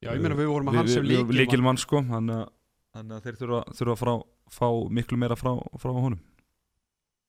Já 0.00 0.14
ég 0.14 0.22
meina 0.22 0.38
við 0.38 0.48
vorum 0.52 0.70
að 0.70 0.78
hans 0.80 0.94
sem 0.94 1.04
líkil 1.04 1.36
líkil 1.36 1.60
mann 1.64 1.80
sko 1.80 2.00
þannig 2.06 2.46
að, 2.46 3.20
þeir 3.26 3.38
þurfa, 3.42 4.14
að 4.14 4.24
fá 4.54 4.68
miklu 4.94 5.18
meira 5.20 5.36
frá, 5.36 5.52
frá 5.82 5.92
honum 5.92 6.20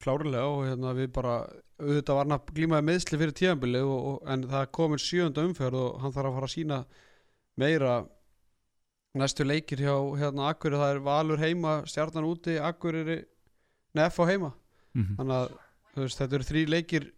klárlega 0.03 0.47
og 0.47 0.63
hérna 0.67 0.93
við 0.95 1.11
bara 1.15 1.33
auðvitað 1.79 2.15
var 2.15 2.25
hann 2.25 2.35
að 2.35 2.53
glímaði 2.55 2.87
meðsli 2.87 3.19
fyrir 3.19 3.83
og, 3.83 4.21
en 4.27 4.45
það 4.47 4.71
komin 4.71 5.01
sjönda 5.03 5.43
umferð 5.47 5.79
og 5.79 5.99
hann 6.03 6.15
þarf 6.15 6.29
að 6.29 6.37
fara 6.37 6.49
að 6.49 6.55
sína 6.55 6.79
meira 7.59 7.93
næstu 9.19 9.43
leikir 9.43 9.81
hjá 9.83 9.95
hérna 10.19 10.49
Akkur 10.53 10.77
það 10.77 10.93
er 10.93 11.03
Valur 11.03 11.41
heima, 11.41 11.75
Stjarnan 11.89 12.27
úti 12.29 12.57
Akkur 12.61 12.95
er 12.95 13.25
nef 13.97 14.19
á 14.19 14.23
heima. 14.29 14.53
Mhm. 14.93 15.15
þannig 15.17 15.35
að 15.35 15.49
veist, 15.95 16.19
þetta 16.19 16.35
eru 16.35 16.47
þrý 16.47 16.65
leikir 16.69 17.11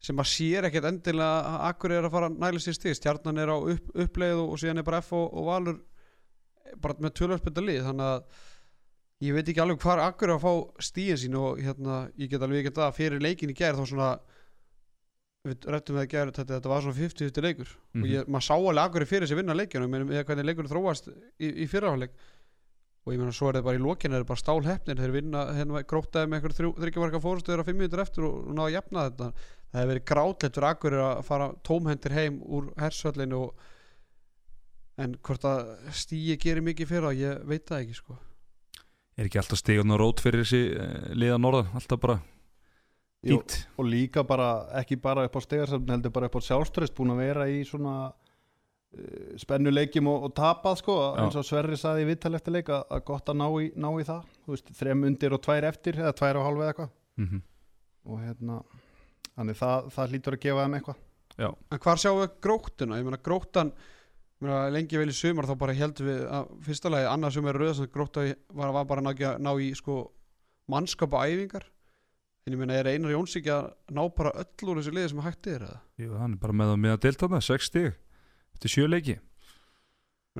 sem 0.00 0.16
að 0.16 0.30
sér 0.30 0.68
ekkert 0.68 0.88
endilega 0.90 1.40
að 1.46 1.64
Akkur 1.70 1.92
er 1.92 2.04
að 2.04 2.14
fara 2.14 2.28
að 2.30 2.38
næla 2.38 2.60
sér 2.60 2.76
stig. 2.76 2.96
Stjarnan 2.96 3.38
er 3.38 3.48
á 3.52 3.56
upp, 3.56 3.90
uppleið 3.94 4.36
og, 4.40 4.52
og 4.52 4.58
síðan 4.58 4.78
er 4.78 4.86
bara 4.86 5.02
F 5.02 5.12
og, 5.12 5.26
og 5.34 5.46
Valur 5.46 5.80
bara 6.80 6.94
með 7.00 7.16
tölvöldspölda 7.18 7.64
lið. 7.64 7.82
Þannig 7.88 8.06
að 8.06 8.46
ég 9.20 9.36
veit 9.36 9.48
ekki 9.48 9.60
alveg 9.60 9.80
hvað 9.82 10.02
Akkur 10.06 10.30
er 10.30 10.38
að 10.38 10.44
fá 10.44 10.84
stíðin 10.86 11.20
sín 11.20 11.38
og 11.40 11.60
hérna, 11.60 12.02
ég 12.16 12.30
get 12.32 12.44
alveg 12.44 12.64
ekki 12.64 12.76
það 12.78 12.96
fyrir 12.96 13.24
leikin 13.24 13.52
í 13.52 13.56
gær 13.56 13.76
þá 13.76 13.84
svona 13.84 14.10
við 15.44 15.70
rættum 15.72 15.96
við 15.96 16.02
að 16.04 16.10
gera 16.12 16.34
þetta, 16.36 16.56
þetta 16.56 16.72
var 16.72 16.84
svona 16.84 16.98
50-50 16.98 17.44
leikur. 17.46 17.70
Mhm. 17.94 18.02
og 18.02 18.10
ég, 18.10 18.28
maður 18.28 18.46
sá 18.48 18.54
alveg 18.56 18.84
Akkur 18.84 19.06
fyrir 19.08 19.28
sér 19.28 19.40
vinna 19.40 19.56
leikjunum 19.56 19.96
með 19.96 20.22
hvernig 20.28 20.48
leikur 20.48 20.68
þróast 20.68 21.10
í, 21.10 21.48
í 21.64 21.66
fyrrahálfleik 21.68 22.16
og 23.00 23.14
ég 23.14 23.20
meina 23.20 23.32
svo 23.32 23.48
er 23.48 23.56
þetta 23.56 23.64
bara 23.64 23.80
í 23.80 23.80
lokinu 23.80 24.14
er 24.14 24.20
þetta 24.20 24.30
bara 24.30 24.42
stálhefnir 24.44 25.00
þeir 25.00 25.14
vinna 25.14 25.44
hérna 25.56 25.82
grótaði 25.88 26.28
með 26.28 26.38
einhver 26.38 26.56
þryggjamarka 26.84 27.20
fórustöður 27.24 27.62
á 27.64 27.68
fimm 27.68 27.80
minútur 27.80 28.02
eftir 28.04 28.26
og, 28.28 28.34
og 28.44 28.56
náða 28.56 28.66
að 28.68 28.74
jafna 28.76 29.04
þetta. 29.08 29.30
Það 29.70 29.80
hefur 29.80 29.92
verið 29.92 30.08
grátlegt 30.10 30.58
fyrir 30.58 30.68
Akkur 30.68 30.98
að 31.00 31.22
fara 31.28 31.50
tómhendir 31.64 32.16
heim 32.16 32.40
úr 32.44 32.72
hersöllinu 32.80 33.44
og 33.46 33.68
en 35.00 35.16
hvort 35.24 35.46
að 35.48 35.70
stíi 35.96 36.36
gerir 36.36 36.64
mikið 36.66 36.92
fyrir 36.92 37.08
það, 37.08 37.22
ég 37.24 37.46
veit 37.48 37.64
það 37.70 37.86
ekki 37.86 37.96
sko 38.02 38.18
Er 39.20 39.28
ekki 39.28 39.40
alltaf 39.42 39.60
stíðan 39.60 39.92
og 39.92 40.00
rót 40.00 40.22
fyrir 40.24 40.46
þessi 40.46 40.62
uh, 40.72 41.10
liða 41.18 41.36
norðan? 41.40 41.68
Alltaf 41.76 42.00
bara 42.00 42.16
fínt. 43.20 43.58
og 43.76 43.84
líka 43.84 44.24
bara, 44.24 44.48
ekki 44.80 44.96
bara 44.96 45.26
upp 45.28 45.36
á 45.36 45.40
stegarsafn 45.44 45.92
heldur 45.92 46.14
bara 46.14 46.30
upp 46.30 46.40
á 46.40 46.46
sjálfströst 46.46 46.96
búin 46.96 47.12
að 47.12 47.20
vera 47.26 47.46
í 47.52 47.60
svona 47.68 47.94
uh, 48.08 49.36
spennuleikjum 49.42 50.08
og, 50.08 50.30
og 50.30 50.34
tapað 50.40 50.80
sko. 50.80 50.96
Já. 51.04 51.20
eins 51.26 51.36
og 51.36 51.46
Sverri 51.46 51.76
saði 51.76 52.06
í 52.06 52.10
viðtal 52.14 52.32
eftir 52.40 52.56
leik 52.56 52.72
að, 52.72 52.88
að 52.96 53.04
gott 53.12 53.28
að 53.28 53.40
ná 53.42 53.46
í, 53.60 53.70
ná 53.76 53.90
í 53.92 54.08
það. 54.08 54.34
Þú 54.46 54.56
veist, 54.56 54.74
þrem 54.80 55.06
undir 55.12 55.36
og 55.36 55.44
tvær 55.44 55.68
eftir 55.68 56.00
eða 56.00 56.16
tvær 56.22 56.40
og 56.40 56.48
hálf 56.48 56.64
eða 56.64 56.74
eitthvað. 56.74 56.92
Mm 57.20 57.46
og 58.08 58.20
hérna, 58.24 58.58
þannig 59.36 59.58
það, 59.58 59.88
það 59.94 60.12
hlýtur 60.12 60.36
að 60.36 60.44
gefa 60.44 60.64
þeim 60.64 60.76
eitthvað. 60.78 61.00
En 61.40 61.80
hvar 61.84 62.00
sjáum 62.00 62.20
við 62.20 62.36
gróttuna? 62.44 63.00
Ég 63.00 63.06
meina 63.06 63.20
gróttan 63.24 63.72
lengi 64.72 64.96
vel 64.96 65.10
í 65.12 65.16
sumar 65.16 65.44
þá 65.48 65.54
bara 65.60 65.74
heldum 65.76 66.06
við 66.08 66.20
að 66.32 66.52
fyrsta 66.64 66.88
lagi 66.92 67.08
annað 67.10 67.34
sem 67.36 67.48
er 67.50 67.58
rauð 67.60 67.74
sem 67.76 67.90
grótta 67.92 68.24
í- 68.30 68.36
var, 68.56 68.72
var 68.72 68.86
bara 68.88 69.02
að 69.04 69.38
ná, 69.44 69.50
í 69.60 69.74
sko 69.76 69.96
mannskap 70.70 71.12
og 71.12 71.26
æfingar. 71.28 71.66
En 72.46 72.54
ég 72.54 72.58
meina 72.62 72.78
er 72.80 72.88
Einar 72.88 73.12
Jóns 73.12 73.36
ekki 73.36 73.50
að 73.52 73.66
ná 73.92 74.00
bara 74.16 74.32
öll 74.40 74.70
úr 74.72 74.78
þessu 74.80 74.94
liði 74.96 75.10
sem 75.12 75.20
hægt 75.26 75.46
er 75.52 75.66
eða? 75.66 75.80
Jú, 76.00 76.14
hann 76.16 76.32
er 76.38 76.40
bara 76.40 76.56
með 76.56 76.94
að 76.94 77.02
delta 77.04 77.28
það 77.28 77.44
6 77.50 77.68
stíg 77.68 77.90
Eftir 78.56 78.72
sjö 78.72 78.86
leiki. 78.88 79.18
Ég, 79.18 79.20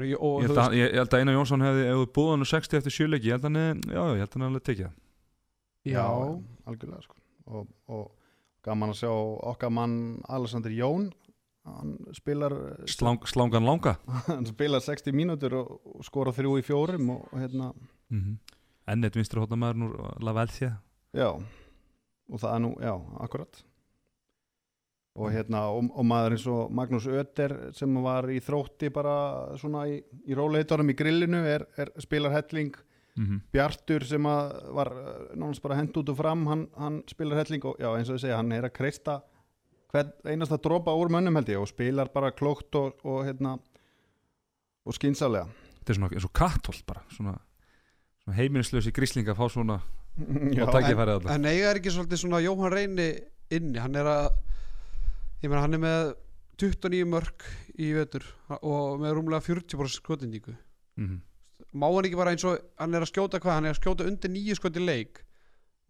meina, 0.01 0.09
ég, 0.09 0.17
og, 0.23 0.41
Ég 0.41 0.49
held, 0.49 0.63
að, 0.65 0.77
ég, 0.79 0.95
held 0.97 1.13
að 1.13 1.21
Einar 1.21 1.37
Jónsson 1.37 1.65
hefði 1.67 1.85
Ef 1.91 2.01
þú 2.01 2.07
búið 2.17 2.31
hann 2.33 2.49
60 2.55 2.79
eftir 2.81 2.95
sjö 2.97 3.09
leiki 3.11 3.29
Ég 3.29 3.37
held 3.37 3.45
að 3.45 3.51
hann 3.51 3.61
hann 4.47 4.47
hefði 4.49 4.65
tekið 4.71 4.91
já, 5.91 6.05
algjörlega 6.69 7.03
sko. 7.05 7.17
Og, 7.51 7.69
og 7.89 8.03
gaman 8.65 8.93
að 8.93 8.99
sjá 9.01 9.13
okkar 9.53 9.73
mann 9.73 9.95
Alexander 10.29 10.73
Jón 10.73 11.07
hann 11.79 11.97
spilar 12.17 12.55
Slang, 12.91 13.23
Slangan 13.27 13.67
langa? 13.67 13.97
hann 14.27 14.47
spilar 14.49 14.85
60 14.85 15.17
mínútur 15.17 15.57
og, 15.61 15.73
skora 16.07 16.35
þrjú 16.37 16.59
í 16.61 16.67
fjórum 16.67 17.11
og, 17.17 17.27
hérna, 17.33 17.73
mm 18.11 18.21
-hmm. 18.21 18.39
Enn 18.91 19.05
eitt 19.05 19.17
vinstri 19.17 19.41
hóttamæður 19.41 19.77
Núr 19.77 20.23
Lavelþja 20.25 20.77
já. 21.15 21.31
Og 22.31 22.39
það 22.39 22.55
er 22.55 22.61
nú, 22.61 22.75
já, 22.81 22.95
akkurat 23.21 23.65
og 25.19 25.33
hérna 25.35 25.65
og, 25.75 25.89
og 25.91 26.07
maður 26.07 26.37
eins 26.37 26.45
og 26.51 26.71
Magnús 26.75 27.09
Ötter 27.11 27.55
sem 27.77 27.97
var 28.05 28.29
í 28.31 28.39
þrótti 28.45 28.93
bara 28.95 29.57
svona 29.59 29.87
í, 29.91 29.99
í 29.99 30.37
róleitorum 30.39 30.93
í 30.93 30.97
grillinu 30.99 31.43
er, 31.49 31.67
er 31.77 31.91
spilar 32.01 32.35
helling. 32.37 32.77
Mm 33.17 33.27
-hmm. 33.27 33.41
Bjartur 33.53 34.05
sem 34.07 34.23
var 34.23 34.93
eh, 34.93 35.37
nánast 35.37 35.63
bara 35.63 35.75
hend 35.75 35.97
út 35.97 36.09
og 36.09 36.17
fram 36.17 36.47
hann, 36.47 36.69
hann 36.77 37.03
spilar 37.07 37.37
helling 37.37 37.65
og 37.65 37.77
já 37.79 37.99
eins 37.99 38.09
og 38.09 38.15
ég 38.15 38.21
segja 38.21 38.37
hann 38.37 38.53
er 38.53 38.65
að 38.65 38.73
kreista 38.73 39.23
hvern 39.91 40.13
einasta 40.25 40.59
dropa 40.63 40.95
úr 40.97 41.11
mönnum 41.13 41.39
held 41.39 41.53
ég 41.53 41.61
og 41.61 41.69
spilar 41.71 42.11
bara 42.15 42.33
klókt 42.35 42.75
og, 42.79 43.01
og 43.05 43.25
hérna 43.27 43.59
og 44.87 44.97
skynsalega 44.97 45.49
Þetta 45.81 45.93
er 45.93 45.99
svona 45.99 46.11
eins 46.15 46.29
og 46.29 46.35
kattholt 46.37 46.85
bara 46.87 47.03
Svona, 47.15 47.35
svona 48.25 48.37
heimilislösi 48.37 48.93
gríslinga 48.95 49.37
Fá 49.39 49.47
svona 49.51 49.81
já, 50.57 50.65
Og 50.67 50.75
tækifærið 50.75 51.15
alltaf 51.17 51.35
en 51.35 51.49
eiga 51.51 51.71
er 51.71 51.81
ekki 51.81 51.95
svolítið 51.95 52.23
svona 52.25 52.43
Jóhann 52.45 52.75
Reyni 52.75 53.11
inni, 53.51 53.81
hann 53.83 53.97
er 53.99 54.09
að 54.11 54.29
ég 55.43 55.49
meina 55.49 55.65
hann 55.65 55.79
er 55.79 55.83
með 55.83 56.13
29 56.61 57.09
mörg 57.09 57.47
í 57.81 57.91
vetur 57.97 58.27
og 58.61 59.01
með 59.01 59.17
rúmlega 59.17 59.45
40% 59.47 60.03
skotindíku 60.03 60.53
mm 60.53 61.07
-hmm. 61.07 61.21
má 61.73 61.87
hann 61.89 62.05
ekki 62.05 62.21
bara 62.21 62.35
eins 62.35 62.45
og 62.45 62.59
hann 62.79 62.95
er 62.95 63.03
að 63.03 63.13
skjóta 63.13 63.41
hvað, 63.41 63.55
hann 63.55 63.65
er 63.65 63.75
að 63.75 63.81
skjóta 63.81 64.07
undir 64.07 64.31
nýju 64.31 64.57
skoti 64.57 64.81
leik 64.81 65.25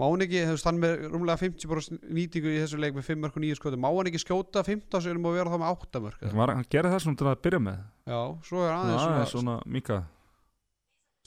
má 0.00 0.06
hann 0.08 0.24
ekki, 0.24 0.44
þú 0.48 0.54
veist, 0.54 0.68
hann 0.68 0.78
með 0.80 1.02
rúmlega 1.12 1.40
50% 1.42 2.06
nýtingu 2.16 2.52
í 2.54 2.60
þessu 2.62 2.78
leik 2.80 2.94
með 2.96 3.10
5 3.10 3.20
mörg 3.20 3.34
og 3.36 3.44
9 3.44 3.58
skoti, 3.58 3.80
má 3.80 3.88
hann 3.90 4.08
ekki 4.08 4.22
skjóta 4.22 4.62
15 4.64 5.04
sinum 5.04 5.28
og 5.28 5.36
vera 5.36 5.52
þá 5.52 5.58
með 5.60 5.74
8 5.74 6.02
mörg 6.06 6.24
eða? 6.24 6.46
Hann 6.54 6.70
gerði 6.72 6.94
það 6.94 7.02
svona 7.04 7.20
til 7.20 7.28
að 7.28 7.42
byrja 7.44 7.60
með. 7.66 7.82
Já, 8.08 8.20
svo 8.48 8.64
er 8.64 8.72
aðeins 8.78 8.96
er 8.96 9.04
svona, 9.04 9.26
svona 9.34 9.56
mika. 9.76 9.98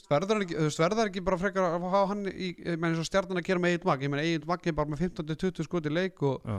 Verður 0.09 0.35
hann 0.35 0.45
ekki, 0.45 0.57
þú 0.57 0.65
veist, 0.67 0.81
verður 0.81 0.99
hann 1.03 1.11
ekki 1.11 1.23
bara 1.29 1.39
frekar 1.41 1.67
að 1.67 1.85
hafa 1.93 2.07
hann 2.11 2.25
í, 2.29 2.49
ég 2.57 2.79
meina 2.81 2.91
eins 2.91 3.03
og 3.03 3.07
stjarnan 3.07 3.39
að 3.39 3.47
gera 3.47 3.61
með 3.61 3.75
eigin 3.75 3.87
mag, 3.87 4.03
ég 4.03 4.11
meina 4.11 4.25
eigin 4.25 4.49
mag 4.49 4.65
er 4.67 4.75
bara 4.77 4.91
með 4.91 5.03
15-20 5.05 5.67
skoti 5.69 5.93
leik 5.93 6.25
og 6.27 6.49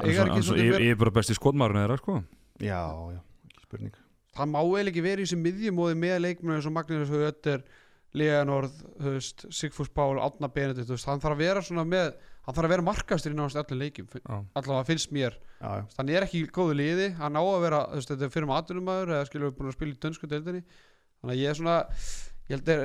eiga 0.00 0.22
er 0.22 0.30
ekki 0.30 0.38
Ég 0.40 0.46
svolítið 0.46 0.86
ég 0.86 0.94
er 0.94 1.02
bara 1.02 1.12
besti 1.18 1.36
skotmaðurinn 1.36 1.82
þeirra 1.84 1.98
sko. 2.00 2.16
Já, 2.62 2.80
já, 3.10 3.20
ekki 3.50 3.66
spurning. 3.66 4.00
Það 4.38 4.50
má 4.54 4.58
eiginlega 4.62 4.92
ekki 4.94 5.04
verið 5.04 5.22
í 5.22 5.28
þessu 5.28 5.40
miðjumóði 5.44 6.00
með 6.00 6.16
leikmennu 6.24 6.62
Leonord, 8.16 8.74
Sigfús 9.54 9.90
Pál 9.94 10.18
Átna 10.18 10.50
Benedikt, 10.50 10.90
veist, 10.90 11.06
hann 11.06 11.22
þarf 11.22 11.36
að 11.36 11.42
vera 11.44 11.62
svona 11.62 11.84
með 11.86 12.08
hann 12.46 12.56
þarf 12.56 12.66
að 12.66 12.72
vera 12.74 12.86
markastur 12.86 13.34
í 13.34 13.36
náttúrulega 13.38 13.66
allir 13.68 13.80
leikjum 13.84 14.08
Já. 14.16 14.36
allavega 14.58 14.88
finnst 14.88 15.12
mér, 15.14 15.36
já, 15.60 15.68
já, 15.78 15.84
hann 15.98 16.10
er 16.10 16.26
ekki 16.26 16.42
góðu 16.50 16.76
liði, 16.80 17.06
hann 17.20 17.38
á 17.38 17.42
að 17.42 17.60
vera, 17.66 17.80
veist, 17.94 18.10
þetta 18.10 18.26
er 18.26 18.34
fyrir 18.34 18.50
maður 18.50 18.64
atvinnumæður 18.64 19.14
eða 19.14 19.28
skilur 19.28 19.50
við 19.50 19.56
búin 19.58 19.70
að 19.70 19.76
spila 19.76 19.94
í 19.94 20.00
dönsku 20.06 20.30
deildinni 20.30 20.64
þannig 20.64 21.34
að 21.36 21.40
ég 21.42 21.52
er 21.52 21.60
svona 21.60 21.76
ég 22.50 22.56
held 22.56 22.72
að, 22.74 22.84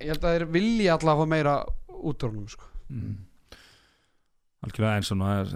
ég 0.00 0.14
held 0.14 0.24
að 0.24 0.36
þeir 0.38 0.46
vilji 0.56 0.90
allavega 0.94 1.30
meira 1.34 1.56
út 1.94 2.24
úr 2.24 2.32
honum, 2.32 2.48
sko 2.54 2.70
mm. 2.88 3.14
Algjörlega 4.64 5.00
en 5.00 5.06
svona 5.06 5.32
eh, 5.42 5.52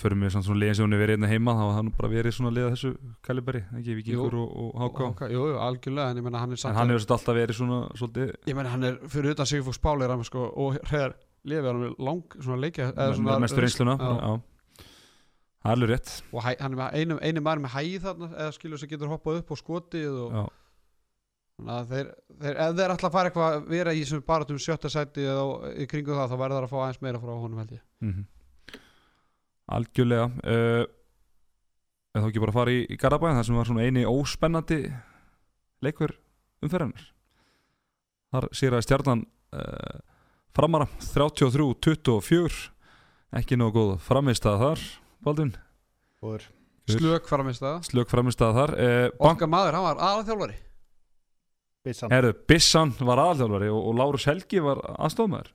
Förum 0.00 0.22
við 0.24 0.34
svona, 0.34 0.46
svona 0.48 0.62
liðin 0.62 0.78
sem 0.78 0.86
hún 0.86 0.96
er 0.96 1.02
verið 1.02 1.16
hérna 1.16 1.32
heima 1.32 1.56
Þá 1.58 1.62
var 1.62 1.74
hann 1.78 1.90
bara 1.98 2.12
verið 2.12 2.36
svona 2.36 2.52
liða 2.54 2.70
þessu 2.76 2.92
kaliberi 3.26 3.64
Ekki 3.80 3.98
Vikingur 3.98 4.38
og, 4.42 4.54
og 4.62 4.78
Háká 4.82 5.08
Ok, 5.08 5.24
Jú, 5.32 5.42
jú, 5.50 5.58
algjörlega, 5.66 6.12
en 6.14 6.22
ég 6.22 6.26
menna 6.28 6.44
hann 6.44 6.54
er 6.54 6.60
En 6.60 6.62
samt 6.62 6.78
hann 6.78 6.94
hefur 6.94 7.16
alltaf 7.18 7.38
verið 7.38 7.58
svona 7.58 7.82
Svolítið 7.98 8.32
ég 8.52 8.58
menna 8.58 8.72
hann 8.76 8.88
er 8.88 9.02
fyrir 9.12 9.36
utan 9.36 9.50
Sigfús 9.50 9.82
er 9.82 10.14
hann 10.14 10.24
sko, 10.28 10.46
og 10.54 10.78
hreðar 10.88 11.18
lifið 11.42 11.68
hann 11.72 11.82
með 11.82 12.00
lang 12.08 12.38
svona 12.38 12.62
leikja 12.62 12.88
eða 12.92 13.10
með, 13.10 13.14
svona, 13.18 13.34
með 13.34 13.44
mestu 13.46 13.64
reynsluna 13.64 13.98
Já. 13.98 14.32
Það 15.62 15.70
er 15.70 15.76
alveg 15.76 15.90
rétt. 15.92 16.10
Og 16.34 16.42
hæ, 16.42 16.50
hann 16.58 16.74
er 16.74 16.96
einu, 16.98 17.16
einu 17.22 17.42
maður 17.44 17.62
með 17.62 17.74
hæð 17.76 18.08
þarna 18.08 18.28
eða 18.34 18.54
skilur 18.56 18.80
sem 18.82 18.90
getur 18.90 19.12
hoppað 19.12 19.38
upp 19.42 19.52
og 19.54 19.60
skotið 19.60 20.16
og 20.24 20.38
þeir, 21.62 22.08
þeir 22.42 22.58
ef 22.64 22.76
þeir 22.80 22.94
ætla 22.96 23.08
að 23.08 23.14
fara 23.14 23.30
eitthvað 23.30 23.56
að 23.58 23.68
vera 23.70 23.94
í 23.94 24.02
sem 24.08 24.24
bara 24.26 24.48
um 24.50 24.58
sjötta 24.62 24.90
sæti 24.90 25.22
eða 25.22 25.72
í 25.78 25.86
kringu 25.90 26.16
það 26.16 26.32
þá 26.32 26.36
verður 26.40 26.56
það 26.56 26.66
að 26.66 26.72
fá 26.72 26.78
aðeins 26.80 27.02
meira 27.04 27.20
frá 27.22 27.34
honum 27.36 27.62
held 27.62 27.76
ég. 27.76 27.84
Mm 28.02 28.24
Algjörlega 29.76 30.28
uh, 30.28 30.84
En 32.12 32.20
þá 32.20 32.28
ekki 32.28 32.42
bara 32.42 32.52
að 32.52 32.58
fara 32.58 32.74
í, 32.74 32.80
í 32.92 32.98
Garabæn 33.00 33.38
Það 33.38 33.46
sem 33.48 33.58
var 33.58 33.70
svona 33.70 33.86
eini 33.88 34.04
óspennandi 34.08 34.80
Leikur 35.82 36.14
umferðanar 36.62 37.06
Þar 38.32 38.48
sér 38.56 38.76
að 38.78 38.86
stjarnan 38.86 39.26
uh, 39.56 40.00
Framara 40.52 40.88
33-24 41.00 42.68
Ekki 43.40 43.56
nógu 43.56 43.78
góð 43.78 43.94
framist 44.04 44.44
að 44.48 44.66
þar 44.66 44.82
Baldvin? 45.22 45.54
Góður. 46.22 46.44
Gull. 46.82 46.98
slök 46.98 47.30
framist 47.30 47.62
það 47.62 47.86
Slök 47.86 48.10
framist 48.10 48.42
að 48.42 48.58
þar 48.58 48.72
uh, 48.74 49.06
okkar 49.30 49.50
maður, 49.50 49.76
hann 49.78 49.86
var 49.86 50.00
aðalþjálfari. 50.08 50.56
Bissan, 51.82 52.12
Herðu, 52.14 52.32
Bissan 52.50 52.92
var 52.98 53.22
aðalþjálfari 53.22 53.70
og, 53.72 53.86
og 53.88 53.96
Lárus 53.98 54.26
Helgi 54.28 54.62
var 54.62 54.82
aðstofmaður 54.98 55.52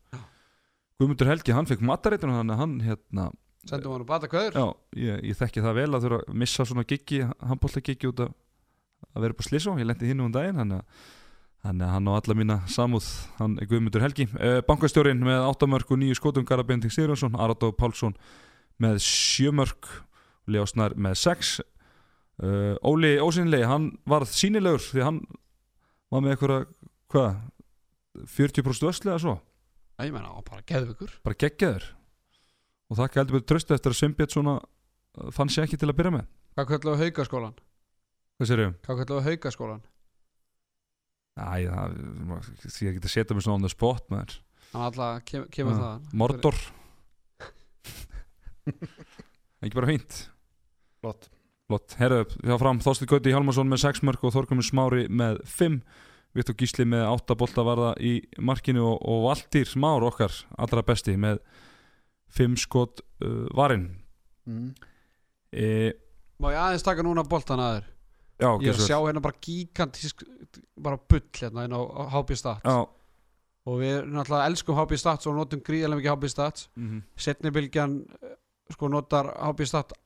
Guðmundur 0.97 1.29
Helgi, 1.29 1.53
hann 1.53 1.69
fekk 1.69 1.83
að 1.85 2.57
hann 2.57 2.79
hérna 2.81 3.29
sendum 3.69 3.93
hann 3.93 4.03
að 4.03 4.09
bata 4.09 4.29
köður 4.31 4.57
Já, 4.57 4.65
ég, 5.03 5.21
ég 5.31 5.37
þekki 5.39 5.63
það 5.65 5.79
vel 5.81 5.89
að 5.91 6.07
þurfa 6.07 6.19
að 6.23 6.41
missa 6.43 6.65
svona 6.67 6.85
giggi, 6.87 7.21
handbólta 7.51 7.83
giggi 7.83 8.09
út 8.11 8.25
af 8.25 8.35
að 9.13 9.23
vera 9.25 9.35
upp 9.35 9.43
á 9.43 9.47
Slissó, 9.47 9.75
ég 9.77 9.87
lendi 9.87 10.09
hinn 10.09 10.23
um 10.23 10.33
daginn 10.33 10.59
þannig 10.61 10.81
að, 10.81 11.85
hann 11.91 12.09
á 12.09 12.13
alla 12.13 12.35
mína 12.37 12.57
samúð, 12.71 13.07
hann 13.39 13.57
er 13.59 13.67
Guðmundur 13.69 14.03
Helgi. 14.03 14.27
Uh, 14.37 14.59
Bankastjórin 14.67 15.23
með 15.25 15.47
8 15.49 15.69
mörg 15.69 15.89
og 15.91 15.99
9 15.99 16.17
skotum 16.19 16.45
Garabjörn 16.47 16.77
Bending 16.77 16.93
Sigurjónsson, 16.93 17.35
Aradó 17.35 17.73
Pálsson 17.75 18.15
með 18.81 19.01
7 19.03 19.51
mörg 19.57 19.89
Leosnar 20.47 20.95
með 20.95 21.17
6 21.25 21.57
uh, 21.59 22.77
Óli 22.87 23.17
Ósynlegi, 23.19 23.67
hann 23.67 23.91
varð 24.07 24.31
sínilegur 24.37 24.85
því 24.85 25.05
hann 25.07 25.21
var 26.13 26.23
með 26.23 26.35
eitthvað 26.35 26.71
hvað 27.11 27.37
40% 28.37 28.89
ösli 28.91 29.11
eða 29.11 29.21
svo? 29.25 29.37
Ég 29.97 30.13
menna, 30.13 30.29
hann 30.29 30.39
var 30.39 30.49
bara 30.51 30.67
geðvökur 30.69 31.17
bara 31.25 31.41
geggjaður 31.41 31.89
og 32.87 32.99
þakka 32.99 33.21
heldur 33.21 33.37
betur 33.37 33.49
tröstu 33.53 33.75
eftir 33.75 33.93
að 33.93 33.99
Sveinbjörn 34.01 34.33
svona 34.33 34.55
uh, 34.61 35.29
fann 35.35 35.51
sér 35.51 35.67
ekki 35.67 35.79
til 35.79 35.89
að 35.91 35.97
byrja 35.99 36.15
með. 36.17 36.25
Hvað 36.57 36.71
kallum 36.71 36.97
við 36.97 37.05
haukaskólan? 37.07 37.55
hvað 38.37 38.51
sér 38.51 38.63
ég? 38.63 38.75
Hvað 38.87 38.99
kallum 39.01 39.19
við 39.19 39.29
haukaskólan? 39.31 39.85
Æ, 41.37 41.69
það, 41.69 41.97
því 42.65 42.89
að 42.89 42.95
geta 42.97 43.13
setja 43.13 43.37
mig 43.37 43.45
svona 43.45 43.59
on 43.59 43.65
the 43.67 43.71
spot 43.71 44.07
maður. 44.13 44.37
Hann 44.71 44.85
alltaf 44.87 45.23
kem, 45.29 45.45
kemur 45.53 45.75
Já, 45.77 45.81
það 45.83 46.15
Mordor 46.17 46.57
ekki 49.61 49.77
bara 49.77 49.89
fínt. 49.89 50.17
Flott. 51.01 51.29
Flott, 51.67 51.95
herðu, 51.99 52.23
hjá 52.47 52.55
fram 52.61 52.79
Þorstein 52.83 53.09
Gauti 53.11 53.31
Hjálmarsson 53.33 53.69
með 53.69 53.81
6 53.83 54.03
mörg 54.07 54.21
og 54.23 54.33
Þorkumur 54.35 54.65
Smári 54.65 55.07
með 55.11 55.41
5 55.51 55.81
Viktor 56.37 56.55
Gísli 56.59 56.85
með 56.87 57.05
8 57.09 57.35
bolta 57.39 57.63
varða 57.65 57.93
í 57.99 58.13
markinu 58.43 58.83
og, 58.85 58.97
og 59.03 59.25
Valtýr 59.27 59.67
Smár 59.69 60.05
okkar 60.07 60.33
allra 60.59 60.83
besti 60.87 61.17
með 61.19 61.41
5 62.35 62.57
skot 62.61 63.01
uh, 63.23 63.45
varinn. 63.55 63.89
Mm. 64.47 64.73
e, 65.51 65.93
Má 66.37 66.51
ég 66.53 66.59
aðeins 66.61 66.85
taka 66.85 67.03
núna 67.05 67.23
boltan 67.27 67.61
að 67.63 67.77
þér? 67.77 67.87
Já, 68.37 68.49
Ég 68.61 68.67
er 68.69 68.77
að 68.77 68.85
sjá 68.85 68.97
hérna 69.01 69.21
bara 69.25 69.39
gigantísk 69.41 70.21
bara 70.77 70.99
bull 71.09 71.23
hérna 71.33 71.65
inn 71.65 71.73
á 71.73 71.81
HB 72.13 72.35
Stats. 72.37 72.73
Og 73.67 73.79
við 73.81 74.03
náttúrulega 74.13 74.49
elskum 74.51 74.77
HB 74.77 74.99
Stats 75.01 75.27
og 75.27 75.35
notum 75.39 75.63
gríðarlega 75.65 75.99
mikið 75.99 76.13
HB 76.13 76.29
Stats. 76.31 76.67
Mhm, 76.77 76.99
setni 77.17 77.51
bylgjan 77.55 77.97
eh, 78.21 78.35
sko 78.71 78.91
notar 78.93 79.31
HB 79.33 79.65
Stats 79.67 79.97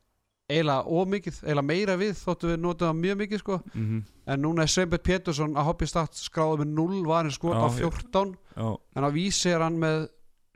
eiginlega 0.51 0.87
ómikið, 0.87 1.37
eiginlega 1.43 1.67
meira 1.67 1.97
við 1.99 2.15
þóttu 2.19 2.49
við 2.51 2.57
notum 2.63 2.89
það 2.89 3.03
mjög 3.03 3.19
mikið 3.21 3.43
sko. 3.43 3.59
Mhm, 3.73 3.99
en 4.33 4.41
núna 4.45 4.63
er 4.65 4.71
Sveinbjörn 4.73 5.05
Pétursson 5.07 5.53
að 5.59 5.67
HB 5.69 5.91
Stats 5.91 6.25
skráði 6.27 6.63
með 6.63 6.73
0 6.79 7.03
varin 7.07 7.35
skot 7.35 7.59
af 7.59 7.77
14 7.77 8.33
já, 8.55 8.67
en 8.95 9.07
á 9.07 9.09
vísi 9.11 9.51
er 9.51 9.63
hann 9.63 9.79
með 9.79 10.07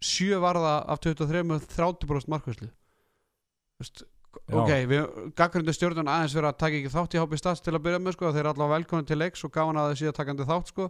7 0.04 0.42
varða 0.44 0.74
af 0.92 1.00
23 1.06 1.46
með 1.48 1.70
30% 1.76 2.32
markvæslu 2.34 2.68
Vist, 3.80 4.04
Já. 4.48 4.56
ok, 4.60 4.72
við 4.92 5.08
gaggrundu 5.36 5.74
stjórnun 5.76 6.10
aðeins 6.12 6.36
fyrir 6.36 6.48
að 6.50 6.60
taka 6.62 6.78
ekki 6.80 6.92
þátt 6.94 7.16
í 7.16 7.20
HB 7.22 7.40
Stats 7.40 7.64
til 7.64 7.74
að 7.76 7.84
byrja 7.88 8.00
með 8.04 8.16
sko, 8.16 8.30
þeir 8.32 8.44
eru 8.46 8.52
allavega 8.54 8.78
velkomin 8.80 9.08
til 9.10 9.18
leiks 9.20 9.44
og 9.48 9.52
gaman 9.56 9.80
að 9.80 9.90
þeir 9.92 10.00
síðan 10.02 10.18
takandi 10.20 10.48
þátt 10.48 10.72
sko. 10.72 10.86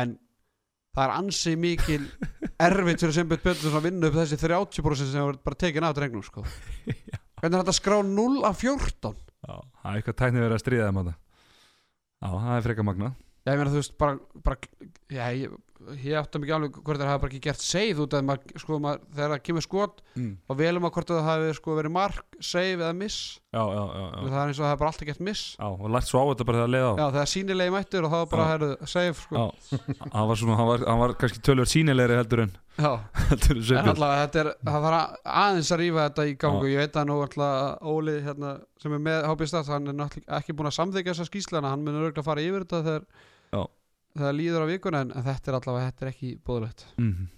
En 0.00 0.12
það 0.96 1.04
er 1.06 1.14
ansi 1.16 1.54
mikil 1.60 2.02
erfitt 2.68 3.04
fyrir 3.04 3.16
Sveinbjörn 3.16 3.44
Pétursson 3.44 3.78
að 3.80 3.86
vinna 3.88 4.10
upp 4.10 4.18
þessi 4.20 4.40
30% 4.42 5.12
sem 5.14 5.24
er 5.32 5.40
bara 5.48 5.60
tekin 5.64 5.88
af 5.88 5.96
drengnum 5.96 6.24
sko. 6.26 6.44
Hvernig 7.40 7.56
er 7.56 7.62
þetta 7.62 7.72
að 7.72 7.78
skrá 7.80 7.98
0 8.04 8.44
af 8.44 8.60
14 8.60 9.16
já 9.16 9.54
Það 9.56 9.90
er 9.90 9.98
eitthvað 10.00 10.16
tæknið 10.20 10.42
verið 10.44 10.56
að 10.58 10.62
stríða 10.64 10.88
þeim 10.90 10.98
að 11.00 11.06
það 11.08 11.18
Já, 12.20 12.28
það 12.28 12.54
er 12.58 12.64
freka 12.66 12.84
magna 12.84 13.06
Já, 13.16 13.52
ég 13.54 13.60
meina 13.62 13.70
þú 13.72 13.80
veist, 13.80 13.94
bara, 13.96 14.18
bara 14.44 14.58
já, 15.08 15.22
ég, 15.40 15.54
ég 16.04 16.16
áttum 16.20 16.44
ekki 16.44 16.54
alveg 16.54 16.78
hvort 16.80 17.00
það 17.00 17.10
hafa 17.10 17.22
bara 17.22 17.32
ekki 17.32 17.42
gert 17.44 17.62
save 17.64 18.02
út 18.04 18.14
af 18.16 18.24
maður, 18.26 18.60
sko, 18.62 18.78
maður, 18.82 19.02
þegar 19.16 19.32
það 19.32 19.42
kemur 19.48 19.64
skot 19.66 20.02
mm. 20.14 20.32
og 20.46 20.58
velum 20.60 20.86
að 20.86 20.94
hvort 20.96 21.12
það 21.12 21.28
hafi 21.28 21.54
sko, 21.58 21.76
verið 21.78 21.94
mark, 21.94 22.38
save 22.38 22.78
eða 22.78 22.92
miss. 23.00 23.18
Já, 23.50 23.60
já, 23.60 23.82
já, 23.82 24.06
það 24.20 24.40
er 24.40 24.52
eins 24.52 24.60
og 24.60 24.64
það 24.66 24.72
er 24.72 24.80
bara 24.82 24.92
alltaf 24.92 25.10
gert 25.10 25.22
miss. 25.26 25.44
Já, 25.56 25.66
og 25.70 25.92
lært 25.96 26.10
svo 26.10 26.22
á 26.22 26.24
þetta 26.30 26.48
bara 26.50 26.60
þegar 26.60 26.68
að 26.68 26.74
leiða 26.76 26.90
á. 26.90 26.94
Já, 27.00 27.06
þegar 27.16 27.30
sýnilegi 27.34 27.74
mættur 27.76 28.06
og 28.06 28.14
það 28.14 28.24
var 28.24 28.32
bara 28.34 28.48
herðu, 28.52 28.70
save 28.94 29.16
sko. 29.20 29.46
Hann 30.14 30.28
var 30.30 30.42
svona, 30.42 30.58
hann 30.60 30.70
var, 30.70 30.84
hann 30.86 31.02
var 31.04 31.16
kannski 31.20 31.44
tölvöld 31.46 31.72
sínilegri 31.72 32.20
heldur 32.20 32.44
en 32.46 32.58
heldur 32.80 33.58
en 33.76 33.88
alltaf 33.90 34.12
þetta 34.20 34.40
er, 34.42 34.50
það 34.68 34.84
var 34.84 34.96
aðeins 35.24 35.72
að 35.74 35.80
rífa 35.82 36.04
þetta 36.06 36.26
í 36.28 36.36
gangu, 36.40 36.68
ég 36.70 36.84
veit 36.84 36.96
að 36.96 37.08
nú 37.10 37.16
alltaf 37.24 37.90
Óli 37.90 38.16
hérna, 38.24 38.54
sem 38.80 38.94
er 38.96 39.02
með 39.04 39.26
HB 39.28 39.50
Stats 39.50 39.72
hann 39.72 39.90
er 39.90 40.14
ekki 40.38 40.56
búin 40.56 40.70
að 40.70 40.78
samþykja 40.78 41.14
þessa 41.14 41.28
skýslana 41.28 41.74
hann 44.16 44.36
munur 44.36 44.60
örgulega 44.60 44.60
að 44.60 44.60
fara 44.60 44.60
yfir 44.60 44.60
þetta 44.60 44.60
þegar, 44.60 44.60
Já. 44.60 44.60
þegar 44.60 44.60
líður 44.60 44.64
á 44.64 44.70
vikuna 44.70 45.00
en, 45.00 45.12
en 45.12 45.26
þetta 45.26 45.50
er 45.50 45.58
allavega, 45.58 45.90
þetta 45.90 46.04
er 46.06 46.12
ekki 46.14 46.32
bóðulegt 46.46 46.86
mm 46.96 47.28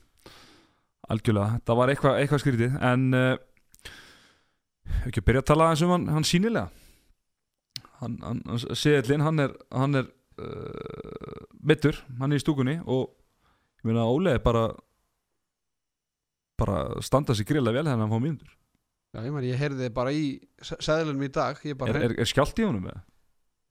Algjörlega, 1.12 1.58
það 1.66 1.76
var 1.76 1.90
eitthvað, 1.90 2.18
eitthvað 2.22 2.40
skrítið 2.40 2.76
en 2.88 3.02
uh, 3.18 3.32
ekki 5.08 5.18
að 5.18 5.26
byrja 5.26 5.42
að 5.42 5.48
tala 5.50 5.64
aðeins 5.66 5.82
um 5.82 5.90
hann, 5.92 6.06
hann 6.14 6.24
sínilega 6.24 6.68
hann, 7.98 8.14
hann, 8.22 8.42
seðlinn, 8.78 9.24
hann 9.26 9.42
er 9.42 9.56
hann 9.74 9.98
er 9.98 10.06
uh, 10.38 11.42
mittur, 11.60 11.98
hann 12.20 12.32
er 12.32 12.38
í 12.38 12.44
stúkunni 12.44 12.78
og 12.86 13.10
ég 13.82 13.90
meina 13.90 14.06
Óli 14.06 14.32
er 14.32 14.42
bara 14.44 14.68
bara 16.56 17.02
standa 17.02 17.34
sig 17.34 17.50
grilla 17.50 17.74
vel 17.74 17.86
hann 17.88 18.06
fá 18.06 18.18
mínútur 18.18 18.54
Já, 19.12 19.20
ég, 19.26 19.32
meni, 19.34 19.50
ég 19.50 19.60
heyrði 19.60 19.90
bara 19.92 20.12
í 20.14 20.38
seðlunum 20.62 21.26
í 21.26 21.32
dag 21.34 21.58
er, 21.66 21.98
er, 21.98 22.14
er 22.22 22.30
skjált 22.30 22.56
í 22.62 22.64
honum 22.64 22.86
eða? 22.88 23.02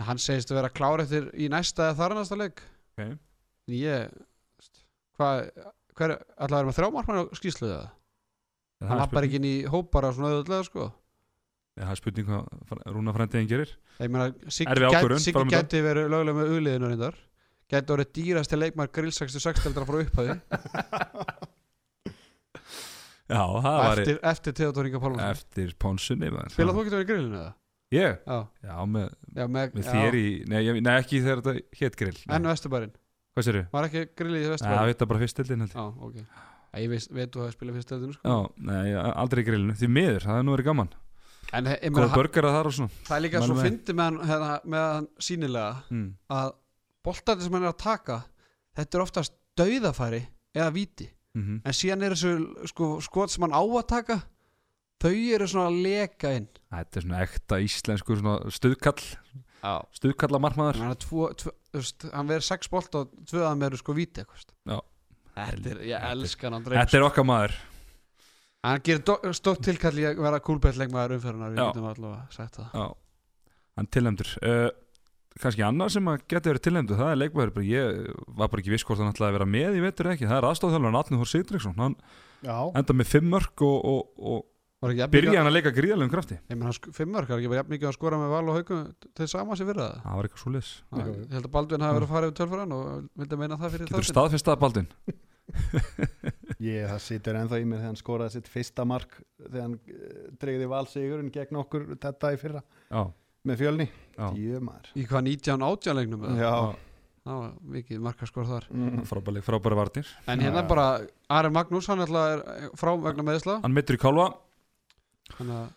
hann 0.06 0.22
segist 0.22 0.52
að 0.52 0.60
vera 0.60 0.74
klár 0.74 1.02
eftir 1.04 1.32
í 1.38 1.48
næsta 1.52 1.90
eða 1.90 1.98
þar 2.00 2.16
næsta 2.20 2.38
leik 2.38 2.62
Ok. 2.92 3.06
En 3.08 3.76
ég 3.78 4.14
hvað, 5.18 5.50
hver, 5.98 6.16
ætla 6.36 6.52
að 6.52 6.60
vera 6.60 6.70
með 6.70 6.80
þrjámarkmann 6.80 7.22
á 7.22 7.26
skýsluðu 7.38 7.74
það 7.76 7.90
hann 8.90 9.02
lappar 9.02 9.28
ekki 9.28 9.38
inn 9.38 9.46
í 9.48 9.56
hóp 9.70 9.92
bara 9.94 10.10
svona 10.16 10.32
auðvitað 10.36 10.64
sko. 10.68 10.88
Er 11.78 11.86
það 11.86 11.94
er 11.94 12.00
spurning 12.00 12.28
hvað 12.28 12.44
Rúna 12.92 13.14
frændiðin 13.16 13.50
gerir. 13.52 13.72
Siggi 14.52 15.46
gæti, 15.52 15.84
verið 15.86 16.10
löglega 16.12 16.38
með 16.38 16.54
augliðinu 16.56 16.90
reyndar. 16.92 17.20
Gæti 17.72 17.94
orðið 17.96 18.10
dýrasti 18.18 18.56
leikmar 18.60 18.90
grill 18.92 19.14
66 19.16 19.62
til 19.64 19.72
að 19.72 19.88
fara 19.88 20.02
upphæði 20.04 20.34
Já, 23.32 23.44
það 23.64 23.64
var 23.64 24.02
eftir, 24.02 24.18
eftir 24.28 24.56
Theodor 24.58 24.88
Inga 24.90 25.00
Pálmarsson. 25.00 25.38
Eftir 25.38 25.70
Pónsunni 25.80 26.28
spilað 26.52 26.76
þú 26.76 26.82
getur 26.84 26.98
verið 26.98 27.06
í 27.06 27.10
grillinu 27.14 27.38
eða? 27.40 27.54
Ég? 27.92 28.22
Já, 28.24 28.38
Já, 28.64 28.76
með, 28.88 29.10
já, 29.36 29.46
með, 29.52 29.74
með 29.76 29.84
já. 29.84 29.92
þér 29.92 30.18
í 30.18 30.26
Nei, 30.48 30.62
nei 30.80 30.94
ekki 30.96 31.20
þegar 31.26 31.42
þetta 31.44 31.80
hétt 31.82 31.98
grill 32.00 32.16
Nei. 32.22 32.36
en 32.38 32.48
Vesturbærin, 32.48 32.94
Hvað 33.36 33.48
sér 33.48 33.60
var 33.74 33.88
ekki 33.90 34.04
grillið 34.22 34.40
í 34.40 34.46
það 34.48 34.56
Vesturbærin? 34.56 34.90
veit 34.92 35.02
það 35.02 35.12
bara 35.12 35.22
fyrstildin. 35.26 35.68
Já, 35.72 35.84
ok 36.08 36.18
Já, 36.22 36.80
Ég 36.80 36.92
veist, 36.94 37.12
veit 37.12 37.36
þú 37.36 37.44
að 37.44 37.54
spila 37.58 37.76
fyrstildinu 37.76 38.16
sko 38.16 38.32
Já, 38.32 38.38
nei, 38.72 38.84
aldrei 38.96 39.44
grillinu 39.48 39.76
Því 39.76 39.92
miður, 39.92 40.28
það 40.30 40.40
er 40.40 40.48
nú 40.48 40.56
verið 40.56 40.70
gaman 40.72 40.92
En 41.52 41.68
ég 41.68 41.92
Góða 41.92 42.16
börgara 42.16 42.54
þar 42.56 42.70
og 42.70 42.76
svona 42.78 43.00
það 43.10 43.16
er 43.18 43.24
líka 43.26 43.42
Mælum 43.42 43.58
svo 43.58 43.66
fyndi 43.66 43.96
með 43.98 44.06
hann, 44.08 44.20
hérna, 44.30 44.84
hann 44.96 45.08
sínilega 45.20 45.72
mm. 45.92 46.06
að 46.32 46.52
boltandi 47.04 47.44
sem 47.48 47.58
hann 47.58 47.66
er 47.66 47.74
að 47.74 47.82
taka 47.82 48.18
þetta 48.78 48.98
er 48.98 49.04
oftast 49.04 49.36
dauðafæri 49.60 50.22
eða 50.56 50.72
víti 50.76 51.10
Mm 51.32 51.62
en 51.64 51.76
síðan 51.76 52.02
er 52.04 52.12
þessu 52.12 52.68
sko, 52.68 52.88
skot 53.00 53.32
sem 53.32 53.44
hann 53.46 53.56
á 53.56 53.64
að 53.64 53.86
taka 53.88 54.18
þau 55.02 55.14
eru 55.36 55.48
svona 55.50 55.70
að 55.72 55.80
leka 55.86 56.34
inn. 56.38 56.48
Þetta 56.72 57.00
er 57.00 57.06
svona 57.08 57.24
ekta 57.26 57.60
íslenskur 57.66 58.22
svona 58.22 58.54
stuðkall. 58.54 59.08
Já. 59.62 59.74
Stuðkalla 59.94 60.40
marmaður 60.42 60.80
hann, 60.82 60.96
tvo, 61.02 61.28
tvo, 61.38 61.52
veist, 61.76 62.08
hann 62.10 62.30
verður 62.30 62.48
sex 62.48 62.72
bolt 62.72 62.96
og 62.98 63.12
tvö 63.30 63.44
að 63.46 63.60
með 63.62 63.78
sko 63.82 63.96
víti. 63.98 64.26
Já. 64.26 64.80
þetta 65.36 65.74
er, 65.76 65.84
ég 65.92 66.08
elska 66.12 66.50
hann 66.50 66.66
Þetta 66.66 66.98
er 66.98 67.06
okkar 67.06 67.28
maður. 67.30 67.58
Hann 68.62 68.82
gerir 68.86 69.34
stótt 69.38 69.64
tilkalli 69.66 70.06
að 70.06 70.22
vera 70.22 70.42
kúlbettleikmaður 70.46 71.18
umferðunar 71.18 71.54
við 71.54 71.64
getum 71.64 71.90
allavega 71.90 72.34
sagt 72.34 72.60
það. 72.60 72.74
Já, 72.78 73.52
hann 73.80 73.92
tilnæmdur 73.96 74.34
uh, 74.46 74.70
Kannski 75.42 75.64
annar 75.64 75.90
sem 75.94 76.10
að 76.12 76.26
geta 76.28 76.52
verið 76.52 76.64
tilnæmdur 76.66 76.98
Það 77.00 77.10
er 77.14 77.20
leikmaður, 77.22 77.54
bara, 77.56 77.66
ég 77.66 78.00
var 78.36 78.50
bara 78.52 78.62
ekki 78.62 78.74
viss 78.74 78.84
hvort 78.86 79.00
hann 79.00 79.14
ætlaði 79.14 79.32
að 79.32 79.38
vera 79.38 79.48
með 79.48 79.78
í 79.80 79.84
vetur 79.86 80.10
eða 80.10 80.18
ekki. 80.18 80.28
Það 80.28 80.38
er 80.42 80.48
aðstofþjálfur 80.50 80.98
Atni 81.00 81.20
Hór 81.22 81.30
Sigdriksson 81.32 81.80
Hann 81.80 81.96
Já, 82.42 82.58
enda 82.76 82.96
með 82.98 83.10
fimm 83.14 83.30
mörk 83.32 83.64
og, 83.64 83.88
og, 83.88 84.28
og 84.34 84.44
byrja 84.82 85.38
hann 85.38 85.48
að 85.52 85.54
leika 85.60 85.72
gríðalegum 85.76 86.10
krafti? 86.12 86.38
Ég 86.50 86.56
menn 86.58 86.66
hann 86.66 86.74
sk- 86.74 86.92
fimm 86.98 87.12
mörk, 87.14 87.30
er 87.30 87.38
ekki 87.38 87.50
bara 87.52 87.60
jafn 87.62 87.74
mikið 87.76 87.90
að 87.92 87.98
skora 88.00 88.18
með 88.18 88.32
val 88.34 88.50
og 88.50 88.56
haugum 88.58 88.80
til 89.20 89.28
sama 89.30 89.54
sér 89.60 89.68
fyrir 89.70 89.82
það? 89.84 90.00
Það 90.06 90.16
var 90.18 90.30
eitthvað 90.30 90.42
svo 90.42 90.54
Já, 90.92 91.06
ég 91.06 91.36
held 91.36 91.46
að 91.46 91.52
Baldvin 91.54 91.86
hafi 91.86 91.98
verið 92.00 92.08
að 92.08 92.14
fara 92.16 92.30
yfir 92.32 92.38
tölfæran 92.42 92.74
og 92.74 93.10
vildi 93.22 93.38
meina 93.44 93.58
það 93.62 93.76
fyrir 93.76 93.86
Getur 93.92 94.02
þáttinn. 94.02 94.14
staðfestað 94.16 94.60
Baldin 94.64 94.88
ég, 96.62 96.86
það 96.90 97.00
situr 97.06 97.38
ennþá 97.42 97.60
í 97.62 97.66
mér 97.68 97.82
þegar 97.82 97.90
hann 97.92 98.00
skoraði 98.00 98.34
sitt 98.38 98.50
fyrsta 98.52 98.86
mark 98.88 99.18
þegar 99.42 99.66
hann 99.66 99.78
dreigði 100.42 100.70
valsigurinn 100.72 101.32
gegn 101.34 101.60
okkur 101.62 101.88
þetta 102.02 102.32
í 102.36 102.40
fyrra. 102.42 102.62
Já, 102.92 103.02
með 103.50 103.62
fjölni. 103.64 103.88
Já, 104.18 104.28
Jömar 104.38 104.92
í 104.98 105.06
hvað 105.10 105.26
19 105.30 105.66
átján 105.68 105.98
leiknum 106.00 106.26
eða? 106.30 106.38
Já, 106.42 106.54
það 107.26 107.42
var 107.42 107.52
mikið 107.76 108.00
markaskor 108.06 108.48
þar. 108.50 108.68
Mm. 108.74 109.02
frábæri, 109.10 109.44
frábæri 109.46 109.78
varnir. 109.82 110.14
En 110.32 110.42
hérna 110.46 110.64
bara 110.70 110.86
Ari 111.30 111.52
Magnús 111.54 111.90
hann 111.92 112.02
er 112.06 112.14
frá 112.80 112.94
vegna 113.02 113.26
meðisla 113.28 113.60
Hann 113.66 113.76
mittur 113.78 113.98
í 113.98 114.02
kálva 114.02 114.32
þannig 115.38 115.60
að 115.60 115.70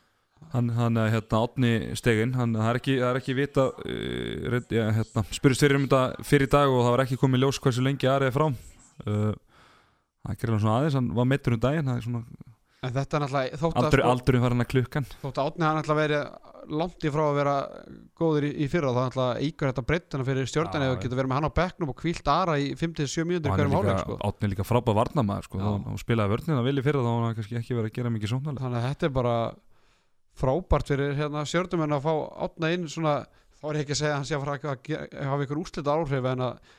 Hann, 0.52 0.68
hann 0.76 0.98
er 1.00 1.08
hérna 1.08 1.38
átni 1.40 1.70
stegin 1.96 2.34
hann, 2.36 2.52
það, 2.54 2.66
er 2.68 2.78
ekki, 2.78 2.94
það 3.00 3.08
er 3.08 3.18
ekki 3.20 3.34
vita 3.38 3.62
uh, 3.72 4.48
reynd, 4.52 4.74
ja, 4.76 4.88
hérna, 4.92 5.22
spurist 5.34 5.64
fyrir 5.64 5.78
um 5.78 5.86
þetta 5.86 6.26
fyrir 6.28 6.50
dag 6.52 6.70
og 6.70 6.82
það 6.84 6.92
var 6.94 7.02
ekki 7.06 7.18
komið 7.22 7.42
ljós 7.42 7.60
hversu 7.64 7.84
lengi 7.86 8.10
er 8.10 8.26
frá. 8.34 8.44
Uh, 9.08 9.32
það 10.24 10.36
gerir 10.42 10.54
hann 10.54 10.62
svona 10.66 10.76
aðeins 10.80 10.98
hann 10.98 11.08
var 11.16 11.30
meittur 11.30 11.56
um 11.56 11.62
daginn 11.64 11.88
það 11.88 11.96
er 11.96 12.04
svona 12.04 12.52
en 12.84 12.94
þetta 12.94 13.16
er 13.18 13.24
náttúrulega 13.24 13.60
þótt 13.60 13.78
að, 13.78 13.84
aldur, 13.88 14.02
sko, 14.02 14.10
aldurinn 14.14 14.44
var 14.44 14.54
hann 14.54 14.64
að 14.64 14.70
klukkan. 14.74 15.06
þótt 15.22 15.40
að 15.40 15.48
Átni 15.50 15.66
hann 15.68 15.80
ætla 15.80 15.96
verið 15.98 16.50
langt 16.80 17.04
í 17.04 17.10
frá 17.12 17.22
að 17.26 17.34
vera 17.36 17.54
góður 18.16 18.46
í, 18.48 18.50
í 18.64 18.68
fyrra 18.72 18.92
þá 18.96 19.00
ætla 19.04 19.26
eigur 19.42 19.68
þetta 19.68 19.84
breyttuna 19.88 20.24
fyrir 20.24 20.48
stjórnan 20.48 20.84
Já, 20.84 20.88
eða 20.88 21.00
getur 21.02 21.18
verið 21.20 21.30
með 21.32 21.38
hann 21.40 21.48
á 21.52 21.58
bekknum 21.58 21.92
og 21.92 21.98
kvílt 22.00 22.30
Ara 22.34 22.54
í 22.56 22.70
5-7 22.80 23.20
og 23.20 23.28
mínútur 23.28 23.52
hann 23.52 23.60
er 23.60 23.68
hverjum 23.68 23.76
hálfleik 23.76 24.00
sko. 24.04 24.16
átni 24.30 24.48
er 24.48 24.52
líka 24.54 24.64
frábæð 24.68 24.96
varnamæður 25.00 25.48
sko, 25.50 25.60
hann 25.60 26.00
spilaði 26.00 26.32
vörnina 26.32 26.64
vel 26.64 26.80
í 26.80 26.84
fyrra 26.86 27.04
þá 27.04 27.10
hann 27.12 27.36
kannski 27.36 27.58
ekki 27.60 27.76
verið 27.76 27.90
að 27.92 27.98
gera 27.98 28.14
mikið 28.14 28.32
sóknarlega 28.32 28.64
þannig 28.64 28.80
að 28.80 28.88
þetta 28.88 29.08
er 29.10 29.14
bara 29.18 29.34
frábært 30.40 30.90
fyrir 30.94 31.14
hérna, 31.18 31.44
stjórnumenn 31.46 31.96
að 31.98 32.06
fá 32.08 32.14
Átna 32.48 32.72
inn 32.74 32.88
svona, 32.90 33.14
þá 33.60 33.66
er 33.70 33.80
ekki 33.82 33.94
að 33.94 34.00
segja 34.00 34.14
að 34.14 34.18
hann 34.18 34.28
sé 34.30 34.38
að 34.38 34.46
fara 34.46 34.56
að 34.56 35.28
hafa 35.28 35.46
ykkur 35.46 35.60
úslita 35.62 35.94
áhrif 35.94 36.30
en 36.32 36.44
að 36.48 36.72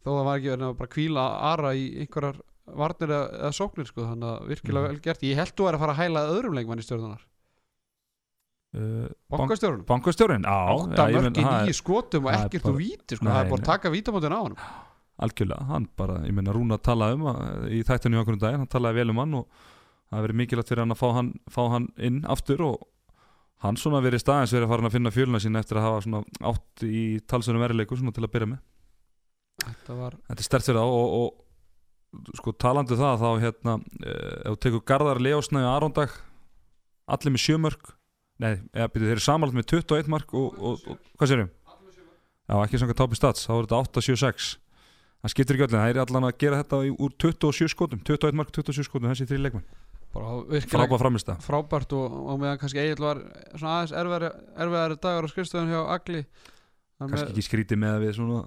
þó 0.00 0.10
það 0.16 0.24
var 0.26 0.40
ekki 0.40 0.52
verið 0.54 0.66
að 0.70 0.76
bara 0.80 0.94
kvíla 0.96 1.26
Ara 1.52 1.74
í 1.76 1.86
einhverjar 2.02 2.40
varnir 2.74 3.12
eða, 3.14 3.50
sóknir 3.54 3.86
sko, 3.86 4.02
þannig 4.10 4.28
að 4.32 4.46
virkilega 4.50 4.86
Mhm. 4.88 4.92
vel 4.96 5.00
gert 5.06 5.22
ég 5.22 5.36
held 5.36 5.54
þú 5.56 5.68
er 5.68 5.74
að 5.76 5.82
fara 5.84 5.92
að 5.94 6.00
hæla 6.02 6.22
öðrum 6.34 6.54
leikmann 6.58 6.78
í 6.82 6.86
stjórnunar 6.86 7.22
uh, 8.76 9.06
bankastjórnum 9.32 9.84
Bankastjórinn, 9.86 10.42
já 10.42 10.56
átta 10.74 11.06
já, 11.06 11.14
ég 11.14 11.22
mörg 11.22 11.36
meina, 11.38 11.54
í 11.64 11.70
er 11.72 11.78
skotum 11.78 12.26
og 12.26 12.32
er 12.32 12.42
ekkert 12.48 12.62
bara- 12.66 12.74
úr 12.74 12.80
víti 12.82 13.16
sko. 13.16 13.24
Það 13.26 13.40
er 13.40 13.48
nei. 13.50 13.56
að 13.58 13.64
taka 13.64 13.90
vítamótin 13.94 14.34
á 14.36 14.40
hann 14.42 14.56
Algjörlega, 15.16 15.64
hann 15.70 15.86
bara, 15.96 16.18
ég 16.26 16.34
meina 16.36 16.52
Rúna 16.52 16.76
talaði 16.78 17.14
um 17.16 17.22
að, 17.30 17.70
í 17.72 17.78
þættinu 17.88 18.18
í 18.18 18.20
okkur 18.20 18.34
um 18.36 18.38
daginn, 18.42 18.58
hann 18.60 18.68
talaði 18.68 18.94
vel 19.00 19.10
um 19.14 19.16
hann 19.22 19.34
og 19.38 19.46
það 20.12 20.26
verið 20.26 20.36
mikilvægt 20.42 20.68
fyrir 20.68 20.82
hann 20.84 20.92
að 20.92 21.00
fá 21.00 21.08
hann, 21.16 21.30
fá 21.48 21.62
hann 21.72 21.86
inn 21.96 22.18
aftur 22.28 22.60
og 22.66 22.82
hann 23.64 23.76
svona 23.80 24.02
verið 24.04 24.20
staðins 24.20 24.52
verið 24.52 24.66
að 24.68 24.72
fara 24.74 24.82
að 24.90 24.92
finna 24.92 25.10
fjöluna 25.14 25.40
sína 25.40 25.58
eftir 25.64 25.78
að 25.80 25.86
hafa 25.88 26.02
svona 26.04 26.20
átt 26.52 26.84
í 26.84 27.20
talsönum 27.24 27.64
verileiku 27.64 27.96
svona 27.96 28.12
til 28.12 28.26
að 28.26 28.32
byrja 28.36 28.50
með. 28.52 28.60
þetta 29.64 29.96
var 29.96 30.18
Þetta 30.28 30.36
er 30.44 30.48
stert 30.50 30.66
fyrir 30.68 30.76
þá 30.76 30.84
og, 30.84 31.08
og 31.16 31.45
sko 32.38 32.54
talandi 32.56 32.96
um 32.96 33.00
það 33.02 33.22
þá 33.22 33.30
hérna, 33.44 33.76
eh, 34.02 34.36
ef 34.46 34.56
þú 34.56 34.60
tekur 34.64 34.84
Garðar 34.92 35.22
Leosnæði 35.22 35.68
og 35.68 35.74
Arondag, 35.74 36.18
allir 37.06 37.34
með 37.34 37.44
sjömörk, 37.44 37.94
nei, 38.42 38.52
eða 38.74 38.90
byrju, 38.92 39.08
þeir 39.08 39.16
eru 39.16 39.26
samanlagt 39.26 39.58
með 39.58 39.68
21 39.74 40.12
mark 40.12 40.36
og, 40.36 40.60
og, 40.60 40.86
og 40.86 41.18
hvað 41.18 41.32
sérum? 41.32 41.50
Já, 42.46 42.54
ekki 42.62 42.78
svona 42.78 42.96
tápi 42.96 43.18
stats, 43.18 43.48
þá 43.48 43.52
er 43.56 43.66
þetta 43.66 43.82
8-7-6 43.82 44.54
það 45.26 45.32
skiptir 45.32 45.56
ekki 45.56 45.66
öllum, 45.66 45.80
það 45.80 45.92
er 45.92 46.00
allan 46.04 46.28
að 46.28 46.38
gera 46.42 46.62
þetta 46.62 46.80
úr 46.92 47.14
27 47.24 47.72
skotum, 47.72 48.02
21 48.06 48.38
mark, 48.38 48.52
27 48.54 48.86
skotum 48.86 49.10
þessi 49.10 49.28
þrý 49.30 49.40
leikmenn, 49.42 49.66
framist 51.02 51.28
það 51.28 51.46
frábært 51.46 51.94
og, 51.96 52.18
og 52.30 52.40
meðan 52.40 52.60
kannski 52.60 52.82
Egil 52.82 53.02
var 53.02 53.22
svona 53.56 53.80
aðeins 53.80 53.94
erfiðari 54.62 54.98
dagar 55.02 55.26
á 55.26 55.32
skrifstöðun 55.32 55.72
hjá 55.74 55.80
Agli. 55.96 56.22
Kannski 57.00 57.32
ekki 57.32 57.44
skrítið 57.44 57.80
með 57.82 57.96
að 57.96 58.04
við 58.06 58.14
svona 58.20 58.42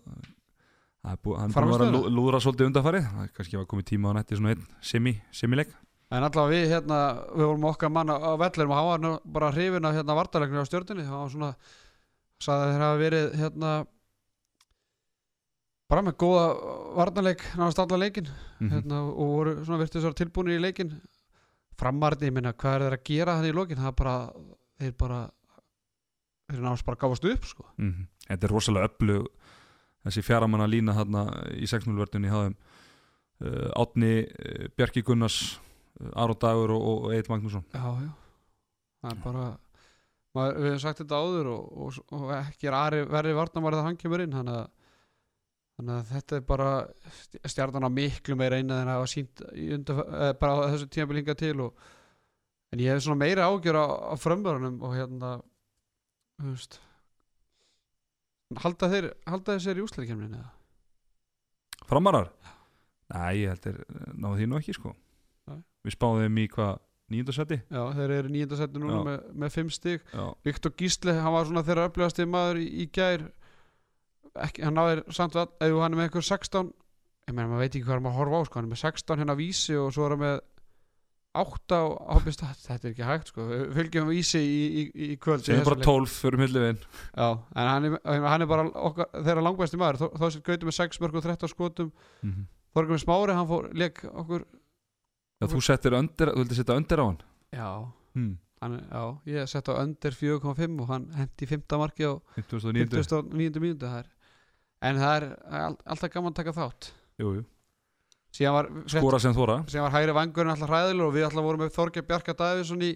hann 1.03 1.17
búin 1.23 1.53
að 1.53 1.85
að 1.85 2.09
lúðra 2.11 2.39
svolítið 2.43 2.67
undanfari, 2.69 3.01
það 3.05 3.23
er 3.23 3.30
kannski 3.38 3.57
var 3.57 3.65
komið 3.71 3.85
tíma 3.93 4.11
á 4.11 4.17
nætti 4.19 4.35
svona 4.39 4.51
einn 4.55 4.65
semi, 4.81 5.13
semileik. 5.31 5.71
En 6.11 6.23
allavega 6.26 6.49
við 6.55 6.71
hérna, 6.73 6.97
við 7.38 7.45
vorum 7.45 7.67
okkar 7.69 7.91
mann 7.93 8.09
á, 8.09 8.17
vellinum 8.41 8.71
og 8.73 8.80
hann 8.80 9.05
var 9.11 9.21
bara 9.26 9.51
hrifin 9.53 9.85
af 9.85 9.93
hérna 9.95 10.15
vartalegnu 10.17 10.59
á 10.59 10.65
stjórninni, 10.65 11.05
hann 11.05 11.21
var 11.23 11.30
svona 11.30 11.51
sagði 12.41 12.65
að 12.65 12.71
þeir 12.73 12.84
hafa 12.88 12.99
verið 13.03 13.34
hérna 13.39 13.71
bara 15.89 16.03
með 16.05 16.17
góða 16.21 16.43
vartaleg 16.99 17.41
náðast 17.57 17.80
alla 17.84 17.97
leikin 18.03 18.27
Mhm. 18.59 18.69
hérna, 18.73 18.99
og 19.09 19.27
voru 19.34 19.53
svona 19.65 19.80
virtið 19.84 20.01
svo 20.03 20.13
tilbúinir 20.13 20.59
í 20.59 20.61
leikin 20.61 21.01
framarni, 21.80 22.27
ég 22.27 22.34
minna, 22.34 22.53
hvað 22.53 22.76
er 22.76 22.81
þeir 22.81 22.97
að 22.97 23.03
gera 23.05 23.35
þannig 23.39 23.53
í 23.53 23.55
lokin, 23.55 23.77
það 23.77 23.88
er 23.88 23.97
bara 24.03 24.15
þeir 24.80 24.97
bara 24.97 25.19
þeir 26.51 26.61
náðast 26.65 26.85
bara 26.85 26.97
gáfast 26.97 27.26
upp 27.31 27.45
sko. 27.45 27.65
Mhm. 27.77 28.07
Þetta 28.30 28.43
er 28.43 28.49
rosalega 28.49 28.88
öflug 28.89 29.27
þessi 30.07 30.23
fjaramanna 30.26 30.67
lína 30.69 30.95
þarna 30.97 31.26
í 31.55 31.67
6-0 31.69 31.97
vörðunni 31.97 32.31
háðum 32.31 32.55
uh, 32.55 33.69
Átni, 33.80 34.13
uh, 34.26 34.67
Bjarki 34.77 35.03
Gunnars 35.05 35.57
uh, 35.99 36.11
Aron 36.23 36.39
Dagur 36.39 36.76
og, 36.76 36.85
og 36.89 37.15
Eitt 37.15 37.31
Magnússon. 37.31 37.65
Já, 37.73 37.88
já. 38.03 38.11
Það 38.99 39.11
er 39.13 39.21
bara 39.23 39.45
maður, 40.35 40.57
við 40.59 40.69
hefum 40.69 40.81
sagt 40.84 41.01
þetta 41.03 41.21
áður 41.23 41.53
og, 41.53 41.69
og, 41.85 42.01
og 42.17 42.34
ekki 42.38 42.69
er 42.69 42.77
ari, 42.77 43.05
verri 43.09 43.35
varnamar 43.38 43.77
þegar 43.77 43.88
hann 43.88 44.01
kemur 44.01 44.23
inn 44.23 44.35
þannig 44.35 44.57
að, 44.57 44.67
þannig 45.80 45.95
að 45.95 46.11
þetta 46.13 46.38
er 46.38 46.43
bara 46.49 46.71
stjarnan 47.53 47.88
á 47.88 47.91
miklu 47.99 48.38
meira 48.39 48.59
eina 48.59 48.81
en 48.81 48.91
að 48.91 48.99
hafa 48.99 49.13
sínt 49.13 49.45
í 49.55 49.69
undan, 49.77 50.03
eh, 50.03 50.34
bara 50.41 50.67
þessu 50.73 50.89
tímabil 50.91 51.21
hingað 51.21 51.39
til 51.41 51.55
en 52.69 52.84
ég 52.84 52.91
hef 52.91 53.05
svona 53.05 53.23
meira 53.23 53.47
ágjör 53.49 53.80
á, 53.80 53.85
á 54.13 54.15
frömmurunum 54.19 54.84
og 54.85 54.93
hérna 54.97 55.31
þú 56.39 56.53
veist 56.53 56.80
halda 58.63 58.89
þeir 58.89 59.07
halda 59.30 59.55
þeir 59.55 59.63
sér 59.65 59.80
í 59.80 59.85
úsleikemnin 59.85 60.35
eða? 60.39 60.49
Framarar? 61.89 62.30
Nei, 63.09 63.41
ég 63.43 63.53
held 63.53 63.67
er 63.71 63.80
náðu 64.13 64.35
því 64.39 64.47
nú 64.49 64.59
ekki 64.59 64.76
sko. 64.77 64.93
Nei. 65.49 65.61
Við 65.85 65.95
spáðum 65.95 66.26
þeim 66.26 66.41
í 66.43 66.47
hvað 66.53 66.73
nýjöndasetti 67.09 67.57
já 67.73 67.81
þeir 67.97 68.11
eru 68.19 68.30
nýjöndasettu 68.30 68.81
núna 68.81 68.97
Já. 68.99 69.05
með, 69.07 69.30
með 69.43 69.55
fimm 69.55 69.71
stig. 69.73 70.03
Já, 70.13 70.26
Viktor 70.45 70.76
Gísli, 70.77 71.15
hann 71.17 71.34
var 71.34 71.47
svona 71.49 71.65
þeirra 71.65 72.27
maður 72.30 72.61
í, 72.61 72.67
í 72.84 72.89
gær. 72.93 73.26
Ekki, 74.45 74.61
hann 74.61 74.77
náður 74.77 75.01
samt 75.09 75.35
að 75.35 75.55
ef 75.65 75.73
hann 75.81 75.93
er 75.93 75.97
með 75.97 76.05
eitthvað 76.09 76.27
16 76.30 76.69
ég 77.30 77.35
meina 77.38 77.49
maður 77.49 77.63
veit 77.63 77.76
ekki 77.76 77.85
hvað 77.85 77.95
er 77.95 78.03
maður 78.05 78.15
að 78.15 78.19
horfa 78.19 78.39
á 78.39 78.43
sko, 78.47 78.59
hann 78.59 78.67
er 78.67 78.73
með 78.73 78.81
16 78.84 79.21
hérna 79.21 79.35
vísi 79.38 79.76
og 79.77 79.89
svo 79.93 80.05
er 80.05 80.15
hann 80.15 80.23
með 80.23 80.38
8 81.40 81.78
á 81.80 81.84
ábyrst 82.16 82.44
þetta 82.44 82.78
er 82.88 82.91
ekki 82.91 83.07
hægt 83.07 83.32
sko, 83.32 83.45
Við 83.49 83.66
fylgjum 83.78 84.11
vísi 84.11 84.41
í, 84.41 84.60
í, 84.68 84.84
í 85.14 85.18
kvöld 85.22 85.45
segjum 85.45 85.64
þessum 85.64 85.72
bara. 85.72 85.88
12 85.88 86.16
fyrir 86.16 86.41
milliðin 86.44 86.80
já, 86.82 87.28
en 87.30 87.70
hann 87.72 87.90
er, 87.90 87.98
hann 88.06 88.45
er 88.45 88.49
bara 88.49 88.68
okkar, 88.90 89.10
þeirra 89.16 89.45
langbæsti 89.45 89.80
maður, 89.82 90.02
þó, 90.02 90.07
þó 90.20 90.26
sem 90.36 90.45
gautum 90.49 90.72
með 90.72 90.78
6 90.80 91.02
mörg 91.03 91.20
og 91.20 91.26
13 91.28 91.53
skotum, 91.53 91.91
mm 92.22 92.34
-hmm. 92.34 92.49
Þorgur 92.70 92.94
með 92.94 93.02
smári 93.02 93.34
hann 93.34 93.49
fór, 93.49 93.72
leik 93.74 94.03
okkur 94.06 94.45
Já, 95.40 95.48
þú 95.48 95.64
settir 95.64 95.95
öndir, 95.98 96.30
þú 96.36 96.44
vildi 96.44 96.60
setja 96.60 96.78
öndir 96.78 97.02
á 97.02 97.06
hann 97.07 97.20
já, 97.49 97.70
hmm. 98.14 98.38
hann, 98.61 98.80
já 98.91 99.03
ég 99.34 99.49
sett 99.49 99.70
á 99.72 99.74
under 99.80 100.11
4,5 100.11 100.82
og 100.84 100.88
hann 100.91 101.10
hendi 101.16 101.45
5. 101.49 101.78
marki 101.80 102.06
á 102.06 102.14
59. 102.36 102.90
59. 102.91 103.60
mínútu 103.64 103.88
það 103.88 104.03
er 104.03 104.10
en 104.82 104.99
það 104.99 105.16
er 105.16 105.26
all, 105.64 105.78
alltaf 105.86 106.11
gaman 106.14 106.34
að 106.34 106.41
taka 106.44 106.56
þátt 106.56 106.91
Jú, 107.20 107.34
jú. 107.40 107.45
Var, 108.53 108.69
Skora 108.88 109.19
sem 109.19 109.34
þóra 109.34 109.56
síðan 109.68 109.88
var 109.88 109.95
hægri 109.97 110.14
vangurinn 110.15 110.51
alltaf 110.53 110.69
hræðilegur 110.69 111.07
og 111.10 111.14
við 111.18 111.26
alltaf 111.30 111.43
vorum 111.47 111.64
með 111.65 111.73
Þorgeir 111.76 112.06
Bjarka 112.07 112.34
Davíðsson 112.39 112.84
í, 112.85 112.91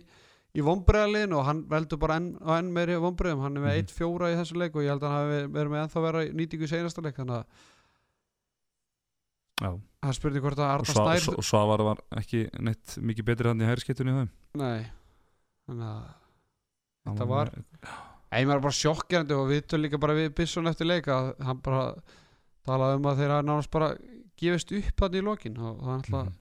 í 0.53 0.61
vombreðalin 0.61 1.33
og 1.33 1.45
hann 1.47 1.63
veldur 1.71 1.97
bara 1.99 2.17
enn, 2.21 2.27
enn 2.45 2.71
meiri 2.75 2.95
vombreðum, 3.01 3.41
hann 3.41 3.57
er 3.57 3.63
með 3.65 3.73
Mhm. 3.73 3.87
1-4 3.89 4.29
í 4.33 4.37
þessu 4.39 4.55
leik 4.61 4.75
og 4.75 4.83
ég 4.85 4.89
held 4.93 5.03
að 5.03 5.15
hann 5.15 5.53
verið 5.57 5.71
með 5.73 5.83
ennþá 5.87 6.03
vera 6.05 6.23
nýtingu 6.29 6.63
í 6.67 6.69
seinasta 6.73 7.01
leik 7.01 7.15
þannig 7.17 7.39
að 9.63 9.79
það 10.03 10.15
spurði 10.17 10.41
hvort 10.43 10.59
að 10.59 10.85
Sva, 10.89 11.03
Snær 11.15 11.37
og 11.39 11.45
Svavar 11.47 11.83
var 11.87 12.01
ekki 12.19 12.43
neitt 12.59 12.97
mikið 12.99 13.27
betri 13.29 13.47
hann 13.51 13.61
í 13.63 13.67
hægri 13.67 13.83
skiptunni 13.85 14.15
nei. 14.59 14.83
Þannig 15.69 15.87
að 15.87 16.03
Hann 17.03 17.17
Þetta 17.17 17.27
var- 17.27 17.49
maður 18.31 18.55
er 18.55 18.59
bara 18.63 18.71
sjokkjandi 18.71 19.35
og 19.35 19.49
við 19.49 19.65
tölum 19.67 19.83
líka 19.83 19.99
bara 19.99 20.13
við 20.15 20.29
Bisson 20.35 20.67
eftir 20.71 20.87
leik 20.87 21.05
að 21.11 21.33
hann 21.43 21.57
bara 21.59 21.95
talaði 22.65 22.95
um 22.95 23.03
að 23.11 23.17
þeir 23.19 23.33
hafa 23.33 23.43
nánast 23.43 23.69
bara 23.71 23.89
gefist 24.43 24.73
upp 24.79 25.03
þannig 25.03 25.21
í 25.23 25.27
lokin 25.27 25.57
og 25.59 25.79
það 25.79 25.89
er 25.89 25.97
alltaf 25.99 26.25
Mhm. 26.27 26.33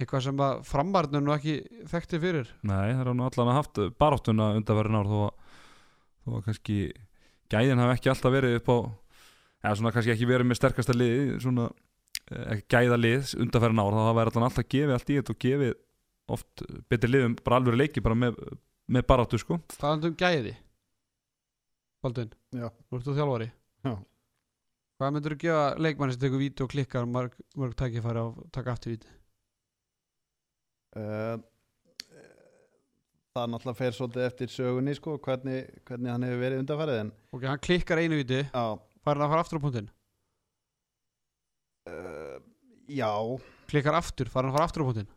eitthvað 0.00 0.22
sem 0.26 0.40
að 0.44 0.58
framvarnir 0.68 1.22
nú 1.24 1.32
ekki 1.34 1.54
þekkti 1.88 2.20
fyrir 2.20 2.50
Nei, 2.68 2.92
það 2.92 3.00
er 3.00 3.10
að 3.12 3.52
haft 3.56 3.78
baráttuna 3.98 4.50
undanverðin 4.58 4.98
ár 5.00 5.08
þó 5.08 5.18
að, 5.24 5.34
þó 6.26 6.30
að 6.36 6.44
kannski 6.50 6.78
gæðin 7.54 7.80
hafi 7.80 7.94
ekki 7.96 8.10
alltaf 8.12 8.34
verið 8.36 8.56
upp 8.60 8.68
á 8.68 8.76
eða 9.66 9.76
svona 9.80 9.92
kannski 9.96 10.12
ekki 10.12 10.28
verið 10.28 10.46
með 10.50 10.58
sterkasta 10.60 10.96
lið 10.96 11.40
svona 11.40 11.68
eh, 12.30 12.44
ekki 12.58 12.66
gæða 12.76 12.98
lið 13.00 13.32
undanverðin 13.40 13.80
ár 13.82 13.96
þá 13.96 14.02
það 14.04 14.16
væri 14.20 14.32
allan 14.34 14.48
alltaf 14.50 14.68
gefið 14.74 14.94
allt 14.98 15.10
í 15.10 15.16
þetta 15.20 15.32
og 15.36 15.40
gefið 15.46 15.74
oft 16.36 16.62
betri 16.90 17.10
liðum 17.14 17.36
bara 17.46 17.60
alveg 17.60 17.78
leiki 17.80 18.02
bara 18.02 18.18
með, 18.18 18.36
með 18.90 19.06
baráttu 19.06 19.38
sko 19.40 19.60
Það 19.78 20.06
um 20.10 20.16
gæði 20.20 20.54
Baldvin, 22.04 22.30
Já. 22.52 22.68
nú 22.68 22.98
ert 22.98 23.06
þú 23.08 23.14
þjálfari 23.16 23.48
Já. 23.86 23.94
Hvað 24.96 25.12
myndur 25.12 25.34
þú 25.34 25.42
gefa 25.42 25.64
leikmanni 25.84 26.14
sem 26.14 26.20
tekur 26.22 26.40
víti 26.40 26.64
og 26.64 26.70
klikkar 26.72 27.04
mörg, 27.04 27.34
mörg 27.60 27.74
tækifæri 27.76 28.20
á 28.24 28.26
að 28.32 28.36
taka 28.56 28.72
aftur 28.72 28.94
víti? 28.94 29.10
Uh, 30.96 31.34
það 33.36 33.50
náttúrulega 33.52 33.76
fer 33.76 33.92
svolítið 33.92 34.24
eftir 34.24 34.52
sögunni 34.54 34.94
sko, 34.96 35.18
hvernig, 35.26 35.66
hvernig 35.84 36.14
hann 36.14 36.24
hefur 36.24 36.40
verið 36.40 36.62
undanfærið 36.62 37.00
en 37.02 37.10
Ok, 37.36 37.44
hann 37.44 37.60
klikkar 37.66 38.00
einu 38.00 38.22
víti, 38.22 38.38
já, 38.48 38.64
fær 39.04 39.12
hann 39.20 39.26
að 39.26 39.34
fara 39.34 39.42
aftur 39.44 39.60
á 39.60 39.64
punktinn? 39.66 39.90
Uh, 41.92 42.38
já. 42.88 43.10
Klikkar 43.68 43.98
aftur, 43.98 44.30
fær 44.32 44.46
hann 44.46 44.54
að 44.54 44.56
fara 44.56 44.68
aftur 44.70 44.86
á 44.86 44.88
punktinn? 44.88 45.10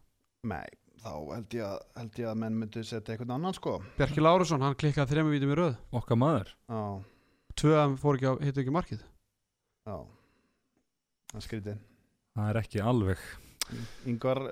Nei, 0.51 0.67
þá 1.05 1.13
held 1.37 1.55
ég, 1.55 1.69
að, 1.69 1.85
held 2.01 2.19
ég 2.19 2.33
að 2.33 2.41
menn 2.43 2.57
myndu 2.65 2.83
setja 2.83 3.15
einhvern 3.15 3.31
annan 3.37 3.55
sko. 3.55 3.77
Bjarki 3.95 4.25
Lárusson, 4.27 4.67
hann 4.67 4.75
klikkaði 4.75 5.13
þrejum 5.15 5.31
vítum 5.37 5.55
í 5.55 5.57
röð. 5.61 5.79
Okkar 6.01 6.19
maður. 6.19 6.51
Já, 6.67 6.83
Tvö 7.59 7.73
að 7.77 7.81
hann 7.85 7.97
fór 8.03 8.19
ekki 8.19 8.27
á, 8.27 8.33
hittu 8.43 8.63
ekki 8.65 8.75
markið 8.75 9.07
já. 9.89 9.97
Það 11.33 11.45
skrítið. 11.45 11.79
Það 12.37 12.49
er 12.51 12.59
ekki 12.63 12.83
alveg. 12.85 13.23
Yngvar 14.09 14.43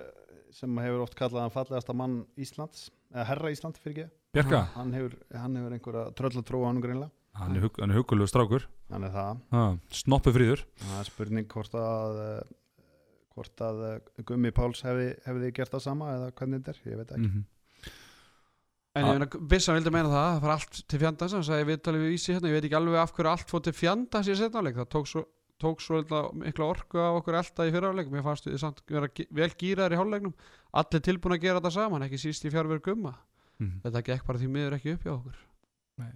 sem 0.57 0.81
hefur 0.83 1.03
oft 1.05 1.17
kallað 1.17 1.45
hann 1.45 1.53
fallegasta 1.53 1.95
mann 1.97 2.19
Íslands 2.39 2.87
eða 3.13 3.25
herra 3.31 3.51
Ísland 3.53 3.77
fyrir 3.81 4.03
ekki 4.07 4.13
Bjarka, 4.37 4.59
hann 4.75 4.91
hefur, 4.93 5.15
hann 5.33 5.55
hefur 5.57 5.75
einhverja 5.75 6.03
tröll 6.17 6.33
að 6.35 6.45
trúa 6.49 6.69
hann 6.69 6.81
greinlega 6.83 7.09
hann 7.37 7.57
er, 7.57 7.65
hug, 7.65 7.77
hann 7.81 7.93
er 7.93 7.99
hugulegu 7.99 8.29
strákur. 8.29 8.65
Hann 8.91 9.05
er 9.05 9.13
það. 9.13 9.41
Ha, 9.53 9.65
snoppu 9.93 10.33
fríður 10.35 10.63
það 10.83 11.01
er 11.01 11.09
spurning 11.09 11.49
hvort 11.51 11.75
að 11.77 12.21
eh, 12.23 12.55
hvort 13.35 13.63
að 13.67 13.83
eh, 13.89 14.23
Gummi 14.27 14.53
Páls 14.55 14.81
hefði, 14.85 15.11
hefði 15.27 15.51
gert 15.59 15.75
það 15.75 15.85
sama 15.85 16.09
eða 16.15 16.31
hvernig 16.39 16.63
þetta 16.63 16.73
er, 16.73 16.81
ég 16.91 17.01
veit 17.01 17.13
ekki. 17.13 17.29
Mm 17.29 17.45
En 18.97 19.05
Ah. 19.05 19.13
ég 19.19 19.37
Bissan 19.51 19.77
vildi 19.77 19.93
meina 19.93 20.09
það, 20.09 20.27
það 20.27 20.43
fara 20.43 20.57
allt 20.57 20.77
til 20.87 20.99
fjandans 20.99 21.33
hann 21.37 21.47
sagði 21.47 21.69
við 21.69 21.81
talið 21.85 22.03
við 22.05 22.13
vísi 22.15 22.33
hérna, 22.33 22.49
ég 22.49 22.57
veit 22.57 22.67
ekki 22.67 22.77
alveg 22.79 23.01
af 23.01 23.13
hverju 23.13 23.31
allt 23.31 23.51
fór 23.51 23.63
til 23.67 23.73
fjandans 23.77 24.27
í 24.27 24.35
setnáleik 24.39 24.79
það 24.79 24.89
tók 24.95 25.09
svo, 25.11 25.23
tók 25.61 25.81
svo 25.83 25.99
eitthvað 26.01 26.29
mikla 26.41 26.69
orku 26.71 27.01
af 27.01 27.19
okkur 27.21 27.39
elda 27.41 27.67
í 27.67 27.73
fyrirháleik, 27.75 28.11
mér 28.13 28.25
fannst 28.25 28.47
við 28.49 28.59
samt 28.61 28.81
vera 28.87 29.09
vel 29.29 29.49
gýraðar 29.53 29.95
í 29.95 29.99
hálfleiknum. 30.01 30.35
Allir 30.73 31.03
tilbúin 31.07 31.37
að 31.37 31.43
gera 31.45 31.59
þetta 31.61 31.73
saman, 31.77 32.05
ekki 32.07 32.21
síst 32.21 32.45
í 32.45 32.53
fjárverð 32.53 32.83
gumma. 32.89 33.13
-hmm. 33.59 33.81
þetta 33.83 34.03
gekk 34.05 34.25
bara 34.27 34.41
því 34.41 34.49
miður 34.53 34.77
ekki 34.77 34.93
upp 34.95 35.05
hjá 35.05 35.13
okkur. 35.13 35.37
Nei, 35.97 36.11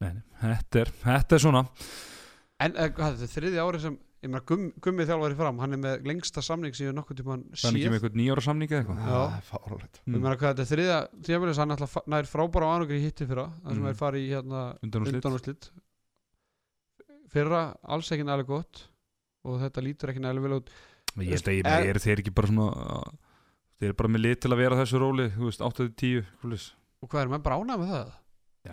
nei, 0.00 0.12
þetta 0.40 0.82
er, 0.84 0.92
þetta 1.02 1.36
er 1.36 1.42
svona. 1.42 1.64
En 2.62 2.76
eh, 2.76 2.90
þetta 2.90 3.26
er 3.26 3.32
þriði 3.34 3.62
ári 3.62 3.80
sem 3.82 3.98
ég 4.24 4.30
meina 4.32 4.40
gum, 4.48 4.62
Gummi 4.80 5.04
þjálfari 5.08 5.36
fram 5.38 5.58
hann 5.60 5.76
er 5.76 5.80
með 5.84 6.06
lengsta 6.08 6.42
samning 6.42 6.74
sem 6.74 6.88
ég 6.88 6.94
nokkuð 6.96 7.18
tímann 7.20 7.42
Það 7.52 7.68
er 7.68 7.74
ekki 7.74 7.82
séð. 7.84 7.90
með 7.92 7.98
eitthvað 8.00 8.18
nýjára 8.20 8.44
samning 8.48 8.70
eða 8.72 8.80
eitthvað? 8.80 9.02
Það 9.04 9.36
er 9.38 9.46
fáralegt 9.50 10.00
ég 10.00 10.14
meina 10.16 10.36
hvað 10.40 10.54
þetta 10.54 10.64
er 10.64 10.70
þriðja 10.72 10.98
tímabilið 11.28 11.60
hann 11.62 11.74
alltaf 11.76 11.96
nær 12.14 12.30
frábæra 12.30 12.64
á 12.64 12.72
ánugri 12.78 13.00
hitti 13.04 13.26
fyrra 13.28 13.46
það 13.64 13.74
sem 13.74 13.82
Mm. 13.84 13.88
er 13.92 13.98
farið 14.00 14.24
í 14.24 14.30
hérna 14.34 14.62
Undanúrslit. 14.82 15.20
undanúrslit 15.20 15.70
fyrra 17.34 17.62
alls 17.94 18.10
ekki 18.14 18.24
nægilega 18.26 18.48
gott 18.50 18.82
og 19.44 19.60
þetta 19.60 19.82
lítur 19.84 20.12
ekki 20.12 20.22
nægilega 20.24 20.46
vel 20.48 20.58
út. 20.60 20.70
Ég 21.20 21.30
held 21.34 21.48
að 21.50 21.58
ég 21.58 21.66
Er- 21.68 21.88
er 21.94 21.98
þeir 22.02 22.18
ekki 22.22 22.34
bara 22.34 22.48
svona 22.48 23.12
Þeir 23.74 23.88
eru 23.90 23.94
bara 23.98 24.08
með 24.08 24.20
lit 24.22 24.40
til 24.40 24.50
að 24.54 24.56
vera 24.62 24.76
þessu 24.78 24.98
róli 25.02 25.24
Þú 25.34 25.44
veist, 25.50 25.60
8-10 25.60 26.24
svoleiðis. 26.40 26.72
og 27.02 27.08
hvað 27.10 27.22
er 27.22 27.28
maður 27.28 27.42
bara 27.42 27.56
ánægð 27.58 27.80
með 27.82 27.90
það? 27.90 28.12
Já, 28.64 28.72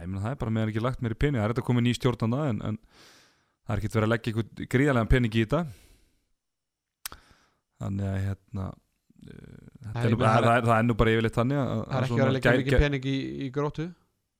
það 3.72 3.78
er 3.78 3.78
er 3.78 3.80
er 3.80 3.82
ekki 3.82 3.94
verið 3.96 4.08
að 4.08 4.14
leggja 4.14 4.32
eitthvað 4.32 4.72
gríðarlega 4.76 5.12
pening 5.12 5.36
í 5.36 5.44
þetta. 5.46 5.62
Þannig 7.82 8.08
að 8.12 8.18
hérna 8.28 8.66
er, 9.22 10.10
ég 10.12 10.18
það, 10.22 10.50
er, 10.52 10.70
er 10.76 10.86
nú 10.86 10.98
bara 10.98 11.14
yfirleitt 11.16 11.38
þannig 11.38 11.62
að, 11.62 11.72
það 11.72 11.96
er 11.96 11.98
að 11.98 12.06
ekki 12.06 12.20
verið 12.20 12.32
að 12.32 12.38
leggja 12.38 12.56
mikið 12.60 12.84
pening 12.86 13.08
í, 13.08 13.18
í 13.46 13.50
grótu 13.54 13.88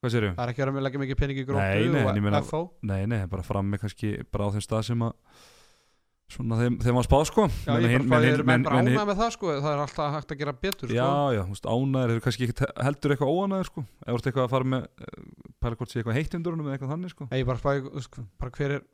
Hvað 0.02 0.14
séru? 0.16 0.30
það 0.34 0.44
er 0.44 0.52
ekki 0.54 0.64
verið 0.64 0.78
að 0.82 0.86
leggja 0.88 1.02
mikið 1.04 1.20
pening 1.22 1.40
í 1.42 1.46
grótu 1.46 1.62
Nei, 1.62 1.88
nei, 1.88 2.02
en 2.02 2.08
ég 2.08 2.22
og 2.22 2.28
meina- 2.28 2.42
FH 2.42 2.62
Nei, 2.92 3.02
nei, 3.10 3.20
bara 3.32 3.46
fram 3.46 3.72
með 3.74 3.84
kannski 3.86 4.14
bara 4.34 4.50
á 4.50 4.54
þeim 4.56 4.66
stað 4.66 4.86
sem 4.90 5.06
að 5.06 5.14
svona 6.32 6.58
þeim, 6.62 6.78
þeim 6.80 6.96
var 6.96 7.06
spáð 7.08 7.26
sko. 7.28 7.46
Já, 7.68 7.74
ég 7.84 7.96
er 7.98 8.06
bara 8.08 8.78
ánægð 8.80 9.08
með 9.10 9.18
það 9.20 9.32
sko 9.36 9.56
það 9.58 9.72
er 9.74 9.82
alltaf 9.84 10.14
hægt 10.16 10.32
að 10.32 10.40
gera 10.42 10.54
betur 10.56 10.88
sko. 10.88 10.96
Já, 10.96 11.10
já, 11.36 11.42
þú 11.44 11.56
veist, 11.56 11.68
ánæður 11.68 12.14
eru 12.14 12.24
kannski 12.26 12.48
heldur 12.88 13.16
eitthvað 13.16 13.34
óanæður 13.36 13.68
sko. 13.68 13.84
Eða 14.06 14.16
ert 14.16 14.30
eitthvað 14.32 14.46
að 14.48 14.54
fara 14.56 14.70
með 14.72 14.86
eh, 14.88 15.26
pæla 15.60 15.80
hvort 15.82 15.92
sé 15.92 16.00
eitthvað 16.00 16.20
heitt 16.22 16.38
undur 16.40 16.56
honum 16.56 16.70
eða 16.70 16.78
eitthvað 16.78 16.94
þannig 16.96 17.14
sko. 17.16 17.28
Ég 17.36 17.50
bara 17.50 17.62
spæði 17.62 17.84
þú 17.84 17.94
veist, 17.98 18.20
bara 18.40 18.56
hver 18.56 18.76
er, 18.78 18.86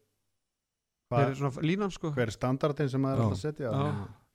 hver 1.11 1.27
er 1.31 1.35
svona 1.39 1.65
línan 1.65 1.91
sko. 1.93 2.11
Hver 2.15 2.27
er 2.31 2.35
standardin 2.35 2.89
sem 2.91 3.01
maður 3.03 3.17
er 3.21 3.27
alltaf 3.27 3.37
að 3.37 3.45
setja. 3.47 3.73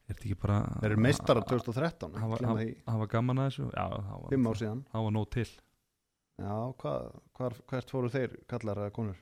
Er 0.03 0.15
þetta 0.17 0.27
ekki 0.27 0.39
bara 0.43 0.61
þeir 0.83 0.91
eru 0.91 1.03
meistarar 1.07 1.45
2013 1.49 2.17
Það 2.19 2.33
var- 2.33 2.43
Það 2.87 3.05
gaman 3.13 3.39
að 3.43 3.51
þessu? 3.51 3.69
Já, 3.73 3.87
það 3.89 4.17
var, 4.23 4.29
fimm 4.33 4.47
ár 4.51 4.59
síðan. 4.63 4.81
það 4.93 5.05
var 5.07 5.13
nóg 5.19 5.31
til. 5.31 5.49
Já, 6.43 6.55
hvað, 6.83 7.13
hvar, 7.39 7.53
hvert 7.71 7.91
fóru 7.93 8.11
þeir 8.11 8.37
kallar 8.49 8.77
eða 8.83 8.93
konur? 8.93 9.17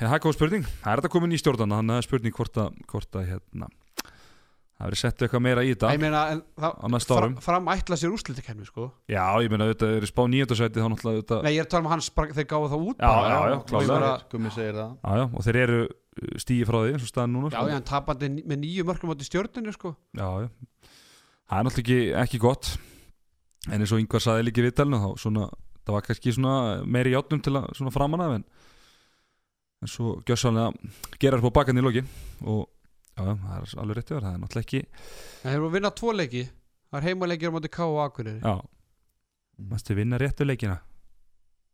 Já, 0.00 0.06
það 0.08 0.14
er 0.14 0.22
góð 0.24 0.34
spurning. 0.38 0.64
Það 0.82 0.92
er 0.92 1.00
þetta 1.02 1.10
komin 1.14 1.32
í 1.34 1.38
stjórnana 1.40 1.78
Þannig 1.80 1.94
að 1.94 1.98
það 1.98 2.06
spurning 2.08 2.34
hvort 2.38 2.60
að, 2.62 2.76
hvort 2.86 3.16
að 3.18 3.26
hérna 3.32 3.68
Það 4.74 4.88
verið 4.90 4.98
sett 4.98 5.22
eitthvað 5.22 5.42
meira 5.44 5.62
í 5.62 5.68
þetta 5.70 5.90
ég 5.94 6.00
meina, 6.02 6.20
Á 6.58 6.86
það 6.90 7.04
fram, 7.06 7.34
fram 7.44 7.68
ætla 7.70 7.94
sér 7.98 8.10
úrslitakefni 8.10 8.66
sko. 8.66 8.88
Já, 9.06 9.22
ég 9.44 9.52
meina 9.52 9.68
þetta 9.70 9.90
er 10.00 10.06
spá 10.10 10.22
nýjöndasæti 10.26 10.82
þá 10.82 10.88
náttúrulega 10.90 11.20
þetta 11.22 11.38
Nei, 11.46 11.52
ég 11.54 11.60
er 11.62 11.66
að 11.68 11.70
tala 11.74 11.84
um 11.86 11.90
hans, 11.94 12.08
bara, 12.10 12.34
þeir 12.34 12.48
gáðu 12.50 12.70
það 12.72 12.86
út 12.90 12.98
Já, 12.98 13.06
bara, 13.06 13.28
já, 13.28 13.38
já, 13.38 13.54
og 13.54 13.66
klárlega. 13.70 13.84
ég 13.86 13.92
bara, 13.94 14.10
Gummi 14.34 14.50
segir 14.56 14.74
það. 14.80 14.96
Já, 14.98 15.12
já, 15.20 15.24
og 15.30 15.46
þeir 15.46 15.58
eru 15.62 15.78
stíði 16.40 16.66
frá 16.68 16.78
því 16.84 16.92
eins 16.94 17.04
og 17.06 17.10
staðan 17.10 17.32
núna 17.34 17.50
Já, 17.50 17.56
sko. 17.58 17.68
já, 17.70 17.74
hann 17.78 17.86
tapandi 17.88 18.28
með 18.44 18.60
nýju 18.62 18.84
mörgum 18.88 19.12
átti 19.14 19.26
stjórninu 19.28 19.72
sko. 19.74 19.94
Já, 20.16 20.28
já. 20.44 20.48
Það 21.44 21.58
er 21.58 21.66
náttúrulega 21.68 21.84
ekki, 21.84 22.12
ekki 22.22 22.40
gott. 22.42 22.70
En 23.70 23.80
eins 23.80 23.92
og 23.94 24.00
yngvar 24.02 24.22
saði 24.24 24.46
líka 24.46 24.62
í 24.62 24.66
viðtalinu 24.68 25.00
þá 25.02 25.08
svona, 25.24 25.48
það 25.84 25.96
var 25.96 26.06
kannski 26.06 26.34
svona 26.36 26.54
meiri 26.84 27.14
játnum 27.14 27.42
til 27.44 27.54
að 27.58 27.66
svona 27.78 27.92
framan 27.94 28.24
af 28.24 28.36
en, 28.38 28.44
en 29.84 29.92
svo 29.92 30.16
gjössanlega 30.28 30.92
gerar 31.20 31.40
upp 31.42 31.50
á 31.52 31.56
bakan 31.60 31.80
í 31.80 31.84
loki. 31.84 32.04
Og 32.44 32.64
já, 33.16 33.24
það 33.24 33.54
er 33.58 33.76
alveg 33.84 33.98
rétt 34.00 34.12
yfir 34.14 34.24
það 34.28 34.32
er 34.38 34.42
náttúrulega 34.44 34.66
ekki 34.68 34.82
En 34.84 35.50
þeir 35.50 35.58
eru 35.58 35.68
að 35.68 35.76
vinna 35.78 35.92
tvo 36.00 36.14
leiki. 36.16 36.44
Það 36.90 37.00
er 37.00 37.08
heimaleikir 37.10 37.50
á 37.50 37.54
móti 37.56 37.70
K 37.74 37.86
og 37.90 38.00
Akureyri. 38.04 38.40
Já, 38.44 38.56
mástu 39.70 39.96
vinna 39.98 40.18
réttu 40.20 40.46
leikina 40.46 40.78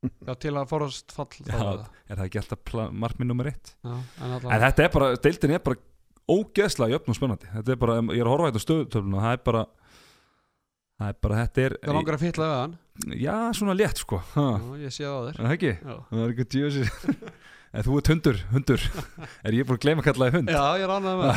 Já, 0.00 0.32
til 0.40 0.54
að 0.56 0.68
forast 0.70 1.12
fall 1.12 1.28
Já, 1.36 1.52
er 1.52 1.58
það. 1.60 1.80
Er 2.08 2.16
það 2.16 2.28
ekki 2.30 2.38
alltaf 2.40 2.70
markmið 3.02 3.28
nummer 3.28 3.50
eitt? 3.50 3.74
Já, 3.84 3.96
en 4.24 4.36
En 4.40 4.62
þetta 4.64 4.84
er 4.86 4.92
bara, 4.94 5.08
deildin 5.26 5.52
er 5.52 5.60
bara 5.64 5.76
ógeðslega 6.30 6.94
jöfn 6.94 7.12
og 7.12 7.18
spennandi. 7.18 7.50
Þetta 7.52 7.74
er 7.74 7.80
bara, 7.82 7.96
ég 8.00 8.22
er 8.22 8.28
að 8.30 8.32
horfa 8.32 8.46
á 8.46 8.50
þetta 8.50 8.62
stöðutöfluna 8.64 9.24
Það 9.26 9.34
er 9.36 9.42
bara 9.50 9.62
Það 11.00 11.10
er 11.12 11.18
bara, 11.26 11.40
þetta 11.42 11.64
er 11.66 11.76
Það 11.82 11.98
langar 11.98 12.16
að 12.16 12.24
fytla 12.24 12.48
við 12.48 12.56
hann 12.60 12.78
Já, 13.20 13.34
svona 13.56 13.74
létt 13.76 14.00
sko. 14.02 14.18
Ha, 14.34 14.46
Já, 14.60 14.80
ég 14.84 14.92
sé 14.96 15.04
það 15.04 15.12
á 15.12 15.22
þér. 15.26 15.36
Er 15.36 15.44
það 15.46 15.54
ekki? 15.56 15.72
Já, 15.76 15.94
Það 16.08 16.24
er 16.24 16.34
ekki 16.34 16.48
djösi 16.54 16.84
En 17.70 17.86
þú 17.86 18.00
ert 18.00 18.08
hundur, 18.10 18.40
hundur. 18.50 18.86
Er 19.46 19.54
ég 19.54 19.68
búin 19.68 19.78
að 19.78 19.84
gleyma 19.84 20.02
að 20.02 20.08
kalla 20.08 20.26
þig 20.26 20.36
hund? 20.40 20.48
já 20.50 20.64
ég 20.80 20.84
er 20.88 20.92
ánægð 20.96 21.20
með 21.20 21.28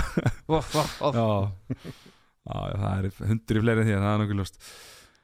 það. 0.47 1.19
Já, 2.43 2.57
það 2.79 2.89
er 2.97 3.27
hundur 3.29 3.59
í 3.59 3.61
fleiri 3.63 3.83
en 3.83 3.87
því 3.87 3.93
Það 3.99 4.07
er 4.13 4.23
nokkuð 4.23 4.39
ljóst. 4.41 4.57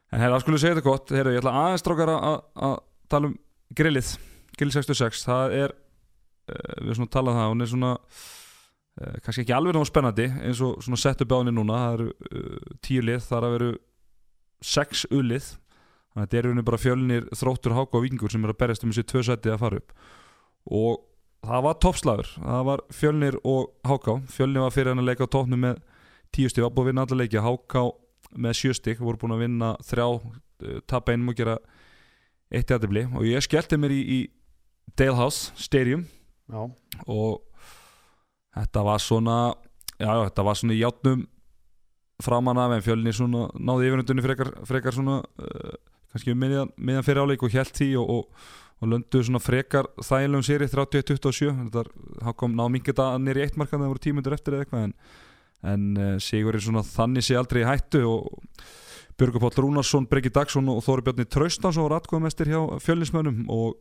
En 0.10 0.22
hérna, 0.24 0.38
skulum 0.44 0.61
segja 0.61 0.76
þetta 0.78 0.86
gott? 0.86 1.11
Heyrðu, 1.14 1.34
ég 1.34 1.41
ætla 1.41 1.56
aðeins 1.64 1.82
strákar 1.84 2.11
að 2.14 2.78
tala 3.14 3.31
um 3.31 3.38
grillið 3.77 4.15
Grill 4.60 4.73
66, 4.76 5.23
það 5.23 5.56
er 5.56 5.73
uh, 5.73 6.76
Við 6.81 6.90
erum 6.90 6.98
svona 6.99 7.10
að 7.10 7.15
tala 7.15 7.31
um 7.31 7.40
það 7.40 7.52
Hún 7.53 7.64
er 7.64 7.72
svona 7.72 7.91
uh, 7.95 9.15
kannski 9.23 9.45
ekki 9.45 9.56
alveg 9.56 9.76
náttúrulega 9.76 9.91
spennandi 9.91 10.27
eins 10.49 10.64
og 10.65 10.84
svona 10.84 10.99
sett 10.99 11.23
upp 11.23 11.36
á 11.36 11.40
henni 11.40 11.56
núna 11.56 11.81
það 11.84 11.98
eru 11.98 12.10
uh, 12.11 12.77
tíu 12.86 13.06
lið, 13.06 13.22
það 13.27 13.38
er 13.40 13.48
að 13.48 13.56
veru 13.57 13.72
sex 14.60 15.06
ullið 15.10 15.52
þannig 16.10 16.23
að 16.23 16.26
þetta 16.26 16.40
er 16.40 16.40
í 16.40 16.49
rauninni 16.49 16.65
bara 16.68 16.81
fjölnir 16.81 17.30
þróttur 17.38 17.76
háka 17.77 17.99
og 17.99 18.06
vingur 18.06 18.34
sem 18.34 18.44
er 18.44 18.53
að 18.53 18.60
berjast 18.60 18.84
um 18.84 18.91
þessi 18.91 19.07
tvö 19.07 19.22
seti 19.27 19.53
að 19.53 19.61
fara 19.61 19.80
upp. 19.80 19.94
Og 20.80 20.98
það 21.45 21.65
var 21.68 21.77
toppslagur 21.86 22.31
það 22.36 22.64
var 22.68 22.84
fjölnir 22.91 23.38
og 23.48 23.69
háká 23.88 24.18
fjölnir 24.34 24.65
var 24.65 24.76
fyrir 24.76 24.91
hann 24.91 25.03
að 25.03 25.11
leika 25.11 25.30
á 25.30 25.34
toppnum 25.36 25.64
með 25.64 25.84
tíu 26.36 26.49
stíf, 26.52 26.65
var 26.65 26.73
búin 26.73 26.84
að 26.84 26.91
vinna 26.91 27.06
alla 27.06 27.19
leiki. 27.22 27.44
Háká 27.45 27.84
með 28.36 28.57
sjö 28.60 28.73
stík, 28.77 28.99
voru 29.02 29.22
búin 29.22 29.38
að 29.38 29.45
vinna 29.45 29.69
þrjá, 29.86 30.07
tapa 30.90 31.14
einum 31.14 31.31
og 31.31 31.40
gera 31.40 31.56
eitt 32.52 32.72
jættibli 32.74 33.04
og 33.14 33.26
ég 33.30 33.44
skellti 33.46 33.78
mér 33.80 33.94
í, 33.94 34.00
í 34.02 34.20
Dalehouse 34.98 35.52
Stadium. 35.60 36.06
Já, 36.50 36.64
og 37.06 37.44
þetta 38.58 38.82
var 38.88 39.04
svona 39.04 39.36
já, 40.00 40.10
þetta 40.26 40.46
var 40.48 40.58
svona 40.58 40.74
í 40.76 40.80
játnum 40.82 41.28
framan 42.24 42.58
af 42.60 42.74
en 42.76 42.82
fjölni 42.84 43.14
svona 43.16 43.46
náði 43.56 43.88
yfirnundunni 43.92 44.24
frekar, 44.26 44.50
frekar 44.68 44.96
svona 44.98 45.20
uh, 45.22 45.76
kannski 46.12 46.34
um 46.34 46.42
miðjan, 46.42 46.72
miðjan 46.76 47.06
fyrir 47.08 47.22
áleik 47.24 47.46
og 47.46 47.54
hjælt 47.54 47.78
því 47.78 47.92
og, 48.02 48.10
og, 48.10 48.50
og 48.82 48.92
lönduðu 48.92 49.28
svona 49.30 49.40
frekar 49.44 49.88
þægilegum 50.04 50.44
séri 50.50 50.68
31-27 50.68 51.54
þetta 51.62 51.86
er- 51.86 51.94
þá 52.26 52.30
kom 52.42 52.58
náðu 52.58 52.74
mingið 52.76 52.98
það 53.00 53.22
nýri 53.28 53.46
eitt 53.46 53.60
markan 53.62 53.84
það 53.86 53.94
voru 53.94 54.04
tímundur 54.08 54.36
eftir 54.36 54.58
eða 54.58 54.66
eitthvað 54.66 54.88
en, 54.90 54.94
en 55.76 55.88
uh, 56.02 56.12
Sigur 56.24 56.58
er 56.60 56.66
svona 56.66 56.84
þannig 56.90 57.28
sé 57.30 57.38
aldrei 57.40 57.62
í 57.64 57.70
hættu 57.70 58.04
og 58.10 58.28
Björgur 59.20 59.44
Páll 59.44 59.66
Rúnarsson, 59.66 60.06
Breki 60.08 60.32
Dagsson 60.32 60.70
og 60.72 60.80
Þóri 60.86 61.04
Bjarni 61.04 61.26
Traustansson 61.28 61.84
var 61.84 61.98
atkvæðumestir 61.98 62.48
hjá 62.54 62.62
fjölnismönnum 62.80 63.41
og 63.52 63.76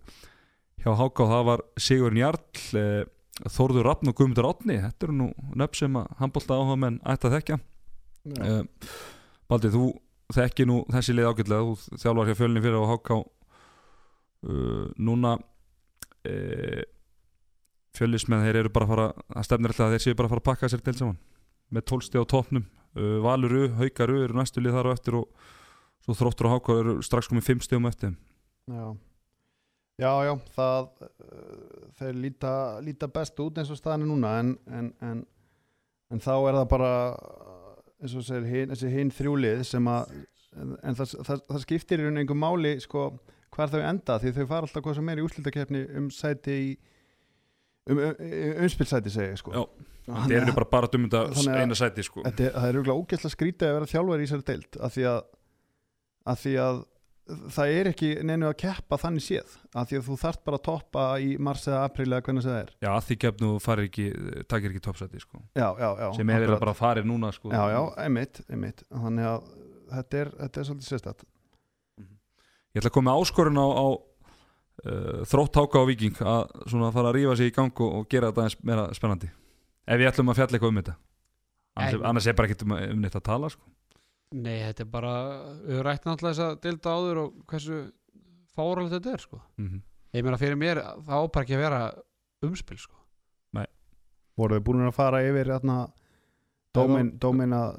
hjá 0.83 0.91
Háká 0.99 1.27
það 1.31 1.45
var 1.47 1.63
Sigur 1.79 2.17
Njarl 2.17 2.65
eh, 2.79 3.05
Þórður 3.47 3.87
Rafn 3.87 4.11
og 4.11 4.17
Guðmundur 4.19 4.49
Átni 4.49 4.81
þetta 4.83 5.07
eru 5.07 5.15
nú 5.15 5.29
nöfn 5.55 5.79
sem 5.79 5.99
að 6.01 6.09
handbólta 6.19 6.59
áhuga 6.59 6.79
menn 6.83 6.97
ætti 7.07 7.29
að 7.29 7.37
þekkja. 7.37 7.59
Uh, 8.29 8.65
Baldi, 9.49 9.71
þú 9.73 9.85
þekki 10.35 10.67
nú 10.67 10.81
þessi 10.91 11.15
leið 11.15 11.31
ágætlega, 11.31 11.69
þú 11.69 12.01
þjálfar 12.03 12.31
hjá 12.33 12.39
fjölni 12.41 12.63
fyrir 12.65 12.83
á 12.83 12.91
Háká 12.91 13.19
uh, 13.23 14.89
núna 14.99 15.37
uh, 15.39 16.83
fjölismenn 17.95 18.43
þeir 18.49 18.65
eru 18.65 18.75
bara 18.75 18.89
að 18.89 18.93
fara 18.97 19.07
að 19.15 19.47
stefnir 19.47 19.75
alltaf 19.75 19.87
að 19.87 19.95
þeir 19.95 20.05
séu 20.09 20.19
bara 20.19 20.27
að 20.27 20.35
fara 20.35 20.43
að 20.43 20.49
pakka 20.51 20.73
sér 20.73 20.83
til 20.83 20.97
saman 20.99 21.23
með 21.71 21.87
tólsti 21.93 22.19
á 22.19 22.25
topnum 22.27 22.67
uh, 22.67 22.78
Valuru, 23.25 23.69
Haukaru 23.79 24.23
eru 24.25 24.39
næstu 24.39 24.63
lið 24.63 24.79
þar 24.79 24.91
á 24.91 24.97
eftir 24.97 25.19
og 25.21 25.29
svo 26.05 26.17
þróttur 26.19 26.49
og 26.49 26.57
Háká 26.57 26.79
eru 26.83 26.97
strax 27.05 27.31
komið 27.31 27.47
fimm 27.47 27.63
stegum 27.65 27.89
eftir. 27.91 28.15
Já, 28.69 28.87
já, 30.03 30.13
já 30.29 30.33
það 30.57 30.89
uh, 31.07 31.11
þeir 32.01 32.23
líta, 32.25 32.55
líta 32.85 33.11
best 33.13 33.41
út 33.45 33.61
eins 33.61 33.73
og 33.73 33.81
staðan 33.81 34.07
er 34.07 34.11
núna 34.13 34.35
en, 34.43 34.55
en, 34.69 34.91
en, 35.05 35.23
en 36.13 36.25
þá 36.25 36.35
er 36.37 36.59
það 36.61 36.67
bara 36.75 36.93
eins 37.99 38.15
og 38.15 38.27
segir, 38.27 38.47
hin, 38.51 38.75
hinn 38.95 39.15
þrjúlið 39.15 39.65
sem 39.67 39.89
að 39.91 40.13
en, 40.57 40.95
það, 40.97 41.17
það, 41.27 41.43
það 41.49 41.65
skiptir 41.65 42.03
í 42.03 42.07
raun 42.07 42.21
einhver 42.21 42.39
máli 42.39 42.77
sko, 42.83 43.09
hvar 43.55 43.73
þau 43.73 43.81
enda 43.83 44.19
því 44.23 44.35
þau 44.37 44.45
fara 44.45 44.69
alltaf 44.69 44.85
hvað 44.85 44.99
sem 45.01 45.11
er 45.13 45.21
í 45.21 45.27
úrslitakefni 45.27 45.83
um 45.99 46.09
sæti 46.15 46.59
í 46.59 46.71
um, 47.89 47.99
um, 47.99 48.15
umspilsæti 48.67 49.11
segi 49.15 49.33
ég, 49.33 49.41
sko. 49.41 49.53
Já, 49.57 49.65
þeir 50.09 50.37
eru 50.43 50.53
að- 50.53 50.55
bara 50.61 50.69
bara 50.77 50.91
dumunda 50.93 51.25
Þannig 51.33 51.55
að- 51.55 51.63
eina 51.65 51.75
sæti 51.79 52.05
sko. 52.07 52.23
Það 52.25 52.45
er 52.69 52.79
auðvitað 52.79 53.01
ógæslega 53.03 53.35
skrítið 53.37 53.69
að 53.69 53.75
vera 53.79 53.91
þjálfari 53.95 54.23
í 54.23 54.29
þessari 54.31 54.49
deild 54.53 54.79
af 54.81 54.95
því 54.97 55.05
að, 55.15 55.21
að 56.33 56.39
því 56.45 56.55
að 56.69 56.79
það 57.53 57.71
er 57.77 57.89
ekki 57.91 58.09
neinu 58.25 58.47
að 58.49 58.55
keppa 58.63 58.97
þannig 58.97 59.21
séð 59.21 59.57
af 59.77 59.89
því 59.91 59.99
að 59.99 60.07
þú 60.09 60.15
þarft 60.23 60.45
bara 60.49 60.57
að 60.57 60.63
toppa 60.65 61.03
í 61.21 61.35
mars 61.39 61.67
eða 61.69 61.83
apríl 61.85 62.07
eða 62.09 62.23
hvernig 62.25 62.45
það 62.47 62.57
er 62.63 62.71
Já, 62.81 62.89
að 62.95 63.03
því 63.05 63.17
gefnu 63.25 63.51
farir 63.61 63.89
ekki, 63.91 64.07
takir 64.49 64.71
ekki 64.73 64.81
toppsæti 64.87 65.21
sko. 65.21 65.43
já, 65.53 65.69
já, 65.77 65.89
já, 66.01 66.09
sem 66.17 66.31
er 66.31 66.47
bara 66.57 66.73
farir 66.73 67.05
núna 67.05 67.29
sko. 67.37 67.51
já, 67.53 67.61
já, 67.75 67.83
einmitt, 68.01 68.41
einmitt 68.49 68.81
þannig 68.89 69.29
að 69.29 69.45
þetta 69.93 70.23
er, 70.23 70.31
þetta 70.41 70.61
er 70.63 70.65
svolítið 70.71 70.89
sérstætt 70.95 71.27
Ég 72.77 72.81
ætla 72.83 72.91
að 72.91 72.97
koma 72.97 73.13
áskorun 73.21 73.61
á, 73.61 73.67
á 73.77 73.87
uh, 74.85 75.25
þrótt 75.29 75.59
háka 75.61 75.83
á 75.83 75.89
viking 75.89 76.23
að 76.23 76.47
svona 76.71 76.93
fara 76.95 77.13
að 77.13 77.19
rífa 77.19 77.37
sig 77.41 77.51
í 77.51 77.55
gang 77.57 77.83
og, 77.85 77.99
og 78.01 78.09
gera 78.13 78.31
þetta 78.31 78.45
aðeins 78.45 78.59
meira 78.71 78.87
spennandi 78.97 79.31
ef 79.89 80.01
við 80.01 80.11
ætlum 80.13 80.33
að 80.33 80.41
fjalla 80.41 80.59
eitthvað 80.59 80.73
um 80.75 80.81
þetta 80.83 80.97
annars, 81.79 82.01
annars 82.11 82.27
er 82.29 82.39
bara 82.39 82.49
ekkert 82.51 82.65
um, 82.67 82.75
um 82.79 83.05
neitt 83.05 83.17
að 83.19 83.27
tala 83.29 83.51
sko. 83.53 83.63
Nei, 84.39 84.59
þetta 84.61 84.85
er 84.85 84.91
bara 84.93 85.13
við 85.65 85.85
rættum 85.87 86.13
náttúrulega 86.13 86.35
þess 86.35 86.45
að 86.45 86.59
delta 86.67 86.97
áður 86.99 87.21
og 87.23 87.37
hversu 87.49 87.79
fáralegt 88.53 88.97
þetta 88.99 89.15
er 89.15 89.25
sko. 89.25 89.41
mm 89.61 89.79
ég 90.17 90.25
meina 90.25 90.39
fyrir 90.41 90.57
mér 90.57 90.79
það 91.05 91.25
ápar 91.25 91.45
ekki 91.45 91.57
að 91.59 91.63
vera 91.63 91.81
umspil 92.47 92.79
sko. 92.81 92.95
Nei. 93.57 93.67
voru 94.39 94.57
þið 94.57 94.65
búin 94.65 94.87
að 94.87 94.95
fara 94.97 95.21
yfir 95.27 95.51
hérna, 95.53 95.77
dómin, 96.77 97.11
dómin 97.21 97.53
að 97.57 97.77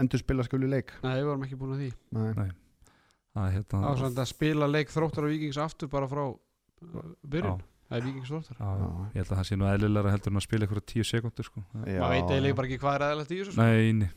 endur 0.00 0.22
spila 0.22 0.46
skuli 0.46 0.70
leik 0.70 0.94
Nei, 1.04 1.14
við 1.20 1.28
vorum 1.28 1.44
ekki 1.46 1.58
búin 1.60 1.74
að 1.76 1.82
því 1.84 1.90
Nei. 2.16 2.30
Nei. 2.38 2.50
Er 3.34 3.54
hérna 3.56 3.94
að 4.22 4.28
spila 4.30 4.66
leik 4.70 4.92
þróttar 4.94 5.26
og 5.26 5.32
vikings 5.34 5.58
aftur 5.58 5.90
bara 5.90 6.06
frá 6.10 6.24
uh, 6.30 7.06
byrjun. 7.26 7.62
Það 7.88 7.98
er 7.98 8.04
vikings 8.06 8.30
þróttar. 8.30 8.58
Já, 8.60 8.68
já. 8.68 8.84
Já. 8.84 9.06
Ég 9.10 9.16
held 9.18 9.32
að 9.32 9.38
það 9.40 9.48
sé 9.48 9.58
nú 9.58 9.68
eðlilega 9.70 10.12
heldur 10.14 10.32
en 10.32 10.40
að 10.40 10.46
spila 10.46 10.68
ykkur 10.68 10.82
tíu 10.92 11.06
sekundur 11.08 11.48
sko. 11.48 11.64
Maður 11.74 12.14
veit 12.14 12.30
eiginlega 12.30 12.58
bara 12.60 12.70
ekki 12.70 12.80
hvað 12.84 12.96
er 12.98 13.06
eðalegt 13.08 13.34
í 13.34 13.40
þessu 13.40 13.56
sko. 13.56 13.66
Nei, 13.66 13.92
nei, 13.98 14.10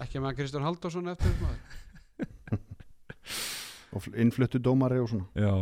Ekki 0.00 0.22
með 0.24 0.36
Kristján 0.38 0.64
Halldórsson 0.64 1.12
eftir 1.12 1.34
maður. 1.40 2.60
og 3.96 4.04
fl- 4.04 4.16
innfluttu 4.22 4.60
dómari 4.62 5.00
og 5.02 5.10
svona. 5.12 5.26
Já, 5.36 5.52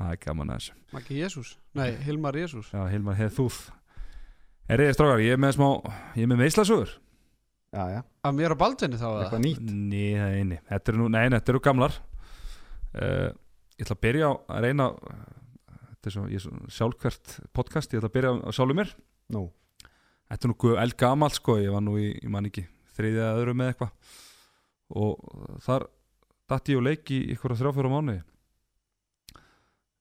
það 0.00 0.12
er 0.16 0.20
gaman 0.24 0.52
að 0.52 0.60
þessu. 0.60 0.76
Maggi 0.96 1.20
Jésús 1.20 1.54
Nei, 1.76 1.90
Hilmar 2.06 2.36
Jésús 2.40 2.68
Já, 2.72 2.82
Hilmar 2.92 3.16
heð 3.18 3.34
þúð 3.36 3.58
Er 4.72 4.82
ég 4.82 4.96
strákar, 4.96 5.22
ég 5.22 5.36
er 5.36 5.40
með 5.42 5.56
smá 5.58 5.68
Ég 6.16 6.24
er 6.24 6.30
með 6.32 6.96
já, 7.76 8.00
Af 8.24 8.34
mér 8.34 8.54
á 8.54 8.56
Baldvinni 8.56 8.96
þá 8.96 9.06
eða? 9.08 9.22
eitthvað 9.26 9.42
nýtt. 9.44 9.64
Nei, 9.66 10.12
það 10.16 10.26
er 10.26 10.36
eini. 10.40 10.58
Þetta 10.70 10.92
eru 10.92 11.00
nú, 11.00 11.08
nei, 11.12 11.24
nei, 11.28 11.36
þetta 11.38 11.52
eru 11.52 11.60
gamlar 11.66 11.96
uh, 13.02 13.30
Ég 13.76 13.84
ætla 13.84 13.96
að 13.98 14.04
byrja 14.06 14.28
á 14.28 14.32
að 14.56 14.64
reyna 14.64 14.86
Þetta 14.96 16.08
er 16.08 16.14
svo, 16.14 16.24
ég 16.30 16.38
er 16.38 16.44
svo 16.44 16.70
sjálfkvært 16.78 17.34
podcast 17.56 17.92
Ég 17.92 18.00
ætla 18.00 18.10
að 18.10 18.14
byrja 18.16 18.32
á 18.40 18.50
sjálfur 18.56 18.78
mér. 18.78 18.92
Nú, 19.36 19.42
Þetta 20.30 20.48
er 20.48 20.52
nú 20.52 20.70
eldgamalt 20.84 21.36
sko 21.36 21.58
Ég 21.60 21.74
var 21.74 21.84
nú 21.84 21.96
í, 22.00 22.08
ég 22.14 22.30
man 22.32 22.48
ekki, 22.48 22.64
þriðja 22.96 23.26
eða 23.26 23.42
öðru 23.42 23.56
með 23.58 23.72
eitthvað. 23.72 24.14
Og 24.96 25.60
þar 25.66 25.86
datt 26.48 26.70
ég 26.70 26.78
og 26.80 26.86
leik 26.86 27.12
í 27.12 27.20
ykkur 27.34 27.52
að 27.56 27.62
þrjáfjóra 27.64 27.92
mánuði. 27.92 28.22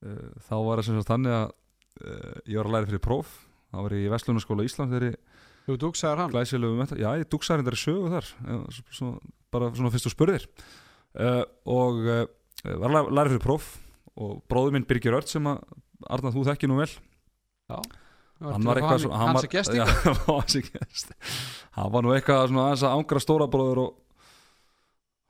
Uh, 0.05 0.29
Þá 0.45 0.55
var 0.61 0.79
það 0.79 0.87
sem 0.89 0.99
sagt 1.01 1.11
þannig 1.11 1.35
að 1.35 1.45
uh, 1.49 2.37
Ég 2.45 2.59
var 2.61 2.69
að 2.69 2.75
læra 2.77 2.91
fyrir 2.91 3.05
próf. 3.07 3.35
Þá 3.73 3.77
var 3.81 3.97
ég 3.97 4.05
í 4.05 4.13
Vestlunarskóla 4.13 4.67
Ísland 4.67 4.93
þegar 4.93 5.09
ég 5.09 5.19
Þú 5.65 5.75
dugsaður 5.81 6.19
hann? 6.21 6.33
já, 7.01 7.07
ég 7.17 7.29
dugsaði 7.33 7.63
þetta 7.65 7.73
í 7.73 7.81
sögu 7.81 8.09
þar 8.13 8.27
bara 9.55 9.69
svona 9.73 9.89
fyrst 9.89 10.05
þú 10.05 10.11
spurðir. 10.13 10.43
Og 11.73 12.03
var 12.81 12.95
að 12.99 13.11
læra 13.13 13.31
fyrir 13.33 13.43
próf 13.43 13.69
og 14.15 14.39
bróður 14.49 14.75
minn 14.75 14.87
Birgir 14.87 15.17
Ört 15.17 15.31
sem 15.31 15.45
að 15.49 15.61
Arnar 16.11 16.33
þú 16.35 16.43
þekki 16.49 16.69
nú 16.69 16.79
vel. 16.79 16.89
Já. 17.71 17.77
Hann 18.43 18.65
var 18.67 18.79
eitthvað 18.81 19.05
svona 19.05 19.15
var, 19.15 19.21
hann 19.21 19.35
var 19.37 19.45
hann 21.77 21.93
var 21.93 22.03
nú 22.03 22.11
eitthvað 22.15 22.49
svona 22.49 22.65
aðeins 22.67 22.83
að 22.83 22.95
ángra 22.99 23.21
stóra 23.23 23.47
bróður 23.51 23.81
og, 23.85 23.93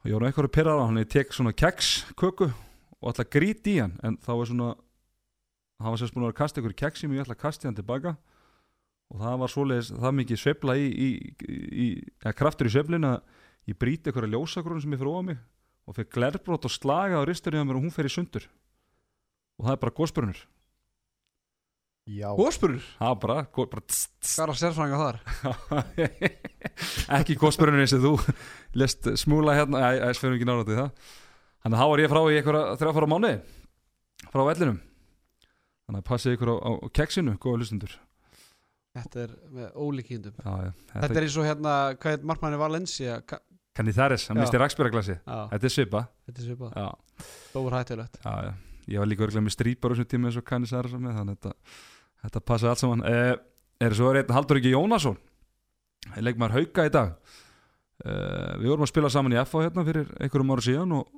og 0.02 0.10
ég 0.10 0.16
var 0.16 0.24
nú 0.24 0.30
eitthvað 0.30 0.48
að 0.48 0.56
pyrra 0.58 0.74
á 0.74 0.82
hann. 0.82 1.00
Ég 1.02 1.12
tek 1.14 1.34
svona 1.36 1.54
keks 1.54 1.92
köku 2.18 2.50
og 2.50 3.12
að 3.12 3.30
gríti 3.36 3.76
í 3.76 3.82
hann 3.84 3.94
en 4.02 4.18
þá 4.24 4.32
er 4.34 4.50
svona 4.50 4.72
hann 5.82 5.94
var 5.94 6.14
búin 6.16 6.30
að 6.30 6.38
kasta 6.40 6.62
ykkur 6.62 6.78
keksi 6.82 7.06
og 7.06 7.14
ég 7.14 7.26
ætla 7.26 7.36
að 7.36 7.44
kasta 7.44 7.68
hann 7.68 7.78
tilbaka. 7.78 8.16
Og 9.14 9.22
það 9.22 9.42
var 9.42 9.52
svoleiðis 9.52 9.92
það 9.94 10.16
mikið 10.18 10.42
sveifla 10.42 10.74
í, 10.82 10.86
í, 10.90 11.10
í, 11.46 11.58
í 11.86 12.32
kraftur 12.34 12.66
í 12.66 12.72
sveiflinu 12.74 13.12
að 13.12 13.70
ég 13.70 13.78
bríti 13.78 14.10
ykkur 14.10 14.26
að 14.26 14.34
ljósagrun 14.34 14.82
sem 14.82 14.94
ég 14.96 14.98
fyrir 14.98 15.12
ofan 15.12 15.30
mig 15.30 15.44
og 15.86 15.96
fyrir 15.96 16.10
glerbrót 16.14 16.66
og 16.66 16.72
slaga 16.74 17.20
á 17.20 17.26
risturinn 17.26 17.62
á 17.62 17.66
mér 17.68 17.78
og 17.78 17.86
hún 17.86 17.94
fer 17.94 18.08
í 18.08 18.12
sundur. 18.12 18.46
Og 19.56 19.66
það 19.68 19.76
er 19.76 19.82
bara 19.84 19.96
gósbrunur 19.96 20.40
já, 22.06 22.28
það 23.00 23.12
er 23.12 23.20
bara, 23.22 23.36
Hvað 23.50 24.42
er 24.44 24.50
að 24.52 24.58
sérfranga 24.60 24.98
þar? 25.00 25.16
ekki 27.18 27.38
gósbrunur 27.40 27.82
eins 27.82 27.94
og 27.96 28.04
þú 28.04 28.12
lest 28.78 29.08
smúla 29.18 29.56
hérna, 29.58 29.80
æ, 29.82 29.90
æ, 30.06 30.08
fyrir 30.18 30.36
ekki 30.38 30.48
nára 30.48 30.66
til 30.68 30.78
það. 30.78 31.14
Þannig 31.64 31.78
að 31.78 31.82
þá 31.82 31.90
var 31.92 32.02
ég 32.04 32.12
frá 32.12 32.20
í 32.22 32.36
einhverja 32.38 32.76
þrjáfara 32.82 33.10
mánuði 33.10 33.38
frá 34.30 34.42
vellinum. 34.50 34.78
Þannig 35.86 36.02
að 36.02 36.08
passið 36.10 36.36
ykkur 36.36 36.52
á, 36.52 36.56
á 36.62 36.70
keksinu 36.94 37.38
góða 37.42 37.62
hlustundur 37.62 37.96
Þetta 38.96 39.20
er 39.26 39.32
með 39.52 39.74
ólíkindum. 39.76 40.36
Já, 40.40 40.52
já, 40.64 40.70
Þetta 40.88 41.00
þetta 41.02 41.18
er 41.20 41.26
eins 41.26 41.34
og 41.36 41.44
hérna, 41.44 41.72
hvað 42.00 42.14
heit 42.14 42.22
markmanni 42.30 42.60
Valencia 42.60 43.18
Þaris, 43.76 44.28
hann 44.30 44.40
misti 44.40 44.60
rakspyraglasi 44.60 45.16
Já, 45.18 45.36
þetta 45.52 45.68
er 45.68 45.74
svipa. 45.74 46.02
Þetta 46.28 46.42
er 46.42 46.46
svipað 46.48 46.78
já, 46.80 46.86
Stór 47.50 47.76
hættulegt. 47.76 48.18
Já, 48.24 48.34
já. 48.46 48.52
ég 48.94 49.02
var 49.02 49.10
líka 49.10 49.26
örglega 49.26 49.44
með 49.44 49.56
strýpar 49.56 49.92
á 49.92 49.94
þessum 49.94 50.10
tíma 50.12 50.30
eins 50.30 50.38
og 50.40 50.46
kanni 50.48 50.70
þaris 50.70 50.94
þannig 50.96 51.12
að 51.12 51.32
þetta, 51.34 51.52
þetta 52.24 52.44
passi 52.50 52.70
allt 52.70 52.82
saman. 52.82 53.04
Eh, 53.10 53.34
er 53.86 53.96
svo 53.98 54.12
einn 54.14 54.32
Haldur 54.32 54.60
ekki 54.62 54.72
Jónasson 54.72 55.18
leikmaður 56.22 56.60
hauka 56.60 56.86
í 56.86 56.92
dag. 56.94 57.14
Eh, 58.04 58.52
við 58.60 58.72
vorum 58.72 58.86
að 58.86 58.92
spila 58.92 59.12
saman 59.12 59.34
í 59.34 59.40
FA 59.44 59.64
hérna 59.64 59.84
fyrir 59.86 60.10
einhverjum 60.20 60.52
ára 60.52 60.64
síðan 60.64 60.96
og 60.98 61.08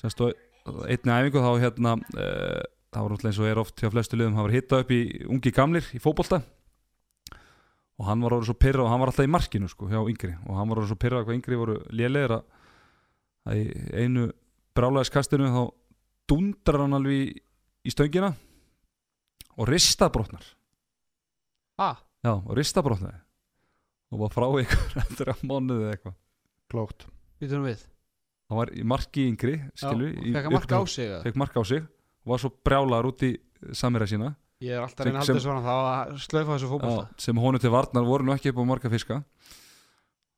semst 0.00 0.22
á 0.24 0.26
einni 0.88 1.12
æfingu 1.12 1.42
þá 1.42 1.50
hérna 1.60 1.92
eh, 2.16 2.62
það 2.92 3.04
var 3.04 3.12
náttúrulega 3.12 3.30
eins 3.30 3.40
og 3.42 3.48
er 3.50 3.60
oft 3.62 3.82
hjá 3.82 3.90
flestu 3.92 4.18
liðum 4.18 4.38
það 4.38 4.46
var 4.46 4.54
hitta 4.56 4.80
upp 4.84 4.92
í 4.94 5.00
ungi 5.28 5.52
gamlir 5.54 5.88
í 5.92 6.00
fótbolta 6.02 6.42
og 8.00 8.06
hann 8.08 8.22
var 8.24 8.34
orðið 8.38 8.48
svo 8.50 8.56
pyrra 8.64 8.84
og 8.86 8.90
hann 8.92 9.02
var 9.02 9.10
alltaf 9.12 9.26
í 9.28 9.30
markinu 9.30 9.68
sko 9.70 9.88
hjá 9.90 10.00
yngri 10.08 10.32
og 10.48 10.56
hann 10.58 10.70
var 10.70 10.80
orðið 10.80 10.92
svo 10.94 10.98
pyrra 11.04 11.20
hvað 11.24 11.36
yngri 11.38 11.58
voru 11.60 11.76
lélegir 11.92 12.34
að, 12.38 12.44
að 13.50 13.60
í 13.60 13.66
einu 14.04 14.24
brálæðiskastinu 14.76 15.50
þá 15.52 15.62
dundrar 16.32 16.84
hann 16.86 16.96
alveg 16.96 17.18
í, 17.20 17.26
í 17.84 17.92
stöngina. 17.92 18.32
Og 19.60 19.68
ristabrotnar 19.68 20.46
Ah, 21.82 21.96
já, 22.24 22.32
og 22.36 22.52
ristabrotnaði 22.56 23.18
og 24.12 24.20
var 24.20 24.32
frá 24.34 24.44
ykkur 24.62 24.96
eftir 25.02 25.30
að 25.32 25.42
mánuði 25.48 25.86
eða 25.86 25.94
eitthvað. 25.96 26.14
Klókt. 26.72 27.06
Hann 28.52 28.58
var 28.60 28.70
í 28.76 28.82
marki 28.84 29.24
yngri 29.30 29.54
skilu, 29.76 30.10
Já, 30.12 30.32
Fekk 30.36 30.48
að 30.50 30.54
marka 30.56 30.80
á 30.80 30.82
sig 30.92 31.06
eða? 31.08 31.20
fekk 31.24 31.38
mark 31.40 31.56
á 31.56 31.62
sig. 31.68 31.86
Og 32.22 32.32
var 32.34 32.42
svo 32.42 32.50
brjálaður 32.64 33.08
út 33.12 33.24
í 33.26 33.30
samira 33.76 34.06
sína 34.08 34.28
Ég 34.62 34.76
er 34.76 34.84
alltaf 34.84 35.06
Sem- 35.08 35.16
halda 35.18 35.42
svona 35.42 35.62
þá 35.64 35.74
að 35.74 36.16
slöfa 36.22 36.54
þessu 36.56 36.70
fótbolta. 36.70 37.04
Já, 37.10 37.22
sem 37.24 37.40
honum 37.42 37.62
til 37.62 37.72
varnar 37.74 38.06
voru 38.06 38.26
nú 38.26 38.34
ekki 38.34 38.52
upp 38.52 38.60
á 38.62 38.64
marga 38.70 38.90
fiska. 38.92 39.22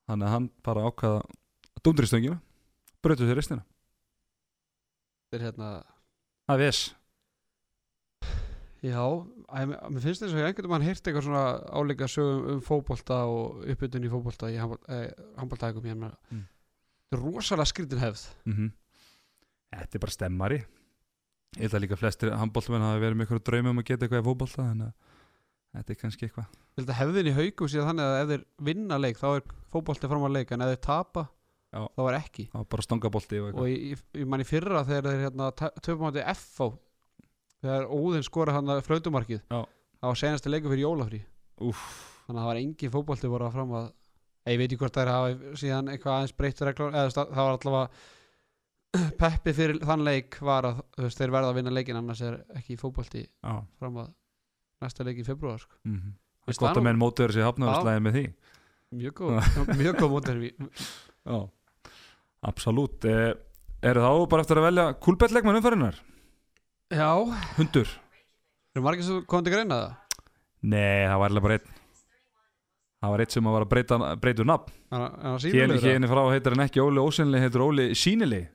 Þannig 0.09 0.27
að 0.29 0.35
hann 0.35 0.51
bara 0.65 0.85
ákvaða 0.89 1.23
að 1.25 1.83
dundri 1.85 2.09
stöngina 2.09 2.41
brötu 3.05 3.25
sér 3.29 3.37
restina 3.37 3.65
Þetta 5.29 5.39
er 5.41 5.45
hérna 5.49 5.69
það 6.49 6.61
ves. 6.65 6.81
Já, 8.85 9.01
að, 9.01 9.71
mér 9.73 10.03
finnst 10.05 10.21
þess 10.21 10.35
að 10.35 10.41
ég 10.43 10.49
einhvern 10.51 10.71
veginn 10.75 10.87
heyrt 10.91 11.07
eitthvað 11.09 11.25
svona 11.25 11.45
áleika 11.73 12.09
sögum 12.09 12.51
um 12.53 12.61
fótbolta 12.65 13.23
og 13.33 13.63
uppbytun 13.73 14.05
í 14.05 14.13
fótbolta 14.13 14.51
í 14.53 14.59
handboltækum 14.61 15.89
hérna. 15.89 16.11
Mm. 16.29 16.45
Þetta 17.09 17.17
er 17.19 17.25
rosalega 17.25 17.71
skrítin 17.73 18.03
hefð. 18.05 18.27
Mm 18.45 18.73
þetta 19.75 19.99
er 19.99 20.03
bara 20.05 20.15
stemmari 20.15 20.59
ég 21.55 21.65
held 21.65 21.77
að 21.79 21.85
líka 21.85 21.99
flestir 22.01 22.33
handbóltamenn 22.35 22.85
hafi 22.87 23.03
verið 23.05 23.19
með 23.19 23.27
eitthvað 23.27 23.45
draumum 23.49 23.75
um 23.75 23.83
að 23.83 23.89
geta 23.91 24.07
eitthvað 24.07 24.23
í 24.23 24.27
fótbolta 24.29 24.67
þannig 24.69 24.89
að 24.89 25.13
þetta 25.75 25.95
er 25.95 26.01
kannski 26.01 26.29
eitthvað 26.29 26.49
Ég 26.75 26.81
held 26.83 26.91
að 26.91 26.99
hefðin 27.01 27.31
í 27.31 27.35
haukum 27.39 27.71
síðan 27.71 27.89
þannig 27.91 28.09
að 28.11 28.19
ef 28.21 28.31
þeir 28.33 28.45
vinna 28.69 28.99
leik 28.99 29.21
þá 29.21 29.27
er 29.31 29.45
fótbolti 29.75 30.11
fram 30.11 30.27
að 30.27 30.35
leik 30.39 30.55
en 30.55 30.65
ef 30.67 30.73
þeir 30.75 30.83
tapa 30.89 31.25
Já. 31.75 31.81
þá 31.91 32.03
er 32.07 32.17
ekki 32.21 32.47
það 32.53 32.61
var 32.61 32.69
bara 32.75 32.87
stangabolti 32.87 33.41
og 33.43 33.61
ég, 33.67 33.79
ég, 33.95 34.03
ég 34.23 34.29
man 34.31 34.43
í 34.43 34.47
fyrra 34.47 34.85
þegar 34.87 35.09
þeir 35.11 35.23
hérna, 35.25 35.49
töfum 35.83 36.09
átti 36.11 36.25
FH 36.35 36.69
þegar 37.65 37.87
Óðinn 37.91 38.27
skora 38.27 38.55
hann 38.55 38.71
að 38.75 38.83
flautumarkið 38.87 39.41
Já. 39.43 39.61
það 39.65 40.11
var 40.13 40.21
senasti 40.21 40.53
leikur 40.53 40.75
fyrir 40.75 40.85
jólafrí 40.85 41.21
Úff. 41.67 41.87
þannig 42.27 42.39
að 42.39 42.43
það 42.45 42.51
var 42.53 42.61
engin 42.63 42.95
fótbolti 42.95 43.31
voru 43.33 43.49
að 43.49 43.57
fram 43.57 43.75
að 43.81 43.89
ég 44.53 44.61
veit 44.61 44.69
ekki 44.69 44.81
hvort 44.85 44.99
þær 45.01 45.11
hafa 45.15 45.57
síðan 45.59 45.91
eitthvað 45.91 46.19
aðeins 46.19 46.37
breytt 46.39 46.63
reglur 46.69 46.95
eða 46.95 47.15
það 47.17 47.41
var 47.41 47.57
allavega 47.59 48.05
peppi 49.21 49.55
fyrir 49.57 49.81
þann 49.85 50.05
leik 50.07 50.39
var 50.45 50.69
að 50.69 50.83
veist, 50.99 51.19
þeir 51.19 51.33
verða 51.35 51.53
að 51.53 51.59
vinna 51.61 51.73
leikin 51.75 51.99
annars 52.01 52.23
er 52.25 52.39
ekki 52.59 52.77
fótbolti 52.81 53.25
Já. 53.25 53.55
fram 53.81 53.99
að 54.05 54.13
næsta 54.85 55.07
leik 55.07 55.21
í 55.23 55.27
februar 55.27 55.63
sko. 55.63 55.77
Mm 55.85 55.99
-hmm. 55.99 56.15
Veist 56.45 56.61
gott 56.61 56.71
það 56.71 56.77
að 56.77 56.83
nú? 56.83 56.87
menn 56.89 57.01
mótuður 57.01 57.35
sér 57.35 57.49
hafnaðarslæði 57.49 58.05
með 58.05 58.17
því. 58.19 58.25
Mjög 58.95 59.15
góð. 59.21 59.53
Mjög 59.81 60.01
góð 60.01 60.11
mótur 60.11 60.43
Já, 61.25 61.39
absolutt. 62.43 63.05
Eh, 63.05 63.35
eru 63.83 64.01
þá 64.01 64.29
bara 64.29 64.43
eftir 64.45 64.61
að 64.61 64.69
velja 64.69 64.93
kúlbettleikmann 65.01 65.57
umfærinar 65.57 66.03
já, 66.95 67.11
hundur. 67.57 67.89
Eru 68.75 68.85
margir 68.85 69.07
sem 69.07 69.23
komið 69.29 69.49
til 69.49 69.55
greina 69.55 69.79
það? 69.79 70.21
Nei, 70.65 71.07
það 71.07 71.19
var 71.21 71.31
alveg 71.33 71.47
bara 71.47 71.57
einn. 71.59 71.73
Það 73.05 73.13
var 73.13 73.23
einn 73.25 73.33
sem 73.35 73.49
var 73.53 73.65
að 73.65 73.71
breyta, 73.73 73.99
breyta 74.17 74.45
nafn. 74.49 74.77
Hann 74.95 75.39
Hér 75.45 75.75
hérna 75.83 76.09
frá 76.09 76.23
heitir 76.33 76.55
hann 76.55 76.65
ekki 76.65 76.81
Óli 76.81 77.03
Ósynli 77.03 77.41
heitir 77.43 77.65
Óli 77.65 77.91
Sýnili 77.99 78.47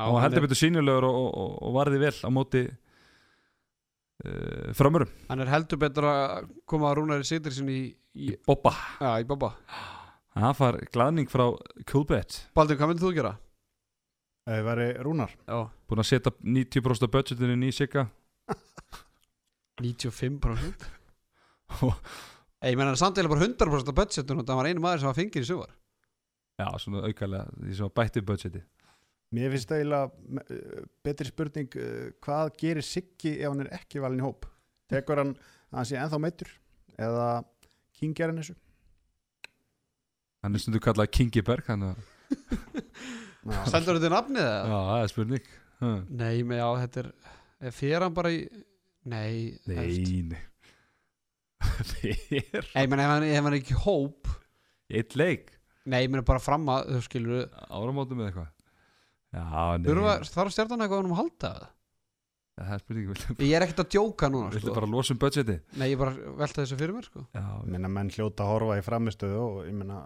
og 0.00 0.16
hann, 0.16 0.24
heldur 0.24 0.46
betur 0.46 0.58
sýnilegur 0.60 1.04
og, 1.08 1.16
og, 1.28 1.50
og 1.66 1.74
varði 1.76 1.98
vel 2.00 2.16
á 2.24 2.28
móti 2.32 2.62
uh, 4.24 4.68
framurum 4.76 5.10
hann 5.28 5.44
er 5.44 5.52
heldur 5.52 5.80
betur 5.82 6.08
að 6.08 6.48
koma 6.68 6.90
að 6.90 6.96
Rúnari 7.00 7.28
Sittir 7.28 7.52
sinni 7.54 7.76
í, 7.76 7.86
í, 8.14 8.26
Bobba. 8.46 8.72
Já, 9.00 9.10
í 9.20 9.28
Bobba. 9.28 9.50
Það 10.32 10.54
far 10.56 10.74
glaðning 10.94 11.28
frá 11.28 11.44
Coolbet. 11.88 12.30
Baldur, 12.56 12.78
hvað 12.80 12.88
myndir 12.92 13.04
þú 13.04 13.16
gera? 13.18 13.34
það 14.48 14.64
væri 14.66 14.88
rúnar. 15.06 15.32
Já, 15.46 15.58
Búin 15.86 16.02
að 16.02 16.08
setja 16.08 16.32
90% 16.40 17.06
af 17.06 17.12
budgetinu 17.12 17.54
inn 17.54 17.68
í 17.68 17.74
Sigga. 17.74 18.08
95% 19.82 20.88
Ég 22.62 22.76
meina 22.78 22.92
samt 22.98 23.18
eða 23.18 23.30
bara 23.32 23.46
100% 23.46 23.90
af 23.90 23.96
budgetun 23.96 24.42
og 24.42 24.46
það 24.46 24.58
var 24.58 24.68
einu 24.68 24.82
maður 24.82 25.02
sem 25.02 25.08
var 25.08 25.16
fengið 25.18 25.42
í 25.42 25.48
sumar. 25.48 25.72
Já, 26.60 26.66
svona 26.78 27.06
aukalega 27.08 27.48
Því 27.56 27.76
sem 27.78 27.86
var 27.88 27.94
bætti 27.96 28.22
budgeti 28.28 28.60
mér 29.32 29.52
finnst 29.54 29.70
það 29.70 29.82
eiginlega 29.82 30.42
uh, 30.42 30.82
betri 31.06 31.28
spurning 31.30 31.76
uh, 31.80 32.10
hvað 32.24 32.52
gerir 32.60 32.86
Siggi 32.86 33.34
ef 33.40 33.48
hann 33.52 33.64
er 33.66 33.72
ekki 33.78 34.02
valin 34.04 34.20
í 34.22 34.26
hóp? 34.26 34.48
Tekur 34.92 35.22
hann 35.22 35.32
að 35.72 35.78
hann 35.80 35.88
sé 35.88 35.98
ennþá 36.00 36.20
meittur 36.20 36.50
eða 37.00 37.28
Kingjarinn 37.98 38.40
þessu? 38.42 38.56
Hann 40.42 40.58
er 40.58 40.62
stundu 40.62 40.80
kallað 40.82 41.12
Kingiberg 41.14 41.68
hann 41.70 41.84
að, 41.92 42.00
Já, 43.42 43.58
Stendur 43.66 43.98
þetta 43.98 44.10
nafnið 44.12 44.42
Já, 44.44 44.50
eða? 44.54 44.80
það 44.88 45.00
er 45.04 45.10
spurning. 45.12 45.46
Ha. 45.82 45.88
Nei, 46.22 46.36
með 46.46 46.60
já, 46.60 46.66
þetta 46.84 47.00
er 47.02 47.08
er 47.62 47.74
Fyrir 47.74 48.04
hann 48.06 48.14
bara 48.14 48.30
í 48.34 48.42
Nei. 49.02 49.58
Nei, 49.66 50.22
nei. 50.30 50.40
Þér 51.90 52.68
Nei, 52.74 52.84
menn 52.90 53.02
ef 53.02 53.10
hann, 53.10 53.26
ef 53.26 53.38
hann 53.40 53.50
er 53.50 53.58
ekki 53.58 53.74
í 53.74 53.80
hóp 53.82 54.30
Eitt 54.92 55.16
leik? 55.18 55.50
Nei, 55.90 56.04
menn 56.06 56.22
bara 56.26 56.42
fram 56.42 56.68
að, 56.70 56.92
þú 56.94 57.00
skilur 57.08 57.48
Áramótum 57.66 58.20
eða 58.22 58.30
eitthvað? 58.30 58.50
Já, 58.52 58.61
þarf 59.32 60.52
stjarnan 60.52 60.84
eitthvað 60.84 61.06
um 61.06 61.14
að 61.14 61.22
halda? 61.22 61.52
Það? 61.52 61.70
Já, 62.52 62.64
Það 62.66 62.72
er 62.74 62.82
spurning 62.82 63.46
Ég 63.46 63.54
er 63.56 63.64
ekkert 63.64 63.80
að 63.80 63.92
djóka 63.94 64.28
núna, 64.28 64.50
viltu 64.52 64.66
sko. 64.66 64.74
bara 64.76 64.88
losa 64.92 65.14
um 65.14 65.20
budgeti 65.22 65.54
Nei, 65.80 65.86
ég 65.94 66.00
bara 66.00 66.12
velta 66.36 66.60
þessu 66.60 66.76
fyrir 66.76 66.92
mér, 66.96 67.06
sko. 67.08 67.24
Já, 67.32 67.46
Ég 67.64 67.70
meina 67.72 67.88
menn 67.88 68.12
hljóta 68.12 68.44
að 68.44 68.52
horfa 68.52 68.76
í 68.76 68.84
framistöðu 68.84 69.40
og 69.40 69.62
ég 69.64 69.78
meina 69.78 70.02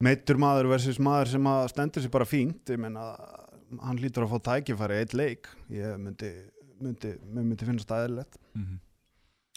meittur 0.00 0.40
maður 0.40 0.70
versus 0.72 1.00
maður 1.02 1.34
sem 1.34 1.50
að 1.52 1.66
stendur 1.74 2.04
sér 2.04 2.14
bara 2.14 2.28
fínt 2.28 2.72
ég 2.72 2.80
meina 2.80 3.04
hann 3.84 4.00
lítur 4.00 4.24
að 4.24 4.32
fá 4.32 4.46
tækifæri 4.48 5.02
eitt 5.02 5.12
leik. 5.14 5.50
Ég 5.70 6.00
myndi, 6.00 6.30
myndi, 6.80 7.12
myndi, 7.28 7.50
myndi 7.52 7.68
finnast 7.68 7.92
aðeinslegt 7.94 8.40
mhm. 8.56 8.80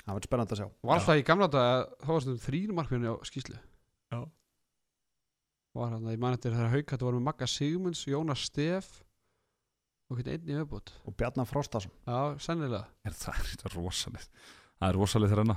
það 0.03 0.11
verður 0.17 0.27
spennandi 0.27 0.57
að 0.57 0.61
sjá. 0.61 0.67
Var 0.83 0.99
alltaf 0.99 1.21
í 1.21 1.27
gamla 1.31 1.49
dag 1.55 1.71
að 1.71 1.85
þá 2.03 2.09
varst 2.11 2.33
um 2.33 2.39
þrýr 2.43 2.75
markminni 2.75 3.15
á 3.15 3.15
skýslu 3.25 3.55
Já. 4.13 4.19
Var 5.73 5.89
hann 5.89 6.05
að 6.05 6.13
ég 6.13 6.21
man 6.21 6.35
eftir 6.37 6.53
þegar 6.53 6.73
haukættu 6.75 7.05
voru 7.07 7.17
með 7.19 7.25
Magga 7.31 7.47
Sigmunds, 7.49 8.03
Jónas 8.05 8.43
Stef 8.45 8.89
og 10.11 10.19
hvernig 10.19 10.35
einn 10.35 10.51
í 10.51 10.57
viðbútt 10.59 10.91
og 11.09 11.15
Bjarnar 11.17 11.47
Frostason. 11.49 11.93
Já, 12.05 12.17
sennilega. 12.45 12.83
Er 13.07 13.15
það 13.17 13.37
er 13.39 13.47
þetta 13.53 13.71
rosalegt. 13.73 14.29
Það 14.77 14.87
er 14.91 14.99
rosalegt 14.99 15.31
þeirra 15.33 15.45
hana 15.47 15.55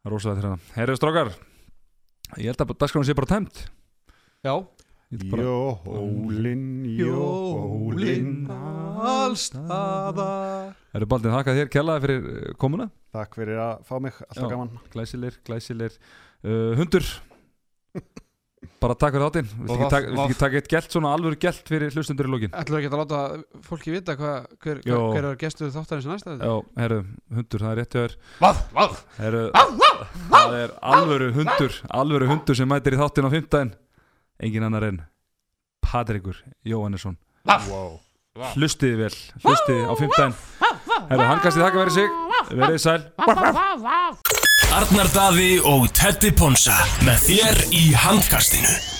Það 0.00 0.06
er 0.10 0.14
rosalegt 0.14 0.38
þeirra 0.40 0.52
hana 0.52 0.76
Herðu 0.76 0.98
strókar 1.00 1.32
Ég 2.38 2.46
held 2.52 2.62
að 2.62 2.74
dagskráin 2.78 3.06
sé 3.08 3.14
bara 3.18 3.30
tæmt. 3.32 3.64
Já, 4.46 4.54
Ég 5.10 5.24
ætla 5.24 5.30
bara- 5.32 5.44
Jólin, 5.90 6.66
jólin 6.94 8.28
allstaðar. 9.02 10.76
Herðu 10.94 11.08
Baldin, 11.10 11.34
þakka 11.34 11.54
þér 11.58 11.70
kjallaði 11.74 12.02
fyrir 12.04 12.28
eh, 12.30 12.52
komuna. 12.62 12.86
Takk 13.14 13.34
fyrir 13.40 13.58
að 13.58 13.82
fá 13.88 13.96
mig, 14.04 14.14
alltaf 14.28 14.44
Já. 14.44 14.50
gaman. 14.52 14.70
Glæsilegir, 14.94 15.40
glæsilegir. 15.48 15.96
Uh, 16.46 16.76
Hundur 16.78 17.02
Bara 18.80 18.94
takk 18.96 19.14
fyrir 19.14 19.24
þáttinn. 19.24 19.46
Viltu 19.56 19.72
Og 19.72 19.76
ekki 19.80 19.88
taka- 19.90 20.08
viltu 20.10 20.22
ekki 20.26 20.38
taka 20.40 20.56
eitt 20.60 20.68
gelt 20.68 20.92
svona 20.92 21.10
alvöru 21.16 21.36
gelt 21.40 21.68
fyrir 21.68 21.92
hlustundur 21.94 22.26
í 22.28 22.32
lókin 22.32 22.50
Ætlum 22.52 22.76
við 22.76 22.80
ekki 22.84 22.90
að 22.92 23.00
láta 23.00 23.20
fólki 23.64 23.92
vita 23.94 24.16
hva, 24.16 24.32
hver, 24.60 24.80
Jó. 24.84 24.98
hver 25.14 25.24
er 25.30 25.36
gestur 25.40 25.70
þáttarins 25.72 26.08
næsta 26.10 26.34
þetta? 26.34 26.44
Já, 26.44 26.54
herru, 26.82 26.98
hundur, 27.32 27.60
það 27.64 27.70
er 27.72 27.80
rétt 27.80 27.92
hjá 27.96 28.02
þér. 28.04 28.16
Vaff, 28.40 28.60
vaff 28.76 29.04
Herru, 29.18 29.42
það 29.54 30.56
er 30.60 30.74
alvöru 30.82 31.30
hundur 31.38 31.72
Alvöru 31.90 32.28
hundur 32.28 32.54
sem 32.60 32.68
mætir 32.68 32.96
í 32.96 33.00
þáttinn 33.00 33.28
á 33.28 33.30
fimmtæðin 33.32 33.72
Engin 34.40 34.64
annar 34.68 34.84
en 34.90 35.00
Patrikur 35.80 36.36
Jóhannesson. 36.64 37.16
Wow. 37.48 37.98
Hlustiði 38.54 38.96
vel, 39.06 39.16
hlustiði 39.44 39.88
á 39.88 39.94
fimmtæðin 39.96 40.36
Herru, 41.10 41.24
hann 41.32 41.40
kastið 41.40 41.64
þakka 41.64 41.84
verið 41.84 41.96
sig. 41.96 42.08
Verið 42.60 42.80
sæl 42.84 44.48
Arnar 44.70 45.08
Daði 45.10 45.56
og 45.66 45.88
Teddy 45.98 46.30
Ponsa 46.38 46.76
með 47.02 47.24
þér 47.26 47.58
í 47.74 47.82
handkastinu 47.98 48.99